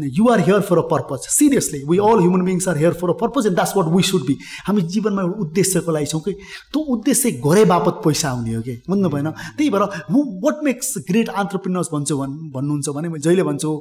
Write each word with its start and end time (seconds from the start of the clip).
You 0.00 0.28
are 0.30 0.40
here 0.40 0.60
for 0.62 0.78
a 0.78 0.82
purpose 0.90 1.26
seriously 1.28 1.78
we 1.86 1.96
all 2.08 2.20
human 2.20 2.42
beings 2.44 2.68
are 2.68 2.76
here 2.78 2.92
for 2.98 3.10
a 3.10 3.12
purpose 3.20 3.46
and 3.46 3.56
that's 3.56 3.72
what 3.76 3.86
we 3.94 4.02
should 4.10 4.26
be 4.26 4.36
हामी 4.66 4.82
जीवनमा 4.94 5.22
एउटा 5.22 5.40
उद्देश्यको 5.44 5.92
लागि 5.92 6.06
छौँ 6.06 6.20
कि 6.26 6.32
त्यो 6.72 6.82
उद्देश्य 6.96 7.30
गरे 7.46 7.64
बापत 7.72 7.98
पैसा 8.04 8.28
आउने 8.30 8.54
हो 8.54 8.60
कि 8.62 8.74
बुझ्नु 8.88 9.08
भएन 9.14 9.30
त्यही 9.30 9.70
भएर 9.70 9.82
who 10.10 10.22
what 10.44 10.62
makes 10.64 10.94
great 11.08 11.28
entrepreneurs 11.42 11.88
भन्छु 11.94 12.18
भन् 12.18 12.36
भन्नुहुन्छ 12.56 12.94
भने 12.98 13.08
म 13.08 13.18
जहिले 13.26 13.42
भन्छु 13.48 13.72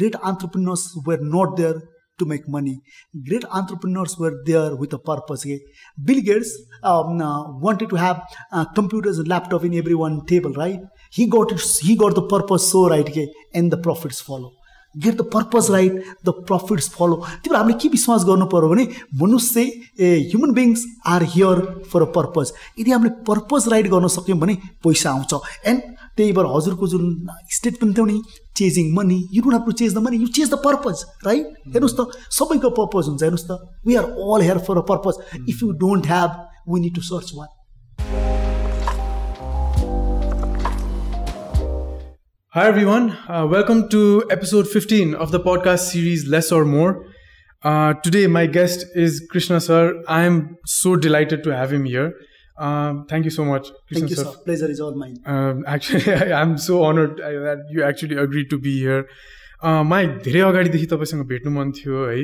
great 0.00 0.16
entrepreneurs 0.32 0.84
were 1.08 1.24
not 1.34 1.56
there 1.62 1.80
to 2.18 2.26
make 2.28 2.44
money. 2.48 2.74
Great 3.28 3.44
entrepreneurs 3.58 4.16
were 4.18 4.32
there 4.46 4.74
with 4.74 4.92
a 4.94 4.98
purpose. 4.98 5.44
Okay? 5.44 5.60
Bill 6.02 6.22
Gates 6.22 6.52
um, 6.82 7.20
uh, 7.20 7.58
wanted 7.58 7.90
to 7.90 7.96
have 7.96 8.22
uh, 8.52 8.64
computers 8.78 9.18
and 9.18 9.28
laptop 9.28 9.64
in 9.64 9.74
every 9.74 9.94
one 9.94 10.24
table, 10.24 10.52
right? 10.52 10.80
He 11.12 11.26
got 11.26 11.52
it, 11.52 11.60
he 11.82 11.96
got 12.04 12.14
the 12.14 12.26
purpose 12.26 12.70
so 12.70 12.88
right, 12.88 13.06
okay? 13.06 13.28
Get 15.04 15.16
the 15.16 15.22
purpose 15.32 15.70
right 15.70 16.04
the 16.26 16.34
profits 16.46 16.88
follow 16.90 17.16
भएर 17.16 17.56
हामीले 17.56 17.78
के 17.82 17.88
विश्वास 17.88 18.24
गर्नु 18.24 18.46
पऱ्यो 18.52 18.68
भने 18.68 18.84
मनुष्य 19.22 19.60
a 20.00 20.08
human 20.30 20.52
beings 20.54 20.84
are 21.06 21.22
here 21.34 21.60
for 21.92 22.02
a 22.02 22.10
purpose 22.16 22.52
यदि 22.78 22.90
हामीले 22.90 23.10
पर्पज 23.28 23.68
राइट 23.72 23.86
गर्न 23.90 24.08
सक्यौँ 24.16 24.38
भने 24.38 24.54
पैसा 24.84 25.10
आउँछ। 25.10 25.34
एन्ड 25.66 25.82
त्यही 26.16 26.32
भएर 26.32 26.46
हजुरको 26.54 26.88
जुन 26.88 27.04
स्टेटमेन्ट 27.54 27.96
थियो 27.96 28.06
नि 28.06 28.20
chasing 28.56 28.94
money 28.96 29.18
you 29.32 29.42
don't 29.42 29.54
have 29.54 29.64
to 29.66 29.72
chase 29.80 29.94
the 29.94 29.98
money 30.06 30.16
you 30.16 30.26
chase 30.38 30.50
the 30.50 30.60
purpose 30.64 31.04
right 31.26 31.46
हेर्नुहोस् 31.74 31.96
त 32.00 32.08
सबैको 32.38 32.70
पर्पज 32.78 33.08
हुन्छ 33.08 33.22
हेर्नुहोस् 33.22 33.48
त। 33.50 33.60
We 33.86 33.94
are 33.94 34.04
all 34.04 34.42
here 34.42 34.58
for 34.68 34.78
a 34.78 34.86
purpose 34.92 35.44
if 35.48 35.62
you 35.62 35.70
don't 35.84 36.06
have 36.06 36.42
we 36.72 36.80
need 36.80 36.94
to 36.94 37.02
search 37.10 37.32
one 37.34 37.55
Hi, 42.55 42.67
everyone. 42.67 43.11
Uh, 43.29 43.47
welcome 43.49 43.87
to 43.89 44.25
episode 44.29 44.67
15 44.67 45.13
of 45.13 45.31
the 45.31 45.39
podcast 45.39 45.91
series 45.91 46.27
Less 46.27 46.51
or 46.51 46.65
More. 46.65 47.05
Uh, 47.63 47.93
today, 47.93 48.27
my 48.27 48.45
guest 48.45 48.85
is 48.93 49.25
Krishna 49.31 49.61
sir. 49.61 50.03
I 50.07 50.23
am 50.23 50.57
so 50.65 50.95
delighted 50.97 51.43
to 51.45 51.49
have 51.49 51.71
him 51.71 51.85
here. 51.85 52.13
Um, 52.57 53.05
thank 53.07 53.23
you 53.23 53.31
so 53.31 53.45
much, 53.45 53.69
Krishna 53.87 53.99
thank 53.99 54.09
you, 54.09 54.15
sir. 54.15 54.23
sir. 54.23 54.37
Pleasure 54.43 54.69
is 54.69 54.81
all 54.81 54.95
mine. 54.95 55.15
Um, 55.25 55.63
actually, 55.65 56.13
I, 56.13 56.41
am 56.41 56.57
so 56.57 56.83
honored 56.83 57.17
that 57.17 57.59
you 57.69 57.83
actually 57.83 58.17
agreed 58.17 58.49
to 58.49 58.59
be 58.59 58.77
here. 58.79 59.07
My 59.63 60.05
धेरै 60.05 60.41
अगाडिदेखि 60.51 60.87
तपाईँसँग 60.91 61.27
भेट्नु 61.27 61.51
मन 61.51 61.71
थियो 61.71 62.05
है 62.09 62.23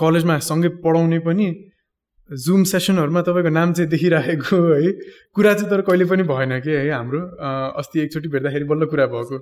कलेजमा 0.00 0.38
सँगै 0.38 0.68
पढाउने 0.82 1.18
पनि 1.18 1.48
जुम 2.27 2.63
सेसनहरूमा 2.67 3.21
तपाईँको 3.23 3.49
नाम 3.49 3.73
चाहिँ 3.73 3.89
देखिरहेको 3.89 4.57
है 4.67 4.91
कुरा 5.31 5.53
चाहिँ 5.53 5.69
तर 5.71 5.81
कहिले 5.87 6.05
पनि 6.05 6.23
भएन 6.27 6.59
कि 6.59 6.71
है 6.71 6.91
हाम्रो। 6.91 7.21
अस्ति 7.79 7.99
एकचोटि 8.01 8.29
भेट्दाखेरि 8.29 8.65
बल्ल 8.67 8.85
कुरा 8.91 9.05
भएको। 9.07 9.37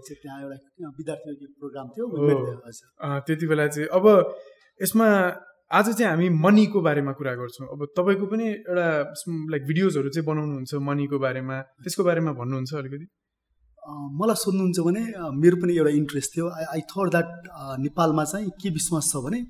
प्रोग्राम 1.59 1.88
थियो 1.89 2.05
त्यति 3.25 3.45
बेला 3.47 3.67
चाहिँ 3.67 3.89
अब 3.89 4.05
यसमा 4.80 5.08
आज 5.73 5.86
चाहिँ 5.97 6.09
हामी 6.11 6.30
मनीको 6.30 6.81
बारेमा 6.81 7.11
कुरा 7.17 7.33
गर्छौँ। 7.36 7.67
अब 7.73 7.86
तपाईँको 7.97 8.25
पनि 8.30 8.45
एउटा 8.53 8.88
लाइक 9.49 9.64
भिडियोजहरू 9.66 10.09
चाहिँ 10.09 10.25
बनाउनुहुन्छ 10.30 10.73
मनीको 10.77 11.17
बारेमा। 11.20 11.61
त्यसको 11.81 12.03
बारेमा 12.05 12.31
भन्नुहुन्छ 12.38 12.73
अलिकति? 12.75 13.05
मलाई 14.20 14.38
सोध्नुहुन्छ 14.38 14.80
भने 14.86 15.02
मेरो 15.42 15.58
पनि 15.58 15.73
एउटा 15.77 15.92
इन्ट्रेस्ट 15.97 16.30
थियो। 16.38 16.45
आई 16.53 16.64
आई 16.73 16.81
थट 16.86 17.09
द्याट 17.09 17.27
नेपालमा 17.81 18.23
चाहिँ 18.23 18.49
के 18.61 18.70
विश्वास 18.70 19.09
छ 19.09 19.25
भने 19.25 19.42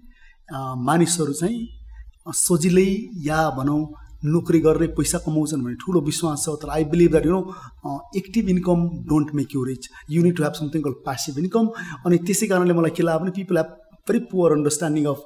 मानिसहरू 0.87 1.33
चाहिँ 1.35 1.83
सजिलै 2.25 2.89
या 3.25 3.49
भनौँ 3.57 3.81
नोकरी 4.25 4.59
गर्ने 4.59 4.87
पैसा 4.97 5.17
कमाउँछन् 5.25 5.63
भन्ने 5.63 5.75
ठुलो 5.81 6.01
विश्वास 6.01 6.45
छ। 6.45 6.57
तर 6.61 6.69
I 6.75 6.83
believe 6.91 7.11
that 7.11 7.25
you 7.25 7.31
know 7.31 7.99
active 8.17 8.49
income 8.49 8.89
don't 9.09 9.33
make 9.35 9.55
you 9.55 9.63
rich 9.65 9.89
you need 10.11 10.41
have 10.41 10.53
something 10.59 10.81
call 10.81 10.93
passive 11.05 11.37
income 11.39 11.67
अनि 12.05 12.17
त्यसै 12.25 12.47
कारणले 12.47 12.73
मलाई 12.73 12.91
के 12.97 13.03
लाग्यो 13.03 13.19
भने 13.21 13.31
people 13.37 13.57
have 13.57 13.73
very 14.07 14.19
poor 14.31 14.51
understanding 14.51 15.05
of 15.11 15.19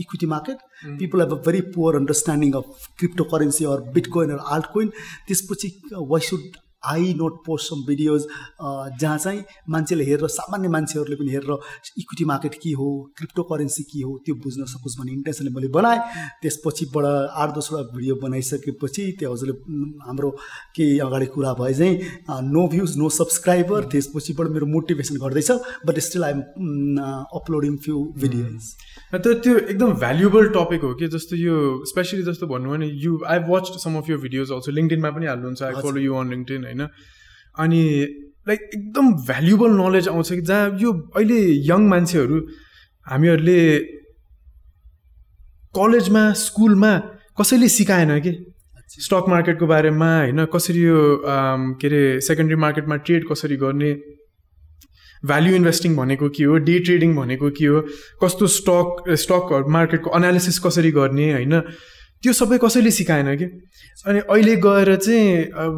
equity 0.00 0.26
market 0.34 0.58
people 1.00 1.20
have 1.20 1.32
a 1.32 1.42
very 1.46 1.60
poor 1.74 1.96
understanding 1.96 2.52
of 2.60 2.88
crypto 2.98 3.24
currency 3.34 3.64
or 3.72 3.80
bitcoin 3.94 4.30
or 4.30 4.40
altcoin 4.56 4.88
त्यसपछि 5.28 5.68
why 5.92 6.28
should 6.28 6.61
I 6.84 7.12
not 7.18 7.42
post 7.46 7.70
some 7.70 7.84
videos 7.86 8.26
जहाँ 9.00 9.18
चाहिँ 9.18 9.42
मान्छेले 9.70 10.04
हेरेर 10.04 10.28
सामान्य 10.28 10.68
मान्छेहरूले 10.68 11.16
पनि 11.16 11.30
हेरेर 11.30 11.52
इक्विटी 11.98 12.24
मार्केट 12.24 12.54
के 12.62 12.70
हो 12.80 12.88
क्रिप्टो 13.18 13.42
करेन्सी 13.52 13.82
के 13.92 14.02
हो 14.02 14.16
त्यो 14.26 14.34
बुझ्न 14.44 14.64
सकोस् 14.72 14.98
भन्ने 14.98 15.12
इन्टेन्सनले 15.12 15.50
मैले 15.54 15.68
बनाएँ। 15.76 16.00
त्यसपछिबाट 16.42 17.04
आठ 17.42 17.50
दसवटा 17.58 17.82
भिडियो 17.96 18.14
बनाइसकेपछि 18.22 19.04
त्यो 19.18 19.32
हजुरले 19.32 19.54
हाम्रो 20.06 20.30
केही 20.76 20.98
अगाडि 21.06 21.26
कुरा 21.34 21.52
भए 21.60 21.74
चाहिँ 21.74 22.50
नो 22.50 22.66
भ्युज 22.68 22.96
नो 22.98 23.08
सब्सक्राइबर 23.18 23.84
त्यसपछिबाट 23.92 24.48
मेरो 24.56 24.66
मोटिभेसन 24.74 25.16
गर्दैछ 25.24 25.50
but 25.86 25.98
still 26.08 26.24
I'm 26.24 26.40
uploading 27.40 27.76
few 27.84 28.02
videos 28.22 28.72
त 29.14 29.34
त्यो 29.44 29.56
एकदम 29.58 29.92
भ्यालुएबल 30.02 30.48
टपिक 30.56 30.82
हो 30.82 30.94
कि 31.00 31.08
जस्तो 31.14 31.36
यो 31.36 31.56
स्पेसली 31.92 32.22
जस्तो 32.30 32.46
भन्नु 32.54 32.70
भने 32.70 32.86
you 33.04 33.18
I 33.32 33.38
watch 33.48 33.72
some 33.84 33.96
of 33.98 34.10
यो 34.10 34.18
भिडियोज 34.26 34.52
अल्सो 34.52 34.72
लिङ्कडिनमा 34.72 35.10
पनि 35.16 35.26
हाल्नुहुन्छ 35.26 35.62
I 35.62 35.82
follow 35.82 36.00
you 36.00 36.14
on 36.20 36.30
LinkedIn 36.30 36.64
होइन? 36.72 36.88
अनि 37.58 37.82
लाइक 38.48 38.60
एकदम 38.74 39.12
भ्यालुएबल 39.26 39.70
नलेज 39.80 40.08
आउँछ 40.08 40.32
कि 40.32 40.40
जहाँ 40.42 40.76
यो 40.80 40.92
अहिले 41.16 41.40
यङ 41.68 41.88
मान्छेहरू 41.88 42.38
हामीहरूले 43.06 43.60
कलेजमा 45.74 46.22
स्कुलमा 46.38 46.92
कसैले 47.40 47.68
सिकाएन 47.68 48.18
कि? 48.20 48.32
स्टक 48.92 49.24
मार्केटको 49.28 49.66
बारेमा 49.66 50.08
होइन? 50.16 50.44
कसरी 50.54 50.80
यो 50.82 50.98
के 51.80 51.86
अरे 51.88 52.02
सेकेन्ड्री 52.20 52.56
मार्केटमा 52.64 52.96
ट्रेड 53.06 53.28
कसरी 53.30 53.56
गर्ने? 53.56 53.92
भ्याल्यु 55.22 55.54
इन्भेस्टिङ 55.56 55.96
भनेको 55.96 56.28
के 56.28 56.44
हो? 56.44 56.58
डे 56.66 56.78
ट्रेडिङ 56.78 57.14
भनेको 57.16 57.50
के 57.56 57.66
हो? 57.66 57.80
कस्तो 58.22 58.46
स्टक 58.58 59.14
स्टक 59.22 59.64
मार्केटको 59.70 60.16
एनालिसिस 60.16 60.58
कसरी 60.66 60.90
गर्ने 60.92 61.32
होइन? 61.32 61.54
त्यो 62.22 62.32
सबै 62.32 62.58
कसैले 62.62 62.90
सिकाएन 62.90 63.36
कि? 63.36 63.46
अनि 64.06 64.18
अहिले 64.20 64.54
गएर 64.62 64.96
चाहिँ 64.96 65.44
अब 65.58 65.76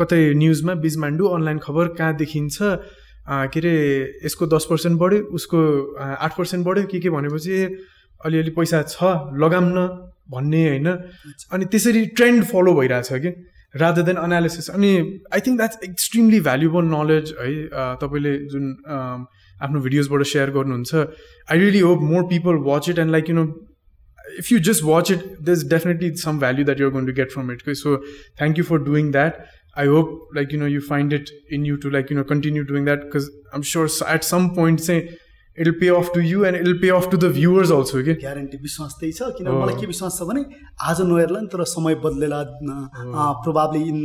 कतै 0.00 0.20
न्युजमा 0.34 0.74
बिजमान्डु 0.80 1.24
अनलाइन 1.28 1.58
खबर 1.60 1.88
कहाँ 1.98 2.14
देखिन्छ? 2.16 2.58
के 3.52 3.58
अरे 3.60 3.74
यसको 4.24 4.46
दस 4.46 4.66
पर्सेन्ट 4.70 4.98
बढ्यो 5.00 5.20
उसको 5.36 5.60
आठ 5.98 6.32
पर्सेन्ट 6.36 6.64
बढ्यो 6.66 6.84
के 6.92 7.00
के 7.00 7.10
भनेपछि 7.10 7.56
अलिअलि 8.20 8.50
पैसा 8.56 8.82
छ 8.88 8.98
लगाम 9.36 9.64
न 9.76 9.88
भन्ने 10.30 10.62
होइन। 10.68 10.88
अनि 11.52 11.64
त्यसरी 11.72 12.04
ट्रेन्ड 12.16 12.44
फलो 12.52 12.74
भइरहेछ 12.74 13.12
कि? 13.24 13.30
रादर 13.74 14.02
देन 14.02 14.18
एनालिसिस 14.24 14.70
अनि 14.70 14.90
I 15.34 15.40
think 15.40 15.56
that's 15.58 15.78
extremely 15.84 16.40
valuable 16.40 16.84
knowledge 16.90 17.34
है। 17.40 17.52
तपाईँले 18.00 18.34
जुन 18.52 18.64
आफ्नो 18.88 19.80
भिडियोजबाट 19.80 20.22
सेयर 20.32 20.50
गर्नुहुन्छ। 20.56 20.94
I 21.50 21.58
really 21.58 21.80
hope 21.80 22.00
more 22.02 22.22
people 22.32 22.62
watch 22.68 22.88
it 22.88 22.98
and 22.98 23.10
like 23.10 23.30
you 23.30 23.36
know 23.36 23.44
if 24.38 24.50
you 24.50 24.60
just 24.60 24.84
watch 24.84 25.10
it, 25.10 25.44
there's 25.44 25.64
definitely 25.64 26.16
some 26.16 26.38
value 26.38 26.64
that 26.64 26.78
you're 26.78 26.90
going 26.90 27.06
to 27.06 27.12
get 27.12 27.32
from 27.32 27.50
it. 27.50 27.62
So 27.76 28.02
thank 28.38 28.56
you 28.56 28.64
for 28.64 28.78
doing 28.78 29.10
that. 29.12 29.48
I 29.76 29.86
hope 29.86 30.28
like 30.34 30.52
you 30.52 30.58
know 30.58 30.66
you 30.66 30.80
find 30.80 31.12
it 31.12 31.30
in 31.50 31.64
you 31.64 31.76
to 31.78 31.90
like 31.90 32.08
you 32.10 32.16
know 32.16 32.22
continue 32.24 32.64
doing 32.64 32.84
that 32.84 33.00
because 33.02 33.28
I'm 33.52 33.62
sure 33.62 33.88
at 34.06 34.22
some 34.22 34.54
point 34.54 34.80
say 34.80 35.18
it 35.58 35.68
pay 35.80 35.88
off 35.96 36.10
to 36.14 36.20
you 36.20 36.44
and 36.44 36.68
it 36.68 36.80
pay 36.80 36.88
off 36.90 37.08
to 37.10 37.16
the 37.16 37.30
viewers 37.32 37.70
also 37.72 38.02
कि 38.04 38.14
guarantee 38.22 38.58
विश्वास 38.62 38.96
त्यही 39.00 39.12
छ 39.12 39.28
किन 39.38 39.48
मलाई 39.48 39.80
के 39.80 39.86
विश्वास 39.86 40.18
छ 40.18 40.26
भने 40.28 40.44
आज 40.90 41.00
नहेर्ला 41.02 41.40
नि 41.40 41.46
तर 41.48 41.64
समय 41.72 41.94
बदलेला 42.04 42.42
probably 43.44 43.82
in 43.88 44.00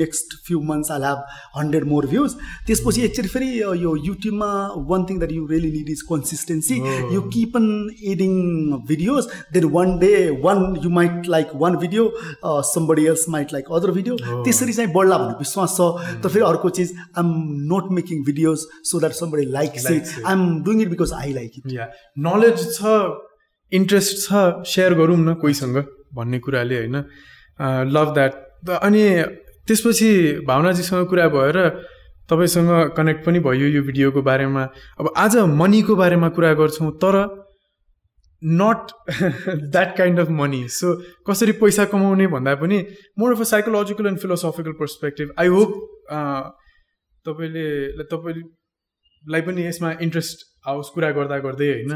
next 0.00 0.34
few 0.46 0.60
months 0.70 0.90
I 0.92 1.00
have 1.04 1.22
hundred 1.56 1.84
more 1.92 2.06
views 2.06 2.34
त्यसपछि 2.66 3.04
एकचोटि 3.04 3.28
फेरि 3.28 3.48
यो 3.60 3.94
युट्युबमा 4.06 4.50
one 4.90 5.06
thing 5.10 5.18
that 5.18 5.32
you 5.32 5.46
really 5.52 5.70
need 5.78 5.88
is 5.90 6.02
consistency 6.10 6.76
you 7.14 7.22
keep 7.36 7.56
on 7.56 7.70
adding 8.12 8.34
videos 8.90 9.30
then 9.52 9.64
one 9.78 9.96
day 10.04 10.12
one 10.44 10.62
you 10.84 10.90
might 10.98 11.28
like 11.36 11.56
one 11.64 11.76
video 11.86 12.04
somebody 12.72 13.06
else 13.14 13.24
might 13.36 13.52
like 13.52 13.72
other 13.80 13.90
video 14.00 14.16
त्यसरी 14.44 14.72
चाहिँ 14.72 14.92
बढ्ला 14.94 15.18
भन्ने 15.18 15.38
विश्वास 15.38 15.76
छ। 15.78 16.20
तर 16.22 16.28
फेरि 16.28 16.44
अर्को 16.44 16.68
चिज 16.80 16.94
I 16.98 17.24
am 17.24 17.32
not 17.72 17.90
making 18.00 18.22
videos 18.24 18.68
so 18.92 19.00
that 19.00 19.18
somebody 19.22 19.50
like 19.58 19.82
I 19.86 20.00
am 20.32 20.46
doing 20.62 20.80
it 20.82 20.88
because 20.88 21.12
I 21.14 21.32
like 21.32 21.52
it 21.58 21.72
yeah 21.72 21.88
knowledge 22.18 22.66
छ 22.74 22.94
इन्ट्रेस्ट 23.72 24.16
छ 24.18 24.42
सेयर 24.68 24.94
गरौँ 24.94 25.16
न 25.18 25.34
कोहीसँग 25.34 25.76
भन्ने 26.14 26.38
कुराले 26.38 26.78
होइन। 26.78 26.96
लभ 27.94 28.14
द्याट 28.14 28.70
अनि 28.82 29.04
त्यसपछि 29.66 30.10
भावनाजीसँग 30.46 31.06
कुरा 31.08 31.28
भएर 31.28 31.58
तपाईँसँग 32.30 32.70
कनेक्ट 32.96 33.24
पनि 33.26 33.40
भयो 33.40 33.66
यो 33.68 33.82
भिडियोको 33.82 34.22
बारेमा। 34.22 34.62
अब 35.00 35.12
आज 35.16 35.36
मनीको 35.54 35.96
बारेमा 35.96 36.28
कुरा 36.28 36.52
गर्छौँ 36.54 36.90
तर 37.04 37.16
not 38.42 38.92
that 39.72 39.96
kind 39.96 40.20
of 40.20 40.30
money 40.30 40.62
so 40.68 40.94
कसरी 41.26 41.52
पैसा 41.60 41.84
कमाउने 41.84 42.26
भन्दा 42.26 42.54
पनि 42.54 42.78
more 43.18 43.32
of 43.32 43.40
a 43.40 43.44
psychological 43.50 44.06
and 44.06 44.18
philosophical 44.18 44.72
perspective 44.80 45.34
I 45.38 45.48
hope 45.48 45.70
तपाईँले 47.26 47.66
तपाईँलाई 49.22 49.42
पनि 49.42 49.66
यसमा 49.66 49.90
इन्ट्रेस्ट 50.02 50.38
आओस् 50.66 50.90
कुरा 50.94 51.10
गर्दा 51.14 51.38
गर्दै 51.38 51.68
होइन? 51.72 51.92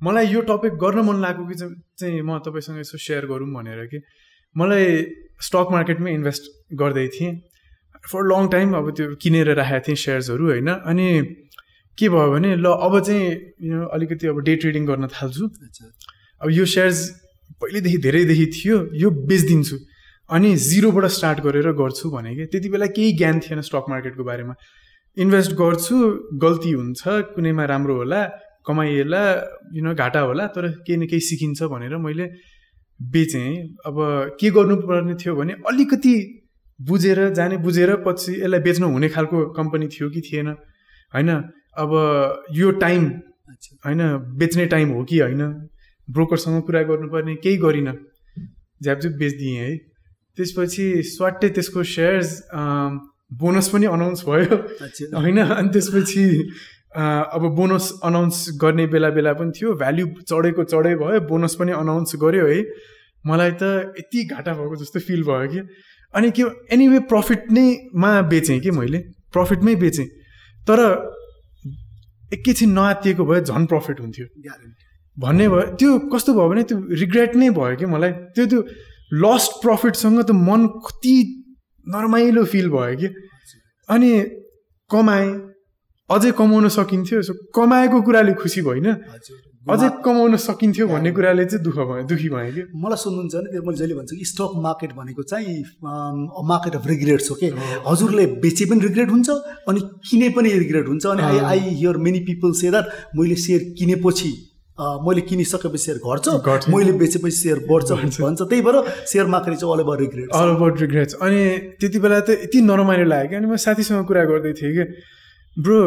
मलाई 0.00 0.26
यो 0.28 0.40
टपिक 0.48 0.72
गर्न 0.78 0.98
मन 1.06 1.16
लाग्यो 1.22 1.44
कि 1.46 1.54
चाहिँ 1.98 2.22
म 2.22 2.38
तपाईँसँग 2.46 2.78
यसो 2.80 2.98
सेयर 2.98 3.26
गरौँ 3.26 3.50
भनेर 3.54 3.86
कि 3.86 3.98
मलाई 4.56 4.86
स्टक 5.40 5.68
मार्केटमै 5.70 6.12
इन्भेस्ट 6.12 6.42
गर्दै 6.74 7.06
थिएँ। 7.14 7.32
फर 8.10 8.22
लङ 8.26 8.48
टाइम 8.48 8.74
अब 8.74 8.90
त्यो 8.96 9.14
किनेर 9.22 9.54
राखेको 9.54 9.86
थिएँ 9.86 9.96
सेयर्सहरू 9.96 10.44
होइन? 10.46 10.68
अनि 10.86 11.06
के 11.98 12.08
भयो 12.08 12.30
भने 12.32 12.54
ल 12.56 12.66
अब 12.66 12.94
चाहिँ 13.02 13.26
यो 13.62 13.86
अलिकति 13.94 14.26
अब 14.26 14.38
डे 14.42 14.54
ट्रेडिङ 14.56 14.86
गर्न 14.86 15.06
थाल्छु। 15.06 15.44
अब 16.40 16.50
यो 16.50 16.64
सेयर्स 16.66 16.98
पहिल्यैदेखि 17.58 17.98
धेरैदेखि 17.98 18.46
थियो 18.54 18.76
यो 18.94 19.10
बेचिदिन्छु। 19.10 19.76
अनि 20.30 20.54
जिरोबाट 20.56 21.04
स्टार्ट 21.10 21.38
गरेर 21.40 21.72
गर्छु 21.74 22.10
भने 22.10 22.34
कि 22.36 22.44
त्यति 22.46 22.68
बेला 22.68 22.86
केही 22.86 23.12
ज्ञान 23.18 23.40
थिएन 23.40 23.60
स्टक 23.62 23.84
मार्केटको 23.90 24.24
बारेमा। 24.24 24.54
इन्भेस्ट 25.16 25.52
गर्छु 25.52 25.96
गल्ती 26.42 26.70
हुन्छ 26.70 27.02
कुनैमा 27.34 27.64
राम्रो 27.64 27.94
होला 27.96 28.24
कमाइएला 28.66 29.22
युन 29.72 29.94
घाटा 29.94 30.20
होला 30.20 30.46
तर 30.46 30.68
केही 30.86 30.96
न 30.96 31.06
केही 31.06 31.20
सिकिन्छ 31.20 31.62
भनेर 31.62 31.96
मैले 31.96 32.26
बेचेँ 33.00 33.48
अब 33.86 33.96
के 34.40 34.50
गर्नुपर्ने 34.50 35.14
थियो 35.14 35.34
भने 35.36 35.52
अलिकति 35.66 36.14
बुझेर 36.80 37.28
जाने 37.34 37.56
बुझेर 37.56 37.94
पछि 38.06 38.32
यसलाई 38.32 38.60
बेच्नु 38.60 38.88
हुने 38.88 39.08
खालको 39.08 39.46
कम्पनी 39.50 39.88
थियो 39.88 40.10
कि 40.10 40.20
थिएन 40.20 40.48
होइन? 41.14 41.30
अब 41.74 41.90
यो 42.52 42.70
टाइम 42.70 43.04
होइन 43.86 44.00
बेच्ने 44.38 44.66
टाइम 44.66 44.88
हो 44.88 45.04
कि 45.04 45.18
होइन? 45.18 45.42
ब्रोकरसँग 46.08 46.62
कुरा 46.62 46.82
गर्नुपर्ने 46.82 47.34
केही 47.34 47.56
गरिनँ। 47.56 47.94
झ्यापझुप 48.82 49.12
बेचिदिएँ 49.12 49.58
है। 49.58 49.76
त्यसपछि 50.38 51.02
स्वाट्टै 51.02 51.48
त्यसको 51.48 51.82
सेयर्स 51.82 52.30
बोनस 53.30 53.68
पनि 53.68 53.86
अनाउन्स 53.86 54.24
भयो। 54.24 54.56
होइन 55.16 55.38
अनि 55.38 55.68
त्यसपछि 55.68 56.24
अब 56.96 57.42
बोनस 57.56 58.00
अनाउन्स 58.04 58.36
गर्ने 58.60 58.86
बेला 58.88 59.10
बेला 59.10 59.32
पनि 59.32 59.52
थियो। 59.52 59.74
भ्याल्यु 59.74 60.06
चढेको 60.24 60.64
चढै 60.64 60.94
भयो। 60.96 61.20
बोनस 61.28 61.54
पनि 61.60 61.72
अनाउन्स 61.72 62.16
गर्यो 62.16 62.46
है। 62.46 62.60
मलाई 63.26 63.52
त 63.60 63.92
यति 63.98 64.24
घाटा 64.32 64.52
भएको 64.54 64.76
जस्तो 64.76 65.00
फिल 65.00 65.22
भयो 65.24 65.48
कि। 65.52 65.60
अनि 66.14 66.30
के 66.30 66.42
एनिवे 66.72 66.98
प्रफिट 67.12 67.50
नै 67.52 67.66
मा 67.94 68.10
बेचेँ 68.32 68.58
कि 68.60 68.70
मैले। 68.70 68.98
प्रफिटमै 69.32 69.74
बेचेँ। 69.76 70.06
तर 70.64 70.78
एकैछिन 72.32 72.70
नआत्तिएको 72.72 73.24
भए 73.24 73.40
झन् 73.40 73.66
प्रफिट 73.66 74.00
हुन्थ्यो। 74.00 74.26
भन्ने 75.16 75.48
भयो 75.48 75.76
त्यो 75.76 75.98
कस्तो 76.08 76.32
भयो 76.32 76.48
भने 76.48 76.62
त्यो 76.62 76.78
रिग्रेट 76.96 77.36
नै 77.36 77.50
भयो 77.50 77.76
कि 77.76 77.86
मलाई। 77.86 78.12
त्यो 78.32 78.46
त्यो 78.46 78.60
लस्ट 79.12 79.60
प्रफिटसँग 79.62 80.20
त 80.24 80.30
मन 80.32 80.66
कति 80.86 81.14
नरमाइलो 81.88 82.44
फिल 82.44 82.68
भयो 82.70 82.96
कि? 82.96 83.08
अनि 83.88 84.10
कमाएँ। 84.90 85.28
अझै 86.10 86.30
कमाउन 86.38 86.68
सकिन्थ्यो। 86.72 87.22
सो 87.22 87.32
कमाएको 87.54 88.00
कुराले 88.02 88.32
खुसी 88.40 88.60
भइनँ 88.62 88.94
अझै 89.68 89.88
कमाउन 90.04 90.36
सकिन्थ्यो 90.40 90.86
भन्ने 90.88 91.10
कुराले 91.12 91.44
चाहिँ 91.44 91.62
दुःख 91.64 91.76
भयो 91.76 92.02
दुःखी 92.08 92.28
भयो 92.28 92.52
कि? 92.52 92.62
मलाई 92.72 92.96
सुन्नुहुन्छ 92.96 93.34
भने 93.34 93.50
त्यो 93.52 93.62
मैले 93.62 93.76
जहिले 93.78 93.94
भन्छु 93.94 94.16
कि 94.16 94.24
स्टक 94.24 94.52
मार्केट 94.64 94.92
भनेको 94.96 95.22
चाहिँ 95.22 95.56
मार्केट 95.84 96.74
अफ 96.76 96.86
रिग्रेट्स 96.86 97.30
हो 97.30 97.34
कि? 97.36 97.48
हजुरले 97.88 98.26
बेचे 98.40 98.64
पनि 98.64 98.80
रिग्रेट 98.80 99.10
हुन्छ 99.10 99.28
अनि 99.68 99.80
किने 100.08 100.28
पनि 100.36 100.48
रिग्रेट 100.58 100.88
हुन्छ। 100.88 101.06
अनि 101.06 101.22
I 101.22 101.38
I 101.52 101.60
hear 101.60 101.96
many 102.00 102.20
people 102.24 102.52
say 102.60 102.70
that 102.70 102.86
मैले 103.16 103.34
सेयर 103.44 103.74
किनेपछि 103.78 104.30
मैले 104.78 105.20
किनिसकेपछि 105.28 105.78
सेयर 105.78 105.98
घट्छ 105.98 106.68
मैले 106.70 106.92
बेचेपछि 106.98 107.36
सेयर 107.36 107.58
बढ्छ 107.68 107.90
भन्छ। 107.92 108.42
त्यही 108.42 108.62
भएर 108.62 108.76
सेयर 109.10 109.26
मार्केट 109.26 109.54
चाहिँ 109.54 109.72
all 109.74 109.80
over 109.82 109.98
regret 110.00 110.28
all 110.34 110.48
over 110.50 110.76
regrets 110.80 111.14
अनि 111.18 111.40
त्यति 111.80 111.98
बेला 111.98 112.20
त 112.20 112.30
यति 112.46 112.60
नरमाइलो 112.62 113.04
लाग्यो 113.04 113.28
कि 113.28 113.36
अनि 113.36 113.46
म 113.46 113.56
साथीसँग 113.58 114.06
कुरा 114.06 114.24
गर्दै 114.30 114.52
थिएँ 114.54 114.72
कि 114.76 114.84
ब्रो 115.56 115.78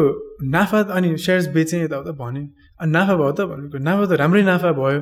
नाफा 0.44 0.80
अनि 0.92 1.16
सेयर्स 1.16 1.46
बेचेँ 1.56 1.82
यताउता 1.84 2.12
भने 2.20 2.40
अनि 2.80 2.90
नाफा 2.92 3.14
भयो 3.16 3.32
त? 3.32 3.40
भनेको 3.48 3.78
नाफा 3.80 4.04
त 4.04 4.12
राम्रै 4.20 4.42
नाफा 4.44 4.72
भयो। 4.76 5.00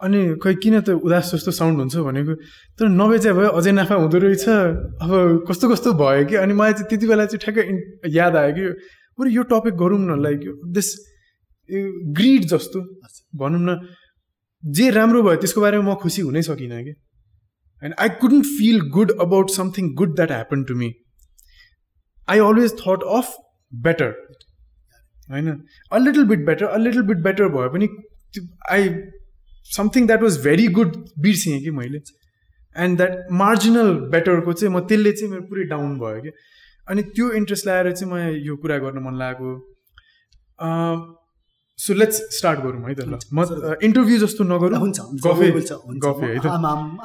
अनि 0.00 0.18
खोइ 0.42 0.54
किन 0.60 0.80
त 0.80 1.00
उदास 1.00 1.32
जस्तो 1.34 1.50
साउन्ड 1.56 1.76
हुन्छ? 1.80 1.96
भनेको 1.96 2.32
तर 2.76 2.88
नबेचे 2.88 3.32
भयो 3.32 3.48
अझै 3.56 3.72
नाफा 3.72 3.94
हुँदो 3.94 4.18
रहेछ। 4.20 4.48
अब 5.00 5.44
कस्तो 5.48 5.66
कस्तो 5.72 5.92
भयो 5.96 6.24
कि? 6.28 6.36
अनि 6.36 6.52
मलाई 6.52 6.72
चाहिँ 6.72 6.88
त्यति 6.88 7.06
बेला 7.08 7.24
चाहिँ 7.32 7.40
ठ्याक्कै 7.40 8.12
याद 8.12 8.36
आयो 8.36 8.52
कि 8.52 8.64
बरु 9.16 9.28
यो 9.30 9.42
टपिक 9.48 9.74
गरौँ 9.80 10.00
न 10.00 10.20
लाइक 10.20 10.40
दिस 10.76 10.88
ग्रिड 12.16 12.44
जस्तो। 12.48 12.80
भनौँ 13.38 13.60
न 13.60 13.78
जे 14.62 14.90
राम्रो 14.90 15.22
भयो 15.22 15.36
त्यसको 15.36 15.60
बारेमा 15.60 15.84
म 15.84 15.94
खुसी 16.02 16.22
हुनै 16.22 16.42
सकिनँ 16.42 16.82
कि। 16.84 16.94
And 17.82 17.94
I 17.98 18.08
couldn't 18.20 18.44
feel 18.46 18.80
good 18.96 19.10
about 19.20 19.50
something 19.50 19.94
good 19.94 20.14
that 20.16 20.30
happen 20.30 20.64
to 20.64 20.74
me 20.76 20.92
I 22.28 22.38
always 22.40 22.72
thought 22.80 23.04
of 23.18 23.34
better 23.72 24.10
होइन? 25.28 25.48
A 25.92 25.98
little 25.98 26.24
bit 26.24 26.44
better 26.46 26.66
a 26.66 26.76
little 26.78 27.02
bit 27.08 27.18
better 27.24 27.48
भयो 27.48 27.68
पनि 27.74 27.88
I 28.70 28.88
something 29.70 30.06
that 30.06 30.22
was 30.22 30.38
very 30.44 30.66
good 30.78 30.96
बिर्सेँ 31.18 31.60
कि 31.62 31.70
मैले। 31.70 31.98
And 32.76 32.96
that 32.96 33.14
marginal 33.34 33.94
बेटरको 34.10 34.52
चाहिँ 34.52 34.74
म 34.74 34.80
त्यसले 34.88 35.12
चाहिँ 35.12 35.30
मेरो 35.32 35.42
पुरै 35.48 35.64
डाउन 35.70 35.98
भयो 35.98 36.20
कि। 36.22 36.30
अनि 36.86 37.02
त्यो 37.16 37.30
इन्ट्रेस्ट 37.38 37.66
लगाएर 37.66 37.92
चाहिँ 37.92 38.12
म 38.12 38.14
यो 38.46 38.56
कुरा 38.56 38.78
गर्न 38.78 39.02
मन 39.04 39.18
लागेको। 39.18 39.50
सो 41.80 41.94
लेट्स 41.94 42.16
स्टार्ट 42.38 42.58
गरौँ 42.60 42.82
है 42.86 42.94
त 42.94 43.04
ल 43.08 43.18
म 43.32 43.44
इन्टरभ्यू 43.88 44.18
जस्तो 44.22 44.44
नगरौँ। 44.44 44.80
हुन्छ 44.80 44.98
गफे 45.26 45.48
गफे 46.06 46.26
है 46.26 46.38
त 46.40 46.46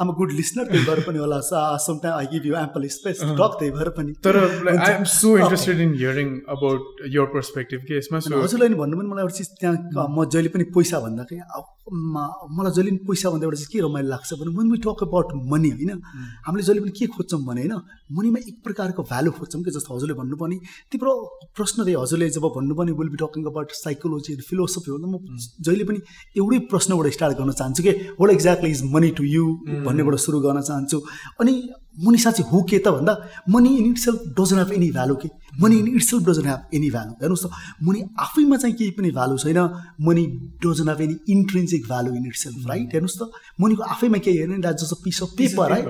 आम 0.01 0.11
गुड 0.17 0.31
लिसनर 0.39 0.65
त्यही 0.71 0.85
भएर 0.87 0.99
पनि 1.07 1.19
होला 1.23 1.39
some 1.85 1.99
time 2.03 2.13
I 2.15 2.25
give 2.33 2.45
you 2.45 2.55
ample 2.63 2.87
space 2.95 3.21
talk 3.39 3.55
त्यही 3.59 3.71
भएर 3.77 3.89
पनि। 3.99 4.11
तर 4.25 4.35
I 4.73 4.91
am 4.93 5.03
so 5.13 5.37
interested 5.37 5.79
in 5.87 5.93
hearing 6.01 6.35
about 6.57 7.07
your 7.15 7.31
perspective 7.37 7.79
के 7.87 7.97
यसमा 7.97 8.17
हजुरलाई 8.41 8.81
भन्नु 8.81 8.95
पनि 8.99 9.07
मलाई 9.13 9.23
एउटा 9.23 9.37
चिज 9.37 9.49
त्यहाँ 9.61 10.07
म 10.09 10.29
जहिले 10.35 10.49
पनि 10.57 10.63
पैसा 10.75 10.99
भन्दाखेरि 11.07 11.41
मलाई 11.85 12.71
जहिले 12.73 12.91
पनि 12.91 13.05
पैसा 13.07 13.29
भन्दा 13.29 13.45
एउटा 13.45 13.57
चाहिँ 13.57 13.69
के 13.71 13.79
रमाइलो 13.85 14.09
लाग्छ 14.09 14.33
भने 14.33 14.51
when 14.57 14.71
we 14.71 14.77
talk 14.81 15.03
about 15.05 15.27
money 15.51 15.69
होइन? 15.69 16.01
हामीले 16.45 16.63
जहिले 16.65 16.81
पनि 16.81 16.91
के 16.97 17.05
खोज्छौँ 17.13 17.41
भने 17.45 17.61
होइन 17.61 17.73
मनीमा 18.17 18.39
एक 18.41 18.57
प्रकारको 18.65 19.03
भ्यालु 19.05 19.31
खोज्छौँ 19.37 19.61
कि 19.63 19.71
जस्तो 19.71 19.95
हजुरले 19.95 20.13
भन्नुपर्ने। 20.17 20.57
तिम्रो 20.91 21.13
प्रश्न 21.55 21.85
थिएँ 21.85 21.97
हजुरले 22.01 22.29
जब 22.33 22.45
भन्नुपर्ने 22.57 22.91
will 22.97 23.09
be 23.09 23.17
talking 23.21 23.45
about 23.45 23.71
psychology 23.75 24.35
philosophy 24.49 24.91
हो 24.91 24.97
म 24.97 25.21
जहिले 25.61 25.83
पनि 25.85 25.99
एउटै 26.37 26.59
प्रश्नबाट 26.73 27.07
स्टार्ट 27.13 27.37
गर्न 27.37 27.51
चाहन्छु 27.53 27.83
कि 27.83 27.91
what 28.19 28.29
exactly 28.31 28.71
is 28.71 28.81
money 28.93 29.09
to 29.17 29.23
you 29.23 29.45
भन्नेबाट 29.85 30.15
सुरु 30.25 30.39
गर्न 30.41 30.61
चाहन्छु। 30.61 30.97
अनि 31.41 31.53
मनी 32.03 32.17
साँच्ची 32.17 32.43
हो 32.51 32.61
के 32.69 32.77
त 32.79 32.87
भन्दा 32.95 33.13
money 33.49 33.69
in 33.77 33.85
itself 33.97 34.19
doesn't 34.39 34.57
have 34.57 34.71
any 34.73 34.89
value 34.91 35.15
के? 35.15 35.29
Money 35.61 35.77
in 35.79 35.87
itself 36.03 36.23
doesn't 36.27 36.47
have 36.47 36.75
any 36.75 36.89
value 36.91 37.11
हेर्नुहोस् 37.21 37.45
त 37.45 37.51
मनी 37.83 38.01
आफैमा 38.19 38.57
चाहिँ 38.57 38.75
केही 38.75 38.91
पनि 38.97 39.11
भ्यालु 39.11 39.37
छैन। 39.37 39.59
Money 40.07 40.25
doesn't 40.65 40.89
have 40.89 41.01
any 41.01 41.15
intrinsic 41.33 41.87
value 41.87 42.15
in 42.15 42.25
itself 42.43 42.67
right 42.69 42.93
हेर्नुहोस् 42.93 43.17
त 43.21 43.31
मनीको 43.61 43.83
आफैमा 43.95 44.17
केही 44.27 44.37
हेर्ने 44.37 44.57
that 44.67 44.75
just 44.83 44.93
a 44.93 45.01
piece 45.03 45.21
of 45.23 45.29
paper 45.37 45.73
है 45.73 45.81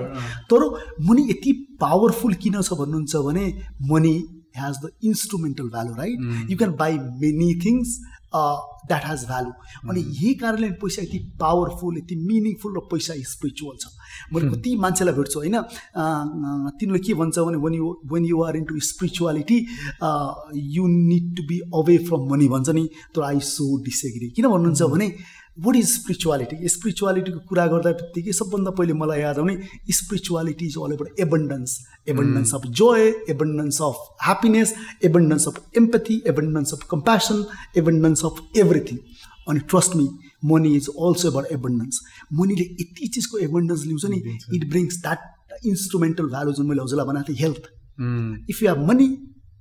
तर 0.52 0.68
मनी 1.08 1.28
यति 1.30 1.52
पावरफुल 1.80 2.34
किन 2.44 2.60
छ 2.62 2.80
भन्नुहुन्छ 2.82 3.16
भने 3.26 3.46
money 3.90 4.14
has 4.58 4.76
the 4.84 4.90
instrumental 5.04 5.68
value 5.70 5.94
right 5.94 6.50
you 6.50 6.56
can 6.56 6.70
buy 6.76 6.98
many 7.24 7.54
things 7.64 7.98
that 8.34 9.04
has 9.06 9.24
value 9.26 9.50
अनि 9.90 10.00
यही 10.00 10.34
कारणले 10.40 10.70
पैसा 10.80 11.02
यति 11.02 11.18
पावरफुल 11.40 11.98
यति 11.98 12.16
मिनिङफुल 12.26 12.76
र 12.76 12.80
पैसा 12.92 13.14
स्पिरिचुअल 13.32 13.76
छ। 13.80 13.95
मैले 14.32 14.50
कति 14.50 14.76
मान्छेलाई 14.84 15.14
भेट्छु 15.14 15.38
होइन? 15.40 15.56
तिनीहरूले 15.60 17.02
के 17.06 17.14
भन्छ 17.14 17.38
भने 17.38 17.58
when 17.64 17.74
you 17.74 17.94
when 18.12 18.24
you 18.24 18.42
are 18.42 18.56
into 18.56 18.80
spirituality 18.90 19.58
you 20.76 20.86
need 20.86 21.34
to 21.36 21.42
be 21.48 21.60
away 21.80 21.96
from 22.10 22.30
money 22.32 22.48
भन्छ 22.48 22.68
नि? 22.70 22.88
तर 23.14 23.22
आई 23.22 23.40
सो 23.48 23.64
डिसएग्री 23.84 24.28
किन 24.36 24.48
भन्नुहुन्छ 24.48 24.82
भने 24.94 25.08
वाट 25.64 25.76
इज 25.76 25.86
स्पिरिचुअलिटी 25.88 26.68
स्पिरिचुअलिटीको 26.68 27.38
कुरा 27.48 27.66
गर्दा 27.66 27.90
बित्तिकै 28.00 28.32
सबभन्दा 28.38 28.70
पहिले 28.78 28.92
मलाई 29.02 29.20
याद 29.20 29.38
आउने 29.38 29.54
spirituality 29.98 30.66
is 30.66 30.76
all 30.84 30.92
about 30.92 31.20
abundance 31.20 31.78
abundance 32.08 32.54
of 32.54 32.66
joy 32.80 33.02
abundance 33.34 33.80
of 33.82 33.96
happiness 34.24 34.74
abundance 35.08 35.46
of 35.48 35.62
empathy 35.80 36.22
abundance 36.32 36.72
of 36.74 36.86
compassion 36.90 37.44
abundance 37.82 38.24
of 38.24 38.42
everything 38.64 38.98
अनि 39.48 39.60
trust 39.70 39.96
me 39.96 40.06
money 40.42 40.74
is 40.76 40.88
also 40.88 41.28
about 41.28 41.52
abundance 41.52 42.00
मनीले 42.32 42.64
यति 42.74 43.08
चिजको 43.08 43.38
एबन्डन्स 43.38 43.86
ल्याउँछ 43.86 44.06
नि 44.06 44.38
it 44.56 44.68
brings 44.70 45.00
that 45.00 45.66
instrumental 45.66 46.28
value 46.28 46.52
जुन 46.52 46.66
मैले 46.66 46.82
हजुरलाई 46.82 47.06
बनाएको 47.06 47.32
थिएँ 47.32 47.40
health 47.40 47.68
if 48.50 48.62
you 48.62 48.68
have 48.68 48.86
money 48.88 49.08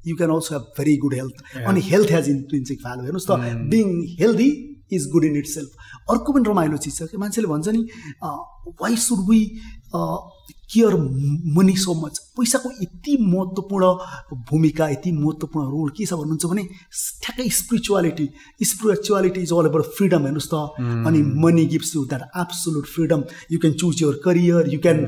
you 0.05 0.15
can 0.15 0.31
also 0.31 0.55
have 0.55 0.71
very 0.77 0.97
good 0.97 1.13
health 1.13 1.43
अनि 1.65 1.81
हेल्थ 1.83 2.11
हेज 2.11 2.29
इन्ट्रेन्सिक 2.29 2.81
भ्यालु 2.81 3.03
हेर्नुहोस् 3.03 3.29
त 3.29 3.39
being 3.69 3.93
healthy 4.19 4.49
is 4.93 5.07
good 5.11 5.23
in 5.25 5.37
itself 5.49 6.11
अर्को 6.11 6.33
पनि 6.33 6.49
रमाइलो 6.49 6.77
चिज 6.77 6.97
छ 6.97 7.07
कि 7.11 7.17
मान्छेले 7.17 7.47
भन्छ 7.47 7.67
नि 7.69 7.87
why 8.81 8.95
should 8.97 9.29
we 9.29 9.41
care 10.73 10.95
money 11.55 11.75
so 11.77 11.93
much 11.93 12.17
पैसाको 12.37 12.69
यति 12.81 13.15
महत्त्वपूर्ण 13.21 13.85
भूमिका 14.49 14.87
यति 14.89 15.11
महत्त्वपूर्ण 15.11 15.65
रोल 15.71 15.89
के 15.97 16.05
छ 16.05 16.13
भन्नुहुन्छ 16.13 16.45
भने 16.45 16.63
ठ्याक्कै 17.23 17.49
spirituality 17.57 18.27
spirituality 18.69 19.41
is 19.41 19.51
all 19.53 19.65
about 19.69 19.85
freedom 19.97 20.25
हेर्नुहोस् 20.25 20.49
त। 20.53 20.55
अनि 21.07 21.21
money 21.43 21.65
gives 21.73 21.95
you 21.95 22.05
that 22.05 22.23
absolute 22.37 22.85
freedom 22.87 23.23
you 23.51 23.59
can 23.59 23.73
choose 23.73 24.01
your 24.03 24.19
career 24.25 24.73
you 24.73 24.79
can 24.81 25.05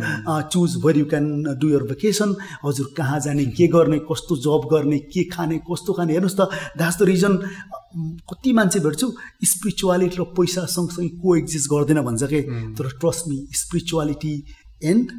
choose 0.54 0.76
where 0.86 0.98
you 0.98 1.06
can 1.06 1.26
do 1.58 1.70
your 1.70 1.84
vacation 1.90 2.36
हजुर 2.66 2.94
कहाँ 2.98 3.20
जाने 3.20 3.46
के 3.58 3.68
गर्ने 3.68 4.00
कस्तो 4.12 4.38
जब 4.46 4.70
गर्ने 4.72 5.00
के 5.10 5.24
खाने 5.34 5.58
कस्तो 5.72 5.94
खाने 5.94 6.14
हेर्नुहोस् 6.14 6.38
त। 6.38 6.50
द्याट्स 6.78 6.98
द 7.00 7.10
रिजन 7.10 7.34
कति 8.30 8.54
मान्छे 8.54 8.80
भेट्छु 8.80 9.08
स्पिरिचुअलिटी 9.44 10.18
र 10.18 10.24
पैसा 10.38 10.66
सँगसँगै 10.70 11.10
को 11.18 11.36
एक्जिस्ट 11.36 11.70
गर्दैन 11.72 12.02
भन्छ 12.06 12.24
कि? 12.24 12.42
तर 12.78 12.90
trust 13.02 13.28
me 13.28 13.47
spirituality 13.52 14.46
and 14.82 15.12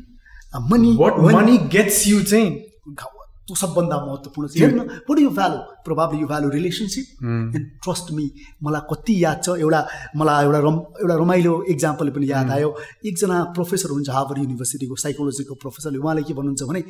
money. 0.69 0.97
What 0.97 1.19
money 1.19 1.59
gets 1.59 2.07
you 2.07 2.23
Jane? 2.23 2.65
सबभन्दा 3.55 3.97
महत्त्वपूर्ण 4.07 4.49
छ। 4.49 4.61
हेर्नु 4.61 4.83
but 5.09 5.19
you 5.21 5.31
value 5.39 5.59
probably 5.85 6.21
you 6.21 6.27
value 6.29 6.49
relationship 6.51 7.07
and 7.57 7.67
trust 7.85 8.13
me 8.17 8.25
मलाई 8.65 8.83
कति 8.91 9.15
याद 9.25 9.43
छ 9.45 9.57
एउटा 9.65 9.81
मलाई 10.17 10.45
एउटा 10.45 10.59
रम 10.67 10.77
एउटा 11.03 11.15
रमाइलो 11.23 11.55
इक्जाम्पल 11.75 12.11
पनि 12.17 12.31
याद 12.31 12.51
आयो। 12.57 12.75
एकजना 13.07 13.43
प्रोफेसर 13.57 13.91
हुन्छ 13.91 14.09
हार्वर्ड 14.17 14.43
युनिभर्सिटीको 14.43 14.97
साइकोलोजीको 15.05 15.55
प्रोफेसरले 15.63 15.99
उहाँले 15.99 16.23
के 16.29 16.35
भन्नुहुन्छ 16.41 16.69
भने 16.71 16.85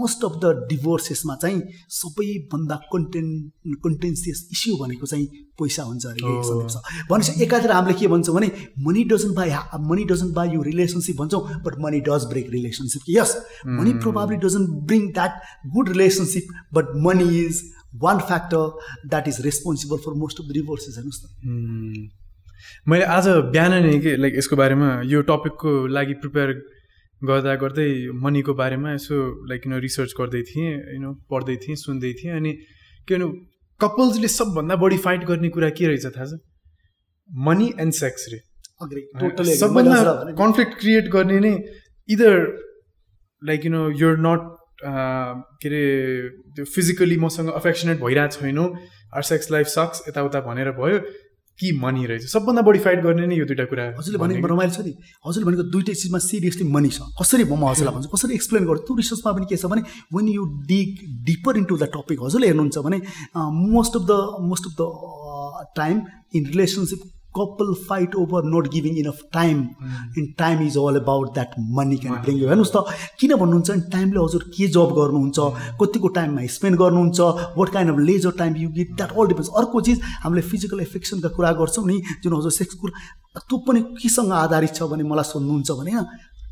मोस्ट 0.00 0.24
अफ 0.24 0.40
द 0.44 0.66
डिभोर्सेसमा 0.70 1.34
चाहिँ 1.42 1.62
सबैभन्दा 2.00 2.76
कन्टेन्ट 2.92 3.78
कन्टेन्सियस 3.84 4.48
इस्यु 4.52 4.76
भनेको 4.82 5.06
चाहिँ 5.06 5.26
पैसा 5.60 5.82
हुन्छ 5.82 6.06
अरे 6.06 6.34
सन्दर्भ 6.48 7.08
भनेपछि 7.10 7.42
एकातिर 7.44 7.72
हामीले 7.72 7.94
के 8.00 8.06
भन्छौँ 8.08 8.34
भने 8.34 8.50
money 8.86 9.02
doesn't 9.12 9.34
buy 9.36 9.50
money 9.88 10.04
doesn't 10.12 10.34
buy 10.34 10.48
you 10.50 10.62
relationship 10.62 11.16
भन्छौँ 11.16 11.40
but 11.64 11.74
money 11.84 12.00
does 12.08 12.24
break 12.30 12.46
relationship 12.50 13.02
yes 13.16 13.36
money 13.78 13.92
probably 14.04 14.36
doesn't 14.44 14.70
bring 14.88 15.06
that 15.12 15.40
good 15.74 15.88
relationship 16.00 16.56
but 16.74 16.96
money 17.06 17.28
is 17.42 17.62
one 18.06 18.24
factor 18.32 18.64
that 19.12 19.28
is 19.28 19.40
responsible 19.44 20.02
for 20.08 20.18
most 20.24 20.40
of 20.40 20.48
the 20.48 20.58
divorces 20.58 20.98
हेर्नुहोस् 20.98 21.22
न 21.26 22.08
मैले 22.88 23.04
आज 23.12 23.26
बिहान 23.54 23.72
नै 23.84 23.98
के 24.00 24.16
like 24.16 24.34
यसको 24.38 24.56
बारेमा 24.56 24.88
यो 25.12 25.20
टपिकको 25.28 25.70
लागि 25.96 26.14
प्रिपेयर 26.22 26.52
गर्दा 27.22 27.54
गर्दै 27.62 27.86
मनीको 28.24 28.52
बारेमा 28.58 28.92
यसो 28.92 29.16
लाइक 29.48 29.66
यु 29.66 29.70
नो 29.72 29.78
रिसर्च 29.84 30.12
गर्दै 30.18 30.42
थिएँ 30.50 30.68
यु 30.74 31.10
पढ्दै 31.32 31.56
थिएँ 31.64 31.76
सुन्दै 31.80 32.12
थिएँ 32.20 32.32
अनि 32.36 32.52
के 33.08 33.14
भन्नु 33.14 33.28
कपल्सले 33.80 34.28
सबभन्दा 34.28 34.76
बढी 34.82 34.98
फाइट 35.06 35.24
गर्ने 35.30 35.48
कुरा 35.56 35.70
के 35.80 35.86
रहेछ 35.86 36.06
थाहा 36.16 36.26
छ? 36.26 36.38
मनी 37.30 37.66
एन्ड 37.80 37.92
सेक्स 37.98 38.26
रे। 38.32 38.38
सबभन्दा 39.56 39.98
कन्फ्लिक्ट 40.40 40.80
क्रिएट 40.80 41.10
गर्ने 41.16 41.38
नै 41.46 41.52
either 42.08 42.36
like 43.42 43.66
you 43.66 43.72
know 43.72 43.82
you're 44.02 44.18
not 44.28 44.48
के 44.84 45.68
अरे 45.68 45.82
त्यो 46.56 46.64
फिजिकली 46.64 47.16
मसँग 47.20 47.48
अफेक्सनेट 47.54 48.00
भइरहेको 48.00 48.40
छैनौँ। 48.40 48.68
आर 49.16 49.22
सेक्स 49.22 49.50
लाइफ 49.50 49.66
सक्स 49.66 50.08
यताउता 50.08 50.40
भनेर 50.46 50.70
भयो। 50.78 51.00
कि 51.58 51.70
मनी 51.76 52.06
रहेछ? 52.06 52.24
सबभन्दा 52.32 52.62
बढी 52.64 52.78
फाइट 52.80 53.00
गर्ने 53.04 53.26
नै 53.26 53.36
यो 53.36 53.44
दुइटा 53.44 53.64
कुरा 53.68 53.84
हजुरले 53.98 54.18
भनेको 54.18 54.48
रमाइलो 54.48 54.72
छ 54.72 54.80
नि। 54.80 54.92
हजुरले 55.26 55.44
भनेको 55.44 55.64
दुइटै 55.68 55.92
चिजमा 55.92 56.18
सिरियसली 56.24 56.64
मनी 56.72 56.88
छ। 56.88 57.04
कसरी 57.20 57.44
म 57.44 57.68
हजुरलाई 57.68 57.94
भन्छु? 57.94 58.08
कसरी 58.08 58.32
एक्सप्लेन 58.34 58.64
गर्छु 58.64 58.84
त्यो 58.88 58.96
रिसर्चमा 58.96 59.32
पनि 59.36 59.44
के 59.44 59.56
छ 59.60 59.68
भने 59.68 59.82
when 60.08 60.28
you 60.32 60.44
dig 60.72 60.88
deeper 61.28 61.60
into 61.60 61.76
the 61.76 61.84
topic 61.92 62.18
हजुरले 62.24 62.46
हेर्नुहुन्छ 62.48 62.78
भने 62.80 62.98
most 63.76 63.92
of 64.00 64.02
the 64.08 64.12
most 64.48 64.64
of 64.66 64.74
the 64.80 64.82
time 65.76 65.96
in 66.32 66.46
relationship 66.48 67.00
couple 67.36 67.72
fight 67.88 68.14
over 68.20 68.44
not 68.46 68.68
giving 68.72 68.96
enough 68.98 69.20
time 69.32 69.58
in 70.18 70.26
time 70.38 70.62
is 70.62 70.76
all 70.78 70.96
about 71.00 71.32
that 71.34 71.54
money 71.78 71.96
can 71.98 72.20
bring 72.22 72.38
you 72.38 72.48
हेर्नुहोस् 72.48 72.72
त 72.76 72.84
किन 73.20 73.36
भन्नुहुन्छ 73.36 73.70
भने 73.70 73.90
टाइमले 73.92 74.20
हजुर 74.20 74.42
के 74.56 74.66
जब 74.68 74.94
गर्नुहुन्छ. 74.98 75.38
कतिको 75.80 76.08
टाइममा 76.18 76.46
स्पेन्ड 76.56 76.78
गर्नुहुन्छ 76.78 77.20
what 77.58 77.72
kind 77.72 77.92
of 77.92 77.98
leisure 78.10 78.36
time 78.38 78.56
you 78.56 78.68
get 78.78 78.94
that 78.96 79.12
all 79.12 79.26
depends 79.28 79.50
अर्को 79.62 79.80
चिज 79.88 80.00
हामीले 80.24 80.42
फिजिकल 80.50 80.80
एफेक्सनका 80.80 81.28
कुरा 81.38 81.52
गर्छौँ 81.62 81.86
नि 81.86 82.00
जुन 82.24 82.36
हजुर 82.36 82.52
सेक्स 82.52 82.74
कुरा 82.82 83.40
त्यो 83.40 83.58
पनि 83.66 83.80
केसँग 84.02 84.32
आधारित 84.42 84.74
छ 84.74 84.92
भने 84.92 85.10
मलाई 85.14 85.32
सोध्नुहुन्छ 85.32 85.80
भने 85.80 86.04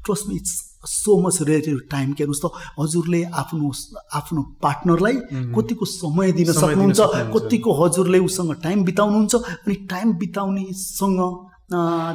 trust 0.07 0.29
me 0.29 0.37
it's 0.37 0.57
so 0.85 1.17
much 1.23 1.39
related 1.43 1.79
time 1.91 2.13
के 2.13 2.25
हेर्नुहोस् 2.25 2.43
त 2.45 2.51
हजुरले 2.79 3.23
आफ्नो 3.43 3.73
आफ्नो 4.15 4.43
पार्टनरलाई 4.63 5.17
कतिको 5.57 5.85
समय 5.85 6.33
दिन 6.33 6.53
सक्नुहुन्छ 6.53 7.01
कतिको 7.35 7.73
हजुरले 7.83 8.19
उसँग 8.19 8.55
टाइम 8.63 8.85
बिताउनुहुन्छ 8.85 9.35
अनि 9.35 9.75
time 9.91 10.13
बिताउनेसँग 10.19 11.21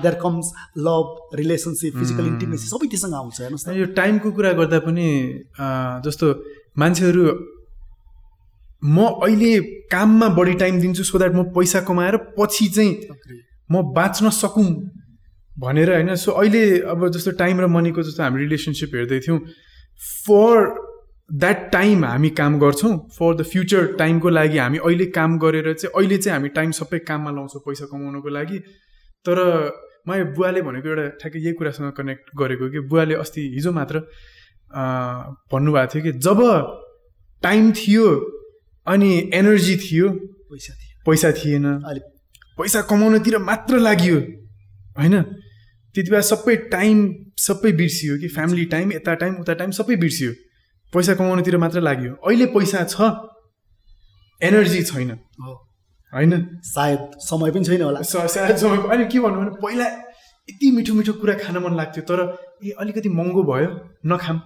there 0.03 0.15
comes 0.22 0.51
love 0.77 1.36
relationship 1.36 1.98
physical 1.98 2.25
intimacy 2.27 2.67
सबै 2.67 2.88
त्योसँग 2.88 3.13
आउँछ 3.13 3.41
हेर्नुहोस् 3.41 3.67
न 3.70 3.75
यो 3.79 3.86
टाइमको 4.00 4.32
कुरा 4.32 4.51
गर्दा 4.60 4.79
पनि 4.88 5.08
जस्तो 6.05 6.34
मान्छेहरू 6.79 7.24
म 8.84 8.98
अहिले 9.24 9.51
काममा 9.91 10.27
बढी 10.39 10.53
टाइम 10.63 10.79
दिन्छु 10.82 11.03
सो 11.03 11.17
द्याट 11.17 11.36
म 11.36 11.43
पैसा 11.55 11.79
कमाएर 11.88 12.17
पछि 12.39 12.67
चाहिँ 12.75 12.91
म 13.72 13.82
बाँच्न 13.93 14.29
सकौँ। 14.29 14.70
भनेर 15.60 15.93
होइन 15.93 16.15
सो 16.15 16.31
अहिले 16.31 16.79
अब 16.79 17.07
जस्तो 17.10 17.31
टाइम 17.31 17.62
र 17.62 17.67
मनीको 17.67 18.03
जस्तो 18.03 18.24
हामी 18.24 18.39
रिलेसनसिप 18.39 18.95
हेर्दै 18.95 19.19
थियौँ 19.19 19.39
फर 20.27 20.69
द्याट 21.33 21.72
टाइम 21.72 22.05
हामी 22.05 22.29
काम 22.29 22.60
गर्छौँ 22.60 22.93
फर 23.17 23.36
द 23.36 23.43
फ्युचर 23.43 23.86
टाइमको 23.93 24.29
लागि 24.29 24.57
हामी 24.57 24.77
अहिले 24.77 25.05
काम 25.05 25.38
गरेर 25.39 25.74
चाहिँ 25.74 25.93
अहिले 25.95 26.17
चाहिँ 26.17 26.38
हामी 26.38 26.50
टाइम 26.50 26.72
सबै 26.72 27.00
काममा 27.00 27.31
लाउँछौँ 27.31 27.62
पैसा 27.62 27.86
कमाउनुको 27.86 28.29
लागि। 28.29 28.60
तर 29.25 29.38
मैले 30.07 30.24
बुवाले 30.33 30.62
भनेको 30.62 30.89
एउटा 30.89 31.07
ठ्याक्कै 31.22 31.39
यही 31.39 31.53
कुरासँग 31.53 31.91
कनेक्ट 31.91 32.29
गरेको 32.38 32.69
कि 32.69 32.79
बुवाले 32.89 33.15
अस्ति 33.15 33.41
हिजो 33.53 33.72
मात्र 33.72 34.00
भन्नुभएको 35.53 35.93
थियो 35.93 36.03
कि 36.03 36.12
जब 36.19 36.39
टाइम 37.43 37.72
थियो 37.72 38.07
अनि 38.88 39.12
एनर्जी 39.33 39.75
थियो 39.77 40.10
पैसा 40.10 40.74
थियो 40.74 41.01
पैसा 41.05 41.31
थिएन। 41.31 41.65
पैसा 42.57 42.81
कमाउनतिर 42.81 43.38
मात्र 43.38 43.79
लागि 43.79 44.10
होइन? 44.10 45.15
त्यति 45.95 46.09
बेला 46.12 46.21
सबै 46.21 46.55
टाइम 46.71 46.97
सबै 47.39 47.71
बिर्सियो 47.73 48.17
कि 48.19 48.27
फ्यामिली 48.35 48.65
टाइम 48.73 48.91
यता 48.93 49.13
टाइम 49.21 49.35
उता 49.41 49.53
टाइम 49.53 49.71
सबै 49.79 49.95
बिर्सियो। 50.03 50.31
पैसा 50.93 51.13
कमाउनुतिर 51.15 51.57
मात्र 51.57 51.81
लाग्यो। 51.81 52.13
अहिले 52.27 52.45
पैसा 52.55 52.83
छ 52.85 53.12
एनर्जी 54.41 54.81
छैन। 54.83 55.12
होइन? 56.13 56.31
सायद 56.63 57.00
समय 57.19 57.51
पनि 57.51 57.63
छैन 57.65 57.81
होला। 57.81 58.01
सायद 58.03 58.55
समय 58.57 58.77
अहिले 58.89 59.05
के 59.05 59.19
भन्नु 59.19 59.39
भने 59.41 59.51
पहिला 59.62 59.85
यति 60.50 60.71
मिठो 60.71 60.93
मिठो 60.93 61.13
कुरा 61.21 61.33
खान 61.39 61.57
मन 61.63 61.75
लाग्थ्यो 61.77 62.03
तर 62.09 62.19
ए 62.65 62.73
अलिकति 62.79 63.09
महँगो 63.09 63.43
भयो 63.43 63.69
नखाम 64.05 64.41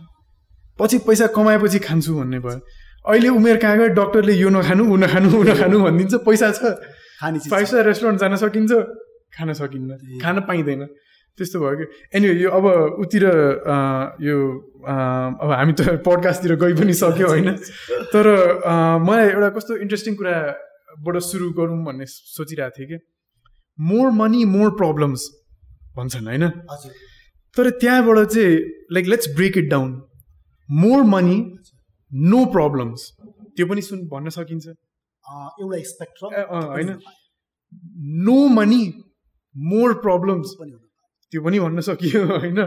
पछि 0.80 0.98
पैसा 1.08 1.27
कमाएपछि 1.36 1.80
खान्छु 1.80 2.13
भन्ने 2.16 2.39
भयो। 2.39 2.60
अहिले 3.06 3.30
उमेर 3.30 3.58
कहाँ 3.58 3.77
गयो? 3.77 3.88
डक्टरले 3.98 4.34
यो 4.36 4.50
नखानु 4.50 4.84
ऊ 4.94 4.96
नखानु 4.98 5.27
ऊ 5.39 5.44
नखानु 5.44 5.80
भनिदिन्छ 5.80 6.13
पैसा 6.27 6.51
छ। 6.51 6.75
खाने 7.20 7.39
फाइभ 7.50 7.66
स्टार 7.66 7.86
रेस्टुरेन्ट 7.88 8.20
जान 8.22 8.36
सकिन्छ 8.36 8.72
खान 9.36 9.54
सकिन्न। 9.54 10.20
खान 10.22 10.39
पाइँदैन। 10.48 10.82
त्यस्तो 11.38 11.60
भयो 11.60 11.75
कि? 11.79 11.86
एनिवे 12.17 12.34
यो 12.41 12.50
अब 12.50 12.65
उतिर 13.06 13.24
यो 14.27 14.38
अब 14.84 15.50
हामी 15.53 15.74
त 15.77 16.01
पडकास्टतिर 16.06 16.56
गइ 16.63 16.74
पनि 16.79 16.94
सक्यो 17.01 17.27
होइन। 17.27 17.50
तर 18.13 18.25
मलाई 19.08 19.27
एउटा 19.29 19.50
कस्तो 19.58 19.77
इन्ट्रेस्टिङ 19.86 20.13
कुराबाट 20.17 21.15
सुरु 21.29 21.50
गरौँ 21.60 21.77
भन्ने 21.86 22.06
सोचिरहेको 22.08 22.75
थिएँ 22.77 22.89
कि? 22.89 22.98
मोर 23.79 24.08
मनी 24.20 24.41
मोर 24.56 24.70
प्रब्लम्स 24.82 25.22
भन्छन् 25.98 26.27
होइन? 26.27 26.46
तर 27.58 27.70
त्यहाँबाट 27.82 28.17
चाहिँ 28.34 28.58
like 28.94 29.06
let's 29.08 29.27
break 29.36 29.58
it 29.58 29.70
down 29.70 29.89
more 30.70 31.03
money 31.13 31.38
no 32.12 32.39
problems 32.53 33.01
त्यो 33.58 33.65
पनि 33.67 33.82
सुन 33.82 34.00
भन्न 34.10 34.29
सकिन्छ। 34.36 34.65
एउटा 34.67 35.77
स्पेक्ट्रम 35.86 36.29
होइन। 36.74 36.89
नो 38.25 38.38
मनी 38.50 38.84
मोर 39.56 39.94
प्रब्लम्स 40.03 40.56
त्यो 41.31 41.41
पनि 41.41 41.60
भन्न 41.60 41.79
सकियो 41.79 42.25
होइन? 42.31 42.60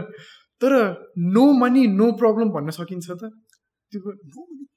तर 0.61 0.71
नो 1.17 1.45
मनी 1.53 1.87
नो 1.87 2.11
प्रब्लम 2.11 2.49
भन्न 2.49 2.69
सकिन्छ 2.69 3.07
त? 3.11 3.23
त्यो 3.91 3.99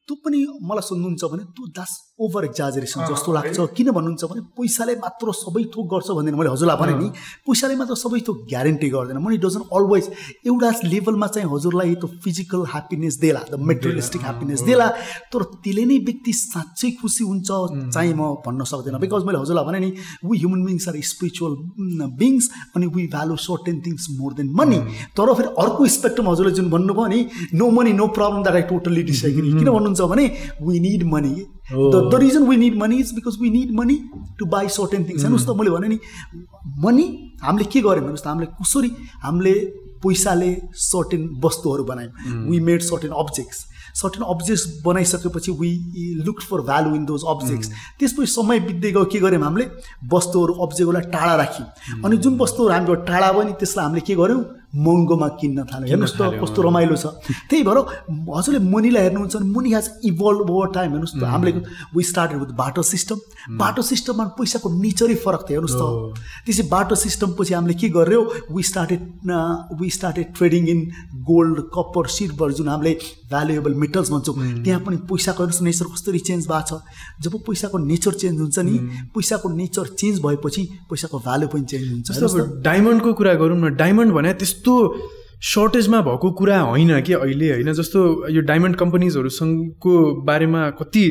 त्यो 0.08 0.14
पनि 0.24 0.38
मलाई 0.68 0.84
सोध्नुहुन्छ 0.84 1.24
भने 1.32 1.44
त्यो 1.56 1.66
दास 1.76 1.92
ओभर 2.20 2.44
एक्जाजरेसन 2.44 3.00
जस्तो 3.10 3.32
लाग्छ। 3.32 3.56
किन 3.76 3.90
भन्नुहुन्छ 3.96 4.24
भने 4.30 4.40
पैसाले 4.52 4.94
मात्र 5.00 5.32
सबै 5.34 5.62
थोक 5.74 5.86
गर्छ 5.92 6.08
भनेर 6.18 6.34
मैले 6.36 6.50
हजुरलाई 6.52 6.76
भने 6.76 6.94
नि 7.00 7.08
पैसाले 7.48 7.74
मात्र 7.80 7.94
सबै 7.96 8.20
थोक 8.26 8.38
ग्यारेन्टी 8.52 8.88
गर्दैन। 8.94 9.18
मनी 9.24 9.36
डजन्ट 9.44 9.66
अलवेज 9.72 10.04
एउटा 10.46 10.70
लेभलमा 10.84 11.26
चाहिँ 11.34 11.48
हजुरलाई 11.48 11.94
त्यो 12.00 12.08
फिजिकल 12.24 12.60
ह्याप्पिनेस 12.72 13.14
देला 13.24 13.40
द 13.50 13.60
मेटेरियलिस्टिक 13.70 14.22
ह्याप्पिनेस 14.22 14.60
देला। 14.68 14.88
तर 15.32 15.42
त्यसले 15.64 15.84
नै 15.88 15.96
व्यक्ति 16.04 16.32
साँच्चै 16.34 16.90
खुसी 17.00 17.24
हुन्छ 17.24 17.48
चाहिँ 17.96 18.12
म 18.12 18.22
भन्न 18.44 18.68
सक्दिनँ। 18.72 19.00
बिकज 19.00 19.24
मैले 19.24 19.38
हजुरलाई 19.40 19.64
भने 19.64 19.80
नि 19.80 19.90
we 20.28 20.36
human 20.38 20.60
beings 20.68 20.88
are 20.88 21.00
spiritual 21.12 21.52
beings 22.20 22.50
अनि 22.76 22.86
we 22.92 23.06
value 23.16 23.36
certain 23.48 23.80
things 23.86 24.06
more 24.20 24.32
than 24.36 24.52
money 24.52 24.78
तर 25.16 25.34
फेरि 25.40 25.48
अर्को 25.64 25.88
स्पेक्ट्रम 25.96 26.28
हजुरले 26.28 26.52
जुन 26.60 26.70
भन्नुभयो 26.70 27.06
नि 27.08 27.20
no 27.56 27.70
money 27.80 27.92
no 27.96 28.06
problem 28.20 28.42
that 28.44 28.54
I 28.54 28.68
totally 28.70 29.02
disagree 29.10 29.50
किन 29.58 29.92
भन्नुहुन्छ 29.94 30.10
भने 30.10 30.26
we 30.62 30.80
need 30.80 31.02
money 31.04 31.34
the 31.72 32.10
the 32.12 32.20
reason 32.20 32.42
we 32.42 32.56
need 32.56 32.76
money 32.78 32.96
is 32.96 33.12
because 33.14 33.38
we 33.40 33.50
need 33.50 33.70
money 33.72 34.00
to 34.38 34.46
buy 34.46 34.68
certain 34.68 35.04
things 35.08 35.22
हेर्नुहोस् 35.22 35.46
त 35.46 35.56
मैले 35.58 35.70
भने 35.70 35.88
नि 35.88 35.98
मनी 36.78 37.06
हामीले 37.42 37.64
के 37.64 37.80
गऱ्यौँ 37.80 38.16
त 38.16 38.26
हामीले 38.26 38.46
कसरी 38.46 38.90
हामीले 39.22 39.54
पैसाले 40.04 40.50
सर्टेन 40.74 41.40
वस्तुहरू 41.44 41.84
बनायौँ? 41.84 42.12
We 42.50 42.60
made 42.60 42.80
certain 42.80 43.10
objects 43.10 43.64
certain 43.94 44.24
objects 44.24 44.82
बनाइसकेपछि 44.84 45.52
we 45.52 45.70
look 46.24 46.40
for 46.42 46.60
value 46.60 46.94
in 46.94 47.04
those 47.04 47.22
objects 47.28 47.68
त्यसपछि 47.98 48.26
समय 48.26 48.60
बित्दै 48.60 48.90
गयो 48.92 49.04
के 49.04 49.18
गऱ्यौँ 49.18 49.42
हामीले? 49.42 49.66
वस्तुहरू 50.12 50.54
अब्जेक्टहरूलाई 50.54 51.10
टाढा 51.10 51.34
राख्यौँ 51.36 51.68
hmm. 51.68 52.04
अनि 52.04 52.16
जुन 52.16 52.38
वस्तुहरू 52.38 52.72
हामीबाट 52.72 53.06
टाढा 53.06 53.32
भयो 53.32 53.42
नि 53.42 53.52
त्यसलाई 53.52 53.84
हामीले 53.84 54.00
के 54.00 54.14
गऱ्यौँ 54.14 54.42
महँगोमा 54.74 55.28
किन्न 55.40 55.64
थाल्यो 55.70 55.88
हेर्नुहोस् 55.88 56.16
त 56.18 56.22
कस्तो 56.42 56.62
रमाइलो 56.62 56.96
छ। 56.96 57.06
त्यही 57.48 57.62
भएर 57.62 57.78
हजुरले 58.28 58.60
मनीलाई 58.66 59.02
हेर्नुहुन्छ 59.02 59.34
भने 59.36 59.50
money 59.54 59.70
has 59.74 59.86
evolve 60.10 60.50
over 60.50 60.68
time 60.74 60.90
हेर्नुहोस् 60.90 61.14
त। 61.14 61.24
हामीले 61.24 61.52
we 61.94 62.02
started 62.04 62.38
with 62.40 62.50
barter 62.58 62.82
system 62.84 63.18
barter 63.58 63.82
सिस्टममा 63.84 64.24
पैसाको 64.38 64.68
नेचरै 64.74 65.14
फरक 65.24 65.42
थियो 65.48 65.60
हेर्नुहोस् 65.60 65.78
त। 65.78 65.84
त्यसै 66.46 66.64
बाटो 66.68 66.94
सिस्टम 66.96 67.28
पछि 67.38 67.54
हामीले 67.54 67.74
के 67.74 67.88
गर्यो? 67.94 68.20
We 68.50 68.62
started 68.62 69.00
we 69.80 69.88
started 69.90 70.26
trading 70.36 70.62
in 70.68 70.80
gold 71.28 71.56
copper 71.74 72.06
silver 72.16 72.52
जुन 72.58 72.68
हामीले 72.68 72.92
भ्यालुएबल 73.30 73.74
मेटल्स 73.74 74.10
भन्छौँ। 74.10 74.34
त्यहाँ 74.64 74.80
पनि 74.82 74.96
पैसाको 75.06 75.40
हेर्नुहोस् 75.42 75.62
नेचर 75.62 75.86
कसरी 75.94 76.18
चेन्ज 76.18 76.42
भएको 76.50 76.62
छ। 76.68 76.82
जब 77.22 77.32
पैसाको 77.46 77.78
नेचर 77.80 78.12
चेन्ज 78.22 78.36
हुन्छ 78.40 78.58
नि 78.58 78.74
पैसाको 79.14 79.48
नेचर 79.54 79.86
चेन्ज 80.00 80.20
भएपछि 80.24 80.62
पैसाको 80.90 81.16
भ्यालु 81.18 81.46
पनि 81.52 81.64
चेन्ज 81.70 81.86
हुन्छ। 81.92 82.62
डायमन्डको 82.64 83.12
कुरा 83.14 83.34
गरौँ 83.40 83.58
न 83.58 83.74
डायमन्ड 83.76 84.12
भने 84.14 84.32
त्यस्तो 84.34 84.63
सर्टेजमा 85.44 86.00
भएको 86.00 86.30
कुरा 86.32 86.58
होइन 86.60 87.00
कि 87.00 87.12
अहिले 87.12 87.52
होइन? 87.52 87.72
जस्तो 87.72 88.28
यो 88.30 88.40
डायमन्ड 88.40 88.76
कम्पनीजहरूसँगको 88.76 89.94
बारेमा 90.24 90.68
कति 90.80 91.04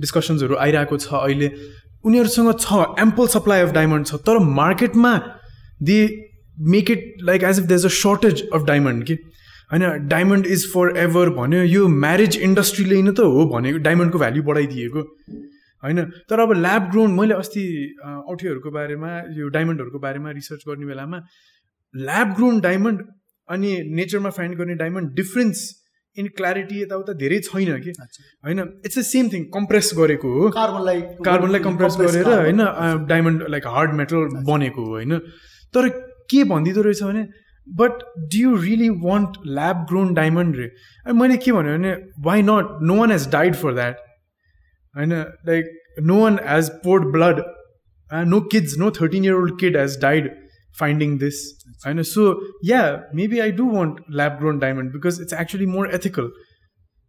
डिस्कसन्सहरू 0.00 0.56
आइरहेको 0.56 0.96
छ 0.96 1.12
अहिले 1.14 1.48
उनीहरूसँग 2.04 2.52
छ 2.60 2.84
एम्पल 2.98 3.26
सप्लाई 3.26 3.60
अफ 3.60 3.72
डायमन्ड 3.72 4.06
छ 4.06 4.14
तर 4.26 4.38
मार्केटमा 4.38 5.12
they 5.82 5.98
make 6.58 6.90
it 6.90 7.14
like 7.22 7.42
as 7.42 7.58
if 7.58 7.64
there's 7.66 7.84
a 7.86 7.88
shortage 7.88 8.48
of 8.54 8.64
diamond 8.64 9.04
कि? 9.04 9.14
होइन 9.72 10.08
डायमन्ड 10.08 10.46
इज 10.46 10.66
फर 10.72 10.96
एभर 10.98 11.30
भन्यो 11.36 11.62
यो 11.62 11.88
म्यारेज 11.88 12.36
इन्डस्ट्रीले 12.42 13.02
नै 13.02 13.12
त 13.12 13.20
हो 13.20 13.44
भनेको 13.54 13.78
डायमन्डको 13.78 14.18
भ्याल्यु 14.18 14.42
बढाइदिएको 14.42 15.00
होइन? 15.82 16.04
तर 16.30 16.40
अब 16.40 16.52
ल्याब 16.52 16.90
ग्रोन 16.90 17.10
मैले 17.12 17.34
अस्ति 17.34 17.62
औठीहरूको 18.04 18.70
बारेमा 18.70 19.10
यो 19.38 19.48
डायमन्डहरूको 19.48 19.98
बारेमा 19.98 20.30
रिसर्च 20.30 20.62
गर्ने 20.68 20.86
बेलामा 20.86 21.18
ल्याब 21.94 22.34
ग्रोन 22.34 22.60
डायमन्ड 22.60 23.00
अनि 23.48 23.70
नेचरमा 23.94 24.30
फाइन्ड 24.32 24.58
गर्ने 24.58 24.74
डायमन्ड 24.76 25.14
डिफ्रेन्स 25.16 25.70
इन 26.16 26.26
क्ल्यारिटी 26.36 26.80
यताउता 26.82 27.12
धेरै 27.20 27.38
छैन 27.40 27.80
कि? 27.80 27.92
होइन 28.44 28.58
it's 28.60 28.98
the 28.98 29.02
same 29.04 29.28
thing 29.28 29.44
compress 29.54 29.90
गरेको 29.96 30.32
हो। 30.32 30.48
कार्बनलाई 30.50 31.00
कार्बनलाई 31.24 31.60
कम्प्रेस 31.60 31.96
गरेर 32.00 32.28
होइन 32.30 32.64
डायमन्ड 33.08 33.44
लाइक 33.50 33.66
हार्ड 33.68 33.94
मेटल 34.00 34.26
बनेको 34.48 34.84
हो 34.84 34.90
होइन। 34.92 35.18
तर 35.74 35.88
के 36.30 36.42
भनिदिँदो 36.50 36.82
रहेछ 36.82 37.02
भने 37.02 37.26
but 37.66 38.02
do 38.32 38.38
you 38.38 38.56
really 38.58 38.88
want 39.02 39.36
lab 39.48 39.86
grown 39.88 40.12
diamond 40.14 40.56
रे? 40.56 40.68
अनि 41.06 41.18
मैले 41.18 41.36
के 41.36 41.52
भन्यो 41.52 41.78
भने 41.78 41.92
why 42.24 42.42
not 42.42 42.78
no 42.82 42.96
one 42.96 43.12
has 43.12 43.28
died 43.32 43.54
for 43.56 43.74
that 43.74 43.96
होइन। 44.94 45.12
Like 45.48 45.64
no 46.02 46.20
one 46.20 46.38
has 46.46 46.70
poured 46.84 47.12
blood 47.12 47.42
no 48.28 48.40
kids 48.52 48.76
no 48.78 48.90
thirteen 49.00 49.24
year 49.24 49.34
old 49.34 49.58
kid 49.60 49.76
has 49.76 49.98
died 50.02 50.30
finding 50.80 51.16
this 51.18 51.40
And 51.84 52.06
so, 52.06 52.40
yeah, 52.62 53.02
maybe 53.12 53.42
I 53.42 53.50
do 53.50 53.64
want 53.64 54.00
lab 54.10 54.38
grown 54.38 54.58
diamond 54.58 54.92
because 54.92 55.18
it's 55.18 55.32
actually 55.32 55.66
more 55.66 55.86
ethical. 55.86 56.30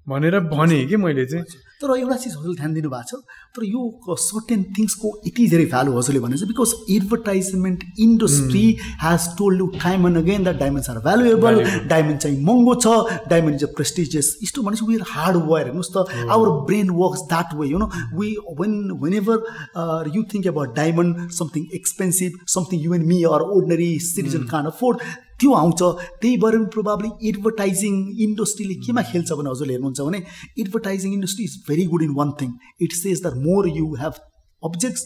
भनेर 0.07 0.39
भने 0.51 0.85
कि 0.85 0.97
मैले 0.97 1.25
चाहिँ। 1.25 1.45
तर 1.81 1.91
एउटा 1.99 2.15
चिज 2.15 2.33
हजुरले 2.35 2.55
ध्यान 2.55 2.73
दिनुभएको 2.73 3.03
छ 3.09 3.21
तर 3.55 3.63
यो 3.65 4.15
सर्टेन 4.19 4.63
थिङ्सको 4.77 5.09
यति 5.27 5.47
धेरै 5.47 5.65
भ्यालु 5.65 5.95
हजुरले 5.97 6.19
भने 6.19 6.37
चाहिँ 6.37 6.51
because 6.51 6.73
advertisement 6.95 7.83
industry 7.99 8.65
has 9.03 9.27
told 9.37 9.59
you 9.59 9.67
time 9.75 10.07
and 10.07 10.17
again 10.17 10.43
that 10.43 10.59
diamonds 10.59 10.89
are 10.89 10.99
valuable 11.07 11.59
diamond 11.89 12.19
चाहिँ 12.19 12.39
महँगो 12.43 12.75
छ 12.85 13.27
डायमन्ड 13.29 13.55
इज 13.55 13.63
अ 13.63 13.71
प्रेस्टिजियस 13.75 14.31
यस्तो 14.43 14.61
भनेपछि 14.61 14.85
वी 14.85 14.95
आर 14.95 15.05
हार्ड 15.09 15.41
वायर 15.49 15.65
हेर्नुहोस् 15.65 15.91
त 15.97 16.29
our 16.29 16.53
brain 16.69 16.89
works 17.01 17.25
that 17.33 17.55
way 17.55 17.67
you 17.67 17.83
know 17.83 17.89
we 18.15 18.31
when 18.61 18.79
whenever 19.21 20.11
you 20.15 20.23
think 20.33 20.47
about 20.53 20.75
diamond 20.75 21.29
something 21.39 21.67
expensive 21.81 22.39
something 22.55 22.87
you 22.87 22.93
and 22.93 23.05
me 23.07 23.21
or 23.31 23.47
ordinary 23.49 23.91
citizen 24.07 24.47
can't 24.53 24.71
afford 24.71 25.07
त्यो 25.43 25.53
आउँछ? 25.53 25.81
त्यही 26.21 26.35
भएर 26.43 26.59
probably 26.75 27.09
advertising 27.29 27.95
इन्डस्ट्रीले 28.27 28.75
केमा 28.85 29.01
खेल्छ 29.13 29.31
भने 29.39 29.49
हजुरले 29.49 29.73
हेर्नुहुन्छ 29.73 30.01
भने 30.11 30.23
advertising 30.59 31.13
industry 31.13 31.45
is 31.45 31.57
very 31.67 31.85
good 31.95 32.03
in 32.03 32.13
one 32.21 32.31
thing 32.41 32.53
it 32.87 33.01
says 33.01 33.25
the 33.25 33.33
more 33.47 33.67
you 33.79 33.91
have 34.03 34.23
objects 34.63 35.03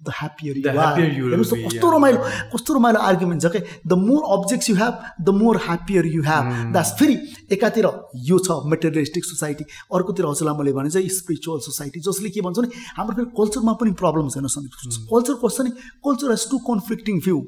the 0.00 0.12
happier 0.16 0.58
हेर्नुहोस् 0.66 1.52
कस्तो 1.52 1.90
रमाइलो 1.92 2.18
कस्तो 2.50 2.74
रमाइलो 2.74 2.98
आर्ग्युमेन्ट 3.06 3.42
छ 3.42 3.50
क्या 3.54 3.62
the 3.86 3.98
more 4.02 4.28
objects 4.34 4.68
you 4.70 4.76
have 4.76 5.00
the 5.22 5.34
more 5.38 5.56
happier 5.64 6.06
you 6.16 6.22
have 6.26 6.52
that's 6.72 6.92
फेरि 7.00 7.16
एकातिर 7.56 7.88
यो 8.28 8.38
छ 8.48 8.58
मेटेरियलिस्टिक 8.74 9.24
सोसाइटी 9.24 9.64
अर्कोतिर 9.98 10.26
हजुरलाई 10.26 10.58
मैले 10.60 10.76
भने 10.76 10.90
चाहिँ 10.90 11.08
स्पिरिचुअल 11.16 11.64
सोसाइटी 11.66 12.04
जसले 12.08 12.30
के 12.36 12.46
भन्छ 12.48 12.58
भने 12.58 12.84
हाम्रो 13.00 13.16
फेरि 13.16 13.30
कल्चरमा 13.40 13.72
पनि 13.82 13.96
प्रब्लम 14.04 14.28
छ 14.28 14.38
हेर्नुहोस् 14.38 15.02
कल्चर 15.10 15.40
कस्तो 15.42 15.68
नि 15.70 15.74
culture 16.06 16.36
has 16.36 16.46
two 16.54 16.62
conflicting 16.70 17.20
view 17.26 17.42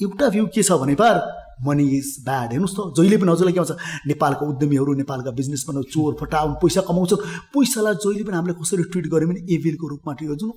एउटा 0.00 0.28
भ्यू 0.36 0.46
के 0.56 0.62
छ 0.70 0.82
भने 0.84 0.94
पार 1.04 1.22
मनी 1.66 1.86
इज 1.96 2.08
ब्याड 2.24 2.52
हेर्नुहोस् 2.52 2.76
त 2.76 2.80
जहिले 2.96 3.16
पनि 3.20 3.30
हजुरलाई 3.32 3.54
के 3.54 3.60
भन्छ 3.60 3.72
नेपालका 4.06 4.46
उद्यमीहरू 4.52 4.94
नेपालका 5.00 5.30
बिजनेसम्यान 5.40 5.82
चोर 5.92 6.16
फटा 6.20 6.38
पैसा 6.62 6.80
कमाउँछन् 6.88 7.24
पैसालाई 7.54 7.94
जहिले 8.04 8.24
पनि 8.24 8.36
हामीले 8.36 8.54
कसरी 8.60 8.82
ट्रिट 8.92 9.06
गऱ्यौँ 9.14 9.30
भने 9.30 9.40
एभिलको 9.54 9.86
रूपमा 9.88 10.12
ट्रिट 10.20 10.30
जुन 10.40 10.50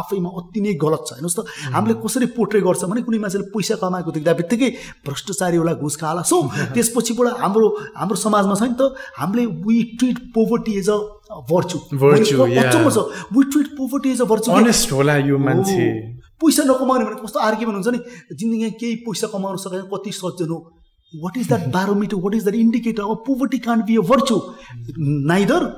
आफैमा 0.00 0.30
अति 0.40 0.60
नै 0.60 0.74
गलत 0.84 1.02
छ। 1.06 1.10
हेर्नुहोस् 1.14 1.36
त 1.38 1.72
हामीले 1.74 1.94
कसरी 2.04 2.26
पोर्ट्रे 2.36 2.60
गर्छ 2.60 2.84
भने 2.90 3.02
कुनै 3.06 3.18
मान्छेले 3.24 3.46
पैसा 3.54 3.74
कमाएको 3.82 4.10
देख्दा 4.16 4.32
बित्तिकै 4.40 4.70
भ्रष्टाचारीहरूलाई 5.06 5.76
घुस 5.80 5.96
खाला। 6.02 6.22
सो 6.22 6.36
त्यसपछिबाट 6.74 7.40
हाम्रो 7.40 7.66
हाम्रो 7.96 8.16
समाजमा 8.26 8.54
छ 8.54 8.62
नि 8.62 8.76
त 8.80 8.94
हामीले 9.18 9.46
we 9.66 9.76
treat 9.98 10.18
poverty 10.34 10.72
as 10.78 10.88
a 10.90 10.98
virtue 11.50 11.78
छ। 11.78 13.06
We 13.34 13.42
treat 13.50 13.68
poverty 13.78 14.10
as 14.10 14.20
a 14.20 14.24
virtue 14.32 14.48
होला 14.96 15.16
यो 15.30 15.38
मान्छे। 15.38 16.19
पैसा 16.40 16.62
नकमाउने 16.64 17.04
भने 17.04 17.20
कस्तो 17.22 17.38
आर्ग्युमेन्ट 17.40 17.76
हुन्छ 17.78 17.96
नि? 17.96 18.00
जिन्दगीमा 18.32 18.72
केही 18.80 18.94
पैसा 19.06 19.26
कमाउन 19.34 19.56
सकेन 19.66 19.82
कति 19.92 20.12
सज्जन 20.14 20.50
हो 20.54 20.58
what 21.12 21.36
is 21.36 21.46
that 21.48 21.68
barometer 21.74 22.16
what 22.24 22.34
is 22.34 22.42
that 22.44 22.56
indicator 22.56 23.02
अब 23.02 23.22
poverty 23.26 23.58
can't 23.60 23.84
be 23.86 23.96
a 23.96 24.02
virtue 24.10 24.40
neither 25.30 25.70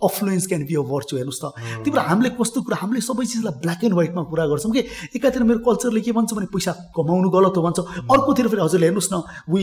affluence 0.00 0.46
can 0.46 0.64
be 0.68 0.74
a 0.74 0.80
virtue 0.84 1.16
हेर्नुहोस् 1.16 1.40
त। 1.40 1.50
त्यही 1.56 1.90
भएर 1.90 2.06
हामीले 2.06 2.30
कस्तो 2.36 2.60
कुरा 2.62 2.76
हामीले 2.76 3.00
सबै 3.00 3.24
चिजलाई 3.24 3.60
ब्ल्याक 3.60 3.84
एन्ड 3.84 3.94
व्हाइटमा 3.94 4.22
कुरा 4.30 4.46
गर्छौँ 4.46 4.72
कि? 4.72 4.82
एकातिर 5.16 5.42
मेरो 5.48 5.58
कल्चरले 5.64 6.00
के 6.04 6.12
भन्छ 6.12 6.34
भने 6.34 6.46
पैसा 6.52 6.72
कमाउनु 6.92 7.30
गलत 7.30 7.56
हो 7.56 7.62
भन्छ। 7.62 7.78
अर्कोतिर 8.12 8.48
फेरि 8.52 8.62
हजुरले 8.62 8.86
हेर्नुहोस् 8.86 9.12
न 9.12 9.22
we 9.48 9.62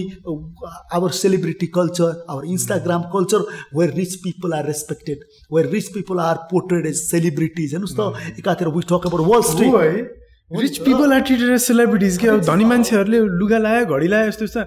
our 0.98 1.12
celebrity 1.20 1.68
culture 1.78 2.26
our 2.30 2.46
Instagram 2.48 3.02
culture 3.14 3.46
where 3.76 3.94
rich 3.94 4.16
people 4.24 4.54
are 4.54 4.66
respected 4.68 5.20
where 5.54 5.70
rich 5.70 5.88
people 5.94 6.20
are 6.26 6.38
portrayed 6.50 6.86
as 6.88 6.98
celebrities 7.04 7.74
हेर्नुहोस् 7.74 7.98
त। 8.00 8.40
एकातिर 8.40 8.74
we 8.74 8.82
talk 8.90 9.06
about 9.12 9.28
Wall 9.30 9.46
Street 9.52 10.20
rich 10.52 10.78
people 10.86 11.14
are 11.14 11.22
treated 11.22 11.50
as 11.50 11.62
celebrities 11.62 12.18
कि 12.18 12.28
अब 12.28 12.42
धनी 12.46 12.66
मान्छेहरूले 12.66 13.20
लुगा 13.40 13.58
लायो 13.58 13.86
घडी 13.86 14.08
लायो 14.08 14.28
यस्तो 14.28 14.46
यस्तो। 14.46 14.64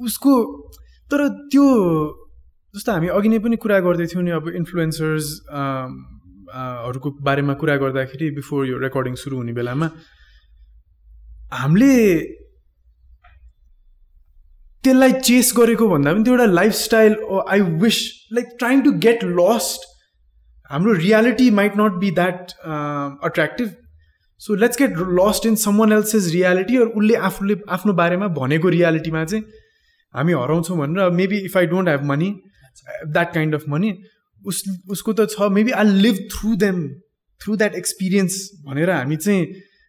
उसको 0.00 0.32
तर 1.10 1.28
त्यो 1.52 1.66
जस्तो 2.74 2.92
हामी 2.92 3.08
अघि 3.18 3.28
नै 3.28 3.38
पनि 3.38 3.56
कुरा 3.56 3.78
गर्दैथ्यौँ 3.80 4.22
नि 4.24 4.30
अब 4.38 4.48
इन्फ्लुएन्सर्स 4.56 5.30
हरूको 6.88 7.10
बारेमा 7.26 7.54
कुरा 7.60 7.76
गर्दाखेरि 7.76 8.30
बिफोर 8.38 8.66
यो 8.66 8.78
रेकर्डिङ 8.78 9.14
सुरु 9.22 9.36
हुने 9.36 9.52
बेलामा 9.52 9.88
हामीले 11.52 11.94
त्यसलाई 14.84 15.12
चेस 15.28 15.52
गरेको 15.56 15.88
भन्दा 15.88 16.12
पनि 16.12 16.24
त्यो 16.24 16.34
एउटा 16.34 16.46
lifestyle 16.52 17.16
I 17.48 17.60
wish 17.82 17.98
like 18.32 18.54
trying 18.58 18.82
to 18.82 18.92
get 19.06 19.24
lost 19.40 19.88
हाम्रो 20.70 20.92
reality 21.00 21.50
might 21.58 21.72
not 21.78 21.98
be 22.04 22.10
that 22.20 22.52
attractive 23.30 23.74
so 24.40 24.54
let's 24.54 24.78
get 24.78 24.98
lost 25.20 25.46
in 25.46 25.54
someone 25.78 25.92
else 25.92 26.14
reality 26.32 26.78
उसले 26.78 27.14
आफूले 27.28 27.56
आफ्नो 27.68 27.92
बारेमा 27.92 28.28
भनेको 28.34 28.68
रियालिटीमा 28.68 29.24
चाहिँ 29.24 29.44
हामी 30.14 30.32
हराउँछौँ 30.32 30.78
भनेर 30.78 31.10
maybe 31.12 31.38
if 31.44 31.56
I 31.56 31.66
don't 31.66 31.88
have 31.88 32.04
money 32.04 32.30
that 33.06 33.32
kind 33.34 33.54
of 33.54 33.64
money 33.68 33.92
उस 34.44 34.62
उसको 34.90 35.12
त 35.12 35.26
छ 35.30 35.48
maybe 35.52 35.70
I 35.74 35.96
live 36.02 36.18
through 36.32 36.54
them 36.56 36.86
through 37.40 37.56
that 37.56 37.74
experience 37.74 38.38
भनेर 38.66 38.90
हामी 38.90 39.16
चाहिँ 39.16 39.46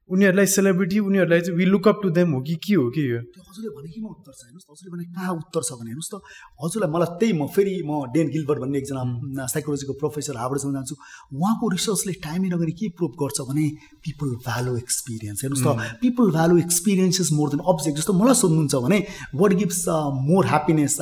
उनीहरूलाई 0.10 0.48
सेलिब्रिटी 0.48 1.00
उनीहरूलाई 1.00 1.42
चाहिँ 1.42 1.58
we 1.58 1.66
look 1.66 1.88
up 1.88 2.00
to 2.04 2.10
them 2.18 2.32
हो 2.34 2.40
कि 2.48 2.56
के 2.64 2.74
हो 2.74 2.88
कि 2.96 3.02
यो 3.12 3.20
हजुरले 3.20 3.70
भने 3.76 3.90
केमा 3.92 4.10
उत्तर 4.10 4.32
छ 4.32 4.42
हेर्नुहोस् 4.48 4.68
हजुरले 4.72 4.92
भने 4.94 5.04
कहाँ 5.16 5.34
उत्तर 5.36 5.62
छ 5.68 5.72
भने 5.80 5.90
हेर्नुहोस् 5.92 6.12
त। 6.14 6.16
हजुरलाई 6.64 6.92
मलाई 6.96 7.10
त्यही 7.20 7.34
म 7.34 7.48
फेरि 7.56 7.74
म 7.84 7.92
डेन 8.16 8.28
गिल्बर्ट 8.36 8.60
भन्ने 8.64 8.78
एकजना 8.80 9.46
साइकोलोजीको 9.54 9.94
प्रोफेसर 10.00 10.36
हार्डसँग 10.40 10.74
जान्छु। 10.78 10.96
उहाँको 11.36 11.66
रिसर्चले 11.76 12.14
टाइमै 12.24 12.48
नगरी 12.56 12.74
के 12.80 12.88
प्रुभ 12.96 13.14
गर्छ 13.22 13.38
भने 13.50 13.66
पिपल 14.06 14.30
भ्यालु 14.48 14.78
एक्सपिरियन्स 14.78 15.44
हेर्नुहोस् 15.44 15.66
त। 15.68 16.00
People 16.02 16.32
value 16.38 16.58
experience 16.64 17.22
is 17.22 17.30
more 17.36 17.48
than 17.52 17.62
object 17.68 17.98
जस्तो 18.00 18.14
मलाई 18.22 18.36
सोध्नुहुन्छ 18.44 18.76
भने 18.88 19.00
what 19.36 19.52
gives 19.60 19.84
more 20.30 20.44
happiness 20.54 20.98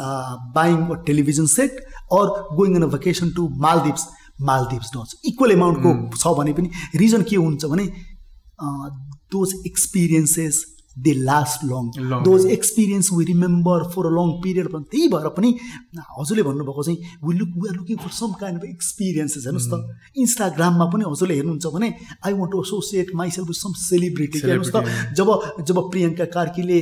buying 0.58 0.78
a 0.90 0.98
television 1.06 1.46
set 1.54 1.72
or 2.18 2.26
going 2.58 2.76
in 2.76 2.84
a 2.84 2.92
vacation 2.98 3.38
to 3.38 3.48
Maldives 3.68 4.04
Maldives 4.42 4.90
does 4.98 5.16
equal 5.30 5.52
एमाउन्टको 5.52 5.92
छ 6.18 6.36
भने 6.42 6.54
पनि 6.58 6.70
रिजन 7.04 7.22
के 7.30 7.36
हुन्छ 7.38 7.66
भने 7.72 7.86
those 8.60 9.54
experiences 9.66 10.64
they 10.98 11.14
last 11.14 11.64
long 11.66 11.88
those 12.24 12.46
experience 12.52 13.10
we 13.14 13.24
remember 13.26 13.84
for 13.96 14.06
a 14.06 14.12
long 14.18 14.30
period 14.44 14.68
त्यही 14.92 15.08
भएर 15.08 15.28
पनि 15.38 15.50
हजुरले 16.20 16.44
भन्नुभएको 16.44 16.84
चाहिँ 16.84 17.00
we 17.26 17.34
look 17.38 17.50
we 17.56 17.70
are 17.70 17.76
looking 17.76 17.98
for 18.04 18.12
some 18.20 18.32
kind 18.42 18.60
of 18.60 18.66
experiences 18.66 19.46
हेर्नुहोस् 19.46 19.70
त। 19.72 19.74
इन्स्टाग्राममा 20.18 20.86
पनि 20.94 21.04
हजुरले 21.08 21.36
हेर्नुहुन्छ 21.36 21.74
भने 21.76 21.90
I 22.26 22.34
want 22.34 22.52
to 22.52 22.62
associate 22.62 23.12
myself 23.16 23.48
with 23.48 23.60
some 23.60 23.74
celebrity 23.82 24.40
हेर्नुहोस् 24.40 24.72
त। 24.72 24.78
जब 25.20 25.28
जब 25.68 25.78
प्रियङ्का 25.92 26.26
कार्कीले 26.38 26.80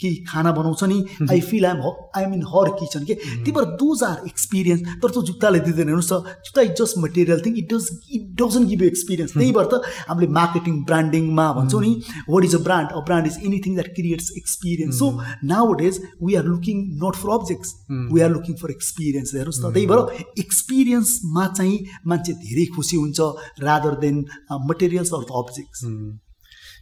कि 0.00 0.14
खाना 0.28 0.52
बनाउँछ 0.52 0.82
नि 0.84 0.98
I 1.30 1.40
feel 1.48 1.66
I'm 1.66 1.80
I 2.16 2.22
am 2.24 2.32
in 2.34 2.42
her 2.48 2.70
kitchen 2.80 3.04
के। 3.04 3.14
त्यही 3.14 3.52
भएर 3.52 3.64
दोज 3.82 4.02
आर 4.04 4.26
एक्सपिरियन्स 4.26 4.82
तर 5.02 5.10
त्यो 5.10 5.22
जुत्ताले 5.30 5.60
दिँदैन 5.60 5.88
हेर्नुहोस् 5.88 6.12
जुत्ता 6.46 6.62
is 6.62 6.74
just 6.80 6.98
material 6.98 7.40
thing 7.46 7.58
it 7.58 7.72
does 7.72 7.88
it 8.18 8.28
doesn't 8.42 8.68
give 8.68 8.82
you 8.82 8.88
experience 8.88 9.32
त्यही 9.34 9.52
भएर 9.58 9.68
त 9.72 9.80
हामीले 10.08 10.30
मार्केटिङ 10.38 10.82
ब्रान्डिङमा 10.90 11.46
भन्छौँ 11.58 11.82
नि 11.82 11.92
what 12.28 12.44
is 12.44 12.54
a 12.54 12.62
brand 12.68 12.88
a 12.92 13.00
brand 13.08 13.26
is 13.32 13.38
anything 13.46 13.74
that 13.74 13.88
creates 13.94 14.32
experience 14.36 14.98
so 14.98 15.10
now 15.52 15.74
is 15.80 16.00
we 16.22 16.34
are 16.34 16.44
looking 16.44 16.84
not 17.02 17.22
for 17.22 17.34
objects 17.34 17.74
we 18.12 18.20
are 18.20 18.30
looking 18.30 18.54
for 18.62 18.70
experience 18.70 19.34
हेर्नुहोस् 19.34 19.60
त। 19.62 19.72
त्यही 19.72 19.86
भएर 19.86 20.40
एक्सपिरियन्समा 20.40 21.46
चाहिँ 21.48 21.78
मान्छे 22.06 22.32
धेरै 22.44 22.64
खुसी 22.76 22.96
हुन्छ 22.96 23.18
rather 23.62 23.94
than 24.00 24.24
materials 24.68 25.12
or 25.12 25.22
the 25.22 25.42
objects 25.42 25.84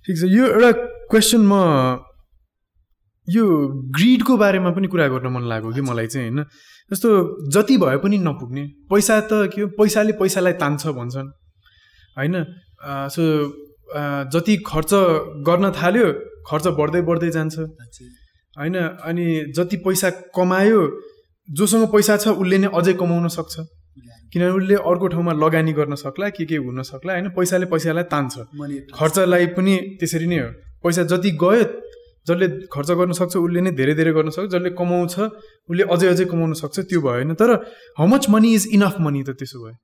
ठिक 0.07 0.17
छ। 0.19 0.23
यो 0.31 0.47
एउटा 0.47 0.71
क्वेसन 1.13 1.43
म 1.47 1.55
यो 3.29 3.45
ग्रिडको 3.97 4.37
बारेमा 4.37 4.71
पनि 4.71 4.87
कुरा 4.89 5.07
गर्न 5.09 5.27
मन 5.35 5.45
लाग्यो 5.49 5.71
कि 5.73 5.81
मलाई 5.81 6.07
चाहिँ 6.07 6.31
होइन? 6.31 6.45
जस्तो 6.91 7.09
जति 7.51 7.77
भए 7.77 7.97
पनि 7.99 8.19
नपुग्ने। 8.19 8.65
पैसा 8.91 9.21
त 9.21 9.51
के 9.55 9.61
हो? 9.61 9.69
पैसाले 9.79 10.13
पैसालाई 10.21 10.53
तान्छ 10.63 10.87
भन्छन्। 10.99 11.29
होइन? 12.17 12.35
सो 13.11 13.23
जति 14.31 14.57
खर्च 14.67 14.91
गर्न 15.47 15.71
थाल्यो 15.73 16.07
खर्च 16.47 16.67
बढ्दै 16.79 17.03
बढ्दै 17.03 17.31
जान्छ। 17.31 17.59
होइन? 18.57 18.77
अनि 19.03 19.27
जति 19.57 19.77
पैसा 19.87 20.11
कमायो 20.37 20.81
जोसँग 21.49 21.87
पैसा 21.93 22.17
छ 22.17 22.29
उसले 22.39 22.59
नै 22.59 22.69
अझै 22.75 22.95
कमाउन 22.95 23.29
सक्छ। 23.29 23.55
किनभने 24.33 24.55
उसले 24.59 24.75
अर्को 24.91 25.07
ठाउँमा 25.09 25.33
लगानी 25.35 25.73
गर्न 25.73 25.95
सक्ला 25.95 26.29
के 26.31 26.45
के 26.47 26.57
हुन 26.63 26.83
सक्ला 26.83 27.13
होइन? 27.13 27.29
पैसाले 27.35 27.67
पैसालाई 27.67 28.05
तान्छ। 28.15 28.35
खर्चलाई 28.95 29.47
पनि 29.59 29.75
त्यसरी 29.99 30.27
नै 30.27 30.39
हो। 30.39 30.49
पैसा 30.83 31.03
जति 31.11 31.31
गयो 31.43 31.65
जसले 32.27 32.47
खर्च 32.75 32.91
गर्न 32.99 33.13
सक्छ 33.21 33.35
उसले 33.37 33.61
नै 33.67 33.71
धेरै 33.79 33.95
धेरै 33.95 34.13
गर्न 34.13 34.31
सक्छ। 34.37 34.49
जसले 34.55 34.71
कमाउँछ 34.81 35.15
उसले 35.71 35.85
अझै 35.95 36.07
अझै 36.13 36.25
कमाउन 36.33 36.53
सक्छ 36.63 36.77
त्यो 36.91 37.01
भयो 37.01 37.15
होइन। 37.17 37.35
तर 37.41 37.51
how 37.99 38.07
much 38.07 38.25
money 38.35 38.49
is 38.55 38.65
enough 38.77 38.97
money 39.01 39.23
त 39.23 39.31
त्यसो 39.39 39.59
भयो। 39.65 39.77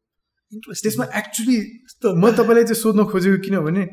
त्यसमा 0.53 1.05
एक्चुली 1.19 1.57
म 2.05 2.25
तपाईँलाई 2.37 2.65
चाहिँ 2.69 2.81
सोध्न 2.83 3.01
खोजेको 3.09 3.39
किनभने 3.45 3.85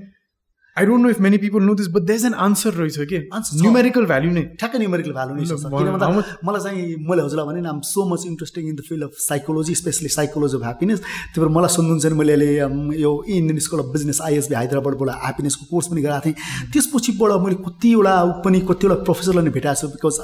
I 0.80 0.86
don't 0.86 1.04
know 1.04 1.10
if 1.10 1.20
many 1.28 1.38
people 1.38 1.64
know 1.64 1.74
this 1.76 1.88
but 1.94 2.04
there's 2.10 2.26
an 2.26 2.34
answer 2.46 2.74
रहेछ 2.74 2.98
कि 3.12 3.18
न्युमेरिकल 3.62 4.06
भ्याल्यु 4.12 4.32
नै 4.32 4.44
ठ्याक्कै 4.60 4.80
न्युमेरिकल 4.80 5.14
भ्यालु 5.20 5.36
नै 5.36 5.46
छ 5.46 5.72
किन 5.76 5.92
भन्दा 5.96 6.10
मलाई 6.50 6.62
चाहिँ 6.64 6.84
मैले 7.10 7.22
हजुरलाई 7.24 7.46
भने 7.50 7.70
I'm 7.70 7.82
so 7.88 8.06
much 8.12 8.26
interesting 8.28 8.70
in 8.70 8.76
the 8.76 8.86
field 8.90 9.04
of 9.08 9.20
psychology 9.24 9.76
specially 9.82 10.10
psychology 10.16 10.58
of 10.58 10.64
happiness 10.64 11.00
त्यही 11.00 11.42
भएर 11.42 11.52
मलाई 11.58 11.76
सोध्नुहुन्छ 11.76 12.06
भने 12.06 12.20
मैले 12.22 12.34
अहिले 12.38 13.02
यो 13.02 13.12
Indian 13.38 13.60
School 13.68 13.80
of 13.86 13.92
Business 13.98 14.22
ISB 14.30 14.56
हैदराबादबाट 14.56 15.10
ह्याप्पिनेसको 15.26 15.66
कोर्स 15.72 15.88
पनि 15.92 16.02
गराएको 16.08 16.26
थिएँ। 16.26 16.72
त्यसपछिबाट 16.74 17.36
मैले 17.46 17.60
कतिवटा 17.68 18.16
पनि 18.48 18.60
कतिवटा 18.72 18.96
प्रोफेसरलाई 19.10 19.44
नै 19.50 19.56
भेटाएको 19.58 19.82
छु 19.82 19.94
because 19.98 20.16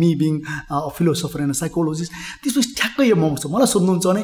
me 0.00 0.14
being 0.22 0.40
a 0.70 0.88
philosopher 0.96 1.46
and 1.48 1.60
psychologist 1.62 2.12
त्यसपछि 2.44 2.74
ठ्याक्कै 2.80 3.08
यो 3.10 3.16
मगाउँछ 3.24 3.46
मलाई 3.56 3.74
सोध्नुहुन्छ 3.74 4.06
भने 4.06 4.22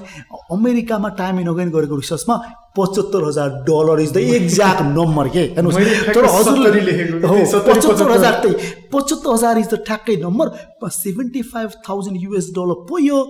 अमेरिकामा 0.59 1.09
टाइम 1.23 1.41
इन 1.41 1.55
अगेन 1.55 1.71
गरेको 1.77 2.03
रिसर्चमा 2.05 2.37
पचहत्तर 2.77 3.25
हजार 3.25 3.49
dollar 3.69 4.01
is 4.01 4.13
the 4.13 4.17
exact 4.37 4.83
number 4.89 5.29
के 5.37 5.47
तर 5.57 6.25
हजुरले 6.37 6.71
पचहत्तर 7.19 8.11
हजार 8.11 8.41
त्यही। 8.43 8.73
पचहत्तर 8.93 9.33
हजार 9.33 9.59
इज 9.59 9.69
द 9.75 9.83
ठ्याक्कै 9.87 10.17
number 10.23 10.89
seventy 10.95 11.43
five 11.53 11.71
thousand 11.89 12.23
US 12.23 12.51
dollar 12.57 12.85
पो 12.89 12.99
यो 13.07 13.21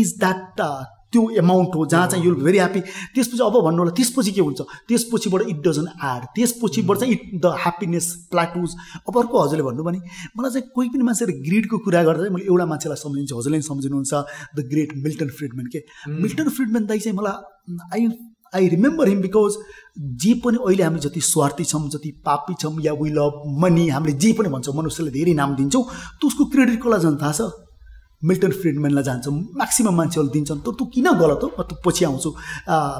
इज 0.00 0.14
द्याट 0.20 0.60
त्यो 1.12 1.22
एमाउन्ट 1.38 1.74
हो 1.74 1.84
जहाँ 1.92 2.06
चाहिँ 2.08 2.24
यु 2.24 2.34
भेरी 2.34 2.58
ह्याप्पी 2.58 2.80
त्यसपछि 3.14 3.42
अब 3.42 3.56
भन्नु 3.64 3.82
होला 3.82 3.92
त्यसपछि 3.98 4.32
के 4.32 4.40
हुन्छ? 4.40 4.60
त्यसपछिबाट 4.88 5.42
इट 5.50 5.56
डजन्ट 5.66 5.88
एड 6.06 6.24
त्यसपछिबाट 6.36 6.98
चाहिँ 6.98 7.12
इट 7.14 7.40
द 7.42 7.54
ह्याप्पिनेस 7.62 8.06
प्लाटुज 8.30 8.74
अब 9.08 9.18
अर्को 9.18 9.42
हजुरले 9.42 9.62
भन्नु 9.68 9.82
भने 9.84 9.98
मलाई 10.38 10.50
चाहिँ 10.50 10.68
कोही 10.74 10.88
पनि 10.88 11.02
मान्छेले 11.10 11.32
ग्रिडको 11.48 11.78
कुरा 11.84 12.02
गर्दा 12.06 12.22
चाहिँ 12.22 12.34
मैले 12.34 12.46
एउटा 12.46 12.66
मान्छेलाई 12.72 13.02
सम्झिन्छु। 13.02 13.38
हजुरले 13.38 13.60
सम्झिनुहुन्छ 13.70 14.12
द 14.56 14.68
ग्रेट 14.70 14.90
मिल्टन 15.04 15.28
फ्रिडमेन 15.38 15.66
के? 15.74 15.80
मिल्टन 16.22 16.48
फ्रिडमेन 16.56 16.86
दाइ 16.86 16.98
चाहिँ 16.98 17.16
मलाई 17.18 17.34
I 17.94 18.06
I 18.52 18.68
remember 18.68 19.08
him 19.08 19.20
because 19.22 19.56
जे 20.22 20.34
पनि 20.44 20.58
अहिले 20.66 20.82
हामी 20.82 21.00
जति 21.00 21.20
स्वार्थी 21.20 21.64
छौँ 21.64 21.88
जति 21.90 22.10
पापी 22.26 22.54
छौँ 22.60 22.76
या 22.82 22.92
वी 23.00 23.10
लभ 23.10 23.42
मनी 23.62 23.88
हामीले 23.88 24.12
जे 24.18 24.32
पनि 24.38 24.48
भन्छौँ 24.48 24.74
मनुष्यले 24.76 25.10
धेरै 25.10 25.34
नाम 25.34 25.56
दिन्छौँ 25.56 25.84
त 25.84 26.24
उसको 26.26 26.44
क्रेडिट 26.52 26.80
कसलाई 26.82 27.00
जान्छ 27.00 27.20
थाहा 27.22 27.32
छ? 27.32 27.50
मिल्टन 28.20 28.52
फ्रिडमेनलाई 28.52 29.04
जान्छौँ। 29.04 29.32
म्याक्सिमम् 29.56 29.96
मान्छेहरूले 29.96 30.32
दिन्छन् 30.32 30.60
त 30.60 30.76
तँ 30.76 30.86
किन 30.92 31.06
गलत 31.20 31.40
हो? 31.42 31.48
म 31.56 31.62
त 31.64 31.80
पछि 31.84 32.04
आउँछु। 32.04 32.30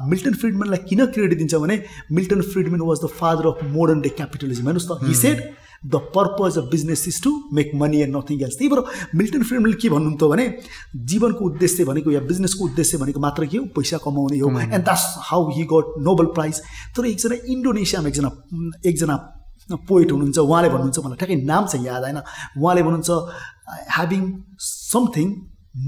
मिल्टन 0.09 0.35
फ्रिडमेनलाई 0.41 0.81
किन 0.89 1.01
क्रेडिट 1.13 1.39
दिन्छ 1.39 1.55
भने 1.55 1.77
Milton 2.17 2.41
Friedman 2.53 2.81
was 2.81 2.99
the 3.05 3.07
father 3.21 3.47
of 3.53 3.59
modern 3.69 4.01
day 4.01 4.09
capitalism 4.17 4.65
हेर्नुहोस् 4.71 4.89
त। 4.89 5.05
He 5.05 5.15
said 5.15 5.39
the 5.83 5.97
purpose 6.15 6.59
of 6.59 6.65
business 6.71 7.07
is 7.09 7.23
to 7.25 7.31
make 7.55 7.71
money 7.75 8.01
and 8.03 8.17
nothing 8.17 8.43
else 8.43 8.57
त्यही 8.59 8.69
भएर 8.71 8.83
मिल्टन 9.17 9.43
फ्रिडमले 9.43 9.77
के 9.83 9.89
भन्नुहुन्थ्यो 9.89 10.29
भने 10.29 10.47
जीवनको 11.11 11.45
उद्देश्य 11.45 11.85
भनेको 11.85 12.11
या 12.11 12.21
बिजनेसको 12.31 12.65
उद्देश्य 12.65 12.99
भनेको 12.99 13.21
मात्र 13.21 13.47
के 13.47 13.59
हो? 13.59 13.65
पैसा 13.77 13.97
कमाउने 14.05 14.39
हो। 14.39 14.49
And 14.61 14.85
that's 14.85 15.07
how 15.31 15.51
he 15.57 15.65
got 15.73 15.87
Nobel 16.09 16.27
prize 16.37 16.61
तर 16.97 17.07
एकजना 17.07 17.37
इन्डोनेसियामा 17.55 18.09
एकजना 18.09 18.31
एकजना 18.87 19.17
पोइट 19.89 20.13
हुनुहुन्छ 20.13 20.39
उहाँले 20.39 20.69
भन्नुहुन्छ 20.69 20.99
मलाई 21.07 21.17
ठ्याक्कै 21.17 21.37
नाम 21.45 21.67
चाहिँ 21.67 21.87
याद 21.87 22.05
आएन। 22.05 22.19
उहाँले 22.61 22.83
भन्नुहुन्छ 22.83 23.11
having 23.97 24.23
something 24.61 25.29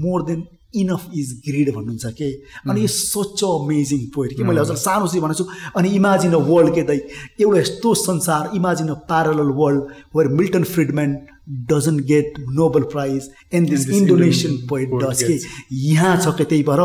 more 0.01 0.25
than 0.25 0.43
enough 0.75 1.09
is 1.15 1.33
greed 1.47 1.73
भन्नुहुन्छ 1.75 2.05
के? 2.17 2.31
अनि 2.69 2.81
यो 2.81 2.87
सच 2.87 3.43
अमेजिङ 3.43 4.07
पोइट 4.15 4.35
कि? 4.37 4.43
मैले 4.43 4.61
हजुर 4.61 4.75
सानो 4.77 5.07
चाहिँ 5.07 5.21
भनेको 5.23 5.43
छु 5.43 5.71
अनि 5.77 5.89
इमेजिन 5.95 6.33
अ 6.33 6.41
वर्ल्ड 6.49 6.73
के 6.75 6.83
दाइ? 6.83 6.99
एउटा 7.41 7.59
यस्तो 7.59 7.93
संसार 8.01 8.51
imagine 8.55 8.87
a 8.87 8.97
parallel 9.11 9.39
world 9.61 9.81
where 10.15 10.27
Milton 10.39 10.63
Friedman 10.73 11.15
doesn't 11.69 12.01
get 12.07 12.33
Nobel 12.57 12.83
prize 12.91 13.29
and 13.53 13.69
this 13.69 13.87
Indonesian 13.89 14.55
poet 14.67 14.89
does 15.03 15.23
के 15.23 15.39
यहाँ 15.85 16.15
छ 16.17 16.35
के? 16.37 16.43
त्यही 16.43 16.63
भएर 16.63 16.81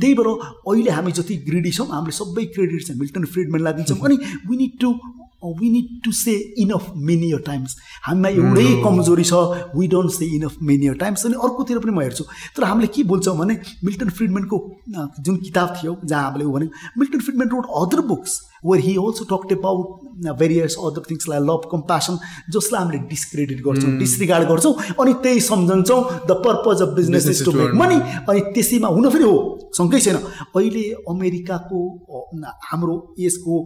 त्यही 0.00 0.14
भएर 0.14 0.28
अहिले 0.28 0.90
हामी 0.90 1.12
जति 1.18 1.36
ग्रिडी 1.48 1.70
छौँ 1.70 1.86
हामीले 1.88 2.16
सबै 2.16 2.44
क्रेडिट 2.54 2.86
चाहिँ 2.86 3.00
मिल्टन 3.00 3.24
फ्रिडम्यानलाई 3.34 3.72
दिन्छौँ। 3.72 3.98
अनि 4.04 4.16
we 4.48 4.56
need 4.56 4.80
to 4.80 4.92
we 5.60 5.70
need 5.70 5.88
to 6.04 6.12
say 6.12 6.32
enough 6.58 6.92
many 7.08 7.30
or 7.32 7.40
times 7.46 7.76
हामीमा 8.06 8.28
एउटै 8.28 8.66
कमजोरी 8.84 9.24
छ 9.24 9.34
we 9.76 9.88
don't 9.88 10.10
say 10.12 10.24
enough 10.36 10.56
many 10.62 10.88
or 10.88 10.94
times 11.02 11.26
अनि 11.26 11.34
अर्कोतिर 11.44 11.78
पनि 11.78 11.92
म 11.92 12.00
हेर्छु। 12.00 12.24
तर 12.56 12.64
हामीले 12.64 12.86
के 12.94 13.02
बोल्छौँ 13.04 13.36
भने 13.38 13.58
मिल्टन 13.84 14.08
फ्रिडमेन्टको 14.10 14.58
जुन 15.20 15.36
किताब 15.36 15.76
थियो 15.82 15.96
जहाँ 16.04 16.22
हामीले 16.24 16.46
भने 16.56 16.68
Milton 16.98 17.20
Friedman 17.20 17.52
wrote 17.52 17.66
other 17.82 18.00
books 18.08 18.40
where 18.64 18.84
he 18.84 18.94
also 18.98 19.24
talked 19.26 19.52
about 19.52 20.04
various 20.34 20.76
other 20.80 21.02
things 21.10 21.28
like 21.28 21.42
love 21.42 21.68
compassion 21.70 22.18
जसलाई 22.50 22.82
हामीले 22.82 22.98
डिस्क्रेडिट 23.08 23.60
गर्छौँ 23.62 23.96
डिसरिगार्ड 23.98 24.48
गर्छौँ 24.48 24.74
अनि 25.00 25.14
त्यही 25.22 25.40
सम्झन्छौँ 25.42 26.00
the 26.28 26.38
purpose 26.44 26.82
of 26.82 26.94
business 26.96 27.28
is 27.28 27.44
to 27.44 27.52
make 27.54 27.74
money 27.76 28.00
अनि 28.24 28.40
त्यसैमा 28.54 28.88
हुन 28.90 29.10
फेरि 29.10 29.24
हो 29.24 29.36
सँगै 29.74 30.00
छैन 30.00 30.16
अहिले 30.16 30.84
अमेरिकाको 31.08 31.80
हाम्रो 32.64 32.96
यसको 33.18 33.60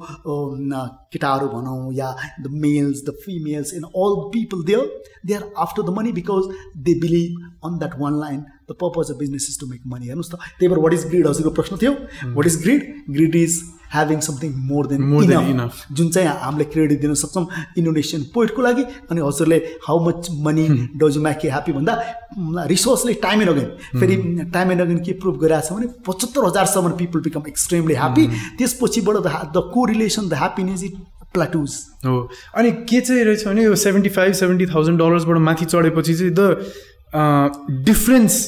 केटाहरू 1.12 1.48
भनौँ 1.48 1.92
या 1.94 2.10
the 2.40 2.52
males 2.58 3.04
the 3.04 3.16
females 3.22 3.74
and 3.74 3.86
all 3.86 4.20
people 4.32 4.64
there 4.64 5.00
they 5.26 5.34
are 5.34 5.48
after 5.58 5.82
the 5.82 5.96
money 5.98 6.12
because 6.12 6.52
they 6.82 6.94
believe 7.00 7.66
on 7.66 7.78
that 7.78 7.98
one 8.00 8.20
line 8.20 8.40
the 8.40 8.76
purpose 8.80 9.10
of 9.10 9.18
business 9.18 9.48
is 9.50 9.58
to 9.60 9.66
make 9.66 9.82
money 9.86 10.06
हेर्नुहोस् 10.06 10.32
त 10.32 10.40
त्यही 10.52 10.68
भएर 10.68 10.78
वाट 10.80 10.94
इज 10.94 11.06
ग्रिड 11.08 11.26
हजुरको 11.26 11.50
प्रश्न 11.58 11.82
थियो 11.82 11.92
what 12.34 12.46
is 12.46 12.62
greed 12.62 12.94
greed 13.10 13.36
is 13.36 13.60
having 13.92 14.20
something 14.28 14.52
more 14.68 14.86
than 14.86 15.02
enough 15.50 15.84
जुन 15.92 16.08
चाहिँ 16.10 16.28
हामीले 16.44 16.64
क्रेडिट 16.72 17.00
दिन 17.00 17.14
सक्छौँ 17.22 17.46
इन्डोनेसियन 17.78 18.22
पोइटको 18.34 18.62
लागि 18.62 18.84
अनि 19.10 19.20
हजुरले 19.20 19.58
how 19.88 20.04
much 20.06 20.28
money 20.46 20.66
does 21.02 21.16
you 21.16 21.22
make 21.22 21.44
happy 21.44 21.72
भन्दा 21.72 21.94
रिसोर्सले 22.72 23.14
टाइम 23.26 23.42
एन्ड 23.42 23.50
अगेन 23.50 24.00
फेरि 24.00 24.16
टाइम 24.54 24.72
एन्ड 24.72 24.82
अगेन 24.82 24.98
के 25.04 25.12
प्रुभ 25.22 25.38
गरिरहेको 25.44 25.68
छ 25.68 25.78
भने 25.78 25.86
पचहत्तर 26.08 26.48
हजारसम्म 26.48 26.90
people 26.98 27.20
become 27.28 27.48
extremely 27.48 27.94
happy 28.02 28.26
त्यसपछिबाट 28.58 29.16
the 29.16 29.38
the 29.54 29.70
correlation 29.92 30.28
the 30.28 30.42
happiness 30.42 30.84
it 30.84 30.94
plateaus 31.34 31.72
हो। 32.06 32.18
अनि 32.56 32.70
के 32.90 33.00
चाहिँ 33.00 33.24
रहेछ 33.24 33.46
भने 33.46 33.64
यो 33.64 33.74
सेभेन्टी 33.86 34.10
फाइभ 34.10 34.32
सेभेन्टी 34.34 34.66
थाउजन्ड 34.66 34.98
डलर्सबाट 34.98 35.38
माथि 35.48 35.64
चढेपछि 35.64 36.14
चाहिँ 36.14 36.32
the 36.38 37.82
difference 37.84 38.38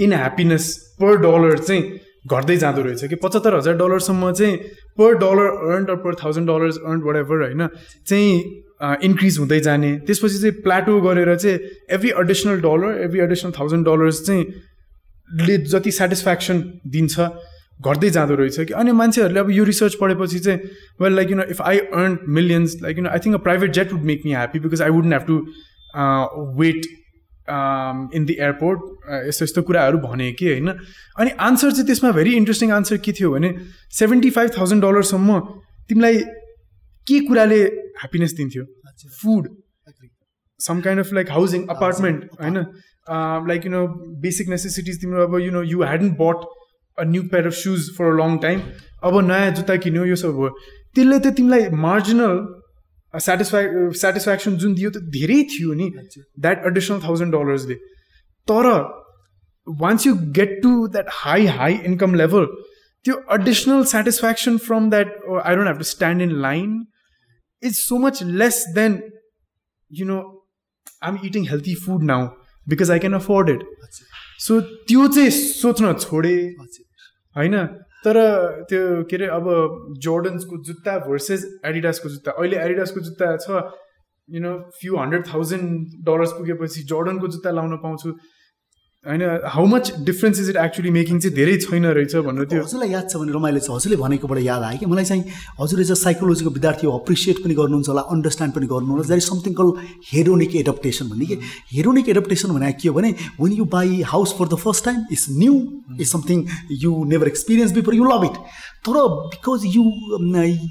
in 0.00 0.12
happiness 0.12 0.64
per 1.02 1.16
dollar 1.24 1.58
चाहिँ 1.58 1.82
घट्दै 2.24 2.56
जाँदो 2.56 2.82
रहेछ 2.82 3.04
कि 3.04 3.14
पचहत्तर 3.16 3.54
हजार 3.54 3.74
डलरसम्म 3.76 4.32
चाहिँ 4.32 4.56
per 4.98 5.14
dollar 5.18 5.46
earn 5.68 5.84
or 5.86 5.96
per 6.02 6.14
thousand 6.22 6.48
dollars 6.48 6.76
earn 6.78 7.00
whatever 7.16 7.44
होइन 7.44 7.66
चाहिँ 8.06 8.32
इन्क्रिज 9.04 9.38
हुँदै 9.38 9.60
जाने। 9.60 9.92
त्यसपछि 10.06 10.38
चाहिँ 10.40 10.54
प्लाटो 10.62 11.00
गरेर 11.00 11.34
चाहिँ 11.36 11.58
every 11.96 12.10
additional 12.20 12.60
dollar 12.60 13.00
every 13.04 13.20
additional 13.20 13.52
thousand 13.58 13.86
dollars 13.86 14.22
चाहिँ 14.26 14.44
ले 15.46 15.56
जति 15.72 15.90
सेटिस्फ्याक्सन 15.92 16.62
दिन्छ 16.88 17.20
घट्दै 17.80 18.10
जाँदो 18.10 18.34
रहेछ 18.34 18.60
कि। 18.60 18.72
अनि 18.74 18.92
मान्छेहरूले 18.92 19.40
अब 19.40 19.50
यो 19.50 19.64
रिसर्च 19.64 19.94
पढेपछि 20.00 20.38
चाहिँ 20.38 20.58
well 21.00 21.14
like 21.16 21.30
you 21.30 21.36
know 21.36 21.42
if 21.50 21.60
I 21.62 21.78
earn 21.78 22.18
millions 22.28 22.76
like 22.82 22.98
you 22.98 23.04
know 23.04 23.10
I 23.10 23.18
think 23.26 23.34
a 23.36 23.42
private 23.42 23.72
jet 23.74 23.92
would 23.92 24.02
make 24.10 24.22
me 24.24 24.32
happy 24.32 24.60
because 24.60 24.82
I 24.82 24.90
wouldn't 24.90 25.12
have 25.14 25.24
to 25.26 25.36
wait 26.60 26.86
in 28.16 28.24
the 28.24 28.36
airport 28.40 28.80
यस्तो 29.28 29.44
यस्तो 29.44 29.62
कुराहरू 29.68 29.98
भने 30.00 30.30
कि 30.32 30.46
होइन? 30.46 30.68
अनि 31.18 31.30
आन्सर 31.46 31.72
चाहिँ 31.72 31.86
त्यसमा 31.86 32.10
भेरी 32.18 32.34
इन्ट्रेस्टिङ 32.36 32.72
आन्सर 32.72 32.96
के 33.06 33.12
थियो 33.20 33.30
भने 33.32 33.54
सेभेन्टी 33.98 34.30
फाइभ 34.36 34.50
थाउजन्ड 34.58 34.82
डलरसम्म 34.84 35.40
तिमीलाई 35.88 36.18
के 37.06 37.20
कुराले 37.26 37.60
ह्याप्पिनेस 37.64 38.32
दिन्थ्यो? 38.36 38.64
Food 39.22 39.48
some 40.60 40.80
kind 40.80 41.00
of 41.00 41.12
like 41.14 41.30
housing 41.30 41.66
apartment 41.74 42.24
होइन? 42.40 42.56
Like 43.48 43.66
you 43.66 43.70
know 43.72 43.86
basic 44.22 44.48
necessities 44.48 45.00
तिम्रो 45.00 45.26
अब 45.26 45.38
you 45.40 45.50
know 45.52 45.62
you 45.64 45.82
hadn't 45.82 46.10
but 46.20 46.44
a 46.98 47.04
new 47.08 47.22
pair 47.32 47.46
of 47.46 47.52
shoes 47.58 47.90
for 47.98 48.12
a 48.12 48.16
long 48.16 48.38
time 48.38 48.60
अब 49.04 49.20
नयाँ 49.26 49.50
जुत्ता 49.52 49.76
किन्यो 49.84 50.04
यो 50.04 50.16
सब 50.22 50.34
हो। 50.36 50.48
त्यसले 50.94 51.18
त 51.18 51.32
तिमीलाई 51.36 51.68
मार्जिनल 51.84 52.34
सेटिस्फाइ 53.14 53.68
सेटिस्फ्याक्सन 54.00 54.56
जुन 54.56 54.74
दियो 54.74 54.90
त 54.90 55.02
धेरै 55.14 55.42
थियो 55.52 55.72
नि। 55.74 55.88
द्याट 56.40 56.66
एडिसनल 56.66 57.00
थाउजन्ड 57.04 57.34
डलर्सले 57.34 57.74
तर 58.48 58.66
once 59.66 60.06
you 60.06 60.14
get 60.36 60.58
to 60.62 60.72
that 60.88 61.08
high 61.14 61.46
high 61.58 61.78
income 61.90 62.14
level 62.22 62.46
त्यो 63.04 63.14
additional 63.34 63.84
satisfaction 63.92 64.56
from 64.66 64.90
that 64.90 65.08
I 65.42 65.56
don't 65.56 65.68
have 65.68 65.78
to 65.78 65.88
stand 65.90 66.22
in 66.22 66.32
line 66.42 66.78
is 67.62 67.74
so 67.78 67.98
much 67.98 68.22
less 68.42 68.64
than 68.74 68.98
you 69.90 70.06
know 70.06 70.18
I 71.02 71.10
am 71.10 71.18
eating 71.26 71.48
healthy 71.48 71.74
food 71.84 72.02
now 72.12 72.26
because 72.66 72.90
I 72.90 72.98
can 72.98 73.14
afford 73.14 73.50
it 73.50 73.60
so 74.46 74.60
त्यो 74.88 75.06
चाहिँ 75.08 75.30
सोच्न 75.30 75.92
छोडे। 76.00 76.34
होइन? 77.36 77.56
तर 78.04 78.16
त्यो 78.68 78.80
के 79.04 79.16
अरे 79.16 79.26
अब 79.28 79.46
जोर्डन्सको 80.04 80.56
जुत्ता 80.66 80.92
भर्सेस 81.06 81.42
एडिडासको 81.66 82.08
जुत्ता। 82.08 82.30
अहिले 82.32 82.56
एडिडासको 82.58 83.00
जुत्ता 83.00 83.26
छ 83.36 83.62
you 84.28 84.40
know 84.40 84.52
few 84.78 84.96
hundred 84.96 85.26
thousand 85.26 85.96
dollars 86.06 86.32
पुगेपछि 86.32 86.82
जोर्डनको 86.92 87.28
जुत्ता 87.28 87.50
लाउन 87.50 87.76
पाउँछु। 87.82 88.12
होइन 89.08 89.22
how 89.48 89.66
much 89.66 89.92
difference 90.04 90.38
is 90.40 90.48
it 90.50 90.56
actually 90.62 90.90
making 90.92 91.18
चाहिँ 91.18 91.34
धेरै 91.34 91.56
छैन 91.58 91.84
रहेछ 91.98 92.16
भन्नु 92.24 92.44
त्यो? 92.44 92.62
हजुरलाई 92.62 92.90
याद 92.90 93.06
छ 93.10 93.16
भने 93.16 93.32
रमाइलो 93.32 93.60
छ। 93.60 93.70
हजुरले 93.72 93.96
भनेकोबाट 93.96 94.38
याद 94.44 94.62
आयो 94.62 94.78
कि? 94.78 94.86
मलाई 94.86 95.04
चाहिँ 95.04 95.24
हजुरले 95.60 95.84
चाहिँ 95.84 96.00
साइकोलोजीको 96.00 96.50
विद्यार्थी 96.56 96.86
हो 96.86 96.92
अप्रिसिएट 96.98 97.40
पनि 97.44 97.54
गर्नुहुन्छ 97.60 97.88
होला 97.88 98.02
अन्डरस्ट्यान्ड 98.14 98.54
पनि 98.56 98.66
गर्नुहुन्छ 98.72 99.06
that 99.06 99.22
is 99.22 99.28
something 99.28 99.54
call 99.60 99.72
hedonic 100.10 100.56
adaptation 100.56 101.08
भन्ने 101.08 101.26
कि? 101.32 101.38
हेरोनिक 101.72 102.08
एडप्टेसन 102.08 102.52
भने 102.52 102.72
के 102.76 102.88
हो 102.88 102.94
भने 102.94 103.14
when 103.40 103.52
you 103.52 103.64
buy 103.72 104.02
house 104.12 104.36
for 104.38 104.52
the 104.52 104.60
first 104.66 104.84
time 104.84 105.00
is 105.12 105.26
new 105.38 105.56
is 105.96 106.06
something 106.12 106.44
you 106.84 106.92
never 107.16 107.32
experience 107.32 107.72
before 107.80 107.94
you 107.94 108.12
love 108.12 108.30
it 108.30 108.38
तर 108.84 109.02
because 109.32 109.68
you 109.76 109.88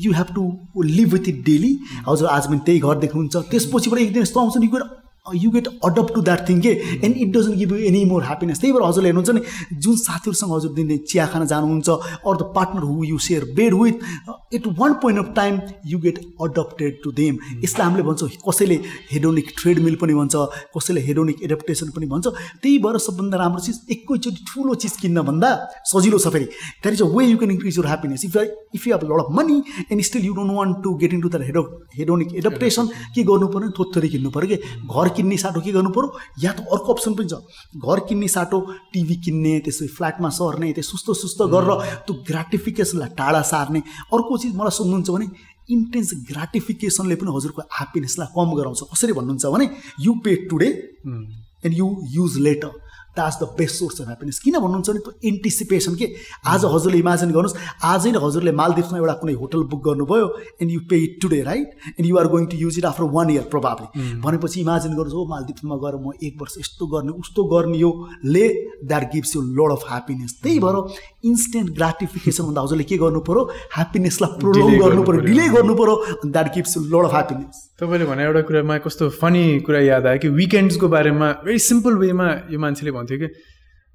you 0.05 0.13
have 0.21 0.33
to 0.37 0.47
live 0.93 1.13
with 1.17 1.33
it 1.33 1.43
daily 1.51 1.77
हजुर 2.07 2.33
आज 2.37 2.47
पनि 2.47 2.65
त्यही 2.65 2.79
घर 2.79 3.05
देख्नुहुन्छ 3.09 3.45
त्यसपछिबाट 3.51 3.99
एक 3.99 4.13
दिन 4.13 4.21
यस्तो 4.21 4.39
आउँछ 4.39 4.57
नि 4.57 4.73
you 5.35 5.51
get 5.51 5.67
adapt 5.85 6.13
to 6.15 6.21
that 6.21 6.47
thing 6.49 6.61
के 6.61 6.71
and 7.03 7.17
it 7.17 7.35
doesn't 7.37 7.57
give 7.57 7.71
you 7.73 7.79
any 7.87 8.03
more 8.11 8.23
happiness 8.23 8.59
त्यही 8.59 8.73
भएर 8.73 8.83
हजुरले 8.83 9.09
हेर्नुहुन्छ 9.09 9.37
नि 9.37 9.77
जुन 9.79 9.95
साथीहरूसँग 9.97 10.55
हजुर 10.55 10.73
दिने 10.73 10.97
चिया 11.05 11.25
खान 11.33 11.45
जानुहुन्छ 11.53 11.89
or 11.89 12.35
the 12.35 12.51
partner 12.55 12.83
who 12.91 13.03
you 13.03 13.17
share 13.27 13.45
bed 13.55 13.73
with 13.81 14.53
at 14.53 14.67
one 14.79 14.93
point 15.01 15.19
of 15.19 15.33
time 15.35 15.59
you 15.87 15.99
get 15.99 16.19
adapted 16.41 16.99
to 17.03 17.11
them 17.19 17.37
यसलाई 17.63 17.87
हामीले 17.87 18.03
भन्छौँ 18.09 18.29
कसैले 18.47 18.79
हेडोनिक 19.11 19.53
ट्रेडमिल 19.59 19.95
पनि 20.01 20.13
भन्छ 20.13 20.35
कसैले 20.77 21.01
हेडोनिक 21.01 21.43
एडप्टेसन 21.43 21.89
पनि 21.95 22.05
भन्छ। 22.07 22.27
त्यही 22.27 22.77
भएर 22.79 22.97
सबभन्दा 22.99 23.37
राम्रो 23.37 23.59
चिज 23.65 23.79
एकैचोटि 23.91 24.43
ठुलो 24.47 24.73
चिज 24.81 24.95
किन्न 25.01 25.21
भन्दा 25.29 25.49
सजिलो 25.91 26.17
छ 26.19 26.27
फेरि। 26.33 26.45
That 26.45 26.93
is 26.93 27.01
a 27.01 27.05
way 27.15 27.25
you 27.25 27.37
can 27.37 27.51
increase 27.51 27.77
your 27.77 27.87
happiness 27.87 28.25
if 28.25 28.37
if 28.75 28.87
you 28.87 28.95
have 28.95 29.03
lot 29.11 29.23
of 29.23 29.31
money 29.37 29.57
and 29.91 30.01
still 30.09 30.25
you 30.25 30.33
don't 30.33 30.53
want 30.57 30.77
to 30.83 30.93
get 31.03 31.13
in 31.13 31.21
to 31.21 31.29
the 31.29 31.41
hedo 31.43 31.63
hedonic 31.97 32.35
adaptation 32.41 32.87
के 33.15 33.23
गर्नु 33.29 33.47
पऱ्यो 33.55 33.69
थोत्थोरी 33.79 34.09
किन्नु 34.09 34.29
पऱ्यो 34.37 34.47
कि 34.49 34.57
घर 34.95 35.09
किन्ने 35.19 35.38
साटो 35.38 35.60
के 35.62 35.71
गर्नु 35.75 35.91
पऱ्यो 35.91 36.08
या 36.43 36.51
त 36.55 36.63
अर्को 36.71 36.89
अप्सन 36.93 37.13
पनि 37.19 37.27
छ। 37.27 37.43
घर 37.75 37.99
किन्ने 38.08 38.27
साटो 38.32 38.58
टिभी 38.93 39.15
किन्ने 39.19 39.53
त्यसै 39.67 39.88
फ्ल्याटमा 39.99 40.29
सर्ने 40.32 40.71
त्यो 40.73 40.88
सुस्तो 40.88 41.13
सुस्तो 41.21 41.47
गरेर 41.51 41.71
त्यो 42.08 42.13
ग्राटिफिकेसनलाई 42.25 43.10
टाढा 43.19 43.41
सार्ने। 43.51 43.79
अर्को 44.15 44.38
चिज 44.41 44.55
मलाई 44.55 44.73
सोध्नुहुन्छ 44.79 45.10
भने 45.12 45.27
इन्टेन्स 45.69 46.10
ग्राटिफिकेसनले 46.29 47.15
पनि 47.21 47.29
हजुरको 47.36 47.62
ह्याप्पिनेसलाई 47.62 48.27
कम 48.36 48.49
गराउँछ। 48.58 48.82
कसरी 48.93 49.13
भन्नुहुन्छ 49.13 49.45
भने 49.53 49.65
you 50.01 50.13
pay 50.23 50.32
today 50.49 50.69
and 51.65 51.73
you 51.77 51.88
use 52.15 52.38
later 52.39 52.71
that's 53.19 53.38
the 53.43 53.49
best 53.60 53.75
source 53.79 54.01
of 54.01 54.08
happiness 54.08 54.39
किन 54.45 54.60
भन्नुहुन्छ 54.60 54.89
भने 54.89 54.99
त्यो 55.05 55.13
एन्टिसिपेसन 55.29 55.95
के? 56.01 56.08
आज 56.53 56.65
हजुरले 56.73 56.97
इमेजिन 56.99 57.32
गर्नुहोस् 57.32 57.58
आजै 57.91 58.12
नै 58.12 58.19
हजुरले 58.25 58.51
मालदिप्समा 58.62 58.97
एउटा 58.99 59.13
कुनै 59.21 59.34
होटल 59.41 59.63
बुक 59.71 59.82
गर्नुभयो 59.88 60.27
and 60.62 60.71
you 60.71 60.79
pay 60.89 60.97
it 61.05 61.17
today 61.21 61.41
right 61.49 61.67
and 61.89 62.05
you 62.10 62.17
are 62.19 62.27
going 62.34 62.45
to 62.53 62.58
use 62.58 62.77
it 62.79 62.86
after 62.91 63.03
one 63.15 63.29
year 63.36 63.47
probably 63.53 63.88
भनेपछि 64.25 64.60
इमेजिन 64.62 64.95
गर्नुहोस् 64.99 65.17
हो 65.19 65.25
मालदिप्समा 65.34 65.75
गएर 65.84 65.95
म 66.05 66.12
एक 66.27 66.41
वर्ष 66.41 66.58
यस्तो 66.60 66.88
गर्ने 66.93 67.12
उस्तो 67.23 67.43
गर्ने 67.53 67.77
यो 67.77 67.91
ले 68.36 68.45
that 68.91 69.10
gives 69.13 69.36
you 69.36 69.41
load 69.60 69.71
of 69.71 69.84
happiness 69.89 70.38
त्यही 70.43 70.60
भएर 70.65 70.77
इन्स्टेन्ट 71.23 71.69
ग्राटिफिकेसन 71.75 72.43
भन्दा 72.43 72.62
हजुरले 72.62 72.84
के 72.89 72.97
गर्नु 72.97 73.19
पऱ्यो 73.27 73.43
ह्याप्पिनेसलाई 73.75 74.39
प्रोलोङ 74.39 74.77
गर्नु 74.79 75.03
पऱ्यो 75.03 75.21
डिले 75.21 75.47
गर्नु 75.55 75.75
पऱ्यो 75.75 75.95
that 76.25 76.53
gives 76.55 76.77
load 76.91 77.05
of 77.05 77.13
happiness 77.13 77.62
तपाईँले 77.79 78.05
भने 78.05 78.23
एउटा 78.23 78.41
कुरामा 78.49 78.77
कस्तो 78.86 79.10
फनी 79.15 79.43
कुरा 79.67 79.79
याद 79.82 80.08
आयो 80.08 80.19
कि 80.19 80.29
विकेन्ड्सको 80.36 80.88
बारेमा 80.89 81.32
भेरी 81.45 81.60
सिम्पल 81.62 81.97
वेमा 82.03 82.27
यो 82.51 82.60
मान्छेले 82.60 82.91
भन्थ्यो 82.93 83.17
कि 83.19 83.29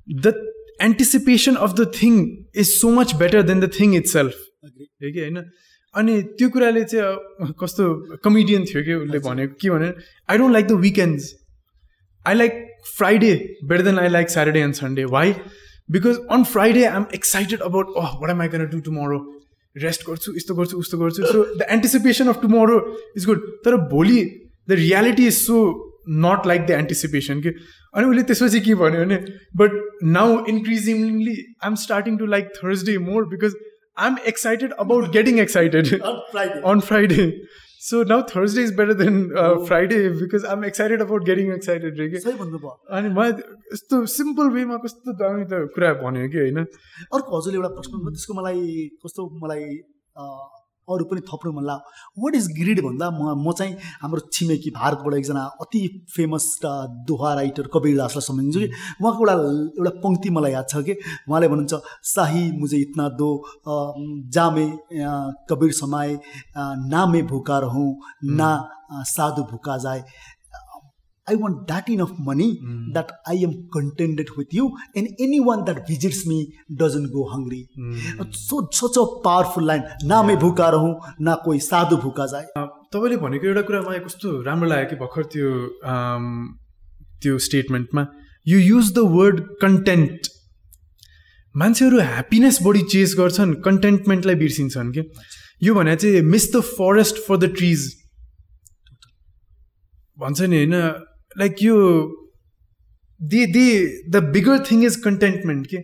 the 0.08 0.34
anticipation 0.82 1.54
of 1.58 1.74
the 1.74 1.90
thing 1.94 2.18
is 2.56 2.66
so 2.70 2.90
much 2.94 3.14
better 3.16 3.42
than 3.50 3.60
the 3.60 3.70
thing 3.78 3.94
itself 4.08 4.34
हो 4.64 5.12
कि 5.12 5.20
होइन 5.20 5.42
अनि 5.94 6.20
त्यो 6.38 6.48
कुराले 6.50 6.84
चाहिँ 6.84 7.52
कस्तो 7.60 7.84
कमेडियन 8.24 8.64
थियो 8.66 8.82
कि 8.84 8.94
उसले 9.00 9.18
भनेको 9.26 9.54
के 9.60 9.70
भने 9.70 9.90
I 10.28 10.38
don't 10.38 10.52
like 10.52 10.66
the 10.68 10.78
weekends 10.82 11.34
I 12.26 12.34
like 12.34 12.64
Friday 12.86 13.34
better 13.64 13.84
than 13.84 13.98
I 13.98 14.08
like 14.10 14.30
Saturday 14.30 14.60
and 14.60 14.74
Sunday 14.74 15.04
why 15.14 15.34
because 15.88 16.18
on 16.32 16.44
Friday 16.44 16.84
I 16.84 16.96
am 16.96 17.06
excited 17.14 17.60
about 17.62 17.94
uh 17.98 18.18
what 18.20 18.30
am 18.30 18.42
I 18.42 18.48
can 18.48 18.66
do 18.66 18.80
tomorrow 18.80 19.18
rest 19.76 20.06
गर्छु 20.08 20.34
यस्तो 20.36 20.54
गर्छु 20.54 20.78
उस्तो 20.78 20.98
गर्छु 20.98 21.26
so 21.26 21.44
the 21.58 21.66
anticipation 21.70 22.28
of 22.28 22.40
tomorrow 22.42 22.78
is 23.16 23.26
good 23.26 23.48
तर 23.64 23.76
भोलि 23.90 24.22
the 24.68 24.78
reality 24.80 25.26
is 25.26 25.34
so 25.38 25.58
not 26.24 26.46
like 26.46 26.66
the 26.66 26.70
anticipation 26.78 27.40
कि 27.40 27.48
अनि 27.94 28.06
उसले 28.06 28.22
त्यसपछि 28.30 28.60
के 28.60 28.74
भन्यो 28.80 29.04
भने 29.04 29.18
but 29.56 29.76
now 30.16 30.44
increasingly 30.48 31.36
I 31.36 31.68
am 31.68 31.74
starting 31.82 32.16
to 32.18 32.26
like 32.36 32.48
Thursday 32.56 32.96
more 33.08 33.28
because 33.28 33.54
I 33.98 34.08
am 34.08 34.16
excited 34.28 34.72
about 34.86 35.12
getting 35.12 35.38
excited 35.40 35.94
on 36.02 36.80
Friday 36.88 37.30
so 37.84 38.02
now 38.10 38.22
Thursday 38.28 38.62
is 38.64 38.74
better 38.76 38.94
than 39.00 39.16
Friday 39.66 39.96
because 40.20 40.44
I 40.44 40.56
am 40.56 40.64
excited 40.64 41.02
about 41.02 41.24
getting 41.30 41.52
excited 41.54 41.98
रे 42.00 42.08
कि 42.10 42.20
अनि 42.98 43.08
मलाई 43.16 43.32
यस्तो 43.74 44.04
simple 44.12 44.50
वेमा 44.58 44.76
कस्तो 44.84 45.16
दामी 45.22 45.44
त 45.52 45.60
कुरा 45.74 45.92
भन्यो 46.04 46.28
कि 46.34 46.38
होइन? 46.38 46.58
अर्को 47.18 47.38
हजुरले 47.38 47.58
एउटा 47.58 47.72
प्रश्न 47.80 48.04
त्यसको 48.06 48.34
मलाई 48.40 48.62
कस्तो 49.04 49.28
मलाई 49.44 49.66
अरू 50.90 51.04
पनि 51.10 51.20
थप्नु 51.30 51.52
मन 51.52 51.64
लाग्यो 51.64 52.22
वाट 52.22 52.34
इज 52.34 52.46
ग्रिड 52.58 52.80
भन्दा 52.84 53.10
म 53.10 53.34
म 53.40 53.52
चाहिँ 53.58 53.74
हाम्रो 54.02 54.20
छिमेकी 54.32 54.70
भारतबाट 54.70 55.14
एकजना 55.14 55.42
अति 55.62 55.80
फेमस 56.14 56.46
दोहा 57.08 57.32
राइटर 57.34 57.66
कबीर 57.74 57.96
दासलाई 57.96 58.26
सम्झिन्छु 58.26 58.60
कि। 58.60 58.68
उहाँको 59.00 59.22
एउटा 59.24 59.34
एउटा 59.78 59.92
पङ्क्ति 60.04 60.30
मलाई 60.36 60.52
याद 60.52 60.66
छ 60.70 60.82
कि। 60.86 60.92
उहाँले 61.28 61.48
भन्नुहुन्छ 61.48 61.74
साही 62.12 62.44
मुझे 62.60 62.78
इतना 62.78 63.08
दो 63.20 63.30
जामे 64.36 64.66
कबीर 65.50 65.72
समाए 65.72 66.18
नामे 66.92 67.22
भुका 67.32 67.58
रहँ 67.64 67.88
ना 68.38 68.50
साधु 69.08 69.42
भुका 69.50 69.76
जाए। 69.78 70.00
I 71.26 71.34
want 71.36 71.66
that 71.68 71.88
enough 71.88 72.12
money 72.18 72.60
mm. 72.62 72.92
that 72.92 73.12
I 73.26 73.34
am 73.34 73.52
contented 73.72 74.28
with 74.36 74.52
you, 74.52 74.76
and 74.94 75.08
anyone 75.18 75.64
that 75.64 75.86
visits 75.88 76.26
me 76.26 76.54
doesn't 76.82 77.12
go 77.12 77.24
hungry. 77.26 77.68
Mm. 77.78 78.34
So 78.34 78.68
such 78.70 78.98
a 79.02 79.06
powerful 79.26 79.64
line. 79.64 79.84
ना 80.04 80.22
मैं 80.22 80.36
भूखा 80.38 80.68
रहूँ 80.74 80.92
ना 81.28 81.34
कोही 81.44 81.60
साधु 81.68 81.96
भूखा 82.04 82.26
जाए 82.34 82.66
तपाईँले 82.94 83.16
भनेको 83.24 83.46
एउटा 83.46 83.62
कुरा 83.70 83.80
मलाई 83.88 84.00
कस्तो 84.08 84.42
राम्रो 84.50 84.68
लाग्यो 84.68 84.88
कि 84.90 84.96
भर्खर 85.04 85.24
त्यो 85.32 85.48
त्यो 87.22 87.38
स्टेटमेन्टमा 87.48 88.06
you 88.46 88.58
use 88.58 88.92
the 88.94 89.08
word 89.16 89.40
content 89.62 90.28
मान्छेहरू 91.54 92.00
ह्याप्पिनेस 92.12 92.58
बढी 92.62 92.82
चेस 92.92 93.14
गर्छन् 93.18 93.54
कन्टेन्टमेन्टलाई 93.64 94.34
बिर्सिन्छन् 94.44 94.92
कि 94.92 95.08
यो 95.62 95.74
भने 95.74 95.96
चाहिँ 95.96 96.22
miss 96.36 96.52
the 96.54 96.60
forest 96.76 97.26
for 97.26 97.36
the 97.46 97.52
trees 97.56 97.90
भन्छ 100.18 100.40
नि 100.40 100.56
होइन 100.56 100.74
लाइक 101.38 101.62
यो 101.62 101.76
they 103.20 103.46
they 103.46 103.66
the 104.08 104.22
bigger 104.32 104.58
thing 104.70 104.84
is 104.84 104.96
contentment 105.04 105.66
के 105.66 105.76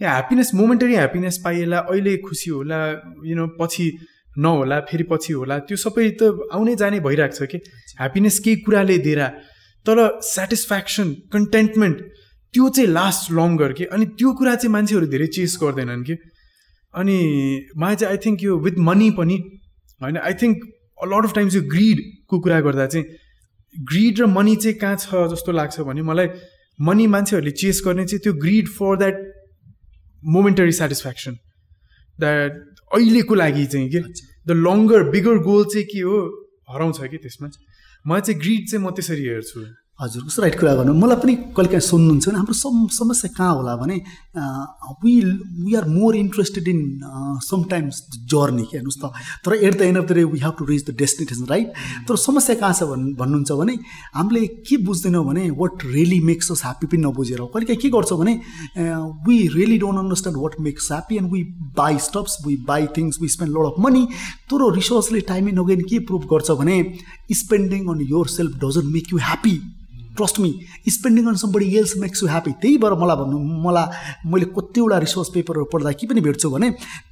ह्याप्पिनेस 0.00 0.50
मोमेन्टरी 0.54 0.94
ह्याप्पिनेस 0.94 1.40
पाइएला 1.44 1.78
अहिले 1.78 2.16
खुसी 2.16 2.50
होला 2.50 2.78
यु 3.24 3.36
नो 3.36 3.46
पछि 3.60 3.90
नहोला 4.38 4.80
फेरि 4.80 5.04
पछि 5.10 5.32
होला 5.32 5.58
त्यो 5.68 5.76
सबै 5.76 6.08
त 6.10 6.48
आउने 6.52 6.74
जाने 6.76 7.00
भइरहेको 7.00 7.36
छ 7.36 7.48
कि। 7.50 7.58
ह्याप्पिनेस 7.98 8.38
केही 8.38 8.56
कुराले 8.56 8.98
दिएर 8.98 9.22
तर 9.86 9.98
सेटिस्फ्याक्सन 10.22 11.12
कन्टेन्टमेन्ट 11.32 12.00
त्यो 12.54 12.68
चाहिँ 12.68 12.90
लास्ट 12.90 13.32
लङ्गर 13.32 13.72
के। 13.72 13.84
अनि 13.84 14.06
त्यो 14.18 14.32
कुरा 14.32 14.54
चाहिँ 14.54 14.72
मान्छेहरू 14.72 15.06
धेरै 15.06 15.26
चेस 15.36 15.58
गर्दैनन् 15.62 16.04
कि। 16.04 16.16
अनि 16.94 17.16
मलाई 17.76 17.96
चाहिँ 17.96 18.12
आई 18.12 18.18
थिङ्क 18.26 18.42
यो 18.42 18.58
विथ 18.58 18.78
मनी 18.88 19.10
पनि 19.18 19.36
होइन 20.00 20.16
I 20.18 20.34
think 20.42 20.64
lot 21.12 21.24
of 21.24 21.34
times 21.34 21.54
यो 21.54 21.62
ग्रिडको 21.74 22.40
कुरा 22.40 22.60
गर्दा 22.60 22.86
चाहिँ 22.86 23.06
ग्रिड 23.78 24.20
र 24.20 24.26
मनी 24.26 24.56
चाहिँ 24.56 24.76
कहाँ 24.78 24.96
छ 24.96 25.14
जस्तो 25.14 25.52
लाग्छ 25.52 25.80
भने 25.80 26.02
मलाई 26.02 26.28
मनी 26.80 27.06
मान्छेहरूले 27.06 27.50
चेस 27.50 27.82
गर्ने 27.86 28.06
चाहिँ 28.06 28.20
त्यो 28.20 28.32
greed 28.32 28.68
for 28.68 28.96
that 28.96 29.16
momentary 30.24 30.72
satisfaction 30.72 31.34
that 32.20 32.52
अहिलेको 32.94 33.34
लागि 33.34 33.66
चाहिँ 33.66 33.88
के? 33.90 34.00
द 34.46 34.50
लङ्गर 34.50 35.02
बिगर 35.10 35.38
गोल 35.38 35.64
चाहिँ 35.64 35.86
के 35.86 36.00
हो? 36.00 36.46
हराउँछ 36.70 37.00
कि 37.00 37.16
त्यसमा? 37.16 37.48
मलाई 38.06 38.20
चाहिँ 38.20 38.40
ग्रिड 38.40 38.68
चाहिँ 38.68 38.86
म 38.86 38.90
त्यसरी 38.90 39.22
हेर्छु। 39.22 39.60
हजुर 40.00 40.22
कस्तो 40.24 40.42
राइट 40.42 40.54
कुरा 40.60 40.74
गर्नु। 40.74 40.92
मलाई 40.96 41.16
पनि 41.20 41.34
कहिले 41.52 41.68
काहीँ 41.68 41.84
सोध्नुहुन्छ 41.84 42.28
भने 42.28 42.38
हाम्रो 42.40 42.54
सम 42.56 42.86
समस्या 42.88 43.30
कहाँ 43.36 43.54
होला 43.54 43.74
भने 43.76 43.96
we 45.04 45.12
we 45.64 45.74
are 45.76 45.84
more 45.88 46.16
interested 46.16 46.68
in 46.68 46.80
sometimes 47.44 47.96
journey 48.32 48.62
के 48.64 48.76
हेर्नुहोस् 48.76 48.96
त। 48.96 49.12
तर 49.44 49.54
at 49.60 49.76
the 49.78 49.82
end 49.84 49.98
of 49.98 50.04
the 50.08 50.12
day 50.16 50.24
we 50.24 50.38
have 50.40 50.54
to 50.58 50.64
reach 50.64 50.86
the 50.88 50.94
destination 50.98 51.44
right 51.50 51.72
तर 52.08 52.16
समस्या 52.16 52.56
कहाँ 52.56 52.72
छ 52.72 52.88
भन् 52.88 53.04
भन्नुहुन्छ 53.20 53.52
भने 53.60 53.74
हामीले 54.14 54.46
के 54.64 54.76
बुझ्दैनौँ 54.88 55.24
भने 55.26 55.50
what 55.60 55.84
really 55.84 56.20
makes 56.30 56.50
us 56.52 56.62
happy 56.64 56.86
पनि 56.86 57.02
नबुझेर। 57.04 57.40
कहिले 57.52 57.66
काहीँ 57.68 57.80
के 57.82 57.88
गर्छौँ 57.96 58.18
भने 58.18 58.34
we 59.28 59.36
really 59.56 59.78
don't 59.84 59.98
understand 59.98 60.40
what 60.42 60.54
makes 60.68 60.88
happy 60.92 61.16
and 61.16 61.32
we 61.32 61.42
buy 61.76 61.98
stuffs 62.06 62.38
we 62.46 62.56
buy 62.70 62.86
things 62.96 63.20
we 63.22 63.28
spend 63.36 63.52
lot 63.56 63.72
of 63.72 63.76
money 63.84 64.06
तर 64.48 64.64
रिसोर्सले 64.76 65.20
टाइमै 65.28 65.52
नगइन् 65.60 65.84
के 65.92 65.98
प्रुभ 66.08 66.24
गर्छ 66.32 66.56
भने 66.62 66.78
spending 67.42 67.86
on 67.94 68.00
yourself 68.38 68.56
doesn't 68.64 68.92
make 68.96 69.12
you 69.12 69.18
happy 69.28 69.54
trust 70.20 70.40
me 70.40 70.50
spending 70.90 71.28
on 71.28 71.36
somebody 71.42 71.66
else 71.78 71.96
makes 71.98 72.22
you 72.22 72.28
happy 72.28 72.52
त्यही 72.62 72.76
भएर 72.78 72.94
मलाई 73.02 73.16
भन्नु 73.16 73.38
मलाई 73.66 74.30
मैले 74.32 74.46
कतिवटा 74.56 74.98
रिसोर्स 75.04 75.28
पेपरहरू 75.34 75.64
पढ्दा 75.72 75.92
के 76.00 76.06
पनि 76.06 76.20
भेट्छु 76.26 76.50
भने 76.50 76.70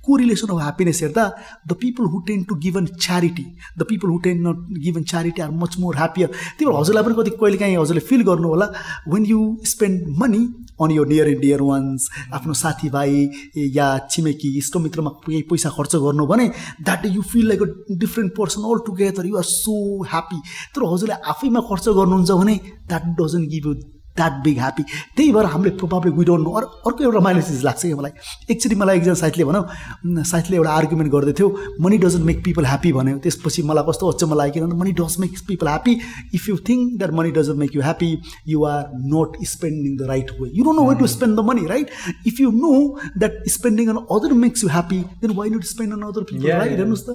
को 0.09 0.17
रिलेसन 0.17 0.55
अफ 0.55 0.61
ह्याप्पिनेस 0.63 1.03
हेर्दा 1.03 1.27
the 1.69 1.77
people 1.81 2.05
who 2.13 2.21
tend 2.29 2.43
to 2.51 2.55
given 2.65 2.87
charity 3.01 3.47
the 3.79 3.87
people 3.89 4.09
who 4.09 4.19
tend 4.27 4.47
not 4.47 4.65
given 4.85 5.03
charity 5.13 5.43
are 5.43 5.51
much 5.63 5.77
more 5.81 5.97
happier 5.97 6.29
त्यही 6.29 6.67
भएर 6.67 6.81
हजुरलाई 6.81 7.05
पनि 7.05 7.23
कति 7.23 7.37
कहिले 7.43 7.59
काहीँ 7.59 7.77
हजुरले 7.77 8.01
फिल 8.09 8.23
गर्नु 8.31 8.49
होला? 8.49 8.67
When 9.15 9.27
you 9.27 9.41
spend 9.73 10.17
money 10.23 10.47
on 10.83 10.91
your 10.91 11.05
near 11.05 11.29
and 11.29 11.41
dear 11.41 11.63
ones 11.63 12.09
आफ्नो 12.35 12.55
साथीभाइ 12.55 13.29
या 13.77 13.87
छिमेकी 14.11 14.57
इष्टमित्रमा 14.59 15.11
केही 15.27 15.43
पैसा 15.51 15.71
खर्च 15.77 15.97
गर्नु 16.07 16.27
भने 16.27 16.49
that 16.89 17.07
you 17.17 17.23
feel 17.33 17.49
like 17.49 17.63
a 17.63 17.97
different 18.05 18.33
person 18.39 18.71
all 18.71 18.85
together 18.87 19.27
you 19.27 19.37
are 19.37 19.49
so 19.51 19.77
happy 20.13 20.41
तर 20.75 20.91
हजुरले 20.93 21.21
आफैमा 21.35 21.61
खर्च 21.71 21.89
गर्नुहुन्छ 22.01 22.31
भने 22.43 22.59
that 22.89 23.15
doesn't 23.21 23.49
give 23.51 23.67
you 23.67 23.75
that 24.19 24.43
big 24.45 24.59
happy 24.59 24.83
त्यही 25.17 25.33
भएर 25.33 25.47
हामीले 25.55 25.71
प्रोभाब्ली 25.79 26.13
वी 26.19 26.25
डोन्ट 26.25 26.45
नो 26.45 26.53
अरू 26.59 26.67
अर्को 26.87 27.05
एउटा 27.05 27.21
माइनस 27.27 27.49
चिज 27.49 27.63
लाग्छ 27.65 27.83
कि 27.83 27.95
मलाई। 27.95 28.13
एकचोटि 28.51 28.77
मलाई 28.83 28.97
एकजना 28.99 29.15
साथीले 29.23 29.45
भनौँ 29.45 30.25
साथीले 30.31 30.57
एउटा 30.57 30.73
आर्गुमेन्ट 30.73 31.13
गर्दै 31.13 31.33
थियो 31.39 31.49
money 31.81 31.99
doesn't 32.05 32.25
make 32.27 32.45
people 32.45 32.65
happy 32.67 32.93
भन्यो। 32.99 33.19
त्यसपछि 33.25 33.63
मलाई 33.71 33.85
कस्तो 33.89 34.11
अचम्म 34.13 34.35
लाग्यो 34.41 34.55
किनभने 34.55 34.79
money 34.81 34.93
does 35.01 35.17
make 35.21 35.39
people 35.49 35.69
happy 35.69 35.95
if 36.35 36.49
you 36.49 36.57
think 36.69 36.99
that 36.99 37.13
money 37.19 37.31
doesn't 37.39 37.59
make 37.59 37.77
you 37.77 37.83
happy 37.83 38.11
you 38.49 38.65
are 38.67 38.83
not 39.15 39.39
spending 39.49 39.97
the 39.97 40.11
right 40.11 40.31
way 40.41 40.51
you 40.53 40.65
don't 40.65 40.81
know 40.81 40.89
way 40.89 40.95
to 40.99 41.07
spend 41.15 41.37
the 41.37 41.45
money 41.49 41.67
right 41.67 41.91
if 42.27 42.41
you 42.41 42.51
know 42.57 42.73
that 43.19 43.43
spending 43.57 43.89
on 43.89 44.05
other 44.17 44.33
makes 44.45 44.65
you 44.65 44.71
happy 44.71 45.01
then 45.23 45.35
why 45.37 45.51
not 45.51 45.65
spend 45.67 45.93
on 45.93 46.03
other 46.09 46.23
people 46.31 46.51
right 46.53 46.79
हेर्नुहोस् 46.79 47.05
त। 47.09 47.11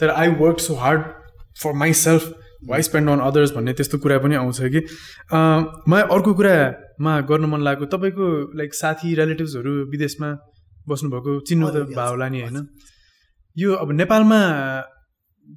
तर 0.00 0.10
I 0.12 0.28
work 0.40 0.58
so 0.60 0.74
hard 0.80 1.02
for 1.56 1.72
myself 1.98 2.22
why 2.68 2.82
spend 2.82 3.10
on 3.10 3.20
others 3.20 3.52
भन्ने 3.54 3.72
त्यस्तो 3.72 3.98
कुरा 3.98 4.18
पनि 4.18 4.34
आउँछ 4.34 4.60
कि? 4.74 4.80
मलाई 5.88 6.02
अर्को 6.14 6.34
कुरामा 6.34 7.20
गर्न 7.30 7.44
मन 7.50 7.60
लागेको 7.62 7.86
तपाईँको 7.96 8.26
लाइक 8.58 8.74
साथी 8.74 9.14
रिलेटिभ्सहरू 9.14 9.72
विदेशमा 9.90 10.30
बस्नुभएको 10.88 11.38
चिन्नु 11.48 11.68
त 11.68 11.76
भयो 11.90 12.08
होला 12.10 12.28
नि 12.28 12.40
होइन। 12.40 12.66
यो 13.56 13.74
अब 13.74 13.92
नेपालमा 13.92 14.40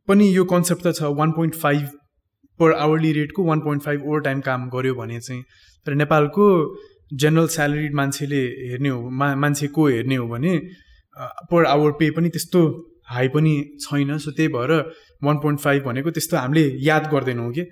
पनि 0.08 0.26
यो 0.36 0.44
कन्सेप्ट 0.46 0.84
त 0.88 0.94
छ 0.96 1.10
one 1.18 1.32
point 1.32 1.56
five 1.56 1.88
per 2.60 2.72
hourly 2.76 3.12
रेटको 3.14 3.44
one 3.44 3.60
point 3.60 3.84
five 3.84 4.00
over 4.06 4.20
time 4.22 4.40
काम 4.42 4.70
गऱ्यो 4.70 4.94
भने 4.96 5.20
चाहिँ। 5.20 5.44
तर 5.86 5.94
नेपालको 5.96 6.46
जेनरल 7.14 7.48
स्यालेरी 7.48 7.90
मान्छेले 7.96 8.42
हेर्ने 8.70 8.90
हो 8.90 9.10
मा 9.10 9.34
मान्छेको 9.36 9.88
हेर्ने 9.88 10.16
हो 10.16 10.28
भने 10.28 10.58
पर 11.52 11.66
आवर 11.66 11.92
पे 12.00 12.10
पनि 12.12 12.30
त्यस्तो 12.30 12.62
हाई 13.10 13.28
पनि 13.36 13.54
छैन 13.82 14.18
सो 14.18 14.32
त्यही 14.32 14.50
भएर 14.56 14.72
वान 15.24 15.38
पोइन्ट 15.44 15.60
फाइभ 15.60 15.84
भनेको 15.86 16.12
त्यस्तो 16.12 16.38
हामीले 16.38 16.66
याद 16.86 17.10
गर्दैनौँ 17.14 17.52
कि। 17.54 17.64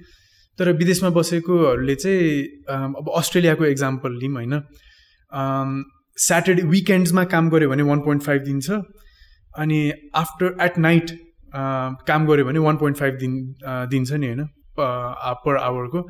तर 0.60 0.72
विदेशमा 0.78 1.10
बसेकोहरूले 1.18 1.96
चाहिँ 1.96 2.42
अब 2.96 3.12
अस्ट्रेलियाको 3.18 3.66
इक्जाम्पल 3.66 4.18
लिउँ 4.20 4.36
होइन। 4.36 4.54
स्याटरडे 6.18 6.62
विकेन्ड्समा 6.68 7.24
काम 7.34 7.50
गऱ्यो 7.50 7.70
भने 7.70 7.84
वान 7.84 8.00
पोइन्ट 8.02 8.24
फाइभ 8.24 8.42
दिन्छ 8.44 8.70
अनि 9.54 9.80
आफ्टर 10.16 10.56
एट 10.62 10.78
नाइट 10.78 11.12
काम 12.08 12.26
गऱ्यो 12.28 12.46
भने 12.46 12.60
वान 12.60 12.78
पोइन्ट 12.78 12.98
फाइभ 12.98 13.14
दिन 13.20 13.34
दिन्छ 13.92 14.12
नि 14.14 14.28
होइन 14.28 14.44
पर 14.80 15.58
आवरको 15.60 16.02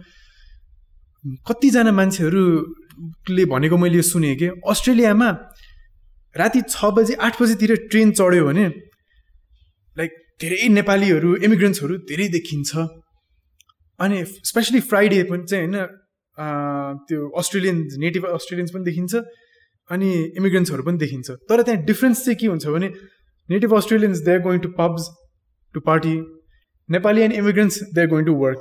कतिजना 1.48 1.92
मान्छेहरूले 1.92 3.46
भनेको 3.46 3.78
मैले 3.78 4.02
सुनेँ 4.04 4.36
कि 4.36 4.48
अस्ट्रेलियामा 4.70 5.30
राति 6.36 6.62
छ 6.70 6.86
बजी 6.96 7.14
आठ 7.22 7.42
बजीतिर 7.42 7.76
ट्रेन 7.92 8.12
चढ्यो 8.12 8.46
भने 8.46 8.70
लाइक 9.98 10.12
धेरै 10.42 10.68
नेपालीहरू 10.70 11.36
इमिग्रेन्ट्सहरू 11.48 11.98
धेरै 12.10 12.28
देखिन्छ। 12.38 12.72
अनि 14.00 14.18
स्पेसली 14.50 14.80
फ्राइडे 14.90 15.24
पनि 15.30 15.44
चाहिँ 15.50 15.68
होइन 15.68 15.78
त्यो 17.08 17.20
अस्ट्रेलियन्स 17.42 17.98
नेटिभ 18.00 18.26
अस्ट्रेलियन्स 18.30 18.72
पनि 18.74 18.84
देखिन्छ 18.90 19.14
अनि 19.90 20.10
इमिग्रेन्ट्सहरू 20.38 20.84
पनि 20.88 20.98
देखिन्छ। 21.04 21.28
तर 21.50 21.62
त्यहाँ 21.64 21.84
डिफ्रेन्स 21.86 22.24
चाहिँ 22.26 22.38
के 22.40 22.48
हुन्छ 22.48 22.66
भने 22.76 22.90
native 23.50 23.74
Australians 23.76 24.20
they 24.26 24.32
are 24.34 24.40
going 24.42 24.60
to 24.60 24.70
pubs 24.80 25.04
to 25.76 25.80
party 25.88 26.16
Nepali 26.90 27.22
and 27.22 27.34
immigrants 27.36 27.76
they 27.96 28.02
are 28.02 28.08
going 28.08 28.26
to 28.26 28.34
work 28.44 28.60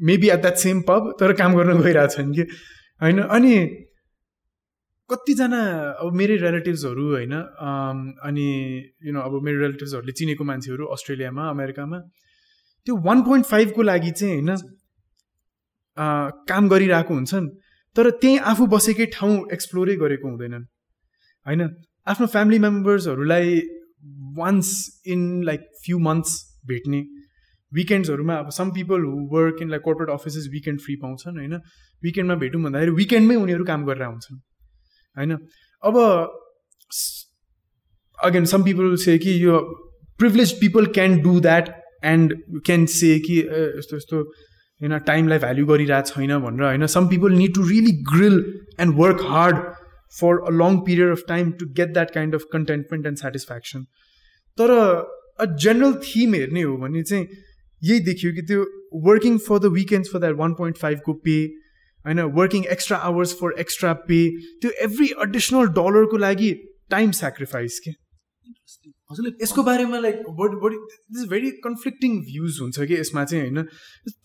maybe 0.00 0.28
at 0.34 0.40
that 0.40 0.56
same 0.64 0.80
pub 0.88 1.10
तर 1.20 1.32
काम 1.40 1.56
गर्न 1.56 1.80
गइरहेछन् 1.82 2.32
कि? 2.34 2.42
होइन? 3.00 3.18
अनि 3.36 3.54
कतिजना 5.10 5.60
अब 6.00 6.14
मेरै 6.18 6.36
रिलेटिभ्सहरू 6.42 7.04
होइन 7.10 7.34
अनि 8.28 8.46
यु 9.06 9.12
नो 9.12 9.20
अब 9.20 9.32
मेरो 9.44 9.58
रिलेटिभ्सहरूले 9.60 10.12
चिनेको 10.20 10.44
मान्छेहरू 10.44 10.84
अस्ट्रेलियामा 10.94 11.48
अमेरिकामा 11.50 11.98
त्यो 12.86 12.96
वान 13.06 13.22
पोइन्ट 13.22 13.46
फाइभको 13.46 13.82
लागि 13.82 14.10
चाहिँ 14.20 14.34
होइन 14.34 14.50
काम 16.48 16.68
गरिरहेको 16.68 17.14
हुन्छन् 17.14 17.48
तर 17.96 18.10
त्यहीँ 18.20 18.38
आफू 18.50 18.66
बसेकै 18.74 19.06
ठाउँ 19.14 19.34
एक्सप्लोरै 19.52 19.96
गरेको 20.02 20.28
हुँदैनन् 20.28 20.64
होइन। 21.46 21.62
आफ्नो 22.06 22.26
family 22.34 22.58
मेम्बर्सहरूलाई 22.58 23.48
once 24.38 24.70
in 25.06 25.20
like 25.44 25.66
few 25.82 25.98
months 26.06 26.32
भेट्ने 26.68 27.00
विकेन्ड्सहरूमा 27.72 28.34
अब 28.36 28.48
some 28.50 28.70
people 28.70 29.04
who 29.04 29.18
work 29.34 29.62
in 29.62 29.68
like 29.70 29.82
corporate 29.82 30.10
offices 30.14 30.48
weekend 30.52 30.80
free 30.80 30.96
पाउँछन् 31.02 31.36
होइन। 31.38 31.54
विकेन्डमा 32.02 32.36
भेटौँ 32.40 32.62
भन्दाखेरि 32.62 32.92
विकेन्डमै 32.96 33.36
उनीहरू 33.42 33.64
काम 33.64 33.84
गरेर 33.86 34.02
आउँछन्। 34.02 34.40
होइन? 35.16 35.36
अब 35.82 35.96
अगेन 38.18 38.44
सम 38.44 38.64
पिपल 38.64 38.94
से 39.04 39.18
कि 39.18 39.44
यो 39.44 39.58
privilege 40.20 40.52
people 40.60 40.86
can 40.98 41.20
do 41.22 41.38
that 41.40 41.68
and 42.04 42.34
can 42.66 42.86
say 42.94 43.18
कि 43.20 43.38
यस्तो 43.38 43.96
यस्तो 43.96 44.22
होइन 44.22 44.98
टाइमलाई 45.06 45.38
भ्याल्यु 45.38 45.66
गरिरहेको 45.66 46.08
छैन 46.10 46.38
भनेर 46.38 46.66
होइन? 46.66 46.86
Some 46.86 47.08
people 47.08 47.32
need 47.38 47.54
to 47.54 47.62
really 47.68 47.92
grill 48.12 48.36
and 48.80 48.94
work 48.96 49.24
hard 49.28 49.56
for 50.20 50.38
a 50.46 50.50
long 50.52 50.78
period 50.86 51.10
of 51.10 51.22
time 51.28 51.50
to 51.60 51.66
get 51.78 51.92
that 51.92 52.10
kind 52.10 52.34
of 52.34 52.44
contentment 52.52 53.06
and 53.06 53.18
satisfaction 53.18 53.84
तर 54.58 54.70
a 55.40 55.44
general 55.64 55.92
theme 56.06 56.34
हेर्ने 56.34 56.62
हो 56.62 56.76
भने 56.76 57.02
चाहिँ 57.02 57.26
यही 57.82 58.00
देखियो 58.08 58.32
कि 58.32 58.42
त्यो 58.42 58.64
working 59.06 59.38
for 59.48 59.58
the 59.58 59.72
weekends 59.72 60.12
for 60.12 60.18
that 60.18 60.34
one 60.36 60.54
point 60.54 60.78
फाइभको 60.78 61.12
पे 61.24 61.36
होइन 62.06 62.20
working 62.36 62.64
extra 62.72 62.96
hours 63.08 63.32
for 63.40 63.58
extra 63.60 63.92
pay 64.08 64.20
त्यो 64.62 64.70
एभ्री 64.86 65.08
एडिसनल 65.24 65.66
डलरको 65.78 66.16
लागि 66.26 66.50
टाइम 66.90 67.10
सेक्रिफाइस 67.18 67.78
के? 67.84 67.90
हजुरले 69.10 69.30
यसको 69.42 69.62
बारेमा 69.62 69.98
like 69.98 70.16
body 70.36 70.56
body 70.60 70.76
is 71.14 71.28
very 71.30 71.50
conflicting 71.64 72.20
views 72.28 72.58
हुन्छ 72.60 72.86
कि 72.90 72.94
यसमा 73.00 73.24
चाहिँ 73.24 73.42
होइन? 73.44 73.64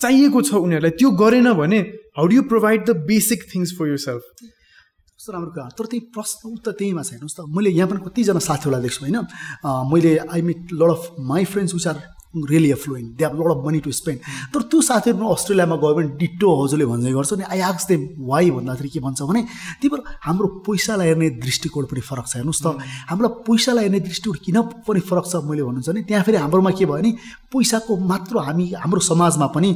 चाहिएको 0.02 0.42
छ 0.42 0.62
उनीहरूलाई 0.66 0.94
त्यो 1.00 1.10
गरेन 1.24 1.54
भने 1.62 1.80
how 2.18 2.28
do 2.28 2.36
you 2.36 2.44
provide 2.54 2.86
the 2.90 2.96
basic 3.10 3.44
things 3.54 3.74
for 3.80 3.90
yourself 4.06 4.24
कस्तो 4.42 5.34
राम्रो 5.34 5.52
कुरा। 5.52 5.68
तर 5.78 5.86
त्यही 5.92 6.02
प्रश्न 6.16 6.50
उत्तर 6.50 6.72
त्यहीमा 6.80 7.04
छ 7.04 7.12
हेर्नुहोस् 7.14 7.38
त। 7.38 7.40
मैले 7.58 7.70
यहाँ 7.78 7.90
पनि 7.90 8.00
कतिजना 8.06 8.42
साथीहरूलाई 8.48 8.82
देख्छु 8.82 9.02
होइन? 9.06 9.18
मैले 9.94 10.12
I 10.34 10.42
meet 10.50 10.60
lot 10.82 10.92
of 10.94 11.04
my 11.30 11.46
friends 11.54 11.74
which 11.74 11.88
are 11.92 11.98
really 12.46 12.72
affluent 12.72 13.18
they 13.18 13.26
have 13.26 13.34
lot 13.40 13.52
of 13.52 13.66
money 13.66 13.80
to 13.80 13.92
spend 13.92 14.20
तर 14.54 14.62
त्यो 14.72 14.82
साथीहरू 14.90 15.28
अस्ट्रेलियामा 15.28 15.76
गयो 15.84 15.94
भने 15.96 16.10
डिटो 16.18 16.48
हजुरले 16.64 16.86
भन्दै 16.86 17.12
गर्छ 17.18 17.34
नि 17.34 17.44
आई 17.54 17.60
आक्स 17.72 17.88
देम 17.88 18.02
वाइ 18.30 18.50
भन्दाखेरि 18.58 18.90
के 18.90 19.00
भन्छ 19.00 19.22
भने 19.30 19.42
त्यही 19.82 20.02
हाम्रो 20.28 20.48
पैसालाई 20.68 21.08
हेर्ने 21.08 21.30
दृष्टिकोण 21.44 21.86
पनि 21.92 22.02
फरक 22.02 22.28
छ. 22.28 22.36
हेर्नुहोस् 22.36 22.64
त 22.64 22.68
हाम्रो 23.10 23.28
पैसालाई 23.48 23.84
हेर्ने 23.84 24.00
दृष्टिकोण 24.08 24.38
किन 24.46 24.58
पनि 24.88 25.00
फरक 25.10 25.26
छ 25.32 25.36
मैले 25.48 25.64
भन्नुहुन्छ 25.64 25.90
भने 25.90 26.02
त्यहाँ 26.08 26.24
फेरि 26.24 26.38
हाम्रोमा 26.38 26.72
के 26.72 26.86
भयो 26.86 26.98
भने 26.98 27.12
पैसाको 27.54 27.98
मात्र 28.12 28.38
हामी 28.48 28.66
हाम्रो 28.84 29.00
समाजमा 29.12 29.48
पनि 29.56 29.70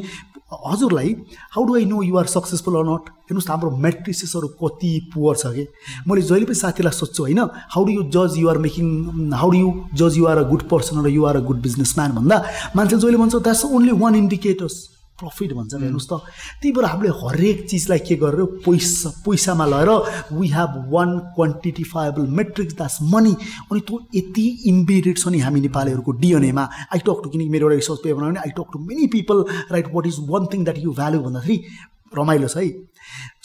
हजुरलाई 0.51 1.15
how 1.51 1.63
do 1.65 1.75
I 1.75 1.85
know 1.85 2.01
you're 2.03 2.25
successful 2.27 2.75
or 2.75 2.83
not 2.83 3.09
हेर्नुहोस् 3.29 3.49
हाम्रो 3.49 3.69
मेट्रिसिसहरू 3.85 4.47
कति 4.61 4.91
पुवर 5.13 5.35
छ 5.35 5.53
कि? 5.55 5.65
मैले 6.07 6.21
जहिले 6.21 6.45
पनि 6.45 6.55
साथीलाई 6.55 6.93
सोध्छु 6.93 7.23
होइन 7.23 7.39
हाउ 7.75 7.85
डु 7.85 7.91
यु 7.91 8.03
जज 8.15 8.37
you're 8.37 8.57
making 8.67 8.87
how 9.33 9.49
do 9.51 9.57
you 9.57 9.73
जज 9.95 10.17
युआर 10.17 10.37
अ 10.37 10.47
गुड 10.49 10.67
पर्सन 10.69 11.03
र 11.05 11.09
युआर 11.09 11.37
अ 11.37 11.43
गुड 11.49 11.61
बिजनेसम्यान 11.61 12.11
भन्दा 12.11 12.43
मान्छेले 12.75 13.01
जहिले 13.01 13.17
भन्छ 13.17 13.35
that's 13.37 13.65
only 13.71 13.91
one 14.03 14.15
indicators 14.15 14.77
profit 15.21 15.53
भन्छ 15.53 15.73
हेर्नुहोस् 15.73 16.07
त। 16.09 16.13
त्यही 16.61 16.71
भएर 16.73 16.85
हामीले 16.85 17.11
हरेक 17.21 17.65
चिजलाई 17.69 17.99
के 18.07 18.15
गरेर 18.23 18.45
पैसा 18.65 19.09
पैसामा 19.25 19.65
लगाएर 19.65 19.91
we 20.33 20.47
have 20.49 20.71
one 20.93 21.09
quantifiable 21.35 22.27
metrics 22.39 22.73
that's 22.75 22.97
money 23.13 23.33
अनि 23.71 23.79
त्यो 23.87 23.99
यति 24.15 24.47
इम्बिडेड 24.71 25.17
छ 25.17 25.27
नि 25.27 25.39
हामी 25.45 25.61
नेपालीहरूको 25.61 26.11
डिएनएमा 26.21 26.63
आई 26.93 26.99
टक 26.99 27.19
टु 27.23 27.29
किनकि 27.29 27.49
मेरो 27.49 27.65
एउटा 27.67 27.75
रिसर्च 27.75 27.99
पेपर 28.03 28.21
भने 28.21 28.39
I 28.39 28.51
talk 28.57 28.67
to 28.73 28.79
many 28.87 29.07
people 29.15 29.45
right 29.71 29.93
what 29.93 30.07
is 30.07 30.17
one 30.29 30.45
thing 30.53 30.63
that 30.63 30.77
you 30.79 30.91
value 30.93 31.21
भन्दाखेरि 31.21 31.57
रमाइलो 32.17 32.47
छ 32.47 32.57
है। 32.57 32.69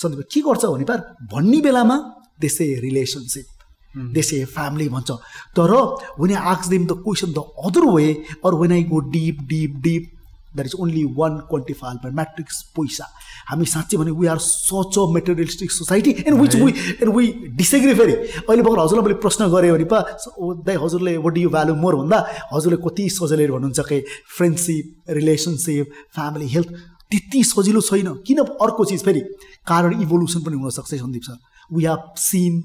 सन्दीप 0.03 0.27
के 0.33 0.41
गर्छ 0.43 0.65
भने 0.67 0.85
पार 0.85 0.99
भन्ने 1.33 1.61
बेलामा 1.63 1.97
त्यसै 2.41 2.67
रिलेसनसिप 2.81 3.47
देशे 4.15 4.45
फ्यामिली 4.45 4.89
भन्छ। 4.89 5.11
तर 5.57 5.73
when 6.21 6.33
I 6.33 6.43
आक्स 6.53 6.69
them 6.69 6.87
the 6.87 6.93
question 7.05 7.33
the 7.33 7.45
other 7.67 7.85
way 7.95 8.09
or 8.45 8.55
when 8.61 8.73
I 8.73 8.83
go 8.91 8.99
deep 9.15 9.39
deep 9.49 9.77
deep 9.85 10.05
that 10.57 10.67
is 10.67 10.75
only 10.81 11.05
one 11.19 11.39
quantifiable 11.51 11.97
by 12.05 12.13
matrix 12.15 12.63
पैसा 12.79 13.07
हामी 13.51 13.67
साँच्चै 13.67 13.97
भने 13.97 14.11
we 14.21 14.27
are 14.27 14.39
such 14.43 14.99
a 14.99 15.07
materialistic 15.15 15.73
society 15.73 16.17
and 16.27 16.41
which 16.41 16.55
we 16.57 16.73
and 17.03 17.15
we 17.17 17.33
disagree 17.61 17.95
फेरि 17.95 18.13
अहिले 18.13 18.63
भर्खर 18.63 18.83
हजुरलाई 18.83 19.05
मैले 19.05 19.21
प्रश्न 19.21 19.49
गरेँ 19.53 19.73
भने 19.73 19.85
पा 19.93 20.01
दाइ 20.67 20.77
हजुरले 20.85 21.17
वाट 21.29 21.39
यु 21.39 21.51
भ्यालु 21.51 21.75
मोर 21.85 21.97
भन्दा 21.97 22.19
हजुरले 22.53 22.83
कति 22.85 23.09
सजिलै 23.13 23.47
भन्नुहुन्छ 23.47 23.89
कि 23.89 24.01
फ्रेन्डसिप 24.37 25.17
रिलेसनसिप 25.19 25.93
फ्यामिली 26.15 26.49
हेल्थ 26.49 26.71
त्यति 27.11 27.43
सजिलो 27.45 27.81
छैन। 27.81 28.09
किन 28.27 28.39
अर्को 28.39 28.85
चिज 28.85 29.03
फेरि? 29.05 29.21
कारण 29.69 30.01
इभोल्युसन 30.03 30.41
पनि 30.43 30.57
हुनसक्छ 30.57 30.95
Sandeep 30.95 31.23
sir. 31.23 31.37
We 31.73 31.85
have 31.85 32.03
seen 32.19 32.63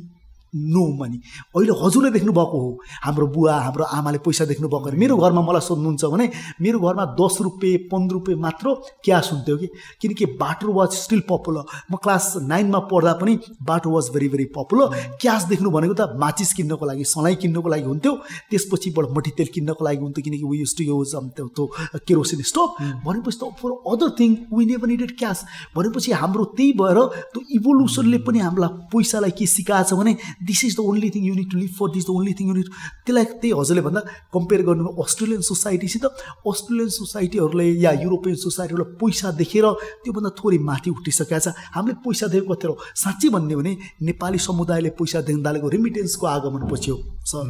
no 0.53 0.85
money. 0.97 1.17
अहिले 1.55 1.73
हजुरले 1.81 2.09
देख्नुभएको 2.11 2.59
हो 2.59 2.79
हाम्रो 3.03 3.27
बुवा 3.27 3.55
हाम्रो 3.55 3.83
आमाले 3.97 4.17
पैसा 4.19 4.45
देख्नुभएको 4.45 4.87
अरे। 4.87 4.97
मेरो 4.97 5.17
घरमा 5.17 5.41
मलाई 5.41 5.61
सोध्नुहुन्छ 5.61 6.05
भने 6.05 6.29
मेरो 6.61 6.79
घरमा 6.79 7.05
दस 7.15 7.37
रुपियाँ 7.41 7.77
पन्ध्र 7.91 8.13
रुपियाँ 8.13 8.39
मात्र 8.39 8.73
क्यास 9.03 9.29
हुन्थ्यो 9.33 9.57
कि? 9.57 9.67
किनकि 10.01 10.25
बाटो 10.35 10.73
वाज 10.73 10.89
स्टिल 10.93 11.21
पपुलर। 11.29 11.63
म 11.91 11.95
क्लास 12.03 12.33
नाइनमा 12.43 12.79
पढ्दा 12.91 13.13
पनि 13.21 13.37
barter 13.63 13.89
was 13.91 14.09
very 14.13 14.29
very 14.29 14.45
popular. 14.57 15.17
Cash 15.21 15.43
देख्नु 15.47 15.69
भनेको 15.71 15.93
त 15.93 16.19
माचिस 16.19 16.53
किन्नको 16.53 16.85
लागि 16.85 17.03
सलाई 17.05 17.35
किन्नको 17.41 17.69
लागि 17.69 17.83
हुन्थ्यो। 17.83 18.13
त्यसपछिबाट 18.51 19.05
मट्टीतेल 19.17 19.47
किन्नको 19.55 19.85
लागि 19.85 20.03
हुन्थ्यो 20.03 20.23
किनकि 20.23 20.45
वी 20.45 20.57
युज 20.59 20.75
टु 20.77 20.83
युज 20.83 21.15
त्यो 21.15 21.65
केरोसिन 22.07 22.41
स्टोभ 22.43 22.69
भनेपछि 23.05 23.37
त 23.39 23.43
for 23.55 23.71
other 23.87 24.09
thing 24.19 24.35
we 24.51 24.65
never 24.65 24.87
needed 24.87 25.11
cash 25.17 25.45
भनेपछि 25.75 26.11
हाम्रो 26.11 26.43
त्यही 26.59 26.73
भएर 26.81 26.99
त्यो 27.31 27.41
इभोल्युसनले 27.55 28.17
पनि 28.27 28.39
हामीलाई 28.39 28.69
पैसालाई 28.91 29.31
के 29.31 29.45
सिकाएको 29.47 29.89
छ 29.89 29.99
भने 29.99 30.13
this 30.47 30.63
is 30.65 30.75
the 30.77 30.79
only 30.91 31.09
thing 31.15 31.23
unit 31.25 31.51
to 31.51 31.57
live 31.57 31.71
for 31.79 31.91
this 31.93 32.05
the 32.05 32.09
only 32.15 32.33
thing 32.39 32.47
unit 32.47 32.67
त्यसलाई 33.05 33.25
त्यही 33.41 33.53
हजुरले 33.59 33.81
भन्दा 33.87 34.01
कम्पेयर 34.33 34.61
गर्नु 34.67 34.95
अस्ट्रेलियन 35.03 35.41
सोसाइटीसित 35.49 36.05
अस्ट्रेलियन 36.05 36.89
सोसाइटीहरूले 36.97 37.67
या 37.83 37.91
युरोपियन 38.01 38.35
सोसाइटीहरूलाई 38.45 38.95
पैसा 39.01 39.31
देखेर 39.41 39.65
त्योभन्दा 40.03 40.29
थोरै 40.39 40.57
माथि 40.69 40.89
उठिसकेका 40.91 41.39
छ 41.39 41.55
हामीले 41.75 41.95
पैसा 42.05 42.27
देखेको 42.33 42.53
कति 42.53 42.75
साँच्चै 43.03 43.29
भन्ने 43.35 43.55
भने 43.55 43.77
नेपाली 44.09 44.37
समुदायले 44.47 44.89
पैसा 44.99 45.21
देख्दालेको 45.29 45.67
रिमिटेन्सको 45.77 46.27
आगमन 46.27 46.67
पछि 46.71 46.91
हो 46.91 46.97
सर। 47.31 47.43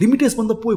रिमिटेन्सभन्दा 0.00 0.54
पो 0.64 0.68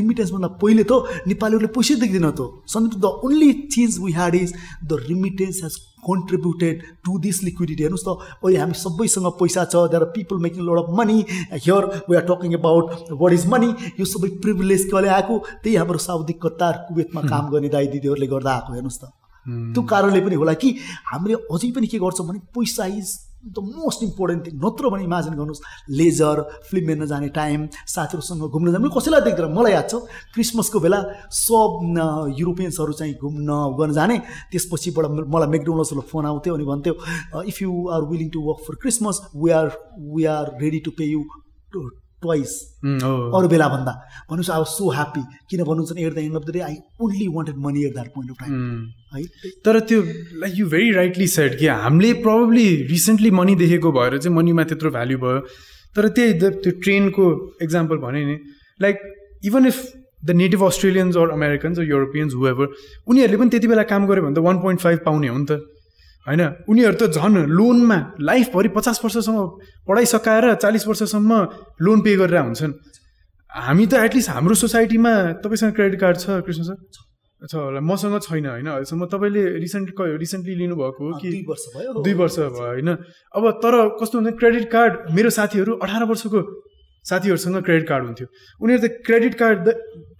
रिमिटेन्सभन्दा 0.00 0.48
पहिले 0.62 0.84
त 0.90 1.24
नेपालीहरूले 1.28 1.70
पैसै 1.76 1.94
देख्दैन 2.02 2.30
त। 2.30 2.40
Sandeep 2.72 2.98
the 2.98 3.06
only 3.26 3.52
change 3.74 3.98
we 4.02 4.12
had 4.12 4.34
is 4.34 4.52
the 4.84 5.00
remittance 5.08 5.62
has 5.64 5.74
contributed 6.02 6.82
to 7.04 7.18
this 7.24 7.42
liquidity 7.44 7.82
हेर्नुहोस् 7.82 8.06
त 8.06 8.10
अहिले 8.44 8.58
हामी 8.58 8.74
सबैसँग 8.80 9.26
पैसा 9.40 9.64
छ 9.64 9.84
there 9.92 10.02
are 10.02 10.10
people 10.16 10.36
making 10.46 10.64
load 10.66 10.78
of 10.82 10.94
money 10.98 11.18
here 11.52 11.88
we 12.10 12.16
are 12.16 12.24
talking 12.30 12.54
about 12.58 13.10
what 13.22 13.32
is 13.32 13.46
money 13.54 13.70
यो 14.00 14.04
सबै 14.12 14.28
प्रिभिलेज 14.42 14.84
कहिले 14.92 15.08
आएको? 15.08 15.38
त्यही 15.62 15.76
हाम्रो 15.76 15.98
साउदी 16.06 16.34
कतार 16.42 16.84
कुवेतमा 16.88 17.22
काम 17.28 17.50
गर्ने 17.50 17.68
दाई 17.74 17.86
दिदीहरूले 17.94 18.26
गर्दा 18.34 18.54
आएको 18.54 18.72
हेर्नुहोस् 18.72 19.00
त। 19.02 19.04
त्यो 19.46 19.82
कारणले 19.90 20.20
पनि 20.20 20.34
होला 20.38 20.54
कि 20.62 20.68
हामीले 21.12 21.34
अझै 21.50 21.70
पनि 21.76 21.86
के 21.86 21.98
गर्छौँ 21.98 22.26
भने 22.28 22.40
पैसा 22.54 22.86
is 22.98 23.08
the 23.44 23.58
most 23.58 24.02
important 24.02 24.46
thing 24.46 24.54
नत्र 24.56 24.90
भने 24.90 25.04
इमाजिन 25.04 25.34
गर्नुहोस् 25.34 25.62
लेजर 25.92 26.42
फिल्म 26.70 26.88
हेर्न 26.88 27.06
जाने 27.06 27.28
टाइम 27.34 27.66
साथीहरूसँग 27.88 28.42
घुम्न 28.48 28.72
जाने 28.72 28.88
कसैलाई 28.96 29.20
देख्दैन 29.22 29.52
मलाई 29.52 29.72
याद 29.72 29.88
छ 29.90 30.02
क्रिसमसको 30.34 30.80
बेला 30.80 31.00
सब 31.32 31.78
युरोपियन्सहरू 32.38 32.92
चाहिँ 33.00 33.14
घुम्न 33.16 33.58
गर्न 33.80 33.92
जाने 33.92 34.18
त्यसपछिबाट 34.52 35.10
मलाई 35.28 35.48
मेकडोनल्ड्सबाट 35.56 36.06
फोन 36.12 36.26
आउँथ्यो 36.26 36.54
अनि 36.54 36.64
भन्थ्यो 36.66 37.42
if 37.44 37.62
you 37.62 37.72
are 37.96 38.06
willing 38.12 38.28
to 38.30 38.46
work 38.46 38.68
for 38.68 38.80
Christmas 38.82 39.20
we 39.36 39.50
are 39.58 39.74
we 40.14 40.24
are 40.36 40.54
ready 40.62 40.80
to 40.80 40.96
pay 40.98 41.10
you 41.10 41.24
twice 42.22 42.50
अरू 42.84 43.48
बेला 43.48 43.68
भन्दा 43.68 43.92
भन्नुहोस् 44.30 44.50
आई 44.50 44.58
वाज 44.58 44.70
सो 44.72 44.90
ह्याप्पी 44.92 45.22
किन 45.50 45.62
भन्नुहुन्छ 45.64 45.98
at 45.98 46.14
the 46.14 46.18
end 46.18 46.36
of 46.36 46.44
the 46.46 46.56
day 46.56 46.60
I 46.68 46.76
only 47.02 47.26
wanted 47.36 47.56
money 47.66 47.84
at 47.86 47.92
that 47.94 48.08
point 48.14 48.30
of 48.30 48.36
time 48.40 48.52
है? 49.14 49.22
तर 49.64 49.80
त्यो 49.90 50.02
like 50.42 50.58
you 50.58 50.66
very 50.68 50.92
rightly 50.92 51.26
said 51.34 51.58
कि 51.58 51.66
हामीले 51.84 52.12
प्रब्लली 52.22 52.68
रिसेन्टली 52.90 53.30
मनी 53.40 53.54
देखेको 53.64 53.92
भएर 53.92 54.18
चाहिँ 54.18 54.36
मनीमा 54.36 54.64
त्यत्रो 54.64 54.90
भ्याल्यु 54.90 55.18
भयो। 55.24 55.40
तर 55.96 56.08
त्यही 56.16 56.32
त्यो 56.40 56.70
ट्रेनको 56.82 57.26
इक्जाम्पल 57.62 57.96
भने 58.06 58.24
नि 58.26 58.36
like 58.80 58.96
even 59.46 59.66
if 59.66 59.84
the 60.24 60.30
native 60.38 60.62
Australians 60.64 61.16
or 61.16 61.30
Americans 61.32 61.78
or 61.78 61.84
Europeans 61.84 62.34
however 62.34 62.66
उनीहरूले 63.08 63.38
पनि 63.38 63.50
त्यति 63.50 63.66
बेला 63.68 63.82
काम 63.92 64.06
गऱ्यो 64.06 64.22
भने 64.22 64.34
त 64.34 64.44
वान 64.46 64.58
पोइन्ट 64.62 64.80
फाइभ 64.80 64.98
पाउने 65.06 65.28
हो 65.28 65.38
नि 65.38 65.46
त। 65.50 65.52
होइन? 66.26 66.42
उनीहरू 66.68 66.96
त 66.96 67.10
झन् 67.10 67.36
लोनमा 67.50 67.98
लाइफभरि 68.20 68.68
पचास 68.76 69.00
वर्षसम्म 69.04 69.38
पढाइ 69.88 70.06
सकाएर 70.06 70.54
चालिस 70.54 70.86
वर्षसम्म 70.88 71.30
लोन 71.82 71.98
पे 72.00 72.16
गरेर 72.16 72.38
हुन्छन्। 72.38 72.72
हामी 73.50 73.86
त 73.86 73.94
एटलिस्ट 74.06 74.30
हाम्रो 74.30 74.54
सोसाइटीमा 74.54 75.12
तपाईँसँग 75.42 75.72
क्रेडिट 75.74 76.00
कार्ड 76.00 76.16
छ 76.18 76.40
कृष्ण 76.46 76.62
सर? 76.62 76.76
छ। 77.42 77.54
होला। 77.54 77.80
मसँग 77.82 78.18
छैन 78.22 78.46
होइन? 78.46 78.66
अहिलेसम्म 78.66 79.06
तपाईँले 79.10 79.42
रिसेन्ट 79.58 79.88
रिसेन्टली 79.98 80.54
लिनुभएको 80.56 81.00
हो 81.02 81.18
कि 81.18 81.28
दुई 81.28 81.42
वर्ष 81.48 81.64
भयो 81.74 82.02
दुई 82.02 82.14
वर्ष 82.14 82.36
भयो 82.38 82.66
होइन? 82.66 82.90
अब 83.34 83.50
तर 83.58 83.74
कस्तो 83.98 84.18
हुन्छ 84.18 84.38
क्रेडिट 84.38 84.70
कार्ड 84.70 84.92
मेरो 85.10 85.30
साथीहरू 85.30 85.72
अठार 85.82 86.04
वर्षको 86.06 86.40
साथीहरूसँग 87.04 87.56
क्रेडिट 87.66 87.88
कार्ड 87.88 88.04
हुन्थ्यो। 88.06 88.26
उनीहरू 88.62 88.80
त 88.86 88.90
क्रेडिट 89.06 89.34
कार्ड 89.34 89.68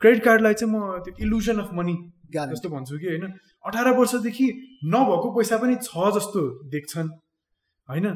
क्रेडिट 0.03 0.23
कार्डलाई 0.25 0.55
चाहिँ 0.59 0.73
म 0.75 0.99
त्यो 1.07 1.15
इल्युसन 1.23 1.57
अफ 1.63 1.71
मनी 1.79 1.95
जस्तो 2.35 2.69
भन्छु 2.69 2.99
कि 2.99 3.07
होइन? 3.07 3.25
अठार 3.65 3.89
वर्षदेखि 3.97 4.47
नभएको 4.93 5.29
पैसा 5.37 5.57
पनि 5.63 5.75
छ 5.83 6.11
जस्तो 6.17 6.41
देख्छन्। 6.71 7.09
होइन? 7.89 8.07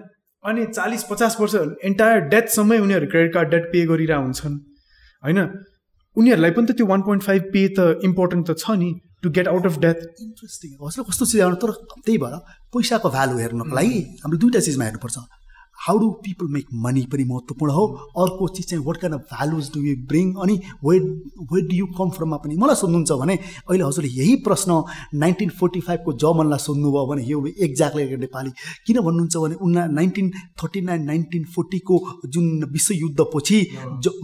अनि 0.45 0.67
चालिस 0.67 1.03
पचास 1.11 1.37
वर्ष 1.41 1.55
एन्टायर 1.85 2.21
डेथसम्मै 2.35 2.79
उनीहरू 2.79 3.07
क्रेडिट 3.07 3.33
कार्ड 3.35 3.49
डेट 3.51 3.65
पे 3.73 3.87
गरिरहेको 3.87 4.23
हुन्छन्। 4.23 4.55
होइन? 5.23 5.39
उनीहरूलाई 6.17 6.51
पनि 6.51 6.67
त 6.67 6.77
त्यो 6.77 6.87
वान 6.87 7.01
पोइन्ट 7.03 7.23
फाइभ 7.23 7.43
पे 7.55 7.63
त 7.79 7.81
इम्पोर्टेन्ट 8.09 8.45
त 8.51 8.59
छ 8.59 8.77
नि 8.83 8.91
to 9.23 9.31
get 9.37 9.49
out 9.49 9.67
of 9.67 9.79
death 9.79 9.99
interesting 10.27 10.71
हजुर 10.83 11.05
कस्तो 11.09 11.25
चिज 11.27 11.43
तर 11.63 11.71
त्यही 12.05 12.19
भएर 12.23 12.35
पैसाको 12.73 13.09
भ्यालु 13.17 13.39
हेर्नको 13.39 13.75
लागि 13.79 13.99
हाम्रो 14.23 14.39
दुइटा 14.45 14.61
चिजमा 14.67 14.85
हेर्नुपर्छ। 14.85 15.17
How 15.79 15.99
do 15.99 16.09
people 16.25 16.47
make 16.53 16.67
money 16.85 17.03
पनि 17.13 17.25
महत्त्वपूर्ण 17.25 17.73
हो। 17.73 17.87
अर्को 18.19 18.49
चिज 18.57 18.67
चाहिँ 18.69 18.85
what 18.85 18.97
kind 18.97 19.15
of 19.15 19.23
values 19.33 19.71
do 19.75 19.81
you 19.83 19.95
bring 20.09 20.33
अनि 20.43 20.55
wait 20.85 21.03
wait 21.53 21.65
do 21.71 21.77
you 21.77 21.87
come 21.99 22.11
फ्रममा 22.17 22.37
पनि 22.45 22.57
मलाई 22.57 22.77
सोध्नुहुन्छ 22.77 23.13
भने 23.23 23.35
अहिले 23.35 23.85
हजुरले 23.85 24.11
यही 24.13 24.37
प्रश्न 24.47 24.83
नाइन्टिन 25.15 25.51
फोर्टी 25.59 25.81
फाइभको 25.89 26.13
जमनलाई 26.25 26.65
सोध्नुभयो 26.67 27.07
भने 27.07 27.23
यो 27.25 27.45
एक्ज्याक्टली 27.67 28.17
नेपाली। 28.17 28.51
किन 28.87 29.01
भन्नुहुन्छ 29.01 29.37
भने 29.37 29.55
उना 29.67 29.87
नाइन्टिन 29.99 30.31
थर्टी 30.63 30.81
नाइन 30.89 31.05
नाइन्टिन 31.05 31.45
फोर्टीको 31.55 32.01
जुन 32.27 32.65
विश्वयुद्धपछि 32.73 33.61
ज 34.05 34.15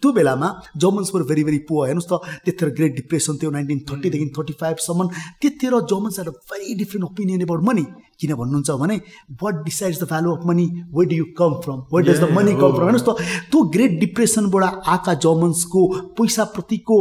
त्यो 0.00 0.12
बेलामा 0.12 0.48
Germans 0.76 1.14
were 1.14 1.22
very 1.30 1.44
very 1.44 1.58
poor 1.68 1.86
हेर्नुहोस् 1.88 2.10
त 2.12 2.20
त्यतिखेर 2.44 2.74
ग्रेट 2.76 2.94
डिप्रेसन 2.96 3.38
थियो 3.42 3.50
नाइन्टिन 3.50 3.80
थर्टीदेखि 3.90 4.26
थर्टी 4.38 4.52
फाइभसम्म 4.60 5.08
त्यतिखेर 5.40 5.80
Germans 5.92 6.20
a 6.20 6.22
very 6.24 6.74
different 6.74 7.04
opinion 7.04 7.42
about 7.42 7.62
money 7.68 7.86
किन 8.20 8.34
भन्नुहुन्छ 8.34 8.78
भने 8.82 8.96
what 9.42 9.64
decides 9.64 10.02
the 10.02 10.08
value 10.12 10.36
of 10.36 10.46
money 10.46 10.66
where 10.94 11.04
do 11.10 11.16
you 11.16 11.26
come 11.38 11.52
from 11.64 11.78
what 11.92 12.04
does 12.04 12.20
the 12.20 12.30
money 12.38 12.54
come 12.62 12.72
from 12.76 12.86
हेर्नुहोस् 12.88 13.06
त 13.08 13.10
त्यो 13.50 13.62
ग्रेट 13.76 13.98
डिप्रेसनबाट 14.00 14.64
आएका 14.94 15.14
जर्मन्सको 15.26 15.82
पैसाप्रतिको 16.18 16.96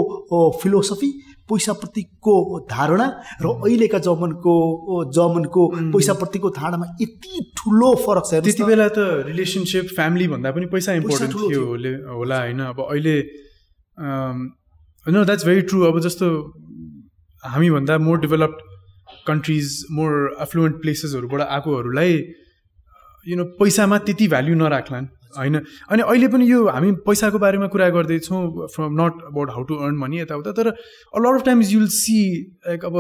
फिलोसफी 0.61 1.11
पैसाप्रतिको 1.49 2.33
धारणा 2.69 3.05
र 3.41 3.47
अहिलेका 3.47 3.99
जर्मनको 4.05 4.53
जर्मनको 5.17 5.61
पैसाप्रतिको 5.93 6.49
धारणामा 6.57 6.85
यति 7.01 7.33
ठुलो 7.57 7.89
फरक 8.05 8.25
छ 8.29 8.41
त्यति 8.47 8.63
बेला 8.69 8.87
त 8.97 8.99
रिलेसनसिप 9.27 9.85
फ्यामिली 9.95 10.27
भन्दा 10.33 10.51
पनि 10.57 10.65
पैसा 10.73 10.93
इम्पोर्टेन्ट 10.99 11.33
थियो 11.33 11.63
होला 12.13 12.39
होइन। 12.41 12.59
अब 12.67 12.79
अहिले 12.85 13.15
नो 15.05 15.23
द्याट्स 15.25 15.45
भेरी 15.45 15.61
ट्रु 15.71 15.81
अब 15.89 15.99
जस्तो 16.07 16.27
हामीभन्दा 17.43 17.97
more 18.05 18.19
developed 18.19 18.59
countries 19.27 19.85
more 19.91 20.11
affluent 20.41 20.81
प्लेसेसहरूबाट 20.81 21.41
आएकोहरूलाई 21.41 22.13
यु 23.25 23.35
नो 23.37 23.45
पैसामा 23.59 23.97
त्यति 24.07 24.27
भ्याल्यु 24.27 24.55
नराख्लान्। 24.55 25.07
होइन? 25.37 25.55
अनि 25.91 26.01
अहिले 26.01 26.27
पनि 26.33 26.51
यो 26.51 26.59
हामी 26.67 26.91
पैसाको 27.07 27.39
बारेमा 27.39 27.67
कुरा 27.73 27.89
गर्दैछौँ 27.95 28.41
from 28.75 29.01
not 29.01 29.13
about 29.27 29.49
how 29.51 29.63
to 29.63 29.75
earn 29.75 29.97
money 29.97 30.21
यताउता 30.21 30.51
तर 30.51 30.67
a 30.67 31.19
lot 31.19 31.39
of 31.39 31.45
times 31.45 31.73
you'll 31.73 31.87
see 31.95 32.19
like 32.67 32.85
अब 32.85 32.95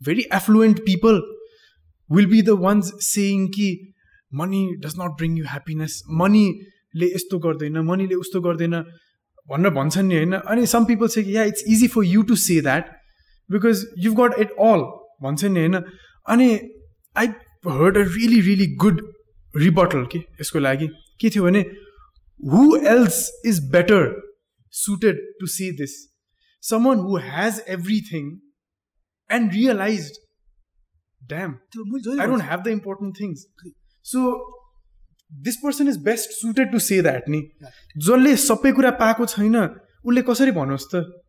very 0.00 0.24
affluent 0.34 0.80
people 0.86 1.20
will 2.10 2.26
be 2.26 2.42
the 2.42 2.56
ones 2.60 2.92
saying 3.06 3.46
कि 3.48 3.68
money 4.32 4.62
does 4.84 4.94
not 5.00 5.16
bring 5.18 5.38
you 5.38 5.44
happiness 5.44 6.02
मनीले 6.22 7.06
यस्तो 7.14 7.38
गर्दैन 7.38 7.78
मनीले 7.90 8.14
उस्तो 8.14 8.40
गर्दैन 8.40 8.74
भनेर 9.50 9.72
भन्छन् 9.74 10.08
नि 10.08 10.14
होइन? 10.14 10.32
अनि 10.32 10.66
some 10.66 10.84
people 10.84 11.08
say 11.14 11.22
yeah 11.28 11.44
it's 11.44 11.64
easy 11.68 11.88
for 11.88 12.04
you 12.06 12.22
to 12.22 12.36
say 12.36 12.60
that 12.60 12.90
because 13.50 13.86
you 13.98 14.12
got 14.14 14.38
it 14.38 14.50
all 14.66 14.84
भन्छ 15.22 15.44
नि 15.44 15.60
होइन? 15.60 15.76
अनि 16.26 16.48
I 17.16 17.26
heard 17.68 17.98
a 17.98 18.02
really 18.08 18.40
really 18.40 18.66
good 18.76 19.00
rebuttal 19.54 20.06
के? 20.12 20.18
यसको 20.40 20.58
लागि। 20.58 20.88
के 21.20 21.30
थियो 21.30 21.44
भने 21.44 21.60
who 22.40 22.76
else 22.86 23.18
is 23.46 23.60
better 23.72 24.08
suited 24.74 25.20
to 25.40 25.46
see 25.46 25.70
this 25.72 25.92
someone 26.62 27.04
who 27.06 27.16
has 27.26 27.62
everything 27.68 28.30
and 29.30 29.52
realize 29.52 30.10
damn 31.22 31.52
I 32.20 32.26
don't 32.26 32.42
have 32.42 32.62
the 32.62 32.68
important 32.68 33.20
things 33.20 33.46
so 34.04 34.20
this 35.30 35.56
person 35.56 35.88
is 35.88 35.98
best 36.04 36.30
suited 36.30 36.72
to 36.72 36.78
say 36.78 37.00
that 37.02 37.28
नि। 37.28 37.42
जसले 37.96 38.36
सबै 38.36 38.72
कुरा 38.72 38.90
पाएको 39.02 39.26
छैन 39.26 39.56
उसले 39.56 40.22
कसरी 40.22 40.52
भन्नुहोस् 40.52 40.88
त? 40.94 41.21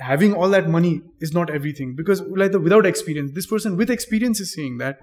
Having 0.00 0.32
all 0.32 0.50
that 0.50 0.66
money 0.78 0.92
is 1.22 1.36
not 1.36 1.50
everything 1.60 1.94
because 1.96 2.20
उसलाई 2.20 2.48
त 2.48 2.56
without 2.66 2.86
experience 2.86 3.30
this 3.34 3.46
person 3.52 3.70
with 3.82 3.90
experience 3.90 4.40
is 4.40 4.48
seeing 4.48 4.78
that 4.78 4.96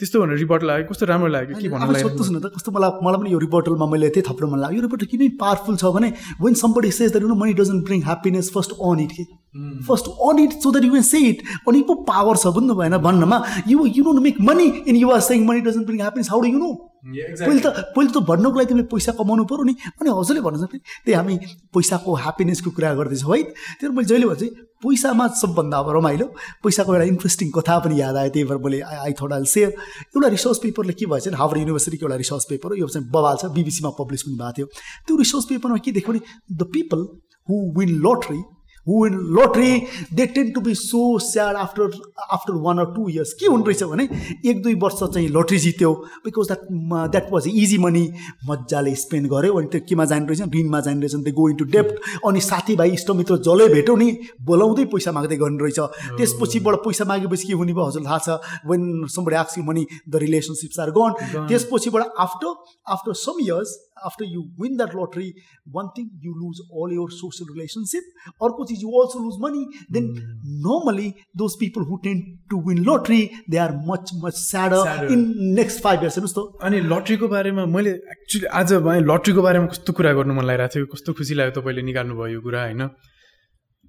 त्यस्तो 0.00 0.20
भनेर 0.20 0.38
रिपोर्ट 0.38 0.62
लाग्यो 0.64 0.88
कस्तो 0.90 1.06
राम्रो 1.06 1.28
लाग्यो 1.28 1.56
के 1.56 1.68
भन्नु 1.68 1.92
लाग्यो? 1.92 2.08
न 2.08 2.40
त 2.40 2.50
कस्तो 2.54 2.72
मलाई 2.72 2.90
मलाई 3.04 3.20
पनि 3.20 3.32
यो 3.32 3.38
रिपोर्टलमा 3.38 3.86
मैले 3.94 4.08
त्यही 4.16 4.24
थप्नु 4.28 4.46
मन 4.52 4.58
लाग्यो। 4.60 4.76
यो 4.76 4.82
रिपोर्ट 4.82 5.04
किन 5.10 5.36
पावरफुल 5.40 5.76
छ 5.76 5.90
भने 5.96 6.08
when 6.40 6.54
somebody 6.60 6.90
says 6.98 7.10
that 7.12 7.24
no 7.32 7.36
money 7.42 7.52
doesn't 7.60 7.84
bring 7.84 8.00
happiness 8.06 8.50
first 8.54 8.72
earn 8.80 9.00
it 9.04 9.12
के 9.16 9.24
first 9.54 10.08
earn 10.28 10.38
it 10.38 10.52
so 10.52 10.70
that 10.72 10.84
you 10.84 10.90
can 10.90 11.02
say 11.04 11.18
it 11.28 11.42
अनि 11.68 11.80
पो 11.88 11.94
पावर 12.08 12.36
छ 12.36 12.54
बुझ्नु 12.54 12.74
भएन 12.74 12.96
भन्नमा 12.98 13.42
you 13.68 13.86
you 13.86 14.04
don't 14.04 14.22
make 14.22 14.40
money 14.48 14.66
and 14.86 14.96
you 14.96 15.10
are 15.10 15.20
saying 15.28 15.46
money 15.46 15.60
doesn't 15.60 15.86
bring 15.86 16.00
happiness 16.00 16.30
how 16.30 16.40
do 16.40 16.48
you 16.48 16.58
know 16.58 16.72
पहिले 17.04 17.60
त 17.60 17.72
पहिले 17.96 18.10
त 18.12 18.22
भन्नुको 18.28 18.58
लागि 18.58 18.68
तिमीले 18.68 18.86
पैसा 18.88 19.12
कमाउनु 19.18 19.44
पऱ्यो 19.50 19.64
नि 19.64 19.74
अनि 19.92 20.10
हजुरले 20.10 20.40
भन्नुहुन्छ 20.46 20.80
त्यही 21.04 21.14
हामी 21.14 21.36
पैसाको 21.74 22.14
ह्याप्पिनेसको 22.16 22.70
कुरा 22.76 22.92
गर्दैछौँ 22.94 23.36
है 23.36 23.42
त्यो 23.80 23.90
मैले 23.92 24.08
जहिले 24.12 24.26
भन्छु 24.26 24.46
पैसामा 24.84 25.26
सबभन्दा 25.40 25.78
अब 25.78 25.90
रमाइलो 25.96 26.26
पैसाको 26.64 26.94
एउटा 26.94 27.08
इन्ट्रेस्टिङ 27.14 27.50
कथा 27.56 27.78
पनि 27.86 28.00
याद 28.00 28.16
आयो 28.22 28.30
त्यही 28.36 28.44
भएर 28.52 28.62
मैले 28.66 28.80
आई 29.00 29.12
थोट 29.20 29.32
आल 29.32 29.44
सेयर 29.54 29.74
एउटा 30.12 30.28
रिसर्च 30.36 30.62
पेपरले 30.62 30.92
के 31.00 31.10
भएछ 31.14 31.28
भने 31.28 31.42
हार्वर्ड 31.42 31.60
युनिभर्सिटीको 31.60 32.06
एउटा 32.06 32.22
रिसर्च 32.22 32.46
पेपर 32.52 32.76
हो 32.76 32.80
यो 32.84 32.88
चाहिँ 32.94 33.08
बवाल 33.10 33.42
छ 33.42 33.52
बिबिसीमा 33.58 33.90
पब्लिस 33.98 34.22
पनि 34.22 34.38
भएको 34.38 34.56
थियो 34.56 34.70
त्यो 35.08 35.20
रिसर्च 35.24 35.52
पेपरमा 35.52 35.82
के 35.84 35.98
देख्यो 35.98 36.12
भने 36.12 36.56
the 36.56 36.70
people 36.72 37.06
who 37.48 37.60
win 37.78 38.00
lottery 38.06 38.42
who 38.88 39.06
in 39.06 39.14
lottery 39.36 39.70
they 40.14 40.26
tend 40.34 40.50
to 40.50 40.60
be 40.60 40.74
so 40.74 41.02
sad 41.20 41.56
after 41.56 41.90
after 42.32 42.54
one 42.66 42.78
or 42.78 42.86
two 42.94 43.08
years 43.08 43.32
के 43.40 43.46
हुनु 43.46 43.64
रहेछ 43.64 43.82
भने 43.90 44.08
एक 44.50 44.62
दुई 44.62 44.74
वर्ष 44.82 45.02
चाहिँ 45.04 45.28
लोट्री 45.28 45.58
जित्यो 45.58 45.92
because 46.24 46.52
that 46.52 47.10
that 47.10 47.32
was 47.32 47.48
easy 47.48 47.78
money 47.78 48.04
मजाले 48.48 48.94
स्पेन्ड 49.02 49.28
गऱ्यो 49.32 49.54
अनि 49.58 49.68
त्यो 49.72 49.80
केमा 49.88 50.04
जाने 50.12 50.26
रहेछ 50.26 50.54
ऋणमा 50.54 50.80
जाने 50.80 51.06
रहेछ 51.06 51.24
दे 51.24 51.32
गो 51.32 51.48
इन्टु 51.50 51.64
डेप्ट 51.76 52.24
अनि 52.26 52.40
साथीभाइ 52.40 52.90
इष्टमित्र 52.92 53.36
जसले 53.48 53.68
भेट्यौ 53.74 53.96
नि 53.96 54.10
बोलाउँदै 54.50 54.84
पैसा 54.94 55.12
माग्दै 55.12 55.36
गर्ने 55.36 55.62
रहेछ। 55.62 55.78
त्यसपछिबाट 56.18 56.74
पैसा 56.84 57.04
मागेपछि 57.04 57.46
के 57.46 57.52
हुने 57.60 57.72
भयो 57.72 57.86
हजुर 57.86 58.04
थाहा 58.06 58.18
छ 58.26 58.28
when 58.70 59.06
somebody 59.16 59.36
asks 59.36 59.58
money 59.68 59.86
the 60.08 60.24
relationships 60.24 60.80
are 60.80 60.90
gone 60.98 61.46
त्यसपछिबाट 61.48 62.20
after 62.26 62.54
after 62.96 63.12
some 63.20 63.44
years 63.44 63.76
after 64.04 64.24
you 64.24 64.50
win 64.58 64.76
that 64.76 64.94
lottery, 64.94 65.34
one 65.70 65.90
thing 65.96 66.10
you 66.20 66.34
lose 66.40 66.60
all 66.72 66.92
your 66.92 67.10
social 67.10 67.46
relationship. 67.46 68.02
Or 68.38 68.50
is 68.68 68.82
you 68.82 68.90
also 68.90 69.20
lose 69.20 69.38
money. 69.38 69.66
Then 69.88 70.08
mm. 70.14 70.22
normally 70.68 71.14
those 71.34 71.56
people 71.56 71.84
who 71.84 72.00
tend 72.02 72.24
to 72.50 72.58
win 72.58 72.82
lottery, 72.84 73.22
they 73.48 73.58
are 73.58 73.72
much 73.72 74.10
much 74.22 74.34
sadder, 74.34 74.82
sadder. 74.84 75.06
in 75.08 75.54
next 75.54 75.80
five 75.80 76.02
years. 76.02 76.18
हेर्नुहोस् 76.18 76.36
त 76.38 76.66
अनि 76.68 76.80
लट्रीको 76.92 77.28
बारेमा 77.28 77.64
मैले 77.76 77.94
actually 78.16 78.46
आज 78.60 78.72
लट्रीको 79.12 79.42
बारेमा 79.42 79.66
कस्तो 79.74 79.92
कुरा 80.00 80.12
गर्नु 80.18 80.34
मन 80.34 80.44
लागिरहेको 80.50 80.74
थियो 80.74 80.92
कस्तो 80.94 81.12
खुसी 81.20 81.34
लाग्यो 81.40 81.60
तपाईँले 81.60 81.82
निकाल्नु 81.90 82.14
भयो 82.20 82.34
यो 82.34 82.40
कुरा 82.46 82.62
होइन 82.66 82.82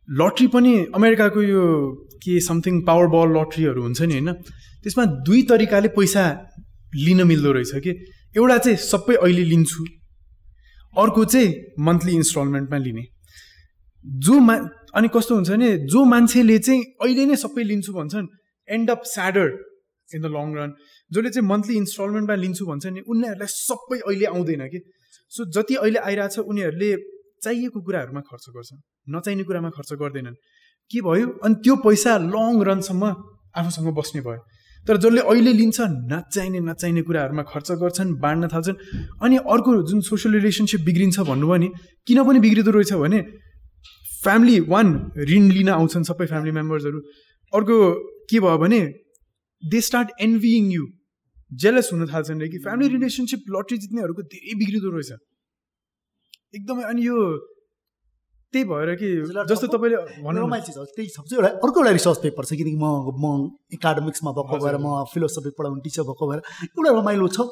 लट्री 0.08 0.48
पनि 0.56 0.74
अमेरिकाको 0.96 1.42
यो 1.42 1.64
के 2.24 2.40
समथिङ 2.50 2.82
पावर 2.88 3.08
बल 3.16 3.38
लट्रीहरू 3.38 3.82
हुन्छ 3.82 4.02
नि 4.02 4.14
होइन 4.14 4.34
त्यसमा 4.84 5.06
दुई 5.28 5.42
तरिकाले 5.52 5.88
पैसा 5.98 6.24
लिन 7.06 7.24
मिल्दो 7.28 7.52
रहेछ 7.52 7.84
कि 7.86 7.92
एउटा 8.38 8.58
चाहिँ 8.58 8.78
सबै 8.78 9.16
अहिले 9.16 9.44
लिन्छु 9.52 9.86
अर्को 10.98 11.26
चाहिँ 11.26 11.50
मन्थली 11.80 12.14
इन्स्टलमेन्टमा 12.16 12.78
लिने। 12.78 13.04
जो 14.06 14.40
मा 14.40 14.56
अनि 14.96 15.08
कस्तो 15.08 15.36
हुन्छ 15.36 15.50
भने 15.50 15.78
जो 15.88 16.04
मान्छेले 16.06 16.58
चाहिँ 16.60 16.82
अहिले 17.02 17.26
नै 17.26 17.36
सबै 17.36 17.64
लिन्छु 17.64 17.94
भन्छन् 17.94 18.28
end 18.70 18.90
up 18.92 19.02
sadder 19.06 19.48
in 20.16 20.22
the 20.22 20.26
long 20.26 20.48
run 20.58 20.74
जसले 21.12 21.30
चाहिँ 21.30 21.48
मन्थली 21.48 21.76
इन्स्टलमेन्टमा 21.78 22.36
लिन्छु 22.36 22.66
भन्छ 22.66 22.86
नि 22.86 23.02
उनीहरूलाई 23.08 23.48
सबै 23.48 24.00
अहिले 24.00 24.26
आउँदैन 24.26 24.68
कि। 24.68 24.80
सो 25.32 25.46
जति 25.46 25.76
अहिले 25.76 26.00
आइरहेछ 26.00 26.40
उनीहरूले 26.40 26.92
चाहिएको 27.44 27.82
कुराहरूमा 27.82 28.22
खर्च 28.22 28.46
गर्छन् 28.50 28.82
नचाहिने 29.16 29.44
कुरामा 29.44 29.70
खर्च 29.70 29.94
गर्दैनन्। 29.94 30.36
के 30.92 31.02
भयो? 31.02 31.28
अनि 31.44 31.56
त्यो 31.56 31.76
पैसा 31.76 32.18
लङ 32.18 32.54
रनसम्म 32.64 33.04
आफूसँग 33.58 33.88
बस्ने 33.96 34.22
भयो। 34.22 34.42
तर 34.88 34.98
जसले 34.98 35.22
अहिले 35.22 35.54
लिन्छ 35.54 35.78
नचाहिने 36.12 36.60
नचाहिने 36.60 37.02
कुराहरूमा 37.02 37.44
खर्च 37.44 37.72
गर्छन् 37.82 38.14
बाँड्न 38.20 38.48
थाल्छन् 38.48 38.78
अनि 39.22 39.38
अर्को 39.54 39.72
जुन 39.90 40.00
सोसियल 40.02 40.34
रिलेसनसिप 40.36 40.82
बिग्रिन्छ 40.82 41.20
भन्नुभयो 41.30 41.58
नि 41.58 41.70
किन 42.08 42.24
पनि 42.24 42.40
बिग्रिँदो 42.40 42.72
रहेछ 42.72 42.94
भने 42.94 43.22
फ्यामिली 44.24 44.60
वान 44.68 44.88
ऋण 45.30 45.46
लिन 45.52 45.70
आउँछन् 45.70 46.04
सबै 46.04 46.26
फ्यामिली 46.26 46.52
मेम्बर्सहरू 46.52 47.00
अर्को 47.54 47.78
के 48.30 48.40
भयो 48.40 48.58
भने 48.58 48.82
they 49.64 49.82
start 49.82 50.10
envying 50.22 50.72
you 50.72 50.84
jealous 51.52 51.90
हुन 51.94 52.06
थाल्छन् 52.08 52.42
रे 52.42 52.50
कि 52.50 52.58
फ्यामिली 52.58 52.90
रिलेसनसिप 52.90 53.42
लट्री 53.50 53.78
जित्नेहरूको 53.78 54.22
धेरै 54.34 54.54
बिग्रिँदो 54.60 54.90
रहेछ। 54.90 55.12
एकदमै 56.56 56.84
अनि 56.84 57.08
यो 57.08 57.18
त्यही 58.54 58.64
भएर 58.68 58.90
कि 59.00 59.10
जस्तो 59.50 59.68
तपाईँले 59.74 59.96
हो 59.96 60.86
त्यही 60.96 61.08
सबसे 61.10 61.36
एउटा 61.36 61.50
अर्को 61.64 61.80
एउटा 61.80 61.92
रिसर्च 61.92 62.18
पेपर 62.24 62.44
छ 62.46 62.60
किनकि 62.60 62.76
म 62.76 62.86
म 63.16 63.26
एकाडेमिक्समा 63.74 64.32
भएको 64.32 64.58
भएर 64.64 64.78
म 64.78 65.04
फिलोसफी 65.14 65.52
पढाउने 65.58 65.82
टिचर 65.82 66.04
भएको 66.04 66.24
भएर 66.30 66.42
एउटा 66.64 66.92
रमाइलो 67.00 67.28
छ। 67.28 67.48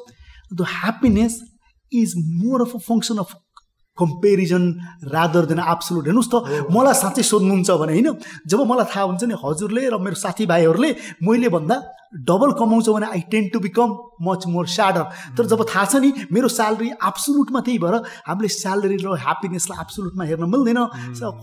The 0.52 0.60
happiness 0.60 1.40
is 1.92 2.10
more 2.42 2.60
of 2.62 2.74
a 2.74 2.80
function 2.88 3.18
of 3.24 3.32
comparison 3.98 4.64
rather 5.14 5.44
than 5.50 5.60
absolute 5.60 6.04
हेर्नुहोस् 6.08 6.30
त 6.32 6.68
मलाई 6.72 6.94
साँच्चै 7.00 7.22
सोध्नुहुन्छ 7.30 7.70
भने 7.80 7.92
होइन? 7.92 8.08
जब 8.46 8.60
मलाई 8.70 8.86
थाहा 8.92 9.04
हुन्छ 9.08 9.22
नि 9.24 9.34
हजुरले 9.44 9.88
र 9.88 9.96
मेरो 10.04 10.16
साथीभाइहरूले 10.24 10.90
मैले 11.24 11.48
भन्दा 11.56 11.76
डबल 12.12 12.52
कमाउँछ 12.58 12.88
भने 12.88 13.06
I 13.06 13.20
tend 13.30 13.48
to 13.48 13.58
become 13.60 13.96
much 14.22 14.46
more 14.48 14.66
sadder 14.66 15.02
तर 15.38 15.46
जब 15.46 15.62
थाहा 15.64 15.84
छ 15.84 15.96
नि 15.96 16.12
मेरो 16.32 16.48
स्यालेरी 16.50 16.88
एब्सोलुटमा 17.08 17.60
त्यही 17.60 17.78
भएर 17.78 17.94
हामीले 18.26 18.48
स्यालेरी 18.50 18.96
र 19.04 19.14
ह्याप्पिनेसलाई 19.24 19.80
एब्सोलुटमा 19.80 20.24
हेर्न 20.24 20.44
मिल्दैन। 20.50 20.80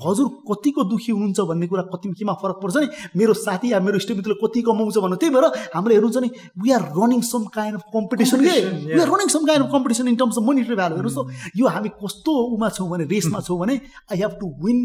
हजुर 0.05 0.28
कतिको 0.49 0.84
दुःखी 0.91 1.11
हुनुहुन्छ 1.11 1.39
भन्ने 1.49 1.68
कुरा 1.68 1.84
कति 1.93 2.11
केमा 2.20 2.34
फरक 2.43 2.59
पर्छ 2.63 2.78
नि। 2.78 2.88
मेरो 3.18 3.34
साथी 3.34 3.72
या 3.72 3.80
मेरो 3.80 3.97
इष्टमित्रले 3.97 4.36
कति 4.43 4.61
कमाउँछ 4.68 4.97
भन्नु 4.97 5.15
त्यही 5.18 5.34
भएर 5.36 5.45
हामीले 5.76 5.95
हेर्नुहुन्छ 5.95 6.18
नि 6.24 6.30
we 6.61 6.72
are 6.78 6.84
running 6.99 7.22
some 7.32 7.43
kind 7.55 7.80
of 7.80 7.84
competition 7.95 8.45
के 8.45 8.59
we 8.93 9.01
are 9.01 9.07
running 9.07 9.28
some 9.36 9.45
kind 9.47 9.65
of 9.65 9.72
competition 9.72 10.07
in 10.07 10.15
terms 10.22 10.38
of 10.38 10.43
monetary 10.49 10.76
value 10.76 10.95
हेर्नुहोस् 10.95 11.18
त 11.18 11.57
यो 11.57 11.68
हामी 11.76 11.89
कस्तो 12.03 12.32
उमा 12.53 12.70
छौँ 12.78 12.89
भने 12.91 13.09
रेसमा 13.15 13.39
छौँ 13.47 13.59
भने 13.59 13.82
I 14.11 14.18
have 14.22 14.39
to 14.41 14.53
win 14.63 14.80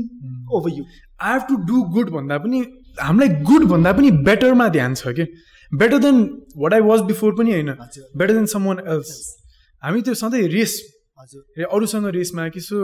over 0.53 0.79
you 0.79 0.85
I 1.21 1.33
have 1.33 1.43
to 1.49 1.55
do 1.69 1.83
good 1.95 2.11
भन्दा 2.17 2.39
पनि 2.45 2.67
हामीलाई 3.01 3.43
गुड 3.51 3.65
भन्दा 3.71 3.93
पनि 3.93 4.11
बेटरमा 4.29 4.69
ध्यान 4.77 4.95
छ 4.95 5.19
कि? 5.19 5.27
Better 5.73 5.99
than 5.99 6.17
what 6.57 6.75
I 6.75 6.81
was 6.83 7.01
before 7.11 7.35
पनि 7.39 7.53
होइन. 7.53 7.71
Better 8.17 8.33
than 8.35 8.47
some 8.47 8.67
one 8.67 8.79
else 8.87 9.11
हामी 9.83 10.03
त्यो 10.03 10.15
सधैँ 10.15 10.47
रेस 10.49 10.73
हजुर। 11.21 11.65
अरूसँग 11.65 12.07
रेसमा 12.15 12.49
कि 12.51 12.61
सो 12.61 12.77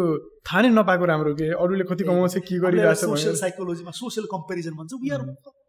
थाहा 0.47 0.61
नै 0.63 0.69
नपाएको 0.71 1.05
राम्रो 1.05 1.35
के? 1.35 1.49
अरूले 1.59 1.85
कति 1.85 2.05
कमाउँछ 2.05 2.35
के 2.49 2.59
गरिरहेको 2.59 2.95
छ 2.95 3.05
सोसियल 3.05 3.35
साइकोलोजीमा 3.37 3.91
सोसियल 3.99 4.27
कम्पेरिजन 4.31 4.75
भन्छ। 4.79 4.93
वी 5.03 5.11
आर 5.11 5.23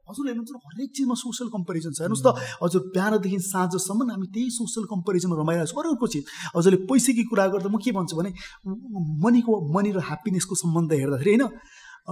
हजुरले 0.10 0.32
हेर्नुहुन्छ 0.32 0.52
हरेक 0.68 0.90
चिजमा 0.96 1.16
सोसियल 1.22 1.50
कम्पेरिजन 1.50 1.92
छ। 1.94 2.00
हेर्नुहोस् 2.02 2.26
त 2.26 2.30
हजुर 2.62 2.82
बिहानदेखि 2.94 3.40
साँझसम्म 3.48 4.10
हामी 4.12 4.28
त्यही 4.34 4.50
सोसियल 4.54 4.86
कम्पेरिजन 4.94 5.30
रमाइरहेको 5.42 5.82
छौँ 5.82 5.92
अर्को 5.92 6.08
चिज 6.14 6.24
हजुरले 6.56 6.80
पैसाकी 6.90 7.24
कुरा 7.30 7.46
गर्दा 7.54 7.70
म 7.70 7.78
के 7.78 7.92
भन्छु 7.98 8.16
भने 8.18 8.32
मनीको 9.26 9.54
मनी 9.76 9.92
र 9.98 10.00
ह्याप्पिनेसको 10.10 10.56
सम्बन्ध 10.64 10.94
हेर्दाखेरि 10.94 11.36
होइन? 11.36 11.46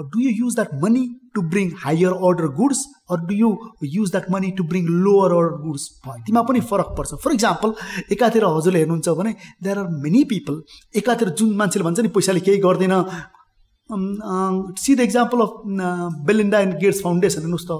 Do 0.04 0.20
you 0.22 0.32
use 0.38 0.56
that 0.56 0.74
money 0.84 1.04
to 1.36 1.42
bring 1.52 1.72
higher 1.84 2.12
order 2.28 2.48
goods 2.58 2.80
or 3.12 3.18
do 3.28 3.36
you 3.36 3.50
use 3.94 4.12
that 4.12 4.30
money 4.32 4.52
to 4.58 4.64
bring 4.74 4.86
lower 5.06 5.32
order 5.36 5.56
goods 5.64 5.88
तीमा 6.28 6.42
पनि 6.50 6.60
फरक 6.72 6.94
पर्छ। 6.98 7.22
फर 7.24 7.34
इक्जाम्पल 7.34 7.74
एकातिर 8.12 8.46
हजुरले 8.46 8.80
हेर्नुहुन्छ 8.80 9.10
भने 9.22 9.34
देयर 9.64 9.80
आर 9.80 9.88
मेनी 10.04 10.24
पिपल 10.34 10.62
एकातिर 11.02 11.30
जुन 11.40 11.56
मान्छेले 11.58 11.86
भन्छ 11.86 12.00
नि 12.00 12.14
पैसाले 12.20 12.40
केही 12.50 12.60
गर्दैन। 12.68 12.96
See 13.90 14.96
the 14.96 15.00
example 15.00 15.42
of 15.42 15.52
Belinda 16.28 16.60
and 16.60 16.74
Gates 16.80 17.02
Foundation 17.02 17.42
हेर्नुहोस् 17.42 17.68
त। 17.68 17.72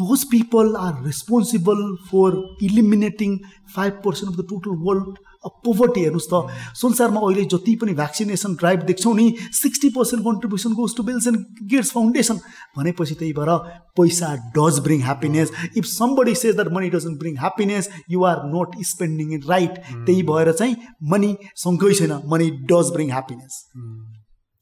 Those 0.00 0.24
people 0.30 0.74
are 0.78 0.92
responsible 1.04 1.80
for 2.10 2.36
eliminating 2.62 3.36
five 3.74 3.92
percent 4.04 4.32
of 4.32 4.38
the 4.40 4.46
total 4.50 4.76
world 4.84 5.18
poverty 5.64 6.00
हेर्नुहोस् 6.00 6.28
त। 6.32 6.42
संसारमा 6.76 7.20
अहिले 7.20 7.44
जति 7.52 7.74
पनि 7.82 7.92
भ्याक्सिनेसन 7.94 8.54
ड्राइभ 8.54 8.82
देख्छौँ 8.86 9.14
नि 9.16 9.26
sixty 9.52 9.88
percent 9.96 10.24
contribution 10.24 10.72
goes 10.74 10.96
to 10.96 11.02
Bills 11.02 11.26
and 11.26 11.68
Gates 11.70 11.90
Foundation 11.92 12.40
भनेपछि 12.78 13.14
त्यही 13.14 13.32
भएर 13.32 13.50
पैसा 13.96 14.34
does 14.56 14.78
bring 14.84 15.02
happiness 15.02 15.52
if 15.76 15.84
somebody 15.84 16.34
says 16.34 16.54
that 16.54 16.72
money 16.72 16.90
doesn't 16.90 17.18
bring 17.18 17.36
happiness 17.38 17.88
you 18.10 18.24
are 18.24 18.42
not 18.54 18.82
spending 18.86 19.32
it 19.34 19.48
right 19.48 19.78
त्यही 19.92 20.22
भएर 20.32 20.52
चाहिँ 20.52 20.76
मनी 21.12 21.36
सँगै 21.56 21.94
छैन। 21.94 22.20
Money 22.26 22.50
does 22.72 22.92
bring 22.92 23.10
happiness 23.10 23.64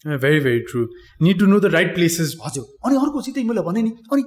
very 0.05 0.40
very 0.40 0.61
true 0.70 0.80
need 1.22 1.38
to 1.38 1.46
know 1.46 1.59
the 1.61 1.66
right 1.72 1.94
places 1.94 2.34
हजुर। 2.44 2.64
अनि 2.86 2.96
अर्को 2.96 3.20
चाहिँ 3.22 3.34
त्यही 3.34 3.48
मैले 3.48 3.62
भने 3.62 3.82
नि 3.82 3.90
अनि 4.12 4.22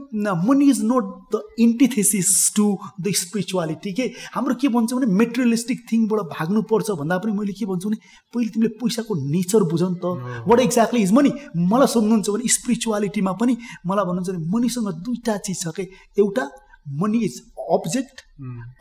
money 0.48 0.70
is 0.70 0.80
not 0.84 1.36
the 1.36 1.42
antithesis 1.60 2.30
to 2.56 2.68
the 3.02 3.12
spirituality 3.22 3.94
के? 3.94 4.04
हाम्रो 4.36 4.56
के 4.56 4.68
भन्छ 4.72 4.94
भने 4.94 5.06
मेटेरियलिस्टिक 5.14 5.86
थिङबाट 5.92 6.20
भाग्नुपर्छ 6.32 6.92
भन्दा 7.00 7.18
पनि 7.18 7.32
मैले 7.40 7.54
के 7.60 7.66
भन्छु 7.66 7.90
भने 7.90 7.98
पहिले 8.34 8.50
तिमीले 8.50 8.74
पैसाको 8.80 9.16
नेचर 9.32 9.64
बुझ 9.72 9.82
नि 9.84 9.96
त। 10.00 10.44
वाट 10.48 10.60
एक्ज्याक्टली 10.60 11.02
इज 11.04 11.12
मनी 11.12 11.32
मलाई 11.72 11.88
सोध्नुहुन्छ 11.94 12.30
भने 12.30 12.48
स्पिरिचुअलिटीमा 12.56 13.32
पनि 13.42 13.58
मलाई 13.88 14.06
भन्नुहुन्छ 14.06 14.30
भने 14.30 14.52
मनीसँग 14.56 14.88
दुईवटा 15.04 15.38
चिज 15.44 15.60
छ 15.60 15.76
कि? 15.76 15.84
एउटा 16.20 16.50
मनी 16.86 17.20
इज 17.26 17.42
अब्जेक्ट 17.76 18.22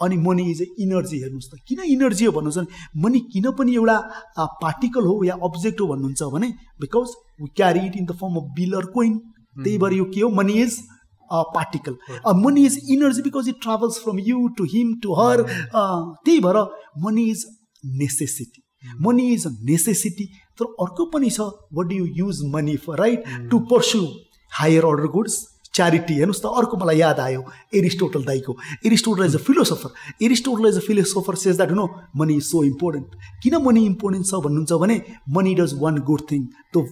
अनि 0.03 0.17
मनी 0.25 0.51
इज 0.51 0.61
ए 0.63 0.67
इनर्जी 0.85 1.19
हेर्नुहोस् 1.21 1.49
त। 1.51 1.59
किन 1.69 1.81
इनर्जी 1.93 2.25
हो 2.25 2.33
भन्नुहोस् 2.33 2.59
भने 2.59 3.03
मनी 3.03 3.21
किन 3.33 3.51
पनि 3.59 3.75
एउटा 3.75 3.97
पार्टिकल 4.63 5.07
हो 5.11 5.23
या 5.25 5.35
अब्जेक्ट 5.49 5.81
हो 5.81 5.87
भन्नुहुन्छ 5.93 6.33
भने 6.35 6.49
because 6.81 7.15
we 7.41 7.49
carry 7.57 7.87
it 7.87 7.97
in 7.97 8.05
the 8.07 8.17
form 8.21 8.37
of 8.41 8.51
bill 8.57 8.73
or 8.81 8.87
coin 8.97 9.19
त्यही 9.57 9.79
भएर 9.79 9.93
यो 9.95 10.05
के 10.15 10.21
हो? 10.21 10.29
Money 10.41 10.61
is 10.63 10.79
particle 11.31 11.97
money 12.43 12.65
is 12.67 12.79
energy 12.91 13.23
because 13.23 13.49
it 13.49 13.63
travels 13.63 13.99
from 14.05 14.19
you 14.27 14.47
to 14.59 14.65
him 14.75 14.95
to 15.03 15.15
her 15.21 15.43
त्यही 15.75 16.39
भएर 16.41 16.59
money 17.05 17.25
is 17.31 17.45
necessity 18.03 18.63
money 19.03 19.33
is 19.33 19.47
a 19.47 19.51
necessity 19.71 20.25
तर 20.61 20.65
अर्को 20.85 21.05
पनि 21.13 21.31
छ 21.31 21.41
what 21.79 21.87
do 21.87 21.97
you 21.97 22.07
use 22.17 22.41
money 22.55 22.77
for 22.87 22.99
right 22.99 23.25
to 23.51 23.59
pursue 23.73 24.07
higher 24.53 24.85
order 24.85 25.07
goods 25.17 25.37
charity 25.75 26.15
हेर्नुहोस् 26.15 26.43
त 26.43 26.47
अर्को 26.59 26.77
मलाई 26.79 26.99
याद 26.99 27.21
आयो 27.21 27.43
एरिस्टोटल 27.75 28.25
दाईको। 28.25 28.53
Aristotle 28.87 29.25
is 29.25 29.35
a 29.35 29.39
philosopher 29.47 30.25
Aristotle 30.25 30.69
is 30.69 30.77
a 30.77 30.81
philosopher 30.87 31.35
says 31.43 31.57
that 31.57 31.71
no 31.79 31.87
money 32.17 32.35
is 32.37 32.45
so 32.45 32.63
important 32.65 33.09
किन 33.43 33.57
मनी 33.65 33.85
इम्पोर्टेन्ट 33.87 34.27
छ 34.27 34.41
भन्नुहुन्छ 34.47 34.81
भने 34.83 34.97
money 35.37 35.55
does 35.61 35.75
one 35.81 35.99
good 36.11 36.23
thing 36.31 36.43
त्यो 36.73 36.83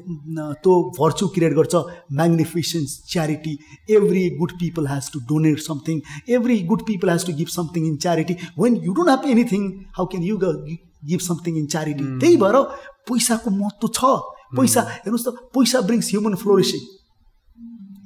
त्यो 0.63 0.75
भर्चु 0.99 1.29
क्रिएट 1.35 1.55
गर्छ 1.55 1.75
magnificence 2.21 2.99
charity 3.13 3.55
every 3.97 4.29
good 4.39 4.53
people 4.61 4.87
has 4.89 5.11
to 5.13 5.21
donate 5.29 5.59
something 5.63 6.01
every 6.39 6.59
good 6.71 6.87
people 6.87 7.11
has 7.11 7.27
to 7.27 7.33
give 7.41 7.55
something 7.57 7.87
in 7.89 7.97
charity 8.07 8.37
when 8.59 8.81
you 8.85 8.93
don't 8.93 9.11
have 9.11 9.31
anything 9.31 9.71
how 9.99 10.07
can 10.15 10.25
you 10.25 10.37
give 10.39 11.21
something 11.21 11.57
in 11.59 11.67
charity 11.67 12.05
त्यही 12.19 12.37
भएर 12.43 12.57
पैसाको 13.11 13.51
महत्त्व 13.53 13.89
छ। 13.89 14.17
पैसा 14.57 14.81
हेर्नुहोस् 14.89 15.25
त 15.27 15.31
पैसा 15.55 15.81
brings 15.87 16.09
human 16.11 16.35
flourishing 16.41 16.81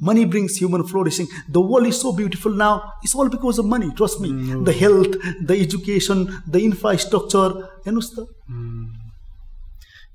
money 0.08 0.24
brings 0.32 0.56
human 0.62 0.82
flourishing. 0.92 1.28
The 1.56 1.62
world 1.72 1.86
is 1.92 2.00
so 2.00 2.12
beautiful 2.20 2.52
now. 2.62 2.72
It's 3.02 3.14
all 3.14 3.30
because 3.36 3.60
of 3.62 3.66
money 3.74 3.90
trust 4.00 4.20
me. 4.24 4.30
Mm. 4.30 4.64
the 4.70 4.74
health 4.82 5.14
the 5.50 5.60
education 5.66 6.26
the 6.56 6.64
infrastructure. 6.70 7.50
हेर्नुहोस् 7.86 8.10
त? 8.16 8.26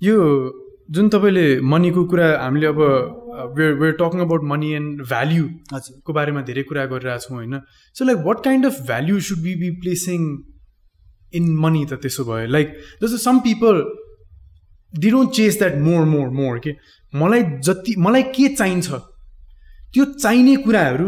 यो 0.03 0.15
जुन 0.91 1.09
तपाईँले 1.09 1.45
मनीको 1.71 2.03
कुरा 2.11 2.27
हामीले 2.43 2.67
अब 2.67 2.79
where 3.57 3.73
where 3.81 3.93
talking 3.99 4.21
about 4.21 4.43
money 4.51 4.71
and 4.75 5.01
value 5.11 5.43
को 6.05 6.13
बारेमा 6.13 6.41
धेरै 6.49 6.63
कुरा 6.69 6.85
गरिरहेको 6.93 7.27
छौँ 7.27 7.37
होइन? 7.37 7.59
So 7.95 8.05
like 8.05 8.17
what 8.25 8.43
kind 8.43 8.65
of 8.65 8.79
value 8.87 9.19
should 9.27 9.39
be 9.43 9.53
be 9.61 9.69
placing 9.83 10.19
in 11.39 11.45
money 11.65 11.85
त 11.85 12.01
त्यसो 12.05 12.23
भयो 12.31 12.47
लाइक 12.55 12.67
जस्तो 13.03 13.17
some 13.27 13.39
people 13.47 13.75
they 14.93 15.09
don't 15.11 15.31
chase 15.39 15.57
that 15.59 15.75
more 15.87 16.03
more 16.05 16.27
more 16.41 16.59
के 16.65 16.75
मलाई 17.13 17.43
जति 17.67 17.95
मलाई 18.07 18.23
के 18.35 18.47
चाहिन्छ? 18.55 18.89
त्यो 19.93 20.05
चाहिने 20.13 20.55
कुराहरू 20.65 21.07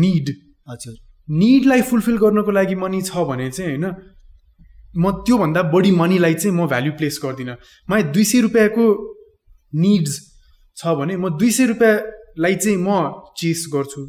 निड 0.00 0.26
हजुर। 0.68 0.94
निडलाई 1.28 1.82
फुलफिल 1.82 2.16
गर्नको 2.18 2.50
लागि 2.50 2.74
मनी 2.74 3.00
छ 3.02 3.24
भने 3.28 3.50
चाहिँ 3.50 3.76
होइन 3.76 3.94
म 4.94 5.10
त्योभन्दा 5.24 5.62
बढी 5.72 5.90
मनीलाई 5.96 6.34
चाहिँ 6.34 6.56
म 6.56 6.66
भ्याल्यु 6.68 6.92
प्लेस 6.98 7.20
गर्दिनँ। 7.24 7.56
मलाई 7.88 8.02
दुई 8.12 8.24
सय 8.24 8.40
रुपियाँको 8.46 8.84
निड्स 9.72 10.14
छ 10.76 10.94
भने 10.98 11.16
म 11.16 11.28
दुई 11.38 11.50
सय 11.50 11.66
रुपियाँलाई 11.66 12.54
चाहिँ 12.54 12.78
म 12.78 12.88
चेस 13.36 13.64
गर्छु। 13.74 14.02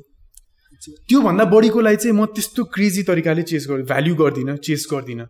त्योभन्दा 1.08 1.44
बढीकोलाई 1.48 1.96
चाहिँ 1.96 2.16
म 2.16 2.26
त्यस्तो 2.36 2.64
क्रेजी 2.76 3.04
तरिकाले 3.04 3.44
चेस 3.48 3.68
गर्छु 3.70 3.86
भ्याल्यु 3.88 4.16
गर्दिनँ 4.16 4.58
चेस 4.60 4.88
गर्दिनँ। 4.92 5.28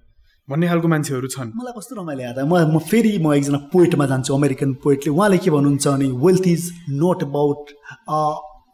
भन्ने 0.50 0.68
खालको 0.68 0.88
मान्छेहरू 0.88 1.28
छन्। 1.34 1.52
मलाई 1.56 1.74
कस्तो 1.78 1.96
रमाइलो 1.96 2.22
याद 2.22 2.40
म 2.44 2.54
म 2.68 2.80
फेरि 2.84 3.12
म 3.18 3.34
एकजना 3.34 3.60
पोइटमा 3.74 4.06
जान्छु 4.12 4.34
अमेरिकन 4.36 4.74
पोइटले 4.84 5.12
उहाँले 5.14 5.38
के 5.40 5.50
भन्नुहुन्छ 5.56 5.88
भने 5.88 6.08
wealth 6.20 6.48
is 6.48 6.64
not 7.00 7.24
about 7.24 7.72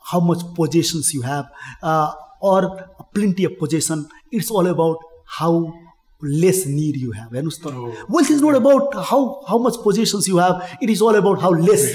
how 0.10 0.22
much 0.30 0.42
possessions 0.58 1.14
you 1.16 1.22
have 1.26 1.46
or 2.54 2.66
plenty 3.14 3.46
of 3.46 3.54
possession 3.60 4.06
it's 4.34 4.50
all 4.58 4.68
about 4.74 4.98
how 5.38 5.62
less 6.22 6.64
need 6.68 6.96
you 6.98 7.12
have 7.12 7.36
हेर्नुहोस् 7.36 7.60
त। 7.62 7.66
Wealth 8.16 8.32
is 8.32 8.42
not 8.44 8.56
about 8.56 8.96
how 9.12 9.22
how 9.50 9.60
much 9.66 9.76
possessions 9.84 10.30
you 10.30 10.40
have 10.40 10.84
it 10.84 10.90
is 10.90 11.04
all 11.10 11.16
about 11.22 11.40
how 11.42 11.54
less 11.70 11.86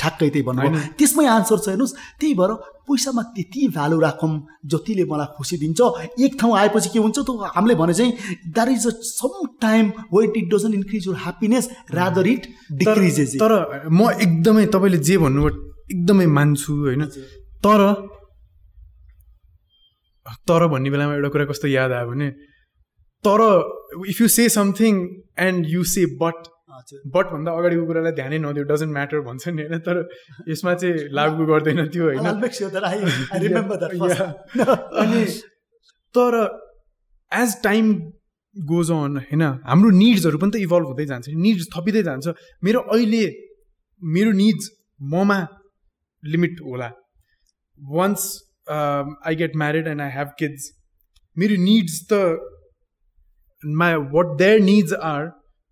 ठ्याक्कै 0.00 0.28
त्यही 0.28 0.42
भन्नु 0.50 0.78
त्यसमै 0.98 1.26
answer 1.38 1.58
छ 1.58 1.68
हेर्नुहोस् 1.68 1.94
त्यही 2.20 2.34
भएर 2.42 2.52
पैसामा 2.90 3.22
त्यति 3.34 3.66
भ्यालु 3.76 4.00
राखौँ 4.00 4.30
जतिले 4.66 5.04
मलाई 5.10 5.32
खुसी 5.36 5.56
दिन्छ। 5.56 5.80
एक 6.26 6.36
ठाउँ 6.40 6.56
आएपछि 6.58 6.88
के 6.92 6.98
हुन्छ 6.98 7.18
त 7.18 7.50
हामीले 7.56 7.74
भने 7.80 7.94
चाहिँ 7.94 8.12
that 8.52 8.68
is 8.68 8.86
a 8.86 8.92
some 9.06 9.46
time 9.62 9.92
wait 10.14 10.36
it 10.36 10.54
doesn't 10.54 10.74
increase 10.74 11.06
your 11.06 11.16
happiness 11.24 11.70
rather 11.94 12.26
it 12.26 12.46
decreases 12.82 13.34
तर 13.42 13.52
म 13.90 14.10
एकदमै 14.20 14.66
तपाईँले 14.76 14.98
जे 15.08 15.18
भन्नुभयो 15.18 15.56
एकदमै 15.90 16.26
मान्छु 16.36 16.72
होइन? 16.76 17.04
तर 17.64 17.80
तर 20.48 20.66
भन्ने 20.68 20.90
बेलामा 20.90 21.14
एउटा 21.14 21.28
कुरा 21.28 21.44
कस्तो 21.44 21.68
याद 21.68 21.92
आयो 21.92 22.06
भने 22.10 22.30
तर 23.24 23.40
if 24.08 24.20
you 24.20 24.28
say 24.28 24.48
something 24.48 24.94
and 25.38 25.66
you 25.68 25.82
say 25.92 26.04
but 26.20 26.48
बटभन्दा 27.14 27.50
अगाडिको 27.58 27.84
कुरालाई 27.86 28.14
ध्यानै 28.18 28.38
नदियो 28.44 28.64
डजन्ट 28.70 28.92
म्याटर 28.92 29.20
भन्छ 29.28 29.44
नि 29.48 29.62
होइन 29.62 29.78
तर 29.86 29.96
यसमा 30.48 30.72
चाहिँ 30.80 30.94
लागु 31.18 31.42
गर्दैन 31.50 31.80
त्यो 31.92 32.04
होइन। 32.06 32.26
अनि 35.02 35.20
तर 36.14 36.32
एज 37.32 37.50
टाइम 37.64 37.84
गोज 38.56 38.88
अन 38.90 39.16
होइन 39.30 39.42
हाम्रो 39.70 39.90
निड्सहरू 39.96 40.38
पनि 40.42 40.50
त 40.50 40.56
इभल्भ 40.66 40.86
हुँदै 40.90 41.06
जान्छ 41.06 41.26
निड्स 41.46 41.64
थपिँदै 41.74 42.02
जान्छ। 42.08 42.26
मेरो 42.64 42.80
अहिले 42.94 43.24
मेरो 44.02 44.30
निड्स 44.38 44.64
ममा 45.00 45.38
लिमिट 46.22 46.54
होला। 46.66 46.88
Once 47.80 48.22
I 48.70 49.34
get 49.42 49.52
married 49.62 49.86
and 49.88 50.00
I 50.02 50.10
have 50.16 50.28
kids 50.38 50.62
मेरो 51.36 51.54
निड्स 51.62 51.94
त 52.12 52.14
मा 53.62 53.88
वाट 54.12 54.26
देयर 54.38 54.60
निड्स 54.62 54.92
आर 55.06 55.22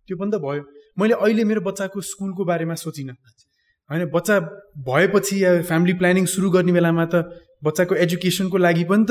त्यो 0.09 0.17
पनि 0.19 0.31
त 0.31 0.41
भयो। 0.45 0.63
मैले 0.99 1.15
अहिले 1.15 1.45
मेरो 1.45 1.61
बच्चाको 1.61 2.01
स्कुलको 2.03 2.45
बारेमा 2.45 2.75
सोचिनँ। 2.75 3.15
होइन 3.91 4.05
बच्चा 4.15 4.39
भएपछि 4.87 5.45
या 5.45 5.51
फ्यामिली 5.63 5.93
प्लानिङ 6.01 6.25
सुरु 6.27 6.51
गर्ने 6.51 6.73
बेलामा 6.73 7.05
त 7.15 7.25
बच्चाको 7.65 7.95
एजुकेसनको 8.05 8.59
लागि 8.59 8.85
पनि 8.91 9.05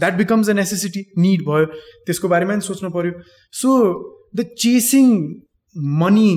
that 0.00 0.14
becomes 0.14 0.50
a 0.50 0.52
necessity 0.52 1.00
need 1.18 1.40
भयो। 1.48 1.66
त्यसको 2.06 2.28
बारेमा 2.28 2.52
पनि 2.52 2.66
सोच्नु 2.68 2.90
पऱ्यो 2.90 3.12
सो 3.52 3.70
द 4.36 4.46
चेसिङ 4.58 5.06
मनी 6.00 6.30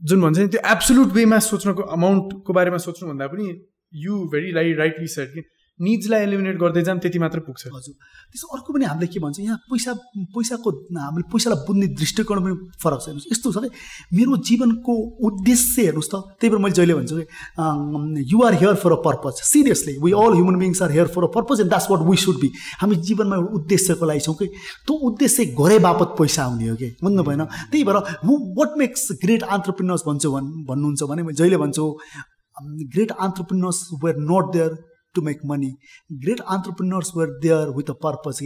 जुन 0.00 0.20
भन्छ 0.22 0.38
नि 0.38 0.48
त्यो 0.54 0.60
एब्सोल्युट 0.72 1.12
वेमा 1.12 1.38
सोच्नको 1.44 1.82
अमाउन्टको 1.96 2.52
बारेमा 2.52 2.78
सोच्नुभन्दा 2.86 3.26
पनि 3.26 3.46
you 3.92 4.14
very 4.32 4.52
light 4.52 4.78
rightly 4.78 5.06
set 5.08 5.28
कि 5.34 5.42
निड्सलाई 5.80 6.20
एलिमिनेट 6.22 6.56
गर्दै 6.58 6.82
जाऊँ 6.82 6.98
त्यति 7.00 7.18
मात्र 7.18 7.40
पुग्छ। 7.46 7.66
हजुर। 7.68 7.94
त्यसो 8.32 8.46
अर्को 8.56 8.72
पनि 8.72 8.84
हामीले 8.84 9.06
के 9.12 9.20
भन्छ 9.20 9.40
यहाँ 9.40 9.58
पैसा 9.70 9.92
पैसाको 10.32 10.70
हामीले 10.96 11.24
पैसालाई 11.32 11.58
बुझ्ने 11.66 11.86
दृष्टिकोण 12.00 12.38
पनि 12.44 12.54
फरक 12.82 13.00
छ। 13.00 13.06
हेर्नुहोस् 13.06 13.28
यस्तो 13.32 13.52
छ 13.52 13.58
कि 13.64 13.70
मेरो 14.16 14.36
जीवनको 14.48 14.92
उद्देश्य 15.28 15.82
हेर्नुहोस् 15.82 16.10
त 16.12 16.14
त्यही 16.40 16.50
भएर 16.50 16.60
मैले 16.64 16.74
जहिले 16.78 16.94
भन्छु 16.96 17.14
कि 17.16 18.24
you're 18.32 18.54
here 18.62 18.74
for 18.82 18.92
a 18.92 19.00
purpose 19.04 19.34
seriously 19.52 19.94
we 20.04 20.12
all 20.16 20.32
human 20.34 20.56
beings 20.64 20.82
are 20.82 20.90
here 20.96 21.08
for 21.12 21.22
a 21.24 21.30
purpose 21.36 21.60
and 21.60 21.70
that's 21.70 21.90
what 21.90 22.00
we 22.08 22.16
should 22.24 22.40
be 22.40 22.48
हामी 22.80 22.96
जीवनमा 23.06 23.36
एउटा 23.36 23.52
उद्देश्यको 23.60 24.04
लागि 24.06 24.20
छौँ 24.26 24.34
कि 24.40 24.46
त्यो 24.86 24.94
उद्देश्य 25.10 25.44
घरै 25.60 25.78
बापत 25.84 26.16
पैसा 26.18 26.42
आउने 26.44 26.68
हो 26.68 26.76
कि 26.76 26.88
बुझ्नु 27.04 27.22
भएन? 27.22 27.44
त्यही 27.70 27.84
भएर 27.84 27.96
वाट 28.58 28.70
मेक्स 28.78 29.08
ग्रेट 29.22 29.42
आन्टरप्रिनर्स 29.56 30.02
भन्छु 30.08 30.32
भन् 30.32 30.50
भन्नुहुन्छ 30.64 31.02
भने 31.10 31.22
मैले 31.22 31.36
जहिले 31.36 31.56
भन्छु 31.62 31.84
great 32.92 33.10
entrepreneurs 33.20 33.88
were 34.04 34.16
not 34.30 34.52
there 34.52 34.72
to 35.16 35.24
make 35.28 35.42
money. 35.44 35.72
Great 36.24 36.40
entrepreneurs 36.56 37.12
were 37.14 37.28
there 37.40 37.72
with 37.72 37.88
a 37.88 37.96
purpose. 37.96 38.40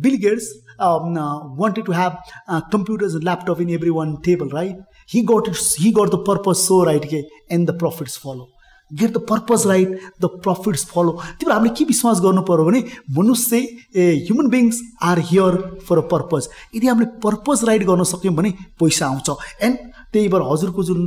Bill 0.00 0.16
Gates 0.16 0.50
um, 0.78 1.16
uh, 1.16 1.54
wanted 1.62 1.86
to 1.86 1.92
have 1.92 2.18
uh, 2.48 2.60
computers 2.74 3.14
and 3.14 3.24
laptop 3.24 3.60
in 3.60 3.70
every 3.70 3.94
one 4.02 4.20
table, 4.22 4.48
right? 4.50 4.76
He 5.06 5.22
got 5.22 5.48
it, 5.48 5.56
he 5.78 5.92
got 5.92 6.10
the 6.10 6.22
purpose 6.32 6.66
so 6.66 6.84
right, 6.84 7.04
okay, 7.04 7.24
and 7.50 7.66
the 7.66 7.78
profits 7.84 8.16
follow. 8.16 8.48
Get 8.94 9.10
the 9.12 9.18
purpose 9.28 9.66
right 9.66 10.00
the 10.22 10.26
profits 10.42 10.84
follow 10.86 11.12
त्यो 11.38 11.52
हामीले 11.52 11.70
के 11.78 11.84
विश्वास 11.84 12.20
गर्नु 12.22 12.42
पऱ्यो 12.50 12.64
भने 12.64 12.82
मनुष्य 13.16 13.58
ए 13.96 14.04
human 14.26 14.48
beings 14.50 14.80
are 15.10 15.18
here 15.30 15.56
for 15.88 15.98
a 15.98 16.06
purpose 16.12 16.48
यदि 16.74 16.86
हामीले 16.86 17.06
पर्पज 17.24 17.64
राइट 17.68 17.84
गर्न 17.88 18.04
सक्यौँ 18.12 18.34
भने 18.34 18.52
पैसा 18.80 19.06
आउँछ 19.06 19.30
एन्ड 19.68 19.78
त्यही 20.16 20.28
भएर 20.34 20.46
हजुरको 20.50 20.84
जुन 20.90 21.00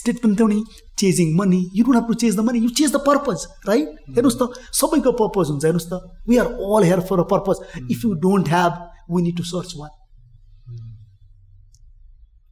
स्टेटमेन्ट 0.00 0.38
थियो 0.38 0.48
नि 0.48 0.60
chasing 1.00 1.34
money 1.38 1.60
you 1.74 1.84
don't 1.84 1.98
have 1.98 2.06
to 2.08 2.20
chase 2.22 2.36
the 2.36 2.46
money 2.48 2.58
you 2.60 2.70
chase 2.80 2.92
the 2.92 3.00
purpose 3.06 3.48
right 3.68 3.88
हेर्नुहोस् 4.10 4.38
त 4.42 4.70
सबैको 4.80 5.12
पर्पज 5.20 5.50
हुन्छ 5.50 5.64
हेर्नुहोस् 5.64 5.90
त। 5.90 6.00
We 6.28 6.44
are 6.44 6.54
all 6.68 6.84
here 6.84 7.00
for 7.10 7.20
a 7.20 7.26
purpose 7.32 7.90
if 7.90 8.04
you 8.04 8.12
don't 8.24 8.54
have 8.54 8.72
we 9.10 9.22
need 9.22 9.36
to 9.36 9.44
search 9.50 9.74
one 9.80 9.92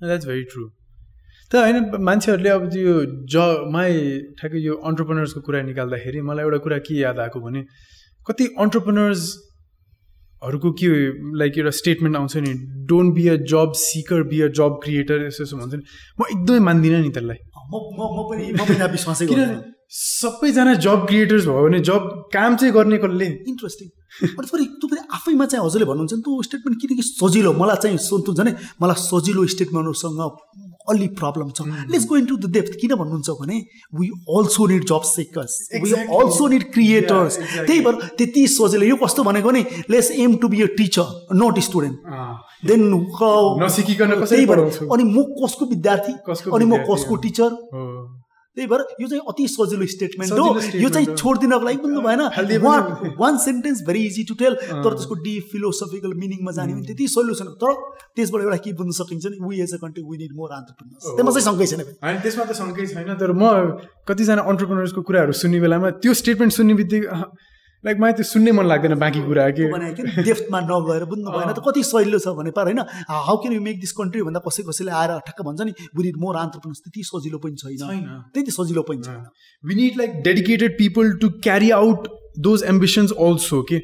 that's 0.02 0.26
very 0.26 0.44
true 0.52 0.62
त 1.50 1.62
होइन 1.62 2.02
मान्छेहरूले 2.08 2.50
अब 2.50 2.66
त्यो 2.72 2.92
ज 3.32 3.70
माई 3.72 3.94
ठ्याक्कै 4.40 4.60
यो 4.62 4.74
अन्टरप्रेनर्सको 4.90 5.40
कुरा 5.46 5.62
निकाल्दाखेरि 5.62 6.20
मलाई 6.28 6.44
एउटा 6.44 6.58
कुरा 6.66 6.78
के 6.86 6.94
याद 6.98 7.18
आएको 7.26 7.40
भने 7.46 7.62
कति 8.26 8.44
अन्टरप्रेनर्सहरूको 10.42 10.70
के 10.72 11.38
लाइक 11.38 11.58
एउटा 11.58 11.70
स्टेटमेन्ट 11.70 12.16
आउँछ 12.16 12.36
नि 12.36 12.54
don't 12.86 13.14
be 13.14 13.28
a 13.28 13.36
job 13.36 13.72
seeker 13.72 14.22
be 14.22 14.40
a 14.40 14.48
job 14.48 14.80
creator 14.84 15.26
यसो 15.26 15.42
यसो 15.44 15.56
भन्छ 15.56 15.74
नि। 15.74 15.82
म 16.20 16.24
एकदमै 16.30 16.58
मान्दिनँ 16.58 17.00
नि 17.00 17.08
त्यसलाई। 17.08 17.36
किनभने 19.26 19.62
सबैजना 19.88 20.74
जब 20.74 21.06
क्रिएटर्स 21.06 21.46
भयो 21.46 21.68
भने 21.68 21.80
जब 21.80 22.28
काम 22.32 22.56
चाहिँ 22.56 22.74
गर्ने 22.74 22.98
कसले? 22.98 23.26
इन्ट्रेस्टिङ 23.26 23.88
फेरि 24.26 24.64
फेरि 24.64 25.08
आफैमा 25.12 25.46
चाहिँ 25.46 25.66
हजुरले 25.66 25.86
भन्नुहुन्छ 25.86 26.12
नि 26.14 26.20
त्यो 26.20 26.42
स्टेटमेन्ट 26.42 26.80
किनकि 26.80 27.02
सजिलो 27.02 27.52
मलाई 27.52 27.76
चाहिँ 27.76 27.98
सोध्नु 27.98 28.34
झन् 28.34 28.54
मलाई 28.82 28.94
सजिलो 28.96 29.46
स्टेटमेन्टहरूसँग 29.46 30.69
अलि 30.90 31.08
प्रब्लम 31.20 31.50
छ. 31.50 31.62
Let's 31.90 32.06
go 32.06 32.16
into 32.26 32.36
the 32.36 32.50
depth 32.52 32.72
किन 32.80 32.94
भन्नुहुन्छ 32.94 33.30
भने 33.40 33.56
we 34.00 34.08
also 34.36 34.66
need 34.66 34.84
job 34.88 35.02
seekers 35.06 35.52
we 35.82 35.92
also 35.92 36.48
need 36.48 36.62
creators 36.72 37.38
त्यही 37.38 37.80
भएर 37.80 37.94
त्यति 38.18 38.46
सजिलो 38.50 38.86
यो 38.86 38.96
कस्तो 39.02 39.22
भनेको 39.24 39.50
नि 39.50 39.64
let's 39.90 40.10
aim 40.20 40.36
to 40.36 40.48
be 40.48 40.62
a 40.62 40.66
teacher 40.78 41.06
not 41.42 41.58
student 41.68 41.96
then 42.66 42.80
त्यही 43.16 44.46
भएर 44.46 44.60
अनि 44.92 45.04
म 45.04 45.22
कसको 45.36 45.66
विद्यार्थी? 45.66 46.12
अनि 46.54 46.64
म 46.64 46.76
कसको 46.88 47.16
टिचर 47.24 47.50
त्यही 48.56 48.66
भएर 48.66 48.80
यो 49.00 49.06
चाहिँ 49.08 49.22
अति 49.30 49.46
सजिलो 49.48 49.86
स्टेटमेन्ट 49.86 50.32
हो। 50.32 50.46
यो 50.82 50.88
चाहिँ 50.90 51.06
छोडिदिनको 51.14 51.64
लागि 51.66 51.78
बुझ्नु 51.82 52.00
भएन। 52.02 52.20
One 53.20 53.36
sentence 53.46 53.82
very 53.86 54.00
easy 54.06 54.22
to 54.30 54.34
tell 54.40 54.54
तर 54.60 54.90
त्यसको 54.94 55.14
डिप 55.26 55.44
फिलोसफिकल 55.52 56.12
मिनिङमा 56.22 56.52
जाने 56.58 56.72
भने 56.74 56.86
त्यति 56.86 57.06
सोल्युसन 57.14 57.46
तर 57.62 57.70
त्यसबाट 58.16 58.42
एउटा 58.42 58.58
के 58.64 58.72
बुझ्न 58.80 58.90
सकिन्छ 58.98 59.24
नि 59.26 59.38
we 59.46 59.62
as 59.62 59.74
a 59.74 59.78
country 59.84 60.02
we 60.10 60.16
need 60.22 60.32
more 60.40 60.50
entrepreneurs 60.58 61.04
त्यसमा 61.14 61.30
चाहिँ 61.30 61.46
शङ्कै 61.46 61.66
छैन 61.70 61.80
होइन 62.02 62.18
त्यसमा 62.26 62.44
त 62.44 62.52
शङ्कै 62.60 62.86
छैन 62.90 63.14
तर 63.22 63.32
म 63.38 63.42
कतिजना 64.10 64.42
अन्टरप्रिनर्सको 64.50 65.02
कुराहरू 65.08 65.32
सुन्ने 65.42 65.60
बेलामा 65.66 65.94
त्यो 66.02 66.12
स्टेटमेन्ट 66.22 66.52
सुन्ने 66.58 66.74
बित्तिकै 66.82 67.08
लाइक 67.84 67.98
मलाई 68.00 68.12
त्यो 68.12 68.24
सुन्नै 68.28 68.52
मन 68.52 68.66
लाग्दैन 68.66 68.94
बाँकी 69.00 69.20
कुरा 69.26 69.44
के? 69.58 69.66
डेफ्टमा 70.22 70.60
नगएर 70.60 71.04
बुझ्नु 71.10 71.30
भएन 71.36 71.52
त 71.52 71.62
कति 71.66 71.82
सहिलो 71.90 72.18
छ 72.20 72.34
भने 72.38 72.50
पर 72.56 72.64
होइन? 72.68 72.80
How 73.08 73.36
can 73.42 73.54
you 73.54 73.60
make 73.60 73.80
this 73.80 73.92
country 74.00 74.22
भन्दा 74.22 74.40
कसै 74.46 74.62
कसैले 74.68 74.92
आएर 75.02 75.12
ठक्क 75.28 75.40
भन्छ 75.46 75.68
नि 75.68 75.72
वी 75.96 76.02
निड 76.04 76.16
मोर 76.24 76.36
आन्टरप्रिनर्स 76.40 76.80
त्यति 76.84 77.04
सजिलो 77.10 77.38
पनि 77.44 77.56
छैन। 77.62 78.02
त्यति 78.34 78.52
सजिलो 78.56 78.82
पनि 78.90 79.02
छैन। 79.06 79.22
We 79.64 79.74
need 79.80 79.96
like 79.98 80.20
dedicated 80.26 80.76
people 80.78 81.12
to 81.22 81.30
carry 81.46 81.70
out 81.78 82.08
those 82.48 82.64
ambitions 82.72 83.12
also 83.28 83.62
के 83.70 83.78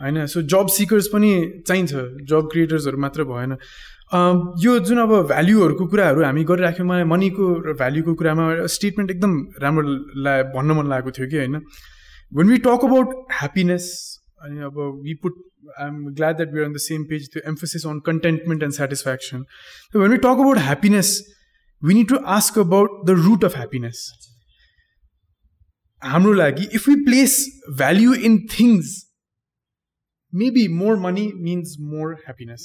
होइन? 0.00 0.24
सो 0.26 0.42
जब 0.54 0.72
सिकर्स 0.76 1.06
पनि 1.12 1.30
चाहिन्छ। 1.66 1.92
जब 2.32 2.48
क्रिएटर्सहरू 2.52 2.98
मात्र 3.04 3.24
भएन। 3.32 3.56
यो 4.64 4.78
जुन 4.88 4.98
अब 5.02 5.12
भ्याल्युहरूको 5.28 5.86
कुराहरू 5.92 6.24
हामी 6.24 6.44
गरिराख्यौँ 6.50 6.88
मलाई 6.88 7.04
मनीको 7.12 7.50
र 7.66 7.72
भ्याल्युको 7.82 8.14
कुरामा 8.22 8.48
स्टेटमेन्ट 8.74 9.10
एकदम 9.10 9.32
राम्रो 9.62 9.94
ला 10.24 10.34
भन्न 10.56 10.78
मन 10.78 10.88
लागेको 10.94 11.10
थियो 11.18 11.28
कि 11.30 11.36
होइन? 11.42 11.60
when 12.31 12.47
we 12.47 12.59
talk 12.59 12.83
about 12.83 13.13
happiness 13.29 14.19
we 15.03 15.15
put 15.15 15.33
i'm 15.79 16.13
glad 16.13 16.37
that 16.37 16.51
we're 16.51 16.65
on 16.65 16.73
the 16.73 16.85
same 16.87 17.05
page 17.11 17.27
the 17.33 17.45
emphasis 17.45 17.85
on 17.85 18.01
contentment 18.01 18.63
and 18.63 18.73
satisfaction 18.73 19.45
so 19.91 19.99
when 19.99 20.11
we 20.11 20.17
talk 20.17 20.39
about 20.39 20.57
happiness 20.57 21.13
we 21.81 21.93
need 21.93 22.09
to 22.13 22.19
ask 22.25 22.57
about 22.57 22.89
the 23.05 23.15
root 23.15 23.43
of 23.43 23.53
happiness 23.53 24.03
हाम्रो 26.01 26.33
लागि 26.33 26.67
if 26.77 26.87
we 26.87 26.93
place 27.07 27.35
value 27.79 28.13
in 28.27 28.37
things 28.53 28.93
maybe 30.33 30.67
more 30.67 30.95
money 30.97 31.25
means 31.47 31.75
more 31.79 32.09
happiness 32.25 32.63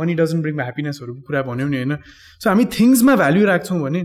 money 0.00 0.14
doesn't 0.20 0.42
bring 0.42 0.60
ह्याप्पिनेसहरूको 0.60 1.26
कुरा 1.28 1.42
भन्यौँ 1.42 1.68
नि 1.70 1.76
होइन 1.76 1.96
so 2.42 2.50
हामी 2.50 2.64
थिङ्समा 2.78 3.16
value 3.22 3.46
राख्छौँ 3.46 3.80
भने 3.82 4.02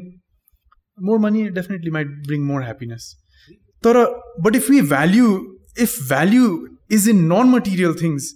more 1.10 1.20
money 1.26 1.48
definitely 1.58 1.92
might 1.98 2.16
bring 2.28 2.46
more 2.52 2.64
happiness 2.64 3.10
तर 3.85 4.03
but 4.41 4.57
if 4.57 4.71
we 4.71 4.81
value 4.89 5.29
if 5.79 5.97
value 6.09 6.51
is 6.93 7.09
in 7.09 7.25
non 7.33 7.51
material 7.51 7.95
things 8.03 8.33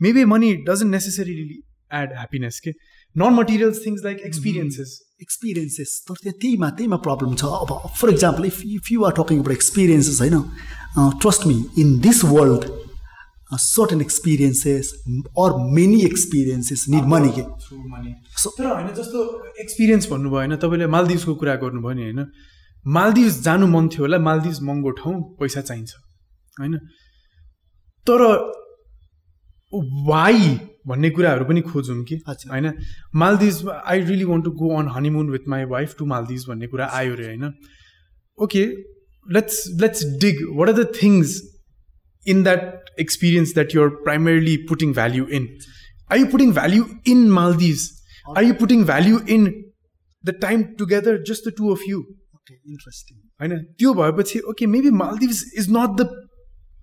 maybe 0.00 0.24
money 0.26 0.54
doesn't 0.68 0.90
necessarily 0.90 1.60
add 2.00 2.12
happiness 2.12 2.60
के 2.64 2.72
non 3.16 3.34
material 3.34 3.72
things 3.86 4.04
like 4.04 4.20
experiences 4.26 4.98
experiences 5.22 5.94
तर 6.08 6.20
त्यहाँ 6.22 6.38
त्यहीमा 6.40 6.68
त्यहीमा 6.76 6.96
problem 7.06 7.34
छ 7.34 7.54
अब 7.56 7.72
for 8.00 8.10
example 8.10 8.44
if 8.46 8.60
if 8.76 8.92
you 8.92 9.04
are 9.04 9.16
talking 9.16 9.38
about 9.38 9.52
experiences 9.52 10.20
होइन 10.20 11.18
trust 11.24 11.46
me 11.46 11.56
in 11.78 11.98
this 12.06 12.24
world 12.26 12.68
certain 13.60 14.00
experiences 14.00 14.92
or 15.38 15.56
many 15.74 16.00
experiences 16.04 16.84
need 16.88 17.04
money 17.14 17.30
के 17.30 17.42
तर 18.58 18.66
होइन 18.66 18.88
जस्तो 19.00 19.24
एक्सपिरियन्स 19.60 20.08
भन्नुभयो 20.10 20.36
होइन 20.36 20.56
तपाईँले 20.64 20.86
मालदिभ्सको 20.96 21.34
कुरा 21.42 21.54
गर्नुभयो 21.64 21.94
नि 21.94 22.02
होइन? 22.02 22.24
मालदिभ्स 22.86 23.40
जानु 23.42 23.66
मन 23.66 23.88
थियो 23.88 24.02
होला 24.02 24.18
मालदिभ्स 24.18 24.60
महँगो 24.62 24.90
ठाउँ 24.90 25.20
पैसा 25.40 25.60
चाहिन्छ 25.60 25.94
होइन? 26.60 26.78
तर 28.06 28.22
वाइ 30.08 30.58
भन्ने 30.86 31.10
कुराहरू 31.10 31.44
पनि 31.44 31.60
खोजौँ 31.60 32.02
कि 32.04 32.16
होइन? 32.26 32.72
Maldives 33.14 33.62
I 33.86 34.00
really 34.00 34.24
want 34.24 34.44
to 34.44 34.50
go 34.62 34.76
on 34.78 34.88
honeymoon 34.88 35.30
with 35.30 35.48
my 35.48 35.64
wife 35.74 35.94
to 35.98 36.06
Maldives 36.06 36.44
भन्ने 36.48 36.66
कुरा 36.66 36.86
आयो 36.92 37.12
अरे 37.14 37.26
होइन? 37.26 37.52
Okay 38.38 38.64
let's 39.26 39.64
let's 39.80 40.04
dig 40.20 40.36
what 40.58 40.68
are 40.68 40.74
the 40.74 40.86
things 41.02 41.40
in 42.26 42.42
that 42.42 42.90
experience 43.00 43.54
that 43.54 43.74
you're 43.74 43.88
primarily 43.88 44.56
putting 44.68 44.92
value 44.92 45.26
in 45.38 45.48
are 46.12 46.18
you 46.18 46.26
putting 46.26 46.52
value 46.52 46.84
in 47.08 47.28
Maldives 47.30 47.90
are 48.36 48.44
you 48.44 48.54
putting 48.54 48.84
value 48.84 49.20
in 49.28 49.46
the 50.24 50.34
time 50.40 50.62
together 50.78 51.22
just 51.28 51.48
the 51.48 51.52
two 51.58 51.72
of 51.72 51.88
you 51.88 52.02
interesting 52.50 53.18
होइन 53.40 53.62
त्यो 53.74 53.94
भएपछि 53.94 54.40
okay 54.50 54.66
maybe 54.68 54.90
Maldives 54.96 55.44
is 55.54 55.70
not 55.70 56.00
the 56.00 56.08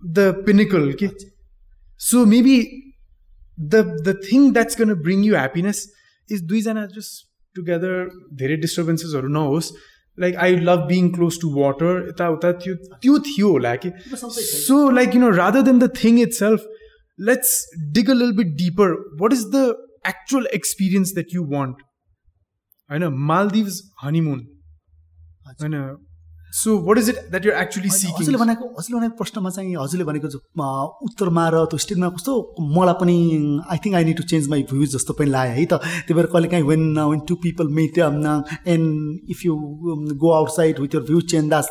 the 0.03 0.45
pinnacle 0.45 0.91
के 1.01 1.09
so 1.99 2.26
maybe 2.28 2.57
the 3.57 3.84
the 4.01 4.15
thing 4.24 4.51
that's 4.53 4.82
gonna 4.82 4.93
bring 5.03 5.24
you 5.26 5.36
happiness 5.36 5.86
is 6.30 6.41
दुईजना 6.45 6.86
just 6.95 7.26
together 7.55 8.09
धेरै 8.39 8.57
डिस्टर्बेन्सेसहरू 8.63 9.34
नहोस् 9.36 9.72
like 10.18 10.36
I 10.43 10.55
love 10.68 10.86
being 10.88 11.09
close 11.11 11.39
to 11.41 11.49
water 11.55 11.99
यताउता 12.07 12.51
त्यो 12.61 12.76
त्यो 12.97 13.18
थियो 13.26 13.49
होला 13.49 13.76
कि 13.84 13.91
so 14.11 14.80
like 14.91 15.15
you 15.15 15.22
know 15.22 15.30
rather 15.36 15.61
than 15.63 15.80
the 15.80 15.89
thing 15.95 16.22
itself 16.34 16.68
let's 17.20 17.57
dig 17.93 18.09
a 18.09 18.13
लिल 18.15 18.32
bit 18.38 18.55
deeper 18.61 18.95
what 19.22 19.34
is 19.34 19.45
the 19.55 19.65
actual 20.07 20.47
experience 20.55 21.13
that 21.13 21.34
you 21.34 21.45
want 21.51 21.84
होइन 22.89 23.07
मालदिभ्स 23.30 23.82
हनीमुन 24.03 24.45
होइन 25.48 26.07
so 26.58 26.78
what 26.88 26.97
is 26.97 27.10
it 27.10 27.18
that 27.32 27.45
you're 27.45 27.55
actually 27.62 27.89
seeking 27.95 28.16
हजुरले 28.18 28.38
भनेको 28.43 28.66
हजुरले 28.78 28.99
भनेको 28.99 29.16
प्रश्नमा 29.18 29.49
चाहिँ 29.58 29.76
हजुरले 29.76 30.05
भनेको 30.10 30.28
उत्तरमा 31.08 31.47
र 31.53 31.66
त्यो 31.72 31.78
स्टेटमा 31.86 32.10
कस्तो 32.18 32.34
मलाई 32.78 32.95
पनि 33.01 33.18
I 33.72 33.78
think 33.86 33.95
I 33.95 34.03
need 34.10 34.18
to 34.18 34.24
change 34.32 34.47
my 34.49 34.62
views 34.72 34.95
जस्तो 34.95 35.14
पनि 35.20 35.30
लाग्यो 35.36 35.55
है 35.58 35.66
त। 35.66 35.74
त्यही 36.08 36.14
भएर 36.18 36.28
कहिले 36.34 36.47
काहीँ 36.53 36.66
when 36.70 36.84
when 36.99 37.20
two 37.30 37.36
people 37.43 37.68
meet 37.80 37.97
and 37.97 39.32
if 39.32 39.45
you 39.45 39.55
go 40.24 40.32
outside 40.55 40.80
with 40.80 40.95
your 40.95 41.03
view 41.10 41.22
change 41.34 41.49
that's 41.49 41.70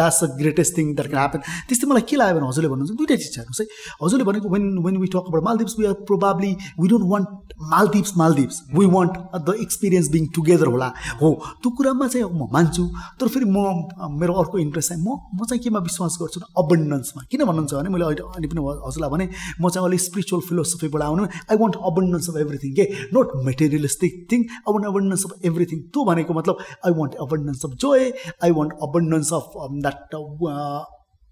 that's 0.00 0.20
the 0.24 0.30
greatest 0.40 0.76
thing 0.78 0.94
that 0.94 1.08
can 1.08 1.20
happen 1.20 1.40
त्यस्तै 1.68 1.86
मलाई 1.92 2.04
के 2.10 2.16
लाग्यो 2.22 2.38
भने 2.38 2.48
हजुरले 2.48 2.68
भन्नुहुन्छ 2.74 2.98
दुइटै 3.00 3.16
चिज 3.24 3.38
हेर्नुहोस् 3.38 3.60
है। 3.60 3.66
हजुरले 4.02 4.24
भनेको 4.30 4.52
when 4.54 4.68
when 4.86 4.96
we 5.02 5.08
talk 5.14 5.32
about 5.32 5.44
Maldives 5.48 5.78
we 5.78 5.86
are 5.86 5.96
probably 6.10 6.52
we 6.80 6.88
don't 6.88 7.06
want 7.14 7.56
Maldives 7.72 8.12
Maldives 8.22 8.62
we 8.74 8.86
want 8.96 9.12
the 9.48 9.56
experience 9.66 10.10
being 10.10 10.26
together 10.36 10.74
होला। 10.74 10.92
हो 11.22 11.32
त्यो 11.62 11.70
कुरामा 11.78 12.06
चाहिँ 12.08 12.26
म 12.26 12.48
मान्छु। 12.52 12.84
तर 13.20 13.28
फेरि 13.34 13.50
म 13.56 14.17
मेरो 14.20 14.34
अर्को 14.42 14.58
इन्ट्रेस्ट 14.58 14.88
चाहिँ 14.88 15.02
म 15.04 15.16
म 15.34 15.46
चाहिँ 15.48 15.62
केमा 15.64 15.80
विश्वास 15.88 16.16
गर्छु 16.22 16.40
अबन्डन्समा 16.62 17.22
किन 17.30 17.44
भन्नुहुन्छ 17.50 17.74
भने 17.74 17.88
मैले 17.94 18.04
अहिले 18.04 18.24
अहिले 18.28 18.48
पनि 18.52 18.62
हजुरलाई 18.86 19.10
भने 19.14 19.26
म 19.60 19.68
चाहिँ 19.68 19.86
अलिक 19.88 20.00
स्पिरिचुअल 20.00 20.42
फिलोसफीबाट 20.48 21.02
आउनु 21.02 21.24
I 21.24 21.56
want 21.62 21.76
abundance 21.90 22.28
of 22.30 22.36
everything 22.44 22.74
के 22.80 22.84
not 23.16 23.28
materialistic 23.48 24.12
thing 24.32 24.44
I 24.50 24.72
want 24.72 24.86
abundance 24.92 25.24
of 25.30 25.46
everything 25.52 25.80
त्यो 25.94 26.04
भनेको 26.10 26.34
मतलब 26.40 26.66
I 26.86 26.98
want 27.00 27.14
abundance 27.26 27.64
of 27.64 27.80
joy 27.86 28.12
I 28.44 28.50
want 28.60 28.72
abundance 28.88 29.32
of 29.40 29.56
that 29.86 30.14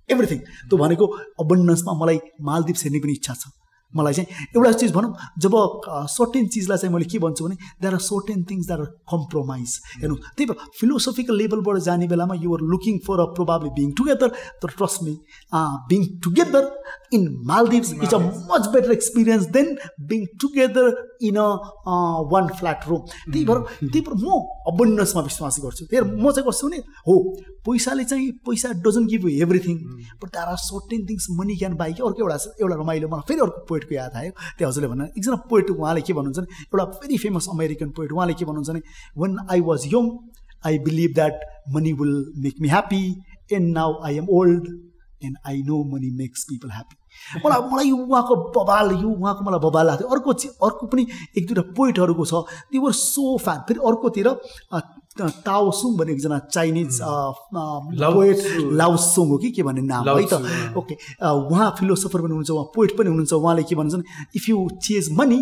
everything 0.08 0.38
त्यो 0.70 0.78
भनेको 0.78 1.06
अबन्डन्समा 1.44 1.92
मलाई 2.02 2.18
मालदिप्स 2.48 2.84
हेर्ने 2.84 3.00
पनि 3.04 3.12
इच्छा 3.20 3.34
छ। 3.34 3.54
मलाई 3.96 4.14
चाहिँ 4.14 4.46
एउटा 4.56 4.72
चिज 4.80 4.92
भनौँ 4.92 5.12
जब 5.38 5.54
सर्टेन 6.10 6.46
चिजलाई 6.48 6.78
चाहिँ 6.78 6.94
मैले 6.94 7.08
के 7.12 7.18
भन्छु 7.18 7.44
भने 7.44 7.56
there 7.82 7.94
are 7.94 8.00
certain 8.02 8.44
things 8.50 8.66
that 8.66 8.80
are 8.80 8.86
compromise 9.12 9.78
हेर्नु 9.96 10.16
त्यही 10.16 10.46
भएर 10.46 10.70
फिलोसफिकल 10.80 11.36
लेभलबाट 11.36 11.78
जाने 11.86 12.08
बेलामा 12.08 12.34
you're 12.42 12.66
looking 12.72 12.98
for 13.06 13.20
a 13.20 13.26
probably 13.36 13.70
being 13.76 13.92
together 13.98 14.28
तर 14.62 14.76
trust 14.76 15.02
me 15.02 15.16
being 15.90 16.06
together 16.24 16.70
in 17.12 17.26
Maldives 17.46 17.92
it's 17.94 18.14
a 18.14 18.18
much 18.18 18.66
better 18.72 18.92
experience 18.92 19.46
than 19.50 19.76
being 20.08 20.24
together 20.40 20.92
in 21.22 21.36
a 21.36 21.48
one 22.32 22.48
flat 22.58 22.88
room 22.88 23.00
त्यही 23.00 23.44
भएर 23.44 23.60
त्यही 23.80 24.00
भएर 24.00 24.14
म 24.22 24.40
अबन्डन्समा 24.72 25.22
विश्वास 25.22 25.58
गर्छु 25.62 25.84
त्यही 25.84 26.02
भएर 26.02 26.14
म 26.16 26.30
चाहिँ 26.30 26.48
कस्तो 26.48 26.68
भने 26.68 26.78
हो 27.08 27.18
पैसाले 27.68 28.04
चाहिँ 28.04 28.30
पैसा 28.46 28.72
doesn't 28.84 29.10
give 29.10 29.28
you 29.28 29.42
everything 29.42 29.76
but 30.22 30.28
there 30.30 30.48
are 30.48 30.56
certain 30.62 31.06
things 31.06 31.26
money 31.38 31.56
can 31.56 31.74
buy 31.76 31.92
कि 31.92 32.02
अर्को 32.02 32.22
एउटा 32.22 32.38
एउटा 32.60 32.74
रमाइलो 32.76 33.08
मलाई 33.08 33.28
फेरि 33.28 33.40
अर्को 33.40 33.64
पोइटको 33.68 33.94
याद 33.94 34.16
आयो 34.16 34.32
त्यो 34.58 34.68
हजुरले 34.68 34.88
भन्नु 34.88 35.04
एकजना 35.06 35.36
पोइट 35.50 35.70
उहाँले 35.70 36.00
के 36.02 36.12
भन्नुहुन्छ 36.12 36.38
भने 36.38 36.64
एउटा 36.64 36.84
भेरी 36.96 37.18
फेमस 37.18 37.48
अमेरिकन 37.52 37.90
पोइट 37.96 38.12
उहाँले 38.12 38.34
के 38.34 38.44
भन्नुहुन्छ 38.44 38.70
भने 38.70 38.82
when 39.16 39.38
I 39.50 39.60
was 39.70 39.86
young 39.94 40.10
I 40.64 40.78
believe 40.84 41.14
that 41.14 41.40
money 41.74 41.92
will 41.94 42.14
make 42.44 42.60
me 42.60 42.68
happy 42.68 43.02
and 43.52 43.72
now 43.74 44.00
I 44.04 44.16
am 44.18 44.28
old 44.38 44.68
and 45.24 45.36
I 45.48 45.62
know 45.66 45.82
money 45.92 46.10
makes 46.16 46.44
people 46.50 46.70
happy 46.70 47.40
मलाई 47.44 47.60
मलाई 47.72 47.88
यो 47.88 47.96
उहाँको 47.96 48.36
बबाल 48.52 48.90
यो 48.92 49.08
उहाँको 49.08 49.44
मलाई 49.44 49.60
बबाल 49.60 49.86
लाग्थ्यो। 49.86 50.08
अर्को 50.08 50.30
अर्को 50.66 50.86
पनि 50.86 51.06
एक 51.38 51.46
दुईवटा 51.46 51.72
पोइटहरूको 51.76 52.24
छ। 52.24 52.44
त्यो 52.70 52.80
वर 52.82 52.92
सो 52.92 53.36
फ्यान 53.44 53.58
फेरि 53.68 53.80
अर्कोतिर 53.88 54.28
ताओसुङ 55.16 55.96
भन्ने 55.96 56.12
एकजना 56.12 56.38
चाइनिज 56.52 56.98
पोइट 57.02 58.38
लाउसोङ 58.80 59.28
हो 59.28 59.36
कि 59.38 59.50
के 59.50 59.62
भन्ने 59.62 59.82
नाम 59.82 60.08
है 60.08 60.26
त? 60.28 60.34
ओके 60.76 60.94
उहाँ 61.24 61.74
फिलोसफर 61.78 62.20
पनि 62.20 62.32
हुनुहुन्छ 62.36 62.50
उहाँ 62.50 62.64
पोइट 62.74 62.96
पनि 62.98 63.08
हुनुहुन्छ। 63.08 63.32
उहाँले 63.32 63.62
के 63.62 63.74
भन्नुहुन्छ 63.74 64.36
if 64.36 64.48
you 64.48 64.68
chase 64.82 65.08
money 65.18 65.40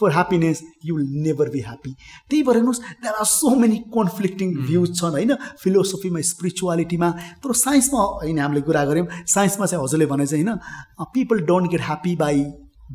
for 0.00 0.10
happiness 0.12 0.62
you 0.86 0.96
will 0.96 1.06
never 1.24 1.48
be 1.50 1.60
happy 1.60 1.92
त्यही 2.30 2.42
भएर 2.42 2.56
हेर्नुहोस् 2.56 2.80
there 3.02 3.14
are 3.14 3.24
so 3.30 3.54
many 3.62 3.76
conflicting 3.96 4.54
views 4.66 4.94
छन् 5.00 5.10
होइन? 5.12 5.34
फिलोसफीमा 5.62 6.20
स्पिरिचुअलिटीमा 6.30 7.10
तर 7.44 7.52
साइन्समा 7.64 8.02
होइन 8.22 8.38
हामीले 8.38 8.60
कुरा 8.70 8.84
गऱ्यौँ 8.92 9.06
साइन्समा 9.34 9.66
चाहिँ 9.66 9.82
हजुरले 9.84 10.06
भने 10.14 10.26
चाहिँ 10.26 10.44
होइन 10.44 11.06
people 11.14 11.40
don't 11.50 11.70
get 11.70 11.80
happy 11.90 12.14
by 12.24 12.44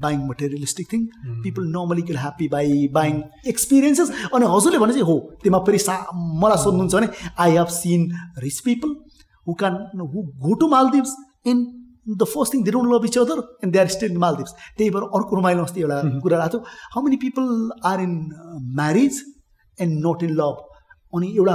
buying 0.03 0.19
materialistic 0.27 0.87
thing 0.93 1.01
people 1.43 1.63
normally 1.73 2.01
get 2.07 2.17
happy 2.17 2.47
by 2.55 2.87
buying 2.93 3.21
experiences 3.47 4.09
अनि 4.33 4.45
हजुरले 4.55 4.79
भने 4.85 4.93
चाहिँ 4.93 5.05
हो 5.11 5.17
त्यसमा 5.43 5.59
फेरि 5.67 5.79
सा 5.85 5.97
मलाई 6.43 6.63
सोध्नुहुन्छ 6.63 6.95
भने 6.95 7.07
I 7.45 7.51
have 7.57 7.67
seen 7.75 8.09
rich 8.45 8.59
people 8.65 8.95
who 9.47 9.53
can 9.61 9.73
who 10.13 10.23
go 10.45 10.53
to 10.61 10.67
Maldives 10.73 11.15
in 11.51 11.63
the 12.05 12.23
first 12.25 12.53
thing 12.53 12.63
they 12.63 12.71
don't 12.71 12.93
love 12.93 13.05
each 13.05 13.17
other 13.17 13.41
and 13.63 13.73
they 13.73 13.79
are 13.79 13.87
still 13.89 14.17
Maldives 14.17 14.53
त्यही 14.77 14.89
भएर 14.89 15.03
अर्को 15.19 15.39
रमाइलो 15.39 15.63
अस्ति 15.63 15.81
एउटा 15.81 16.01
कुरा 16.19 16.41
आएको 16.41 16.57
थियो 16.57 16.63
how 16.93 17.03
many 17.03 17.17
people 17.17 17.49
are 17.85 18.01
in 18.01 18.15
marriage 18.75 19.23
and 19.77 20.05
not 20.07 20.23
in 20.23 20.35
love 20.35 20.69
अनि 21.13 21.27
एउटा 21.37 21.53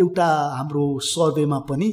एउटा 0.00 0.26
हाम्रो 0.56 0.84
सर्वेमा 1.04 1.58
पनि 1.70 1.88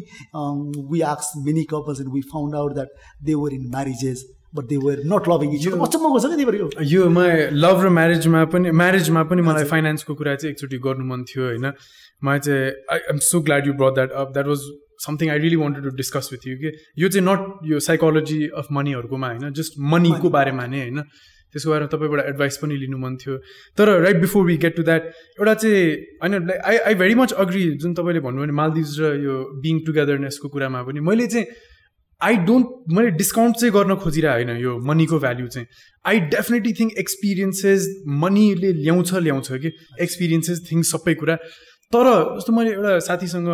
we 0.91 1.01
आक्स 1.09 1.31
many 1.45 1.63
couples 1.71 2.01
and 2.01 2.13
we 2.13 2.21
found 2.31 2.55
out 2.55 2.73
that 2.73 3.09
they 3.23 3.33
were 3.35 3.53
in 3.53 3.67
marriages 3.71 4.23
but 4.55 4.65
they 4.67 4.77
were 4.77 5.01
not 5.13 5.29
loving 5.29 5.53
each 5.55 5.67
अचम्मको 5.67 6.19
छ 6.19 6.25
क्या 6.25 6.35
त्यही 6.35 6.45
भएर 6.45 6.85
यो 6.93 7.09
म 7.09 7.25
लभ 7.57 7.83
र 7.85 7.89
म्यारेजमा 7.97 8.43
पनि 8.55 8.71
म्यारेजमा 8.81 9.23
पनि 9.31 9.41
मलाई 9.41 9.69
फाइनेन्सको 9.71 10.15
कुरा 10.21 10.35
चाहिँ 10.35 10.53
एकचोटि 10.53 10.79
गर्नु 10.87 11.05
मन 11.11 11.23
थियो 11.29 11.45
होइन 11.45 11.71
मलाई 12.23 12.39
चाहिँ 12.47 12.71
I 12.95 13.05
am 13.09 13.23
so 13.27 13.41
glad 13.41 13.67
you 13.67 13.73
brought 13.73 13.93
that 13.93 14.17
up 14.23 14.33
that 14.33 14.47
was 14.47 14.67
something 15.01 15.29
I 15.29 15.39
really 15.39 15.55
wanted 15.55 15.83
to 15.83 15.95
discuss 15.97 16.29
with 16.31 16.47
you 16.47 16.57
कि 16.57 16.71
यो 16.97 17.09
चाहिँ 17.09 17.25
नट 17.27 17.69
यो 17.71 17.79
साइकोलोजी 17.81 18.39
अफ 18.57 18.67
मनीहरूकोमा 18.71 19.27
होइन 19.27 19.53
जस्ट 19.53 19.79
मनीको 19.93 20.29
बारेमा 20.29 20.65
नै 20.67 20.81
होइन। 20.81 21.01
त्यसको 21.53 21.69
बारेमा 21.71 21.87
तपाईँबाट 21.87 22.25
एडभाइस 22.25 22.57
पनि 22.57 22.75
लिनु 22.77 22.97
मन 22.97 23.15
थियो। 23.17 23.37
तर 23.77 23.89
right 24.01 24.17
before 24.17 24.45
we 24.45 24.55
get 24.57 24.75
to 24.75 24.83
that 24.83 25.03
एउटा 25.39 25.53
चाहिँ 25.53 25.81
होइन 26.21 26.51
I 26.65 26.77
I 26.77 26.95
very 26.95 27.15
much 27.15 27.33
agree 27.43 27.63
जुन 27.77 27.93
तपाईँले 27.93 28.19
भन्नुभयो 28.19 28.45
भने 28.45 28.55
मालदिभ्स 28.55 28.95
र 28.99 29.11
यो 29.23 29.35
बिङ 29.59 29.79
टुगेदरनेसको 29.85 30.47
कुरामा 30.49 30.83
पनि। 30.83 30.99
मैले 30.99 31.27
चाहिँ 31.27 31.45
आई 32.21 32.35
डोन्ट 32.47 32.93
मैले 32.93 33.11
डिस्काउन्ट 33.17 33.55
चाहिँ 33.57 33.73
गर्न 33.73 33.95
खोजिरहेको 33.95 34.47
होइन 34.47 34.61
यो 34.63 34.77
मनीको 34.87 35.19
भ्याल्यु 35.19 35.47
चाहिँ। 35.47 35.67
आई 36.05 36.19
डेफिनेटली 36.31 36.73
थिङ्क 36.73 36.91
एक्सपिरियन्सेस 37.03 37.89
मनीले 38.23 38.71
ल्याउँछ 38.83 39.13
ल्याउँछ 39.27 39.51
कि 39.51 39.71
एक्सपिरियन्सेस 40.01 40.67
थिङ्स 40.71 40.91
सबै 40.91 41.13
कुरा। 41.13 41.35
तर 41.91 42.07
जस्तो 42.37 42.53
मैले 42.53 42.71
एउटा 42.71 42.99
साथीसँग 42.99 43.47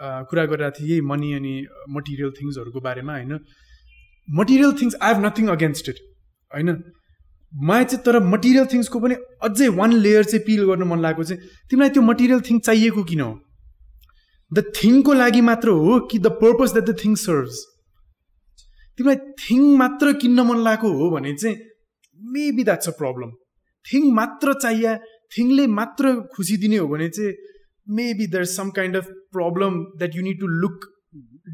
कुरा 0.00 0.44
गरिरहेको 0.46 0.78
थिएँ 0.78 1.00
मनी 1.00 1.32
अनि 1.34 1.54
मटेरियल 1.90 2.30
थिङ्सहरूको 2.30 2.80
बारेमा 2.80 3.12
होइन? 3.12 3.38
Material 4.28 4.72
things 4.72 4.96
I 5.02 5.14
have 5.14 5.24
nothing 5.26 5.48
against 5.48 5.88
it 5.88 5.98
होइन? 6.50 6.70
मलाई 7.52 7.84
चाहिँ 7.84 8.04
तर 8.04 8.18
मटेरियल 8.24 8.66
थिङ्सको 8.72 9.00
पनि 9.00 9.14
अझै 9.48 9.68
वान 9.80 9.92
लेयर 9.92 10.24
चाहिँ 10.24 10.44
पिल 10.46 10.64
गर्नु 10.66 10.84
मन 10.84 11.00
लागेको 11.00 11.24
चाहिँ 11.24 11.42
तिमीलाई 11.70 11.90
त्यो 11.90 12.02
मटेरियल 12.02 12.40
थिङ 12.40 12.58
चाहिएको 12.58 13.04
किन 13.04 13.20
हो? 13.20 13.32
द 14.52 14.64
थिङको 14.82 15.12
लागि 15.12 15.40
मात्र 15.40 15.68
हो 15.68 16.00
कि 16.10 16.18
the 16.18 16.34
purpose 16.42 16.72
that 16.72 16.90
the 16.90 16.98
thing 17.04 17.14
serves 17.14 17.62
तिमीलाई 18.98 19.16
थिङ 19.44 19.62
मात्र 19.76 20.12
किन्न 20.12 20.40
मन 20.40 20.58
लागेको 20.64 20.92
हो 20.98 21.10
भने 21.10 21.34
चाहिँ 21.34 21.56
maybe 22.20 22.64
that's 22.64 22.88
a 22.88 22.98
problem 22.98 23.30
thing 23.92 24.12
मात्र 24.14 24.54
चाहिए 24.60 24.94
थिङले 25.38 25.66
मात्र 25.66 26.14
खुसी 26.36 26.56
दिने 26.56 26.76
हो 26.76 26.88
भने 26.88 27.08
चाहिँ 27.08 27.34
maybe 27.86 28.26
there's 28.26 28.54
some 28.54 28.70
kind 28.70 28.96
of 28.96 29.08
problem 29.33 29.85
that 29.97 30.13
you 30.13 30.23
need 30.23 30.39
to 30.39 30.47
look 30.47 30.87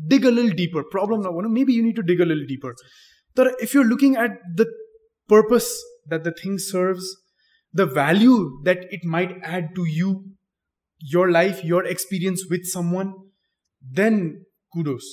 dig 0.08 0.26
a 0.26 0.32
little 0.32 0.56
deeper 0.62 0.84
problem 0.92 1.22
now 1.22 1.34
maybe 1.58 1.74
you 1.74 1.84
need 1.84 1.96
to 1.96 2.04
dig 2.04 2.22
a 2.22 2.26
little 2.26 2.48
deeper 2.48 2.74
but 3.36 3.54
if 3.60 3.74
you're 3.74 3.90
looking 3.92 4.16
at 4.16 4.40
the 4.56 4.66
purpose 5.28 5.70
that 6.08 6.24
the 6.24 6.34
thing 6.42 6.58
serves 6.58 7.12
the 7.74 7.86
value 7.86 8.40
that 8.64 8.86
it 8.98 9.06
might 9.06 9.38
add 9.44 9.70
to 9.76 9.86
you 9.86 10.12
your 11.14 11.30
life 11.32 11.64
your 11.64 11.86
experience 11.86 12.46
with 12.50 12.66
someone 12.74 13.14
then 14.00 14.20
kudos 14.74 15.08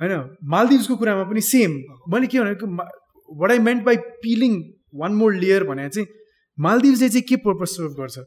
I 0.00 0.08
know 0.08 0.30
Maldives 0.42 0.86
ko 0.86 0.96
kurama 0.96 1.26
pani 1.32 1.40
same 1.40 1.82
मैले 2.14 2.28
के 2.34 2.38
भनेको 2.44 2.88
what 3.42 3.52
I 3.52 3.58
meant 3.58 3.84
by 3.84 3.96
peeling 4.22 4.56
one 4.90 5.14
more 5.14 5.32
layer 5.34 5.64
भने 5.70 5.88
चाहिँ 5.88 6.06
मालदिभ्सले 6.66 7.08
चाहिँ 7.08 7.22
के 7.28 7.36
purpose 7.46 7.68
serve 7.68 7.92
गर्छ 8.00 8.18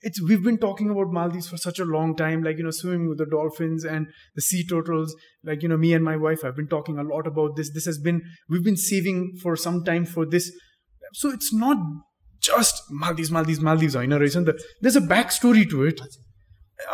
it's 0.00 0.22
we've 0.22 0.42
been 0.42 0.58
talking 0.58 0.90
about 0.90 1.12
Maldives 1.12 1.48
for 1.48 1.56
such 1.56 1.78
a 1.78 1.84
long 1.84 2.16
time, 2.16 2.42
like 2.42 2.58
you 2.58 2.64
know, 2.64 2.70
swimming 2.70 3.08
with 3.08 3.18
the 3.18 3.26
dolphins 3.26 3.84
and 3.84 4.06
the 4.34 4.42
sea 4.42 4.66
turtles. 4.66 5.14
Like 5.44 5.62
you 5.62 5.68
know, 5.68 5.76
me 5.76 5.92
and 5.94 6.04
my 6.04 6.16
wife 6.16 6.42
have 6.42 6.56
been 6.56 6.68
talking 6.68 6.98
a 6.98 7.02
lot 7.02 7.26
about 7.26 7.56
this. 7.56 7.72
This 7.72 7.86
has 7.86 7.98
been 7.98 8.22
we've 8.48 8.64
been 8.64 8.76
saving 8.76 9.38
for 9.42 9.56
some 9.56 9.84
time 9.84 10.04
for 10.04 10.26
this. 10.26 10.50
So 11.14 11.30
it's 11.30 11.52
not 11.52 11.78
just 12.40 12.82
Maldives, 12.90 13.30
Maldives, 13.30 13.60
Maldives. 13.60 13.96
I 13.96 14.06
know, 14.06 14.18
right? 14.18 14.36
There's 14.80 14.96
a 14.96 15.00
backstory 15.00 15.68
to 15.70 15.84
it. 15.84 16.00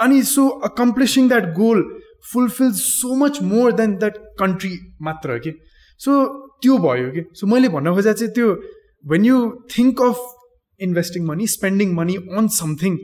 And 0.00 0.26
so 0.26 0.60
accomplishing 0.60 1.28
that 1.28 1.54
goal 1.54 1.82
fulfills 2.30 3.00
so 3.00 3.16
much 3.16 3.40
more 3.40 3.72
than 3.72 3.98
that 3.98 4.16
country 4.38 4.78
matra. 5.00 5.40
Okay, 5.40 5.54
so 5.96 6.38
त्यो 6.62 6.76
भयो 6.78 7.10
कि 7.10 7.22
so 7.38 7.46
मैले 7.50 7.68
भन्न 7.74 7.94
खोजेको 7.94 8.18
चाहिँ 8.18 8.32
त्यो 8.34 8.48
when 9.12 9.24
you 9.24 9.38
think 9.76 10.02
of 10.08 10.18
investing 10.79 11.25
money 11.25 11.47
spending 11.47 11.93
money 11.93 12.15
on 12.37 12.47
something 12.55 12.97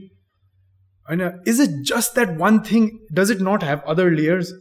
होइन 1.08 1.22
is 1.48 1.62
it 1.62 1.80
just 1.94 2.16
that 2.16 2.38
one 2.40 2.60
thing 2.72 2.90
does 3.14 3.32
it 3.32 3.42
not 3.42 3.64
have 3.64 3.80
other 3.88 4.12
layers 4.12 4.54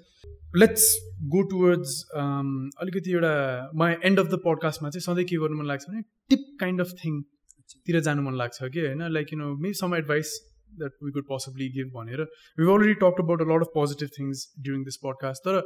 let's 0.56 0.86
go 1.34 1.42
towards 1.42 1.98
अलिकति 2.14 3.12
एउटा 3.12 3.90
एन्ड 4.04 4.20
अफ 4.20 4.26
द 4.26 4.40
पडकास्टमा 4.44 4.90
चाहिँ 4.90 5.02
सधैँ 5.02 5.24
के 5.24 5.36
गर्नु 5.36 5.58
मन 5.58 5.66
लाग्छ 5.66 5.84
भने 5.88 6.02
टिप 6.30 6.46
काइन्ड 6.60 6.80
अफ 6.80 6.90
थिङतिर 7.04 8.00
जानु 8.00 8.22
मन 8.22 8.34
लाग्छ 8.36 8.58
कि 8.64 8.80
होइन? 8.80 9.06
Like 9.12 9.32
you 9.32 9.38
know 9.38 9.54
may 9.56 9.72
some 9.80 9.94
advice 9.94 10.34
that 10.78 10.92
we 11.04 11.10
could 11.12 11.24
possibly 11.28 11.68
give 11.68 11.88
भनेर. 11.94 12.20
We 12.58 12.72
already 12.74 12.94
talk 13.04 13.24
about 13.24 13.40
a 13.40 13.48
lot 13.52 13.66
of 13.66 13.72
positive 13.74 14.08
things 14.18 14.44
during 14.60 14.84
this 14.84 14.96
podcast 15.04 15.48
तर 15.48 15.62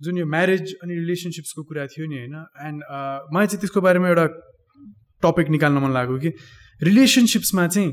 जुन 0.00 0.18
यो 0.18 0.26
म्यारेज 0.26 0.74
अनि 0.82 0.94
रिलेसनसिप्सको 0.94 1.62
कुरा 1.62 1.86
थियो 1.86 2.06
नि 2.06 2.18
होइन? 2.18 2.36
एन्ड 2.68 2.82
uh, 2.84 3.34
मलाई 3.34 3.46
चाहिँ 3.46 3.60
त्यसको 3.60 3.80
बारेमा 3.80 4.08
एउटा 4.08 4.26
टपिक 5.22 5.48
निकाल्न 5.48 5.78
मन 5.78 5.92
लाग्यो 5.92 6.18
कि 6.18 6.32
रिलेसनसिप्समा 6.80 7.66
चाहिँ 7.68 7.90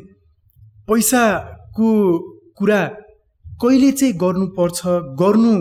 पैसाको 0.87 1.89
कुरा 2.57 2.81
कहिले 3.61 3.91
चाहिँ 3.91 4.13
गर्नुपर्छ 4.17 4.79
गर्नु 5.21 5.55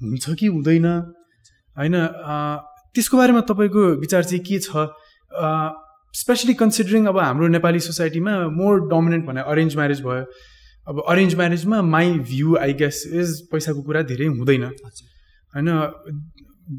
हुन्छ 0.00 0.24
कि 0.38 0.46
हुँदैन? 0.46 0.86
होइन 1.76 1.94
त्यसको 2.94 3.16
बारेमा 3.16 3.40
तपाईँको 3.50 3.82
विचार 4.00 4.24
चाहिँ 4.24 4.42
के 4.44 4.58
छ? 4.58 4.68
स्पेसली 6.14 6.54
कन्सिडरिङ 6.54 7.06
अब 7.06 7.18
हाम्रो 7.18 7.46
नेपाली 7.48 7.80
सोसाइटीमा 7.80 8.32
मोर 8.56 8.80
डोमिनेन्ट 8.88 9.24
भने 9.26 9.40
अरेन्ज 9.52 9.76
म्यारेज 9.76 10.00
भयो। 10.02 10.24
अब 10.86 11.02
arrange 11.08 11.34
म्यारेजमा 11.34 11.80
my 11.82 12.12
view 12.30 12.56
I 12.56 12.72
guess 12.82 13.02
is 13.12 13.28
पैसाको 13.52 13.82
कुरा 13.82 14.02
धेरै 14.10 14.26
हुँदैन। 14.26 14.64
होइन 14.64 15.68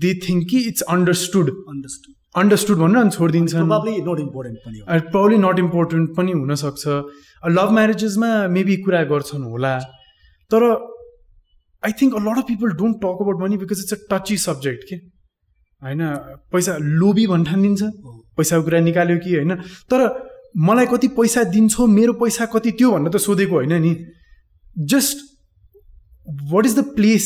दे 0.03 0.13
थिङ्क 0.19 0.47
कि 0.49 0.59
इट्स 0.67 0.81
अन्डरस्टुड 0.89 1.49
अन्डरस्टुड 1.49 2.14
अन्डरस्टुड 2.35 2.77
भन्नु 2.77 2.99
अनि 2.99 3.11
छोडिदिन्छन्। 3.11 3.69
नट 3.71 4.19
इम्पोर्टेन्ट 4.19 4.57
पनि 4.65 4.79
प्रब्ली 5.11 5.37
नट 5.37 5.59
इम्पोर्टेन्ट 5.59 6.15
पनि 6.17 6.31
हुनसक्छ। 6.33 6.83
लभ 7.57 7.69
म्यारेजेसमा 7.71 8.29
मेबी 8.55 8.75
कुरा 8.83 9.03
गर्छन् 9.11 9.43
होला। 9.51 9.73
तर 10.51 10.61
I 11.83 11.91
think 12.01 12.15
a 12.15 12.19
lot 12.27 12.37
of 12.37 12.45
people 12.47 12.69
don't 12.81 12.95
talk 13.03 13.17
about 13.23 13.37
money 13.41 13.57
because 13.57 13.79
it's 13.83 13.93
a 13.93 13.99
touchy 14.11 14.37
subject 14.43 14.83
के? 14.89 14.95
होइन 15.81 16.01
पैसा 16.51 16.77
लोभी 17.01 17.25
भन् 17.27 17.45
ठानिदिन्छ 17.45 17.81
पैसाको 18.37 18.63
कुरा 18.63 18.79
निकाल्यो 18.81 19.17
कि 19.17 19.35
होइन? 19.35 19.55
तर 19.89 19.99
मलाई 20.57 20.85
कति 20.91 21.07
पैसा 21.15 21.43
दिन्छौ 21.55 21.87
मेरो 21.87 22.13
पैसा 22.19 22.45
कति 22.53 22.71
त्यो 22.79 22.91
भनेर 22.91 23.11
त 23.11 23.17
सोधेको 23.21 23.55
होइन 23.55 23.73
नि। 23.81 23.93
Just 24.93 25.17
what 26.51 26.65
is 26.65 26.73
the 26.79 26.83
place 26.95 27.25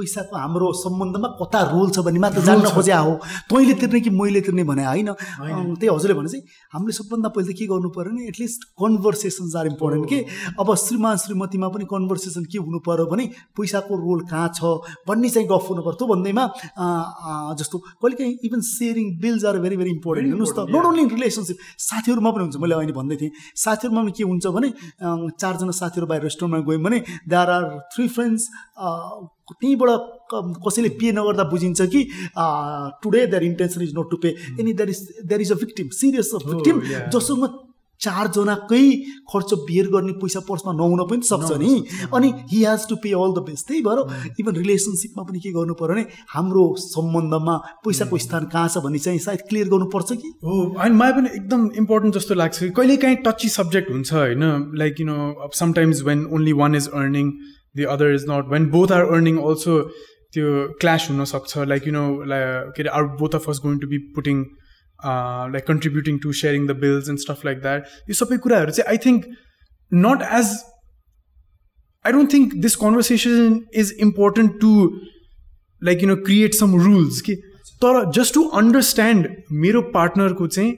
पैसाको 0.00 0.36
हाम्रो 0.36 0.72
सम्बन्धमा 0.80 1.28
कता 1.36 1.60
रोल 1.70 1.90
छ 1.92 2.00
भन्ने 2.08 2.20
मात्र 2.24 2.40
जान्न 2.48 2.72
खोज्या 2.72 2.98
हो 2.98 3.14
तैँले 3.52 3.74
तिर्ने 3.80 4.00
कि 4.00 4.10
मैले 4.10 4.40
तिर्ने 4.42 4.64
भने 4.64 4.84
होइन? 4.84 5.12
त्यही 5.12 5.92
हजुरले 5.94 6.14
भने 6.16 6.28
चाहिँ 6.28 6.44
हामीले 6.74 6.92
सबभन्दा 6.96 7.28
पहिले 7.36 7.52
के 7.52 7.66
गर्नु 7.68 7.88
पऱ्यो 7.92 8.10
भने 8.10 8.26
एटलिस्ट 8.28 8.64
कन्भर्सेसन्स 8.80 9.56
आर 9.56 9.66
इम्पोर्टेन्ट 9.66 10.08
के? 10.08 10.18
अब 10.60 10.74
श्रीमान 10.84 11.16
श्रीमतीमा 11.20 11.68
पनि 11.68 11.84
कन्भर्सेसन 11.92 12.44
के 12.52 12.58
हुनु 12.58 12.78
पऱ्यो 12.88 13.06
भने 13.12 13.24
पैसाको 13.58 13.94
रोल 14.00 14.20
कहाँ 14.30 14.48
छ 14.56 14.62
भन्ने 15.08 15.28
चाहिँ 15.28 15.48
गफ 15.48 15.66
हुनु 15.70 15.82
पऱ्यो। 15.82 15.96
त्यो 16.00 16.06
भन्दैमा 16.14 16.44
जस्तो 17.60 17.78
कहिले 17.78 18.16
काहीँ 18.16 18.34
even 18.48 18.60
sharing 18.70 19.06
bills 19.20 19.44
are 19.44 19.58
very 19.60 19.76
very 19.76 19.90
important 19.90 20.28
हेर्नुहोस् 20.28 20.54
त। 20.56 20.66
नट 20.70 20.84
ओन्ली 20.86 21.02
इन 21.02 21.10
रिलेसनसिप 21.10 21.56
साथीहरूमा 21.88 22.30
पनि 22.30 22.42
हुन्छ। 22.44 22.56
मैले 22.62 22.74
अहिले 22.74 22.94
भन्दै 22.96 23.16
थिएँ 23.20 23.32
साथीहरूमा 23.64 24.00
पनि 24.02 24.12
के 24.16 24.24
हुन्छ 24.24 24.46
भने 24.56 24.68
चारजना 25.40 25.72
साथीहरू 25.80 26.06
बाहिर 26.06 26.22
रेस्टुरेन्टमा 26.22 26.64
गयौँ 26.70 26.82
भने 26.82 26.98
देयर 27.28 27.50
आर 27.50 27.64
थ्री 27.92 28.08
फ्रेन्ड्स 28.16 28.48
त्यहीँबाट 29.52 29.90
कसैले 30.66 30.88
पे 31.00 31.12
नगर्दा 31.12 31.44
बुझिन्छ 31.50 31.88
कि 31.94 32.04
today 33.02 33.26
their 33.26 33.44
intention 33.44 33.82
is 33.82 33.94
not 33.98 34.10
to 34.10 34.16
pay 34.22 34.36
any 34.60 34.72
there 34.72 34.90
is 34.90 35.08
there 35.24 35.40
is 35.40 35.52
a 35.52 35.58
victim 35.64 35.88
serious 35.96 36.30
a 36.34 36.46
victim 36.46 36.80
जसोमा 37.16 37.48
चारजनाकै 38.00 38.84
खर्च 39.30 39.50
बियर 39.68 39.86
गर्ने 39.94 40.12
पैसा 40.20 40.40
पर्समा 40.40 40.72
नहुन 40.72 41.00
पनि 41.08 41.26
सक्छ 41.30 41.56
नि। 41.62 41.72
अनि 42.14 42.30
he 42.52 42.62
has 42.64 42.86
to 42.88 42.96
pay 43.02 43.10
all 43.12 43.34
the 43.38 43.42
best 43.48 43.66
त्यही 43.68 43.82
भएर 43.82 43.98
इभन 44.40 44.56
रिलेसनसिपमा 44.56 45.22
पनि 45.22 45.40
के 45.40 45.52
गर्नु 45.52 45.74
पऱ्यो 45.80 45.94
भने 45.94 46.04
हाम्रो 46.30 46.64
सम्बन्धमा 46.84 47.56
पैसाको 47.84 48.18
स्थान 48.24 48.44
कहाँ 48.54 48.68
छ 48.68 48.84
भन्ने 48.86 48.98
चाहिँ 48.98 49.18
सायद 49.26 49.44
क्लियर 49.48 49.68
गर्नुपर्छ 49.68 50.12
कि। 50.12 50.32
हो 50.44 50.56
अनि 50.78 50.94
मलाई 50.96 51.12
पनि 51.12 51.28
एकदम 51.34 51.70
इम्पोर्टेन्ट 51.78 52.14
जस्तो 52.16 52.34
लाग्छ 52.34 52.72
कहिले 52.80 52.96
काहीँ 53.04 53.16
टची 53.28 53.48
सब्जेक्ट 53.58 53.90
हुन्छ 53.92 54.12
होइन? 54.12 54.44
Like 54.80 55.00
you 55.00 55.06
know 55.06 55.50
sometimes 55.60 56.02
when 56.02 56.26
only 56.34 56.52
one 56.64 56.74
is 56.74 56.88
earning 56.94 57.32
the 57.74 57.84
other 57.94 58.14
is 58.14 58.24
not 58.30 58.48
when 58.52 58.66
both 58.70 58.92
are 58.92 59.04
earning 59.16 59.38
also 59.50 59.76
त्यो 60.34 60.46
क्ल्यास 60.80 61.06
हुनसक्छ. 61.10 61.58
लाइक 61.68 61.86
यु 61.86 61.92
नो 61.92 62.06
लाइक 62.32 62.72
के 62.76 62.82
अरे 62.82 62.90
are 62.98 63.04
both 63.20 63.34
of 63.34 63.48
us 63.50 63.60
going 63.64 63.78
to 63.78 63.86
be 63.92 63.98
putting 64.16 64.42
like 65.52 65.66
contributing 65.66 66.18
to 66.22 66.32
sharing 66.40 66.66
the 66.66 66.76
bills 66.80 67.08
and 67.08 67.18
stuff 67.20 67.44
like 67.46 67.60
that 67.62 67.86
यो 68.10 68.14
सबै 68.18 68.38
कुराहरू 68.46 68.76
चाहिँ 68.78 68.90
I 68.90 69.04
think 69.06 69.24
not 69.92 70.22
as 70.38 70.52
I 72.04 72.12
don't 72.12 72.32
think 72.32 72.54
this 72.66 72.76
conversation 72.82 73.58
is 73.82 73.94
important 74.08 74.60
to 74.60 74.72
like 75.82 76.02
you 76.02 76.08
know 76.08 76.16
create 76.28 76.54
some 76.54 76.80
rules 76.84 77.20
कि 77.28 77.34
तर 77.84 78.04
just 78.14 78.34
to 78.34 78.42
understand 78.60 79.28
मेरो 79.60 79.82
पार्टनरको 79.92 80.46
चाहिँ 80.48 80.72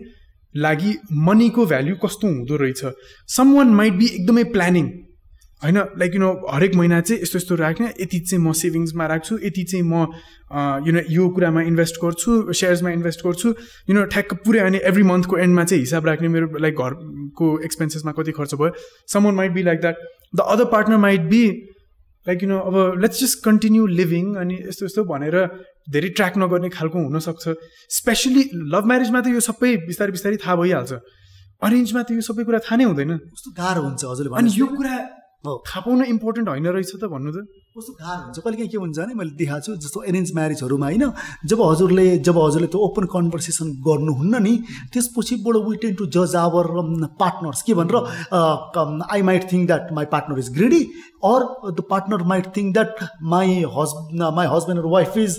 लागि 0.55 0.93
मनीको 1.27 1.65
भ्याल्यु 1.67 1.95
कस्तो 2.03 2.29
हुँदो 2.29 2.57
रहेछ. 2.57 2.85
सम 3.29 3.55
वान 3.57 3.69
माइट 3.77 3.93
बी 3.95 4.07
एकदमै 4.07 4.45
प्लानिङ 4.53 4.89
होइन 5.63 5.79
लाइक 5.99 6.15
यु 6.15 6.21
नो 6.21 6.31
हरेक 6.53 6.75
महिना 6.75 7.01
चाहिँ 7.01 7.23
यस्तो 7.23 7.39
यस्तो 7.39 7.55
राख्ने 7.57 7.89
यति 8.01 8.19
चाहिँ 8.21 8.43
म 8.45 8.53
सेभिङ्समा 8.61 9.07
राख्छु 9.07 9.39
यति 9.43 9.63
चाहिँ 9.73 9.85
म 9.87 10.07
यु 10.87 10.93
नो 10.93 11.01
यो 11.09 11.29
कुरामा 11.35 11.63
इन्भेस्ट 11.71 11.97
गर्छु 12.05 12.53
सेयर्समा 12.53 12.91
इन्भेस्ट 12.91 13.21
गर्छु। 13.27 13.49
यु 13.89 13.95
नो 13.95 14.05
ठ्याक्क 14.15 14.35
पुरै 14.45 14.61
अनि 14.61 14.79
एभ्री 14.91 15.03
मन्थको 15.11 15.39
एन्डमा 15.39 15.65
चाहिँ 15.65 15.83
हिसाब 15.83 16.07
राख्ने 16.07 16.29
मेरो 16.29 16.47
लाइक 16.59 16.75
घरको 16.77 17.47
एक्सपेन्सेसमा 17.65 18.13
कति 18.19 18.33
खर्च 18.39 18.55
भयो। 18.55 18.73
Someone 19.25 19.35
might 19.35 19.53
be 19.53 19.63
like 19.63 19.81
that 19.81 19.97
the 20.37 20.41
other 20.55 20.65
partner 20.75 20.97
might 21.07 21.31
be 21.31 21.45
like 22.27 22.43
you 22.43 22.49
know 22.49 22.59
अब 22.59 23.01
लेट्स 23.03 23.21
जस्ट 23.21 23.45
कन्टिन्यू 23.45 23.87
लिभिङ 24.03 24.35
अनि 24.43 24.59
यस्तो 24.67 24.87
यस्तो 24.87 25.05
भनेर 25.05 25.39
धेरै 25.95 26.09
ट्र्याक 26.19 26.37
नगर्ने 26.39 26.69
खालको 26.75 26.99
हुनसक्छ। 26.99 27.57
स्पेसली 27.97 28.43
लभ 28.75 28.85
म्यारेजमा 28.87 29.21
त 29.21 29.27
यो 29.31 29.41
सबै 29.41 29.75
बिस्तारै 29.87 30.13
बिस्तारै 30.13 30.37
थाहा 30.43 30.55
भइहाल्छ। 30.61 30.93
अरेन्जमा 31.63 32.03
त 32.03 32.11
यो 32.19 32.23
सबै 32.29 32.45
कुरा 32.45 32.59
थाहा 32.67 32.77
नै 32.77 32.85
हुँदैन। 32.91 33.19
कस्तो 33.31 33.51
गाह्रो 33.59 33.83
हुन्छ 33.83 34.03
हजुरले 34.11 34.39
अनि 34.39 34.51
यो 34.59 34.67
कुरा 34.77 34.95
थाहा 35.45 35.81
पाउन 35.83 36.05
इम्पोर्टेन्ट 36.07 36.49
होइन 36.49 36.67
रहेछ 36.67 36.93
त 37.03 37.05
भन्नु 37.11 37.31
त। 37.35 37.47
कस्तो 37.75 37.93
गाह्रो 37.99 38.23
हुन्छ। 38.23 38.39
कहिले 38.39 38.57
काहीँ 38.57 38.71
के 38.71 38.79
हुन्छ 38.79 38.99
भने 38.99 39.15
मैले 39.19 39.31
देखाएको 39.35 39.65
छु 39.67 39.77
जस्तो 39.83 40.03
एरेन्ज 40.07 40.31
म्यारेजहरूमा 40.35 40.87
होइन 40.87 41.05
जब 41.51 41.59
हजुरले 41.63 42.07
जब 42.23 42.37
हजुरले 42.39 42.69
त्यो 42.71 42.81
ओपन 42.87 43.05
कन्भर्सेसन 43.15 43.67
गर्नुहुन्न 43.83 44.35
नि 44.47 44.55
त्यसपछिबाट 44.93 45.57
वी 45.67 45.77
टेन 45.83 45.95
टु 45.99 46.07
जज 46.15 46.37
आवर 46.39 46.67
पार्टनर्स 47.19 47.63
के 47.67 47.75
भनेर 47.75 47.97
I 49.11 49.23
might 49.31 49.43
think 49.53 49.67
that 49.67 49.93
my 49.99 50.07
partner 50.15 50.39
is 50.39 50.53
greedy 50.59 50.81
or 51.25 51.43
the 51.71 51.85
partner 51.91 52.23
might 52.33 52.47
think 52.57 52.73
that 52.75 53.03
my 53.33 53.57
has 53.77 53.95
my 54.39 54.47
husband 54.53 54.85
wife 54.93 55.17
is 55.25 55.39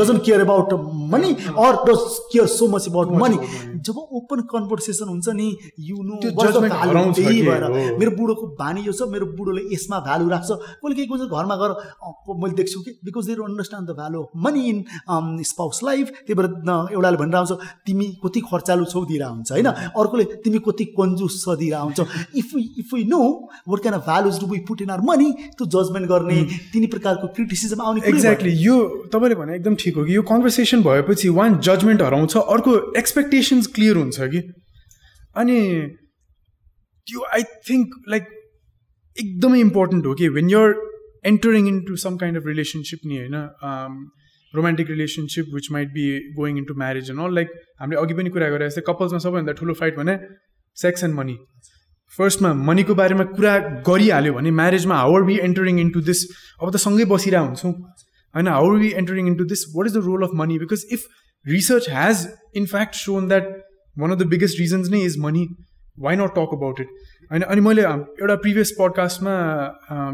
doesn't 0.00 0.24
care 0.24 0.40
about 0.40 0.72
money 1.12 1.32
or 1.66 1.78
does 1.88 2.02
care 2.32 2.46
so 2.54 2.68
much 2.74 2.88
about 2.88 3.12
money 3.22 3.38
जब 3.88 3.98
open 4.20 4.40
conversation 4.52 5.08
हुन्छ 5.08 5.28
नि 5.40 5.48
you 5.90 5.96
know 6.02 6.16
त्यही 7.20 7.40
भएर 7.42 7.64
मेरो 7.98 8.10
बुढोको 8.16 8.46
बानी 8.58 8.80
यो 8.86 8.92
छ 8.92 9.08
मेरो 9.12 9.26
बुढोले 9.38 9.62
यसमा 9.74 9.98
भ्यालु 10.08 10.28
राख्छ। 10.28 10.50
कहिले 10.50 10.94
केही 10.94 11.06
कुछ 11.08 11.20
घरमा 11.38 11.56
गएर 11.62 11.72
मैले 12.42 12.54
देख्छु 12.56 12.80
कि 12.84 12.90
because 13.04 13.26
they 13.26 13.34
understand 13.46 13.88
the 13.90 13.96
value 14.00 14.22
of 14.22 14.30
money 14.46 14.62
in 14.70 14.84
spouse 15.50 15.82
life 15.84 16.10
त्यही 16.10 16.34
भएर 16.40 16.48
एउटाले 16.92 17.16
भनिरह 17.22 17.38
हुन्छ 17.38 17.70
तिमी 17.86 18.06
कति 18.24 18.40
खर्चालु 18.50 18.84
छौ 18.92 19.04
दिइरह 19.10 19.28
हुन्छ 19.28 19.52
होइन? 19.52 19.66
अर्कोले 20.02 20.24
तिमी 20.44 20.58
कति 20.68 20.84
कन्जुस 20.98 21.40
छ 21.44 21.56
दिइरह 21.62 21.80
हुन्छ 21.88 22.00
if 22.42 22.54
if 22.84 22.94
you 22.94 23.04
know 23.08 23.22
what 23.68 23.82
can 23.82 23.98
values 24.08 24.40
do 24.40 24.46
we 24.52 24.58
put 24.68 24.82
in 24.82 24.89
our 24.90 25.00
money 25.04 25.30
त्यो 25.52 25.66
जजमेन्ट 25.74 26.08
गर्ने 26.08 26.42
तिनी 26.72 26.86
प्रकारको 26.94 27.28
क्रिटिसिजम 27.36 27.82
आउने 27.82 28.08
एक्ज्याक्टली 28.08 28.52
यो 28.58 28.76
तपाईँले 29.12 29.38
भने 29.40 29.56
एकदम 29.56 29.74
ठिक 29.76 29.96
हो 29.96 30.04
कि 30.04 30.16
यो 30.16 30.22
कन्भर्सेसन 30.30 30.82
भएपछि 30.82 31.28
वान 31.38 31.58
जजमेन्ट 31.68 32.02
हराउँछ 32.02 32.36
अर्को 32.36 32.76
एक्सपेक्टेसन्स 32.98 33.66
क्लियर 33.74 33.96
हुन्छ 33.96 34.30
कि। 34.34 34.42
अनि 35.36 35.58
त्यो 37.06 37.26
आई 37.32 37.42
थिङ्क 37.68 37.98
लाइक 38.08 38.30
एकदमै 39.16 39.60
इम्पोर्टेन्ट 39.60 40.06
हो 40.06 40.14
कि 40.14 40.28
when 40.36 40.50
your 40.50 40.74
entering 41.24 41.68
into 41.84 41.96
some 41.96 42.16
kind 42.16 42.38
of 42.38 42.46
relationship 42.46 43.00
नि 43.06 43.16
होइन 43.16 43.36
romantic 44.54 44.90
relationship 44.90 45.54
which 45.54 45.70
might 45.72 45.88
be 45.88 46.06
going 46.36 46.58
into 46.64 46.74
marriage 46.74 47.10
and 47.10 47.20
all 47.20 47.34
like 47.34 47.50
हामीले 47.80 48.00
अघि 48.00 48.14
पनि 48.14 48.30
कुरा 48.30 48.48
गरेर 48.48 48.68
जस्तै 48.68 48.82
कपल्समा 48.86 49.18
सबैभन्दा 49.18 49.52
ठुलो 49.52 49.74
फाइट 49.74 49.96
भने 49.96 50.18
सेक्स 50.76 51.04
एन्ड 51.04 51.14
मनी 51.14 51.36
फर्स्टमा 52.18 52.52
मनीको 52.66 52.94
बारेमा 52.94 53.24
कुरा 53.32 53.56
गरिहाल्यो 53.86 54.32
भने 54.34 54.50
म्यारेजमा 54.52 54.96
however 54.96 55.22
be 55.22 55.38
entering 55.40 55.80
into 55.90 56.00
this 56.02 56.24
अब 56.60 56.70
त 56.70 56.76
सँगै 56.84 57.04
बसिरहेको 57.12 57.46
हुन्छौँ। 57.46 57.72
होइन 58.34 58.48
however 58.48 58.78
be 58.78 58.90
entering 59.00 59.26
into 59.36 59.44
this 59.52 59.64
what 59.76 59.86
is 59.86 59.96
the 59.96 60.04
role 60.04 60.22
of 60.24 60.30
money 60.34 60.58
because 60.58 60.84
if 60.92 61.04
research 61.44 61.88
has 61.90 62.26
in fact 62.56 62.94
shown 62.96 63.28
that 63.28 63.46
one 63.96 64.10
of 64.10 64.18
the 64.18 64.26
biggest 64.28 64.60
reasons 64.60 64.90
नै 64.90 65.00
is 65.04 65.18
money 65.20 65.46
why 65.98 66.16
not 66.16 66.34
talk 66.36 66.50
about 66.54 66.80
it 66.80 66.88
होइन 67.30 67.42
अनि 67.44 67.60
मैले 67.60 67.82
एउटा 67.82 68.34
previous 68.44 68.74
पडकास्टमा 68.78 69.34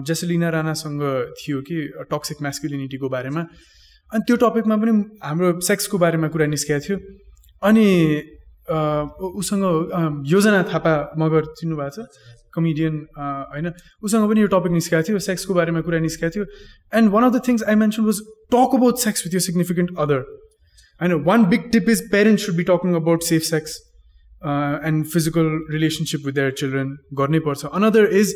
जेसलिना 0.06 0.48
राणासँग 0.50 1.02
थियो 1.40 1.60
कि 1.68 1.76
toxic 2.10 2.42
म्यास्कुलिनिटीको 2.42 3.08
बारेमा। 3.08 3.40
अनि 4.12 4.22
त्यो 4.26 4.36
टपिकमा 4.42 4.76
पनि 4.76 4.92
हाम्रो 5.24 5.48
सेक्सको 5.66 5.98
बारेमा 5.98 6.28
कुरा 6.28 6.46
निस्केको 6.46 6.80
थियो। 6.86 6.98
अनि 7.62 7.86
उसँग 8.70 9.64
योजना 10.30 10.62
थापा 10.72 10.94
मगर 11.18 11.44
चिन्नु 11.58 11.76
भएको 11.76 12.02
छ 12.02 12.34
कमेडियन 12.56 12.94
होइन। 13.18 13.66
उसँग 14.02 14.28
पनि 14.28 14.40
यो 14.40 14.46
टपिक 14.52 14.72
निस्केको 14.72 15.02
थियो 15.08 15.18
सेक्सको 15.24 15.54
बारेमा 15.54 15.80
कुरा 15.86 15.98
निस्केको 16.00 16.30
थियो। 16.34 16.44
And 16.98 17.10
one 17.12 17.24
of 17.24 17.32
the 17.32 17.40
things 17.48 17.62
I 17.62 17.74
mention 17.76 18.04
was 18.04 18.20
talk 18.54 18.70
about 18.78 18.98
sex 19.00 19.26
with 19.26 19.34
your 19.34 19.40
significant 19.46 19.90
other 20.04 20.20
होइन 21.00 21.12
one 21.24 21.44
big 21.50 21.70
tip 21.72 21.88
is 21.90 22.02
parents 22.12 22.46
should 22.46 22.56
be 22.56 22.64
talking 22.70 22.94
about 22.96 23.22
safe 23.22 23.42
sex 23.48 23.76
and 24.90 25.04
physical 25.14 25.50
relationship 25.72 26.26
with 26.26 26.34
their 26.38 26.50
children 26.60 26.96
गर्नै 27.20 27.40
पर्छ। 27.48 27.72
Another 27.72 28.08
is 28.20 28.34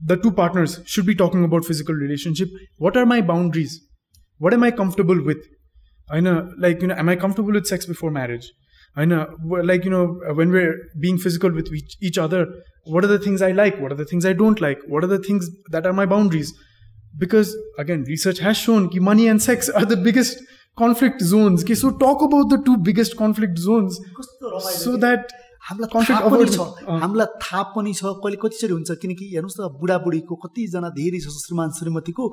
the 0.00 0.18
two 0.22 0.30
partners 0.38 0.76
should 0.94 1.04
be 1.06 1.14
talking 1.22 1.44
about 1.44 1.64
physical 1.64 2.00
relationship 2.00 2.58
what 2.82 2.96
are 2.96 3.04
my 3.14 3.22
boundaries 3.32 3.78
what 4.40 4.52
am 4.54 4.64
I 4.64 4.76
comfortable 4.82 5.24
with 5.30 5.48
होइन 6.08 6.28
like 6.62 6.82
you 6.82 6.88
know 6.88 7.00
am 7.04 7.10
I 7.10 7.16
comfortable 7.24 7.58
with 7.58 7.72
sex 7.72 7.88
before 7.88 8.10
marriage 8.12 8.50
I 8.96 9.04
know, 9.04 9.36
like, 9.44 9.84
you 9.84 9.90
know, 9.90 10.20
when 10.34 10.50
we're 10.50 10.76
being 11.00 11.18
physical 11.18 11.50
with 11.50 11.72
each, 11.72 11.96
each 12.00 12.18
other, 12.18 12.46
what 12.84 13.04
are 13.04 13.08
the 13.08 13.18
things 13.18 13.42
I 13.42 13.50
like? 13.50 13.80
What 13.80 13.90
are 13.90 13.96
the 13.96 14.04
things 14.04 14.24
I 14.24 14.32
don't 14.34 14.60
like? 14.60 14.78
What 14.86 15.02
are 15.02 15.08
the 15.08 15.18
things 15.18 15.50
that 15.70 15.84
are 15.86 15.92
my 15.92 16.06
boundaries? 16.06 16.54
Because 17.18 17.56
again, 17.78 18.04
research 18.04 18.38
has 18.38 18.56
shown 18.56 18.88
that 18.90 19.00
money 19.00 19.26
and 19.26 19.42
sex 19.42 19.68
are 19.68 19.84
the 19.84 19.96
biggest 19.96 20.40
conflict 20.76 21.22
zones. 21.22 21.62
Okay, 21.62 21.74
so 21.74 21.90
talk 21.90 22.22
about 22.22 22.50
the 22.50 22.62
two 22.64 22.76
biggest 22.76 23.16
conflict 23.16 23.58
zones 23.58 23.98
so 24.60 24.96
that 24.96 25.30
हामीलाई 25.64 25.88
थाहा 26.04 26.28
पनि 26.28 26.46
छ। 26.46 26.60
हामीलाई 27.02 27.26
थाहा 27.40 27.62
पनि 27.72 27.92
छ। 27.94 28.02
कहिले 28.20 28.36
कतिचोटि 28.36 28.74
हुन्छ? 28.74 28.90
किनकि 29.00 29.24
हेर्नुहोस् 29.32 29.56
त 29.56 29.72
बुढाबुढीको 29.80 30.34
कतिजना 30.44 30.88
धेरै 30.92 31.18
जस्तो 31.24 31.40
श्रीमान 31.40 31.68
श्रीमतीको 31.72 32.24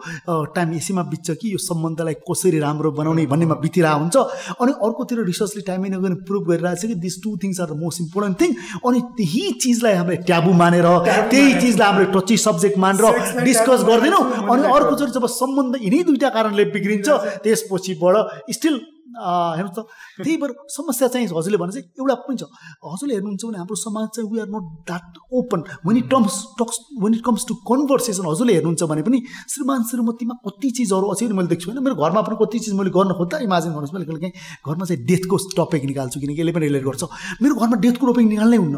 टाइम 0.51 0.69
यसैमा 0.75 1.03
बित्छ 1.11 1.39
कि 1.39 1.47
यो 1.53 1.59
सम्बन्धलाई 1.63 2.15
कसरी 2.27 2.59
राम्रो 2.59 2.91
बनाउने 2.91 3.25
भन्नेमा 3.32 3.55
बितिरहेको 3.63 3.99
हुन्छ। 4.03 4.17
अनि 4.59 4.71
अर्कोतिर 4.84 5.23
रिसर्चले 5.32 5.63
टाइमै 5.63 5.89
नगर्ने 5.95 6.17
प्रुभ 6.27 6.43
गरिरहेको 6.51 6.82
छ 6.82 6.91
कि 6.91 6.95
this 6.99 7.15
two 7.23 7.29
things 7.39 7.59
are 7.63 7.69
the 7.71 7.79
most 7.79 8.01
important 8.01 8.36
thing 8.41 8.51
अनि 8.84 8.99
त्यही 9.15 9.43
चिजलाई 9.63 9.95
हामीले 9.95 10.17
ट्याबु 10.27 10.51
मानेर 10.61 10.88
त्यही 11.32 11.51
चिजलाई 11.61 11.88
हामीले 11.88 12.07
टची 12.11 12.36
सब्जेक्ट 12.38 12.77
मानेर 12.84 13.43
डिस्कस 13.47 13.82
गर्दैनौँ। 13.88 14.23
अनि 14.43 14.63
अर्कोचोटि 14.75 15.11
जब 15.15 15.25
सम्बन्ध 15.32 15.79
यिनै 15.88 16.03
दुइटा 16.03 16.29
कारणले 16.36 16.65
बिग्रिन्छ 16.75 17.07
त्यसपछिबाट 17.47 18.15
स्टिल 18.59 18.75
हेर्नुहोस् 19.12 19.78
त 19.78 19.80
त्यही 20.24 20.38
भएर 20.41 20.51
समस्या 20.72 21.07
चाहिँ 21.07 21.28
हजुरले 21.28 21.57
भने 21.57 21.72
चाहिँ 21.72 21.86
एउटा 21.99 22.16
पनि 22.26 22.38
छ। 22.38 22.43
हजुरले 22.84 23.14
हेर्नुहुन्छ 23.16 23.43
भने 23.45 23.57
हाम्रो 23.57 23.76
समाज 23.76 24.07
चाहिँ 24.16 24.30
we 24.32 24.39
are 24.39 24.49
not 24.55 24.66
that 24.88 25.05
open 25.39 25.59
when 25.88 25.97
it 25.97 26.07
turns 26.12 26.36
talks 26.59 26.78
when 27.03 27.14
it 27.16 27.24
comes 27.26 27.45
to 27.47 27.53
conversation 27.70 28.26
हजुरले 28.32 28.53
हेर्नुहुन्छ 28.53 28.84
भने 28.91 29.01
पनि 29.07 29.20
श्रीमान 29.53 29.84
श्रीमतीमा 29.91 30.36
कति 30.47 30.70
चिजहरू 30.78 31.07
अझै 31.12 31.28
मैले 31.28 31.49
देख्छु 31.53 31.72
होइन। 31.72 31.84
मेरो 31.84 31.95
घरमा 31.95 32.22
पनि 32.28 32.36
कति 32.41 32.59
चिज 32.59 32.74
मैले 32.80 32.91
गर्न 32.97 33.12
खोज्दा 33.20 33.38
इमाजिन 33.47 33.72
गर्नुहोस् 33.72 33.93
मैले 33.93 34.05
कहिले 34.05 34.22
काहीँ 34.22 34.36
घरमा 34.68 34.86
चाहिँ 34.86 35.05
डेथको 35.05 35.36
टपिक 35.57 35.84
निकाल्छु 35.91 36.20
किनकि 36.20 36.41
यसले 36.41 36.51
पनि 36.55 36.66
रिलेट 36.68 36.84
गर्छ। 36.84 37.03
मेरो 37.41 37.53
घरमा 37.55 37.76
डेथको 37.84 38.03
टपिक 38.12 38.28
निकाल्नै 38.28 38.57
हुन्न। 38.64 38.78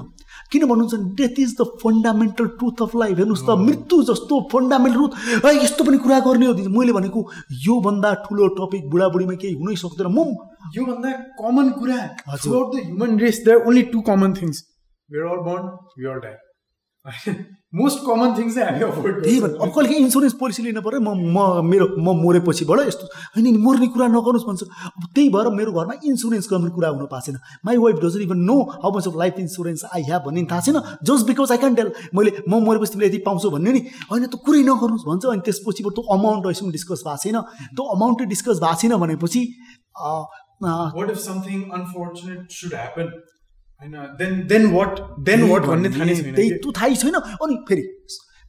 किन 0.52 0.66
भन्नुहुन्छ 0.70 0.94
भने 0.94 1.14
death 1.18 1.40
is 1.40 1.52
the 1.60 1.64
fundamental 1.82 2.48
truth 2.58 2.82
of 2.84 2.96
life 2.96 3.18
हेर्नुहोस् 3.18 3.46
त 3.48 3.50
मृत्यु 3.68 3.98
जस्तो 4.10 4.34
फन्डामेन्टल 4.54 4.98
ट्रुथ 5.00 5.14
यस्तो 5.64 5.84
पनि 5.84 5.98
कुरा 6.04 6.20
गर्ने 6.28 6.46
हो। 6.46 6.54
मैले 6.78 6.94
भनेको 6.94 7.20
योभन्दा 7.66 8.14
ठुलो 8.26 8.48
टपिक 8.60 8.90
बुढाबुढीमा 8.92 9.36
केही 9.42 9.54
हुनै 9.56 9.76
सक्दैन। 9.84 10.08
म 10.08 10.23
योभन्दा 10.78 11.12
कमन 11.42 11.70
कुरा 11.80 12.00
हजुर। 12.30 12.64
The 12.70 12.86
human 12.86 13.20
race 13.20 13.44
there 13.46 13.68
only 13.68 13.84
two 13.94 14.02
common 14.10 14.34
things 14.40 14.64
where 15.10 15.28
all 15.34 15.44
born 15.50 15.66
we 15.98 16.10
are 16.14 16.20
die 16.26 16.38
most 17.76 18.00
common 18.06 18.34
thing 18.38 18.50
चाहिँ 18.54 18.66
हामी 18.68 18.84
अफोर्ड 18.86 19.16
त्यही 19.24 19.40
भएर 19.42 19.56
अब 19.60 19.70
कहिले 19.76 19.96
इन्सुरेन्स 20.02 20.34
पोलिसी 20.40 20.64
लिनु 20.64 20.82
पऱ्यो 20.86 21.00
म 21.04 21.10
म 21.36 21.66
मेरो 21.68 21.86
म 22.00 22.14
मरेपछिबाट 22.20 22.80
यस्तो। 22.88 23.06
होइन 23.36 23.44
नि 23.46 23.60
मर्ने 23.66 23.88
कुरा 23.96 24.08
नगर्नुहोस् 24.08 24.46
भन्छ। 24.48 24.64
अब 24.64 25.04
त्यही 25.16 25.30
भएर 25.36 25.48
मेरो 25.58 25.72
घरमा 25.74 25.94
इन्सुरेन्स 26.06 26.48
गर्ने 26.52 26.70
कुरा 26.76 26.90
हुन 26.94 27.06
पाएको 27.12 27.26
छैन 27.26 27.38
my 27.66 27.78
wife 27.84 27.96
doesn't 28.04 28.22
even 28.24 28.40
know 28.50 28.56
how 28.84 28.92
much 28.96 29.08
of 29.10 29.16
life 29.20 29.36
insurance 29.44 29.84
I 29.90 30.02
have 30.04 30.22
भन्ने 30.28 30.46
थाहा 30.52 30.62
छैन। 30.62 30.78
Just 31.04 31.28
because 31.28 31.52
I 31.52 31.60
can 31.64 31.76
tell 31.76 31.92
मैले 32.16 32.32
म 32.46 32.62
मरेपछि 32.68 32.94
तिमीले 32.94 33.10
यति 33.10 33.20
पाउँछु 33.28 33.50
भन्ने 33.52 33.72
नि। 33.74 33.82
होइन 34.12 34.24
त 34.30 34.40
कुरै 34.46 34.62
नगर्नुहोस् 34.64 35.08
भन्छ। 35.10 35.26
अनि 35.34 35.44
त्यसपछि 35.50 35.84
त्यो 35.84 36.04
अमाउन्ट 36.16 36.46
रहेछ 36.48 36.72
डिस्कस 36.78 37.04
भएको 37.04 37.20
छैन। 37.26 37.38
त्यो 37.76 37.84
अमाउन्ट 37.98 38.20
डिस्कस 38.32 38.64
भएको 38.64 38.80
छैन 38.80 38.96
भनेपछि 39.04 39.42
What 40.98 41.10
if 41.10 41.20
something 41.20 41.62
unfortunate 41.78 42.52
should 42.52 42.74
happen? 42.74 43.08
होइन 43.82 43.96
then 44.20 44.34
then 44.48 44.66
what 44.74 45.00
then 45.30 45.42
what 45.50 45.64
भन्ने 45.72 45.90
थाहा 45.96 46.06
नै 46.06 46.16
छैन 46.16 46.36
त्यही 46.36 46.50
त्यो 46.64 46.72
थाहै 46.78 46.96
छैन। 47.02 47.16
अनि 47.16 47.56
फेरि 47.68 47.84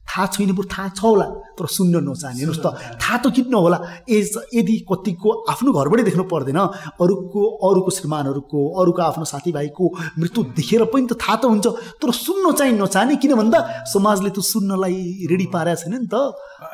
थाहा 0.05 0.25
छैन 0.33 0.51
बरु 0.55 0.67
थाहा 0.71 0.89
छ 0.95 1.01
होला 1.03 1.25
तर 1.59 1.65
सुन्न 1.75 1.99
नचाहने 2.07 2.39
हेर्नुहोस् 2.39 2.63
त 2.63 2.67
थाहा 3.03 3.17
त 3.17 3.25
किन 3.35 3.53
होला? 3.53 3.79
एज 4.07 4.27
यदि 4.53 4.75
कतिको 4.91 5.29
आफ्नो 5.51 5.69
घरबाटै 5.75 6.03
देख्नु 6.07 6.23
पर्दैन 6.33 6.59
अरूको 7.03 7.41
अरूको 7.67 7.91
श्रीमानहरूको 7.97 8.59
अरूको 8.81 9.01
आफ्नो 9.09 9.25
साथीभाइको 9.33 9.85
मृत्यु 10.21 10.39
देखेर 10.61 10.81
पनि 10.93 11.05
त 11.11 11.13
थाहा 11.19 11.35
त 11.41 11.45
हुन्छ 11.51 11.65
तर 11.99 12.09
सुन्न 12.21 12.45
चाहिँ 12.55 12.73
नचाहने 12.79 13.15
किन 13.19 13.35
भन्दा 13.41 13.59
समाजले 13.93 14.29
त 14.29 14.39
सुन्नलाई 14.53 15.27
रेडी 15.31 15.47
पारेको 15.51 15.81
छैन 15.83 15.95
नि 15.99 16.07
त। 16.07 16.15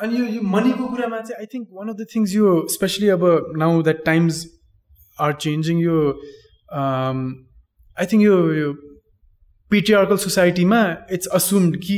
अनि 0.00 0.12
यो 0.20 0.24
यो 0.38 0.40
मनीको 0.54 0.84
कुरामा 0.92 1.18
चाहिँ 1.26 1.38
I 1.42 1.46
think 1.50 1.66
one 1.72 1.86
of 1.90 1.96
the 1.98 2.02
things 2.14 2.28
यो 2.38 2.46
स्पेसली 2.76 3.08
अब 3.18 3.22
now 3.58 3.70
that 3.88 4.04
times 4.06 4.34
are 5.18 5.32
changing 5.44 5.80
यो 5.80 5.96
आई 7.96 8.06
थिङ्क 8.12 8.22
यो 8.22 8.36
यो 8.54 8.72
पिटिआर्कल 9.70 10.16
सोसाइटीमा 10.24 10.80
इट्स 11.12 11.26
असुम्ड 11.38 11.76
कि 11.86 11.96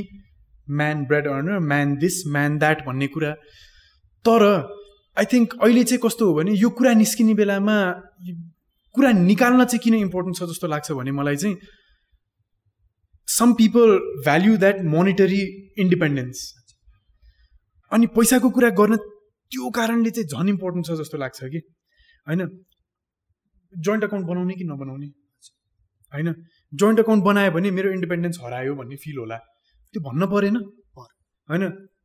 man 0.68 1.04
bread 1.06 1.26
earner 1.28 1.58
man 1.70 1.94
this 2.02 2.16
man 2.34 2.58
that 2.58 2.84
भन्ने 2.86 3.06
कुरा. 3.14 3.32
तर 4.24 4.42
आई 5.16 5.24
थिङ्क 5.32 5.54
अहिले 5.62 5.84
चाहिँ 5.84 6.00
कस्तो 6.04 6.26
हो 6.26 6.34
भने 6.34 6.52
यो 6.56 6.70
कुरा 6.78 6.92
निस्किने 7.00 7.34
बेलामा 7.40 7.76
कुरा 8.94 9.10
निकाल्न 9.12 9.64
चाहिँ 9.64 9.80
किन 9.84 9.94
इम्पोर्टेन्ट 9.94 10.36
छ 10.38 10.48
जस्तो 10.50 10.66
लाग्छ 10.74 10.92
भने 10.98 11.12
मलाई 11.20 11.36
चाहिँ 11.36 11.56
some 13.28 13.52
people 13.60 13.90
value 14.24 14.56
that 14.64 14.82
monetary 14.94 15.40
independence 15.84 16.38
अनि 17.92 18.06
पैसाको 18.16 18.50
कुरा 18.56 18.70
गर्न 18.80 18.96
त्यो 18.96 19.70
कारणले 19.78 20.10
चाहिँ 20.10 20.28
झन् 20.28 20.48
इम्पोर्टेन्ट 20.48 20.86
छ 20.86 20.98
जस्तो 21.00 21.18
लाग्छ 21.18 21.38
कि 21.44 21.60
होइन? 22.26 22.46
जोइन्ट 23.78 24.04
अकाउन्ट 24.04 24.26
बनाउने 24.26 24.54
कि 24.54 24.64
नबनाउने? 24.64 25.06
होइन। 26.12 26.34
जोइन्ट 26.72 27.00
अकाउन्ट 27.00 27.24
बनायो 27.24 27.50
भने 27.50 27.70
मेरो 27.70 27.92
इन्डिपेन्डेन्स 27.92 28.38
हरायो 28.42 28.74
भन्ने 28.74 28.96
फिल 28.96 29.18
होला। 29.18 29.36
त्यो 29.94 30.02
भन्न 30.02 30.26
परेन। 30.26 30.56
होइन। 31.48 31.62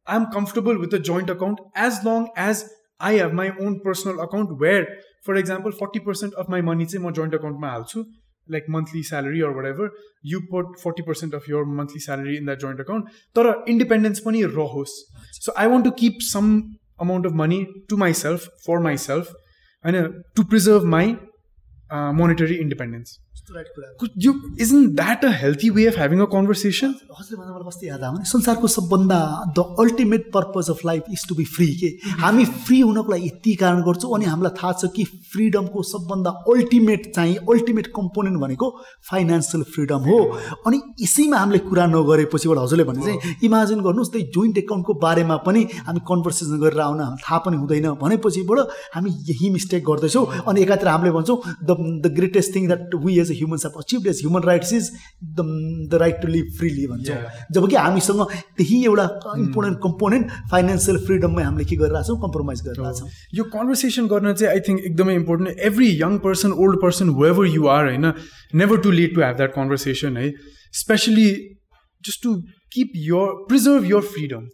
I 0.08 0.16
am 0.16 0.26
comfortable 0.34 0.78
with 0.78 0.88
the 0.88 1.02
joint 1.04 1.30
account 1.30 1.60
as 1.78 2.00
long 2.06 2.26
as 2.50 2.64
I 3.02 3.20
have 3.20 3.34
my 3.34 3.50
own 3.62 3.74
personal 3.80 4.18
account 4.22 4.50
where 4.62 4.88
for 5.28 5.38
example 5.38 5.72
forty 5.72 6.00
percent 6.00 6.34
of 6.34 6.50
my 6.50 6.62
money 6.62 6.86
चाहिँ 6.86 7.06
म 7.06 7.12
जोइन्ट 7.12 7.36
अकाउन्टमा 7.36 7.70
हाल्छु। 7.70 8.04
Like 8.48 8.66
monthly 8.70 9.02
salary 9.04 9.42
or 9.42 9.50
whatever 9.66 9.90
you 10.26 10.40
put 10.52 10.78
forty 10.84 11.02
percent 11.02 11.36
of 11.36 11.50
your 11.50 11.64
monthly 11.80 12.00
salary 12.00 12.38
in 12.38 12.46
that 12.46 12.60
joint 12.60 12.80
account 12.80 13.10
तर 13.36 13.54
independence 13.70 14.20
पनि 14.20 14.44
रहोस्। 14.44 14.96
So 15.40 15.54
I 15.58 15.68
want 15.68 15.86
to 15.86 15.92
keep 15.92 16.18
some 16.22 16.48
amount 17.02 17.26
of 17.26 17.34
money 17.34 17.66
to 17.90 17.98
myself 18.14 18.48
for 18.68 18.80
myself 18.98 19.32
होइन 19.86 20.22
to 20.36 20.44
preserve 20.44 20.84
my 20.84 21.16
monetary 21.92 22.56
independence 22.56 23.20
यो 24.24 24.32
isn't 24.62 24.86
that 24.96 25.24
a 25.26 25.30
healthy 25.42 25.70
way 25.76 25.86
of 25.88 25.96
having 25.98 26.20
a 26.22 26.26
conversation 26.32 26.94
हजुर 27.20 27.38
भन्दा 27.38 27.54
मलाई 27.54 27.68
कस्तो 27.68 27.86
याद 27.88 28.04
आयो 28.04 28.24
संसारको 28.32 28.68
सबभन्दा 28.68 29.18
the 29.58 29.64
ultimate 29.80 30.30
purpose 30.34 30.70
of 30.70 30.80
life 30.86 31.04
is 31.12 31.28
to 31.30 31.36
be 31.36 31.46
free 31.46 31.68
के? 31.76 31.88
हामी 32.22 32.46
फ्री 32.46 32.80
हुनको 32.80 33.12
लागि 33.12 33.26
यति 33.28 33.54
कारण 33.62 33.82
गर्छौँ 33.84 34.14
अनि 34.16 34.26
हामीलाई 34.26 34.54
थाहा 34.60 34.72
छ 34.74 34.90
कि 34.96 35.04
फ्रिडमको 35.34 35.84
सबभन्दा 35.84 36.30
अल्टिमेट 36.54 37.12
चाहिँ 37.16 37.36
अल्टिमेट 37.54 37.88
कम्पोनेन्ट 37.96 38.40
भनेको 38.42 38.70
फाइनेन्सियल 39.10 39.64
फ्रिडम 39.74 40.06
हो। 40.10 40.20
अनि 40.68 40.82
यसैमा 41.02 41.38
हामीले 41.38 41.60
कुरा 41.70 41.86
नगरेपछिबाट 41.96 42.58
हजुरले 42.58 42.84
भने 42.92 43.02
चाहिँ 43.06 43.36
इमेजिन 43.50 43.82
गर्नुहोस् 43.88 44.12
त्यही 44.12 44.26
जोइन्ट 44.38 44.58
एकाउन्टको 44.64 44.94
बारेमा 45.06 45.38
पनि 45.48 45.66
हामी 45.88 46.06
कन्भर्सेसन 46.12 46.60
गरेर 46.66 46.82
आउन 46.88 47.02
थाहा 47.26 47.38
पनि 47.48 47.58
हुँदैन 47.64 47.90
भनेपछिबाट 48.04 48.78
हामी 48.96 49.16
यही 49.32 49.50
मिस्टेक 49.58 49.84
गर्दैछौँ। 49.90 50.26
अनि 50.46 50.62
एकातिर 50.62 50.88
हामीले 50.88 51.12
भन्छौँ 51.18 51.38
the 51.64 51.80
the 52.06 52.14
greatest 52.18 52.56
thing 52.56 52.68
that 52.68 52.96
we 53.06 53.19
as 53.20 53.32
a 53.32 53.36
humans 53.36 53.66
have 53.66 53.78
achieve 53.80 54.08
as 54.08 54.20
human 54.22 54.44
rights 54.50 54.74
is 54.74 54.90
the 55.40 55.46
the 55.92 56.00
right 56.02 56.22
to 56.22 56.28
live 56.28 56.52
freely 56.58 56.86
भन्छौँ 56.88 57.18
जब 57.54 57.68
कि 57.70 57.76
हामीसँग 57.76 58.24
त्यही 58.58 58.84
एउटा 58.86 59.06
इम्पोर्टेन्ट 59.38 59.80
कम्पोनेन्ट 59.84 60.32
फाइनेन्सियल 60.52 60.98
फ्रिडममै 61.06 61.44
हामीले 61.44 61.66
के 61.72 61.76
गरिरहेको 61.84 62.08
छौँ 62.08 62.20
कम्प्रोमाइज 62.22 62.62
गरिरहेको 62.68 63.00
छौँ 63.00 63.10
यो 63.40 63.44
कन्भर्सेसन 63.56 64.08
गर्न 64.14 64.34
चाहिँ 64.34 64.54
आई 64.54 64.66
थिङ्क 64.68 64.86
एकदमै 64.92 65.16
important 65.16 65.66
every 65.72 65.90
young 66.02 66.18
person 66.28 66.52
old 66.68 66.82
person 66.82 67.10
whatever 67.24 67.52
you 67.56 67.68
are 67.78 67.90
होइन 67.90 68.14
never 68.64 68.82
to 68.84 68.92
lead 69.00 69.16
to 69.16 69.22
have 69.22 69.36
that 69.38 69.54
conversation 69.56 70.18
है. 70.18 70.32
Especially 70.84 71.28
just 72.04 72.24
to 72.24 72.36
keep 72.74 72.92
your 73.08 73.34
preserve 73.50 73.90
your 73.90 74.02
freedom 74.14 74.48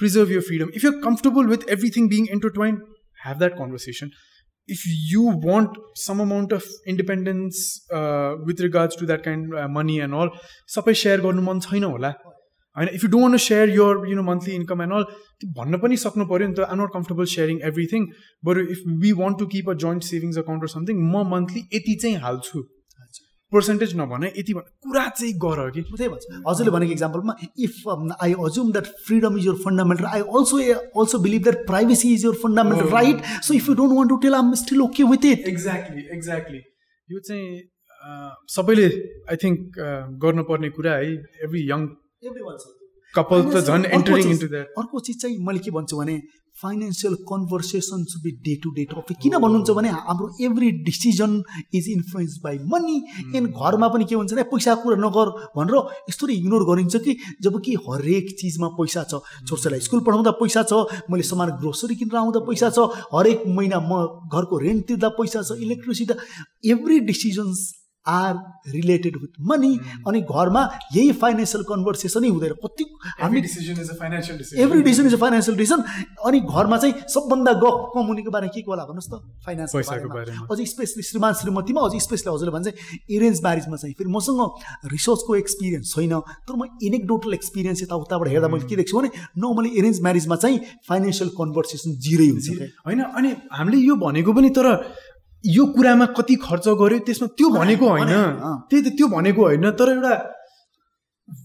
preserve 0.00 0.30
your 0.32 0.42
freedom 0.42 0.76
if 0.76 0.84
you're 0.84 1.00
comfortable 1.04 1.46
with 1.54 1.68
everything 1.70 2.08
being 2.08 2.26
intertwined 2.32 2.84
have 3.18 3.38
that 3.38 3.54
conversation. 3.58 4.10
If 4.68 4.80
you 5.08 5.24
want 5.42 5.76
some 5.94 6.20
amount 6.20 6.52
of 6.52 6.64
independence 6.86 7.58
uh, 7.98 8.30
with 8.46 8.60
regards 8.60 8.96
to 8.96 9.06
that 9.06 9.22
kind 9.22 9.52
of 9.52 9.58
uh, 9.64 9.68
money 9.68 9.98
and 10.06 10.14
all 10.20 10.30
सबै 10.76 10.94
share 11.02 11.20
गर्नु 11.26 11.42
मन 11.48 11.60
छैन 11.66 11.84
होला। 11.84 12.12
होइन 12.76 12.88
if 12.94 13.04
you 13.04 13.10
don't 13.10 13.24
want 13.24 13.36
share 13.42 13.68
your 13.70 14.08
you 14.08 14.16
know 14.16 14.22
monthly 14.22 14.54
income 14.54 14.82
and 14.82 14.92
all 14.92 15.04
त्यो 15.12 15.50
भन्न 15.58 15.78
पनि 15.84 15.96
सक्नु 16.04 16.24
पऱ्यो 16.32 16.48
नि 16.48 16.54
त। 16.54 16.70
I'm 16.72 16.82
not 16.82 16.90
comfortable 16.94 17.30
sharing 17.34 17.60
everything 17.68 18.08
बरु 18.48 18.64
if 18.76 18.80
we 19.04 19.12
want 19.20 19.38
to 19.38 19.46
keep 19.54 19.70
a 19.70 19.74
joint 19.84 20.08
savings 20.08 20.38
account 20.42 20.68
or 20.68 20.74
something 20.74 21.04
म 21.12 21.22
मन्थली 21.34 21.62
यति 21.74 21.94
चाहिँ 22.02 22.16
हाल्छु। 22.26 22.64
पर्सेन्टेज 23.52 23.94
नभने 23.96 24.32
यति 24.38 24.52
कुरा 24.52 25.06
चाहिँ 25.08 25.32
गर 25.44 25.60
कि? 25.70 25.82
त्यही 25.82 26.08
भन्छ। 26.08 26.42
हजुरले 26.48 26.70
भनेको 26.76 26.92
इक्जाम्पलमा 26.92 27.34
if 27.66 28.16
I 28.22 28.32
assume 28.46 28.72
that 28.72 28.86
freedom 29.06 29.36
is 29.38 29.46
your 29.46 29.54
fundamental 29.64 30.06
I 30.06 30.20
also 30.38 30.58
also 31.00 31.18
believe 31.26 31.42
that 31.42 31.66
privacy 31.66 32.12
is 32.14 32.24
your 32.24 32.40
fundamental 32.42 32.88
right 32.94 33.22
so 33.48 33.54
if 33.54 33.68
you 33.68 33.74
don't 33.82 33.96
want 33.96 34.10
to 34.10 34.16
tell 34.24 34.34
I'm 34.34 34.54
still 34.62 34.82
okay 34.82 35.04
with 35.12 35.24
it 35.32 35.48
exactly 35.48 36.06
exactly 36.16 36.60
यो 37.08 37.20
चाहिँ 37.28 37.60
सबैले 38.56 38.86
I 39.30 39.36
think 39.44 39.78
गर्नुपर्ने 40.24 40.70
कुरा 40.78 40.94
है 40.94 41.12
every 41.44 41.62
young 41.70 41.86
कपाल 43.14 43.42
त 43.52 43.64
झन् 43.66 43.86
entering 43.98 44.30
into 44.30 44.48
that 44.48 44.82
अर्को 44.82 45.00
चिज 45.06 45.20
चाहिँ 45.22 45.38
मैले 45.46 45.64
के 45.66 45.70
भन्छु 45.78 45.98
भने 45.98 46.16
financial 46.62 47.14
conversation 47.28 48.04
should 48.10 48.22
be 48.22 48.30
day 48.44 48.54
to 48.62 48.70
day 48.76 48.84
topic 48.90 49.18
किन 49.22 49.36
भन्नुहुन्छ 49.38 49.70
भने 49.78 49.88
हाम्रो 50.08 50.28
every 50.44 50.70
decision 50.86 51.32
is 51.74 51.88
influence 51.90 52.38
by 52.44 52.58
money 52.72 52.96
and 53.36 53.48
घरमा 53.50 53.88
पनि 53.88 54.04
के 54.04 54.14
हुन्छ 54.14 54.32
भने 54.32 54.42
पैसा 54.52 54.74
कुरा 54.82 54.96
नगर 55.04 55.30
भनेर 55.56 55.76
यस्तो 56.10 56.28
इग्नोर 56.36 56.64
गरिन्छ 56.70 56.96
कि 57.06 57.16
जब 57.42 57.60
कि 57.64 57.74
हरेक 57.88 58.34
चिजमा 58.40 58.68
पैसा 58.80 59.02
छ। 59.04 59.22
छोराछोरीलाई 59.46 59.80
स्कुल 59.86 60.00
पढाउँदा 60.06 60.30
पैसा 60.42 60.62
छ 60.72 61.02
मैले 61.10 61.22
सामान 61.30 61.50
ग्रोसरी 61.62 61.94
किनेर 61.96 62.16
आउँदा 62.18 62.40
पैसा 62.50 62.70
छ 62.76 62.90
हरेक 63.14 63.42
महिना 63.56 63.80
म 63.90 64.04
घरको 64.32 64.58
रेन्ट 64.58 64.86
तिर्दा 64.88 65.08
पैसा 65.18 65.42
छ 65.42 65.58
electricity 65.66 66.70
every 66.72 67.00
decisions 67.10 67.66
are 68.08 68.34
related 68.72 69.16
with 69.22 69.40
money 69.48 69.72
अनि 70.06 70.20
घरमा 70.22 70.62
यही 70.94 71.12
फाइनेन्सियल 71.22 71.64
कन्भर्सेसनै 71.64 72.28
हुँदैन। 72.28 72.52
कति 72.64 72.84
हामी 73.20 73.40
decision 73.40 73.80
is 73.82 73.90
a 73.90 73.94
financial 74.00 74.60
every 74.64 74.82
decision 74.82 75.06
is 75.06 75.14
a 75.14 75.18
financial 75.18 75.56
decision 75.56 75.82
अनि 76.26 76.40
घरमा 76.40 76.76
चाहिँ 76.78 76.94
सबभन्दा 77.14 77.52
गफ 77.62 77.90
कमुनीको 77.94 78.30
बारेमा 78.30 78.52
के 78.54 78.62
को 78.62 78.70
होला 78.70 78.84
भन्नुहोस् 78.84 79.10
त? 79.10 79.22
फाइनेन्स 79.46 79.74
अझ 80.50 80.58
स्पेसली 80.68 81.02
श्रीमान 81.02 81.32
श्रीमतीमा 81.40 81.80
अझ 81.80 82.02
स्पेसली 82.02 82.32
हजुरले 82.32 82.52
भन्छ 82.56 82.66
इरेन्ज 83.10 83.40
म्यारिजमा 83.42 83.76
चाहिँ। 83.76 83.94
फेरि 83.98 84.10
मसँग 84.10 84.40
रिसर्चको 84.92 85.36
एक्सपिरियन्स 85.36 85.94
छैन। 85.94 86.14
तर 86.46 86.54
म 86.56 86.68
इनेक्डोटल 86.82 87.34
एक्सपिरियन्स 87.34 87.82
यताउताबाट 87.82 88.28
हेर्दा 88.28 88.48
मैले 88.48 88.68
के 88.68 88.76
देख्छु 88.76 88.98
भने 88.98 89.10
नर्मली 89.38 89.70
इरेन्ज 89.78 90.00
म्यारिजमा 90.02 90.36
चाहिँ 90.36 90.58
फाइनेन्सियल 90.88 91.30
कन्भर्सेसन 91.38 91.96
जिरै 92.06 92.28
हुन्छ। 92.28 92.48
होइन 92.86 93.00
अनि 93.02 93.30
हामीले 93.52 93.78
यो 93.86 93.94
भनेको 93.96 94.32
पनि 94.32 94.50
तर 94.50 94.66
यो 95.46 95.66
कुरामा 95.66 96.06
कति 96.06 96.34
खर्च 96.34 96.68
गर्यो 96.68 96.98
त्यसमा 96.98 97.28
त्यो 97.28 97.48
भनेको 97.50 97.88
होइन। 97.88 98.08
त्यही 98.70 98.82
त 98.82 98.88
त्यो 98.88 99.08
भनेको 99.08 99.42
होइन 99.42 99.70
तर 99.70 99.88
एउटा 99.92 100.14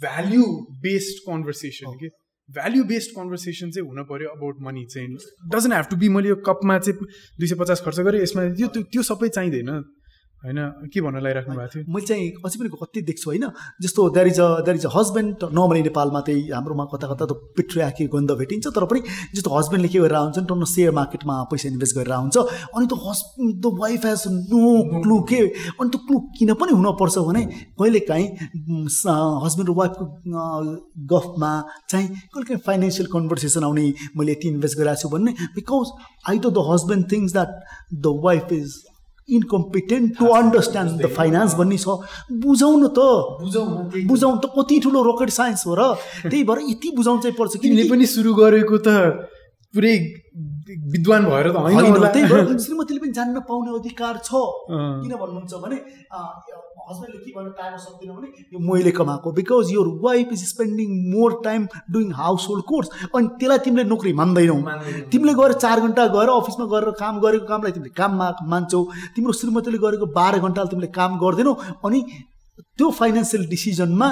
भ्याल्यु 0.02 0.44
बेस्ड 0.70 1.32
कन्भर्सेसन 1.32 1.92
के? 1.92 2.08
भ्याल्यु 2.52 2.84
बेस्ड 2.84 3.12
कन्भर्सेसन 3.12 3.72
चाहिँ 3.72 3.88
हुन 3.90 4.04
पर्यो 4.04 4.30
अबाउट 4.30 4.56
मनी 4.62 4.86
चाहिँ। 4.86 5.08
डजन्ट 5.50 5.74
ह्याभ 5.74 5.86
टु 5.86 5.96
बी 5.96 6.10
मैले 6.10 6.30
यो 6.30 6.36
कपमा 6.36 6.80
चाहिँ 6.80 7.00
दुई 7.40 7.48
सय 7.48 7.56
पचास 7.56 7.82
खर्च 7.82 8.00
गरेँ 8.00 8.22
यसमा 8.22 8.50
त्यो- 8.50 8.84
त्यो 8.92 9.04
सबै 9.04 9.30
चाहिँदैन। 9.30 9.84
होइन? 10.44 10.60
के 10.94 11.02
भन्न 11.02 11.18
लगाइराख्नु 11.22 11.56
भएको 11.56 11.72
थियो? 11.74 11.84
मैले 11.94 12.06
चाहिँ 12.06 12.30
अझै 12.46 12.58
पनि 12.60 12.70
कति 12.74 13.02
देख्छु 13.10 13.30
होइन? 13.30 13.46
जस्तो 13.82 14.10
that 14.10 14.28
is 14.28 14.40
a 14.40 14.48
that 14.66 14.76
is 14.78 14.86
a 14.86 14.92
husband 14.96 15.44
normally 15.58 15.82
नेपालमा 15.84 16.22
त्यही 16.28 16.50
हाम्रोमा 16.50 16.86
कता 16.94 17.08
कता 17.14 17.26
त 17.26 17.38
पिट्रियाकी 17.58 18.08
गन्ध 18.16 18.32
भेटिन्छ 18.42 18.68
तर 18.78 18.86
पनि 18.92 19.02
जस्तो 19.36 19.50
हस्बेन्डले 19.58 19.90
के 19.94 20.00
गरेर 20.00 20.18
हुन्छ 20.18 20.46
टन्न 20.50 20.66
सेयर 20.74 20.92
मार्केटमा 21.00 21.36
पैसा 21.52 21.70
इन्भेस्ट 21.70 21.96
गरेर 21.98 22.14
हुन्छ 22.16 22.38
अनि 22.74 22.88
त 22.88 23.00
हस् 23.06 23.24
the 23.62 23.74
wife 23.82 24.06
has 24.06 24.24
no 24.52 24.74
clue 25.02 25.20
के 25.32 25.42
अनि 25.78 25.90
त्यो 25.90 26.02
क्लु 26.08 26.20
किन 26.38 26.54
पनि 26.62 26.72
हुनपर्छ 26.74 27.18
भने 27.30 27.46
कहिलेकाहीँ 27.78 28.28
हस्बेन्ड 29.46 29.70
र 29.70 29.78
वाइफको 29.82 30.06
गफमा 31.12 31.52
चाहिँ 31.90 32.08
कहिलेकाहीँ 32.08 32.62
फाइनेन्सियल 32.66 33.08
कन्भर्सेसन 33.14 33.64
आउने 33.64 33.86
मैले 34.18 34.32
यति 34.32 34.48
इन्भेस्ट 34.56 34.78
गरिरहेको 34.78 35.02
छु 35.02 35.16
भन्ने 35.16 35.36
because 35.58 35.92
I 36.30 36.40
the 36.40 36.54
the 36.58 36.70
husband 36.72 37.12
thinks 37.12 37.34
that 37.34 37.60
the 38.06 38.20
wife 38.24 38.54
is 38.54 38.80
incompetent 39.30 40.18
to 40.20 40.26
understand 40.40 41.02
the 41.02 41.10
finance 41.18 41.56
भन्ने 41.56 41.78
छ। 41.78 41.88
बुझाउनु 42.46 42.88
त। 42.98 43.00
बुझाउनु 44.08 44.38
त 44.40 44.46
कति 44.58 44.80
ठुलो 44.84 45.02
रकेट 45.12 45.30
साइन्स 45.30 45.66
हो 45.68 45.74
र 45.76 45.82
त्यही 46.32 46.44
भएर 46.44 46.60
यति 46.70 46.90
बुझाउनु 46.98 47.22
चाहिँ 47.22 47.36
पर्छ 47.38 47.54
किनकि 47.62 47.90
पनि 47.90 48.06
सुरु 48.16 48.34
गरेको 48.34 48.78
त 48.88 48.90
पुरै 49.74 49.96
विद्वान 50.94 51.26
भएर 51.32 51.48
त 51.52 51.56
होइन 51.56 51.96
त्यही 52.12 52.26
भएर 52.28 52.58
श्रीमतीले 52.66 53.00
पनि 53.00 53.12
जान्न 53.16 53.40
पाउने 53.48 53.72
अधिकार 53.80 54.16
छ। 54.26 54.32
किन 54.72 55.14
भन्नुहुन्छ 55.16 55.54
भने 55.64 55.78
हस्बेन्डले 56.90 57.20
के 57.26 57.32
भन्न 57.36 57.52
टाइम 57.60 57.78
सक्दिनँ 57.78 58.16
भने 58.16 58.28
यो 58.54 58.60
मैले 58.66 58.92
कमाएको 58.98 59.32
because 59.38 59.72
your 59.74 59.88
wife 60.04 60.34
is 60.34 60.44
spending 60.48 60.90
more 61.12 61.40
time 61.44 61.68
doing 61.94 62.12
household 62.50 62.64
chores 62.72 62.90
अनि 63.16 63.28
त्यसलाई 63.40 63.60
तिमीले 63.66 63.84
नोकरी 63.92 64.14
मान्दैनौ। 64.22 64.58
तिमीले 65.12 65.34
गएर 65.40 65.54
चार 65.64 65.80
घन्टा 65.88 66.08
गएर 66.18 66.30
अफिसमा 66.32 66.66
गएर 66.74 66.92
काम 67.00 67.20
गरेको 67.22 67.46
कामलाई 67.48 67.72
तिमीले 67.78 67.94
काममा 67.98 68.28
मान्छौ। 68.52 68.84
तिम्रो 69.16 69.34
श्रीमतीले 69.40 69.78
गरेको 69.86 70.06
बाह्र 70.18 70.40
घन्टा 70.40 70.66
तिमीले 70.74 70.90
काम 71.00 71.18
गर्दैनौ। 71.24 71.54
अनि 71.86 72.00
त्यो 72.78 72.90
फाइनेन्सियल 73.00 73.46
डिसिजनमा 73.50 74.10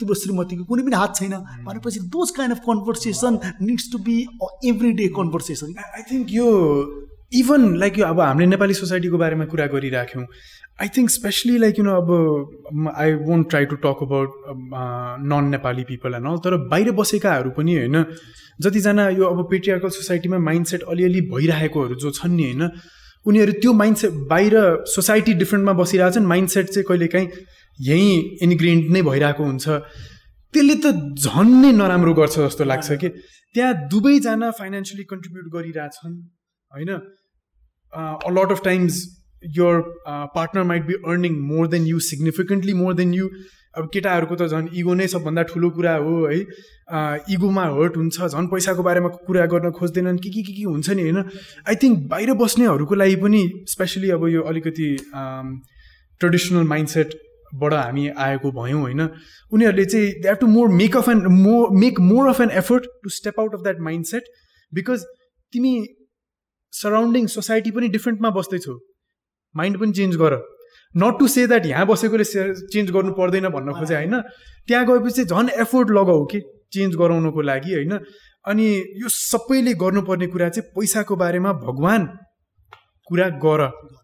तिम्रो 0.00 0.14
श्रीमतीको 0.14 0.64
कुनै 0.64 0.82
पनि 0.84 0.96
हात 0.96 1.16
छैन। 1.16 1.34
भनेपछि 1.66 2.00
those 2.14 2.30
kind 2.36 2.54
of 2.54 2.60
conversation 2.66 3.38
needs 3.62 3.90
to 3.92 3.98
be 4.06 4.16
every 4.70 4.92
day 4.98 5.06
conversation 5.16 5.74
I 5.78 6.02
think 6.10 6.32
यो 6.32 6.46
इभन 7.40 7.76
लाइक 7.78 7.98
यो 7.98 8.06
अब 8.06 8.20
हामीले 8.20 8.46
नेपाली 8.48 8.74
सोसाइटीको 8.74 9.18
बारेमा 9.18 9.44
कुरा 9.52 9.66
गरिराख्यौँ। 9.74 10.24
I 10.80 10.88
think 10.88 11.10
especially 11.10 11.58
like 11.58 11.78
you 11.78 11.84
know 11.84 11.96
अब 11.96 12.94
I 12.96 13.12
won't 13.12 13.48
try 13.50 13.64
to 13.64 13.76
talk 13.76 14.02
about 14.02 14.30
non 15.32 15.50
Nepali 15.50 15.84
people 15.84 16.14
and 16.14 16.26
all 16.26 16.36
तर 16.36 16.56
बाहिर 16.56 16.90
बसेकाहरू 16.92 17.50
पनि 17.50 17.76
होइन 17.76 18.04
जतिजना 18.60 19.08
यो 19.08 19.24
अब 19.24 19.44
पेट्रियार्कल 19.50 19.88
सोसाइटीमा 19.88 20.38
माइन्डसेट 20.38 20.82
अलिअलि 20.82 21.20
भइरहेकोहरू 21.20 21.94
जो 21.94 22.10
छन् 22.10 22.36
नि 22.36 22.42
होइन 22.42 22.70
उनीहरू 23.26 23.52
त्यो 23.52 23.72
माइन्डसेट 23.72 24.12
बाहिर 24.28 24.58
सोसाइटी 24.86 25.34
डिफ्रेन्टमा 25.34 25.72
बसिरहेछन् 25.72 26.26
माइन्डसेट 26.26 26.66
चाहिँ 26.66 26.84
कहिलेकाहीँ 26.88 27.28
यहीँ 27.78 28.38
इन्ग्रेन्ट 28.42 28.90
नै 28.90 29.02
भइरहेको 29.02 29.44
हुन्छ। 29.44 29.68
त्यसले 30.54 30.74
त 30.74 30.86
झन् 31.16 31.54
नै 31.62 31.72
नराम्रो 31.72 32.14
गर्छ 32.14 32.38
जस्तो 32.38 32.64
लाग्छ 32.64 32.92
कि। 32.92 33.08
त्यहाँ 33.54 33.74
दुवैजना 33.88 34.50
फाइनेन्सियली 34.50 35.04
कन्ट्रिब्युट 35.04 35.46
गरिरहेछन् 35.52 36.14
होइन। 36.72 36.90
Lot 38.38 38.52
of 38.52 38.60
times 38.64 39.19
your 39.42 39.80
partner 40.34 40.62
might 40.64 40.86
be 40.86 40.94
earning 41.06 41.40
more 41.46 41.68
than 41.68 41.86
you 41.86 41.98
significantly 42.06 42.74
more 42.74 42.94
than 42.94 43.14
you 43.14 43.28
अब 43.78 43.88
केटाहरूको 43.94 44.34
त 44.34 44.46
झन् 44.50 44.68
इगो 44.74 44.94
नै 44.94 45.06
सबभन्दा 45.06 45.42
ठुलो 45.50 45.68
कुरा 45.70 45.94
हो 45.96 46.14
है। 46.26 46.38
इगोमा 47.34 47.64
हर्ट 47.74 47.96
हुन्छ 47.96 48.26
झन् 48.26 48.46
पैसाको 48.50 48.82
बारेमा 48.82 49.08
कुरा 49.26 49.46
गर्न 49.46 49.70
खोज्दैनन् 49.72 50.18
के 50.18 50.30
के 50.30 50.42
के 50.42 50.52
के 50.52 50.62
हुन्छ 50.62 50.90
नि 50.90 51.02
होइन। 51.02 51.18
आई 51.68 51.74
थिङ्क 51.82 51.98
बाहिर 52.10 52.34
बस्नेहरूको 52.40 52.94
लागि 52.94 53.16
पनि 53.22 53.42
स्पेसली 53.70 54.10
अब 54.10 54.26
यो 54.28 54.42
अलिकति 54.52 54.88
ट्रेडिसनल 55.14 56.66
माइन्डसेटबाट 56.66 57.72
हामी 57.74 58.08
आएको 58.26 58.50
भयौँ 58.58 58.80
होइन। 58.80 59.00
उनीहरूले 59.52 59.84
चाहिँ 59.86 60.10
they 60.18 60.28
have 60.28 60.38
to 60.40 60.46
more 60.48 60.68
make 60.74 60.96
of 60.96 61.08
an 61.08 61.24
more 61.38 61.70
make 61.78 62.00
more 62.10 62.28
of 62.28 62.40
an 62.40 62.50
effort 62.58 62.92
to 63.02 63.16
step 63.20 63.40
out 63.40 63.54
of 63.54 63.62
that 63.62 63.80
mindset 63.88 64.24
because 64.72 65.04
तिमी 65.52 65.74
सराउन्डिङ 66.72 67.26
सोसाइटी 67.30 67.70
पनि 67.70 67.88
डिफ्रेन्टमा 67.96 68.30
बस्दैछौ। 68.36 68.78
माइन्ड 69.54 69.78
पनि 69.80 69.92
चेन्ज 69.92 70.16
गर। 70.16 70.34
नट 70.94 71.18
टु 71.18 71.26
से 71.28 71.46
द्याट 71.46 71.66
यहाँ 71.66 71.86
बसेकोले 71.86 72.24
चेन्ज 72.24 72.90
गर्नु 72.90 73.12
पर्दैन 73.12 73.48
भन्न 73.48 73.72
खोजे 73.72 73.94
होइन? 73.94 74.20
त्यहाँ 74.68 74.86
गएपछि 74.86 75.24
झन् 75.24 75.50
एफोर्ट 75.60 75.90
लगाऊ 75.90 76.24
कि 76.26 76.40
चेन्ज 76.72 76.96
गराउनको 76.96 77.40
लागि 77.42 77.74
होइन? 77.74 77.98
अनि 78.44 78.66
यो 78.96 79.08
सबैले 79.08 79.74
गर्नुपर्ने 79.76 80.26
कुरा 80.26 80.48
चाहिँ 80.48 80.70
पैसाको 80.74 81.16
बारेमा 81.16 81.52
भगवान् 81.62 82.06
कुरा 83.06 83.28
गर 83.44 83.60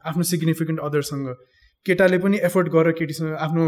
आफ्नो 0.07 0.23
सिग्निफिकेन्ट 0.23 0.81
अदरसँग 0.81 1.29
केटाले 1.87 2.19
पनि 2.19 2.39
एफोर्ट 2.45 2.69
गर 2.69 2.91
केटीसँग 2.99 3.35
आफ्नो 3.37 3.65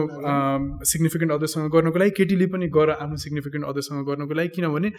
सिग्निफिकेन्ट 0.85 1.33
अदरसँग 1.33 1.71
गर्नको 1.73 1.99
लागि 1.99 2.11
केटीले 2.17 2.47
पनि 2.55 2.69
गर 2.69 2.91
आफ्नो 2.91 3.17
सिग्निफिकेन्ट 3.25 3.67
अदरसँग 3.67 4.07
गर्नको 4.07 4.35
लागि। 4.35 4.49
किनभने 4.57 4.91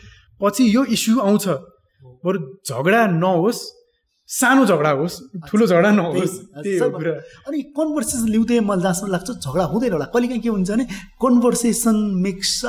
पछि 0.42 0.64
यो 0.76 0.84
इस्यु 0.96 1.20
आउँछ। 1.22 1.48
बरु 2.24 2.40
झगडा 2.66 3.06
नहोस् 3.14 3.60
सानो 4.30 4.66
झगडा 4.66 4.90
होस् 4.98 5.16
ठुलो 5.50 5.66
झगडा 5.66 5.92
नहोस् 5.92 6.34
अनि 7.50 7.62
कन्भर्सेसन 7.78 8.28
ल्याउँदै 8.30 8.60
मलाई 8.62 8.82
जहाँसम्म 8.82 9.12
लाग्छ 9.12 9.30
झगडा 9.32 9.64
हुँदैन 9.72 9.92
होला। 9.94 10.06
कहिलेकाहीँ 10.14 10.42
के 10.42 10.50
हुन्छ 10.50 10.70
भने 10.72 10.84
conversation 11.18 11.96
makes 12.26 12.62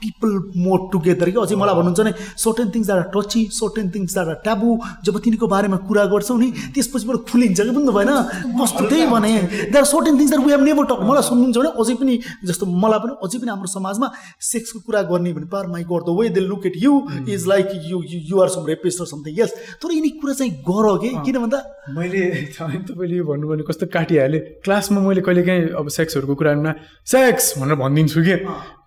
people 0.00 0.30
more 0.64 0.78
together 0.92 1.30
कि 1.30 1.38
अझै 1.44 1.56
मलाई 1.60 1.74
भन्नुहुन्छ 1.76 2.00
भने 2.00 2.12
certain 2.44 2.70
things 2.74 2.90
are 2.90 3.02
touchy 3.12 3.42
certain 3.52 3.90
things 3.94 4.16
are 4.18 4.32
taboo 4.44 4.68
जब 5.04 5.18
तिनीको 5.24 5.46
बारेमा 5.46 5.76
कुरा 5.84 6.04
गर्छौ 6.08 6.36
नि 6.40 6.48
त्यसपछिबाट 6.72 7.16
खुलिन्छ 7.28 7.60
कि 7.60 7.70
बुझ्नु 7.76 7.92
भएन 7.92 8.10
कस्तो 8.56 8.88
त्यही 8.88 9.06
भने। 9.12 9.32
That 9.44 9.76
are 9.76 9.84
certain 9.92 10.18
things 10.18 10.30
that 10.32 10.44
we 10.46 10.52
have 10.56 10.62
never 10.64 10.84
talk 10.88 11.04
मलाई 11.04 11.24
सुन्नुहुन्छ 11.28 11.56
भने 11.60 11.70
अझै 11.84 11.94
पनि 12.00 12.14
जस्तो 12.48 12.64
मलाई 12.64 12.98
पनि 13.04 13.12
अझै 13.20 13.38
पनि 13.44 13.50
हाम्रो 13.52 13.68
समाजमा 13.76 14.08
सेक्सको 14.40 14.80
कुरा 14.88 15.02
गर्ने 15.12 15.36
भने 15.36 15.52
पार 15.52 15.68
my 15.68 15.84
god 15.92 16.08
the 16.08 16.16
way 16.16 16.28
they 16.32 16.40
look 16.48 16.66
at 16.72 16.80
you 16.80 16.96
is 17.28 17.46
like 17.52 17.76
you 17.92 18.02
you 18.08 18.40
are 18.40 18.48
some 18.56 18.66
rapist 18.72 19.04
something 19.12 19.44
else 19.44 19.54
तर 19.84 19.92
यिनी 20.00 20.10
कुरा 20.24 20.40
चाहिँ 20.40 20.52
गर 20.64 20.92
कि 20.98 21.08
किन 21.24 21.36
भन्दा? 21.38 21.58
मैले 21.96 22.20
तपाईँ 22.52 22.82
तपाईँले 22.88 23.16
यो 23.16 23.24
भन्नु 23.24 23.48
भने 23.48 23.62
कस्तो 23.68 23.86
काटिहालेँ। 23.86 24.40
क्लासमा 24.64 25.00
मैले 25.00 25.20
कहिलेकाहीँ 25.20 25.68
अब 25.74 25.88
सेक्सहरूको 25.88 26.34
कुरामा 26.34 26.72
सेक्स 27.06 27.58
भनेर 27.58 27.76
भनिदिन्छु 27.82 28.20
कि? 28.22 28.36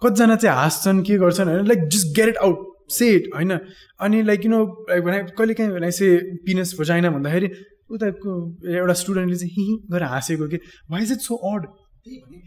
कतिजना 0.03 0.35
चाहिँ 0.35 0.55
हाँस्छन् 0.57 1.03
के 1.03 1.17
गर्छन् 1.17 1.49
होइन 1.49 1.67
like 1.67 1.87
just 1.87 2.07
get 2.15 2.27
it 2.29 2.37
out 2.37 2.57
set 2.91 3.23
होइन। 3.35 3.51
अनि 3.99 4.21
लाइक 4.23 4.45
यु 4.45 4.51
नो 4.51 4.65
भने 5.05 5.17
कहिलेकाहीँ 5.37 5.71
भने 5.71 5.91
चाहिँ 5.91 6.37
पिनस 6.45 6.75
भजाइन 6.79 7.09
भन्दाखेरि 7.09 7.49
उताको 7.91 8.31
एउटा 8.67 8.93
स्टुडेन्टले 9.01 9.37
चाहिँ 9.37 9.53
हिँ 9.57 9.77
गरेर 9.91 10.07
हाँसेको 10.07 10.47
कि? 10.47 10.57
भाइ 10.91 11.03
इज 11.03 11.11
इट 11.11 11.19
सो 11.23 11.35
अड 11.51 11.67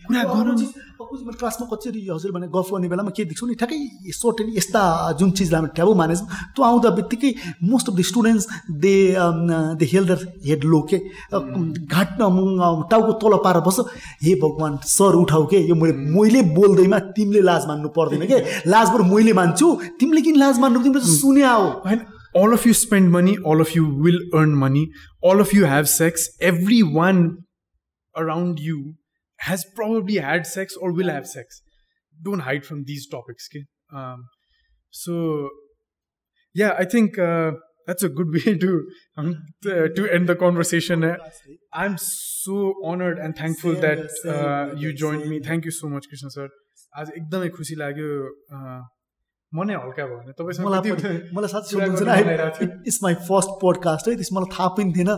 कुरा 0.07 0.23
गर। 0.31 0.49
नि 0.57 0.67
मैले 1.25 1.39
क्लासमा 1.41 1.67
कसरी 1.73 2.01
हजुर 2.09 2.31
भने 2.33 2.47
गफ 2.55 2.69
गर्ने 2.73 2.89
बेलामा 2.89 3.11
के 3.17 3.25
देख्छु 3.31 3.47
नि 3.47 3.55
ठ्याक्कै 3.61 3.79
सर्टेन 4.19 4.49
यस्ता 4.57 4.83
जुन 5.19 5.31
चिजलाई 5.39 5.61
हामी 5.61 5.71
ट्याबु 5.77 5.93
मानेछौँ 6.01 6.27
त्यो 6.55 6.63
आउँदा 6.65 6.91
बित्तिकै 6.99 7.31
most 7.71 7.89
of 7.89 7.95
the 7.97 8.03
students 8.11 8.45
they 8.85 8.95
they 9.81 9.87
held 9.93 10.05
their 10.11 10.21
head 10.47 10.65
low 10.73 10.81
के 10.91 10.99
घाट 11.95 12.09
टाउको 12.21 13.13
तल 13.23 13.37
पारेर 13.45 13.63
बस्छ। 13.67 13.79
हे 14.23 14.35
भगवान् 14.45 14.77
सर 14.87 15.15
उठाउ 15.23 15.47
के? 15.51 15.59
यो 15.69 15.75
मैले 15.75 15.93
मैले 16.15 16.43
बोल्दैमा 16.55 16.99
तिमीले 17.17 17.41
लाज 17.51 17.67
मान्नु 17.69 17.89
पर्दैन 17.99 18.27
के? 18.27 18.39
लाज 18.71 18.87
बरु 18.95 19.05
मैले 19.15 19.33
मान्छु 19.41 19.67
तिमीले 20.01 20.21
किन 20.23 20.37
लाज 20.39 20.59
मान्नु 20.61 20.83
तिमीले 20.83 21.01
त 21.01 21.19
सुन्या 21.19 21.53
हो 21.53 21.69
होइन 21.85 22.01
all 22.39 22.53
of 22.55 22.65
you 22.67 22.73
spend 22.79 23.11
money 23.13 23.33
all 23.51 23.61
of 23.63 23.71
you 23.77 23.85
will 24.03 24.19
earn 24.41 24.51
money 24.59 24.83
all 25.29 25.41
of 25.45 25.53
you 25.55 25.65
have 25.71 25.89
sex 25.93 26.27
everyone 26.51 27.23
around 28.15 28.61
you 28.67 28.77
has 29.50 29.66
probably 29.76 30.16
had 30.16 30.48
sex 30.48 30.76
or 30.76 30.92
will 30.94 31.10
have 31.10 31.28
sex 31.28 31.62
don't 32.24 32.40
hide 32.40 32.66
from 32.66 32.84
these 32.86 33.08
topics 33.08 33.48
okay 33.52 33.66
um, 33.94 34.26
so 34.90 35.50
yeah 36.54 36.76
i 36.80 36.86
think 36.86 37.20
uh, 37.20 37.52
that's 37.88 38.04
a 38.04 38.10
good 38.10 38.32
way 38.34 38.58
to 38.58 38.88
um, 39.18 39.36
to 39.62 39.90
to 39.98 40.08
end 40.18 40.30
the 40.34 40.36
conversation 40.36 41.04
Uh, 41.04 41.18
i'm 41.74 41.98
so 41.98 42.74
honored 42.84 43.20
and 43.20 43.36
thankful 43.36 43.74
Same 43.74 43.82
that 43.82 43.98
here, 43.98 44.10
same 44.22 44.34
uh, 44.34 44.66
here, 44.66 44.76
you 44.84 44.94
joined 44.94 45.26
me 45.32 45.40
same 45.40 45.50
thank 45.50 45.66
you 45.66 45.72
so 45.72 45.90
much 45.96 46.08
krishna 46.14 46.32
sir 46.38 46.48
आज 47.00 47.10
एकदमै 47.20 47.48
खुसी 47.56 47.76
लाग्यो 47.76 48.12
मनै 49.53 49.75
हल्का 49.75 50.05
भयो 50.07 50.17
भने 50.17 50.33
तपाईँसँग 50.39 50.67
मलाई 50.67 50.91
मलाई 51.35 51.51
साँच्चै 51.51 51.75
कुरा 51.75 51.87
सोध्नुहुन्छ। 51.91 52.87
इट्स 52.87 52.99
माई 53.03 53.15
फर्स्ट 53.29 53.51
पोडकास्ट 53.63 54.09
है 54.09 54.15
त्यस 54.15 54.31
मलाई 54.37 54.51
थाहा 54.55 54.69
पनि 54.79 54.93
थिएन 54.97 55.11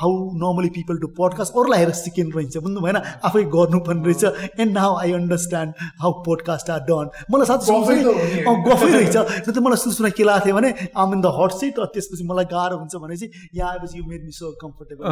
how 0.00 0.10
normally 0.42 0.70
people 0.76 1.00
do 1.00 1.08
podcast 1.16 1.56
अरूलाई 1.56 1.78
हेरेर 1.82 1.96
सिकिनु 2.00 2.36
रहेछ 2.36 2.56
बुझ्नु 2.66 2.80
भएन 2.84 2.98
आफै 3.00 3.42
गर्नुपर्ने 3.56 4.04
रहेछ 4.04 4.60
and 4.60 4.72
now 4.76 4.90
I 5.00 5.12
understand 5.20 5.72
how 6.04 6.12
podcast 6.28 6.68
are 6.76 6.84
done 6.92 7.06
मलाई 7.32 7.46
साँच्चै 7.52 7.80
गफै 7.80 7.96
त 7.96 8.04
हो 8.04 8.12
नि। 8.12 8.20
सोच्नु 8.20 8.28
नि, 8.28 8.44
अँ, 8.44 8.56
गफै 8.68 8.92
रहेछ। 8.92 9.16
न 9.16 9.48
त 9.48 9.58
मलाई 9.64 9.80
सुरुमा 9.88 10.12
के 10.20 10.24
लाग्थ्यो 10.28 10.54
भने 10.60 10.70
I'm 11.00 11.08
in 11.16 11.20
the 11.24 11.34
hot 11.40 11.52
seat 11.64 11.76
त्यसपछि 11.96 12.30
मलाई 12.36 12.52
गाह्रो 12.54 12.76
हुन्छ 12.84 12.94
भने 13.08 13.16
चाहिँ 13.16 13.48
यहाँ 13.56 13.72
आएपछि 13.72 13.96
you 13.98 14.04
made 14.12 14.22
me 14.28 14.32
so 14.36 14.52
comfortable 14.60 15.04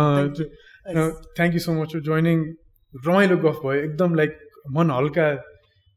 thank 1.36 1.52
you 1.56 1.60
so 1.64 1.80
much 1.80 1.96
for 1.96 2.08
joining 2.12 2.48
रमाइलो 2.94 3.36
गफ 3.44 3.68
भयो 3.68 3.80
एकदम 3.84 4.20
लाइक 4.20 4.42
मन 4.76 4.98
हल्का 5.00 5.28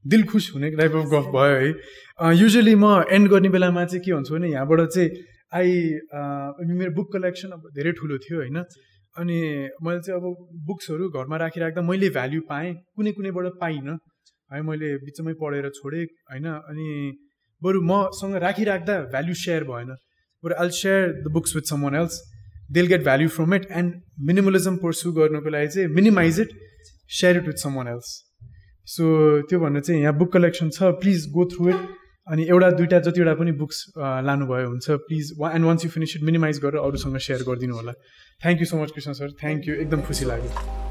दिल 0.06 0.24
खुस 0.30 0.46
हुने 0.54 0.70
टाइप 0.78 0.94
अफ 0.98 1.06
गफ 1.10 1.26
भयो 1.34 1.58
है। 1.62 1.74
युजली 2.22 2.76
म 2.76 2.86
एन्ड 3.10 3.28
गर्ने 3.30 3.50
बेलामा 3.50 3.84
चाहिँ 3.86 4.04
के 4.06 4.12
हुन्छ 4.12 4.32
भने 4.32 4.50
यहाँबाट 4.50 4.80
चाहिँ 4.94 5.10
आई 5.58 5.70
मेरो 6.78 6.92
बुक 6.94 7.08
कलेक्सन 7.14 7.50
अब 7.52 7.62
धेरै 7.76 7.92
ठुलो 7.98 8.18
थियो 8.26 8.38
होइन। 8.38 8.58
अनि 9.16 9.38
मैले 9.84 10.00
चाहिँ 10.00 10.20
अब 10.20 10.26
बुक्सहरू 10.68 11.10
घरमा 11.10 11.38
राखिराख्दा 11.38 11.82
मैले 11.82 12.10
भ्याल्यु 12.10 12.42
पाएँ 12.50 12.74
कुनै 12.96 13.12
कुनैबाट 13.12 13.46
पाइनँ। 13.62 13.98
है 14.50 14.62
मैले 14.62 14.90
बिचमै 15.02 15.34
पढेर 15.42 15.70
छोडेँ 15.76 16.06
होइन। 16.32 16.46
अनि 16.48 16.88
बरु 17.62 17.82
मसँग 17.90 18.36
राखिराख्दा 18.46 19.00
भ्याल्यु 19.12 19.34
सेयर 19.44 19.64
भएन। 19.72 19.90
बरु 20.44 20.56
I'll 20.62 20.70
share 20.78 21.08
the 21.24 21.32
books 21.34 21.56
with 21.56 21.74
someone 21.84 21.96
else 21.96 22.20
they'll 22.72 22.88
get 22.88 23.04
value 23.04 23.30
from 23.38 23.54
it 23.56 23.66
and 23.72 23.94
minimalism 24.28 24.78
pursue 24.84 25.12
गर्नुको 25.14 25.50
लागि 25.50 25.68
चाहिँ 25.68 25.88
minimize 25.96 26.40
it 26.40 26.54
share 27.20 27.38
it 27.38 27.48
with 27.48 27.66
some 27.66 27.80
else 27.88 28.14
so 28.88 29.10
त्यो 29.50 29.60
भनेर 29.60 29.82
चाहिँ 29.82 30.02
यहाँ 30.02 30.18
बुक 30.18 30.32
कलेक्सन 30.34 30.70
छ 30.78 30.94
प्लिज 31.02 31.28
गो 31.34 31.46
थ्रु 31.54 31.70
इट 31.70 31.90
अनि 32.28 32.44
एउटा 32.50 32.70
दुइटा 32.72 33.00
जतिवटा 33.06 33.34
पनि 33.36 33.52
बुक्स 33.60 33.86
लानुभयो 33.98 34.68
हुन्छ 34.68 35.00
please 35.08 35.32
and 35.54 35.66
once 35.66 35.86
you 35.86 35.92
finish 35.92 36.16
it 36.18 36.24
minimize 36.24 36.60
गरेर 36.66 36.82
अरूसँग 36.82 37.18
सेयर 37.18 37.44
गरिदिनु 37.50 37.76
होला। 37.76 37.94
Thank 38.42 38.60
you 38.60 38.66
so 38.66 38.84
much 38.84 38.92
Krishna 38.96 39.14
sir 39.20 39.32
thank 39.42 39.68
you 39.68 39.76
एकदम 39.76 40.02
खुसी 40.08 40.26
लाग्यो। 40.26 40.91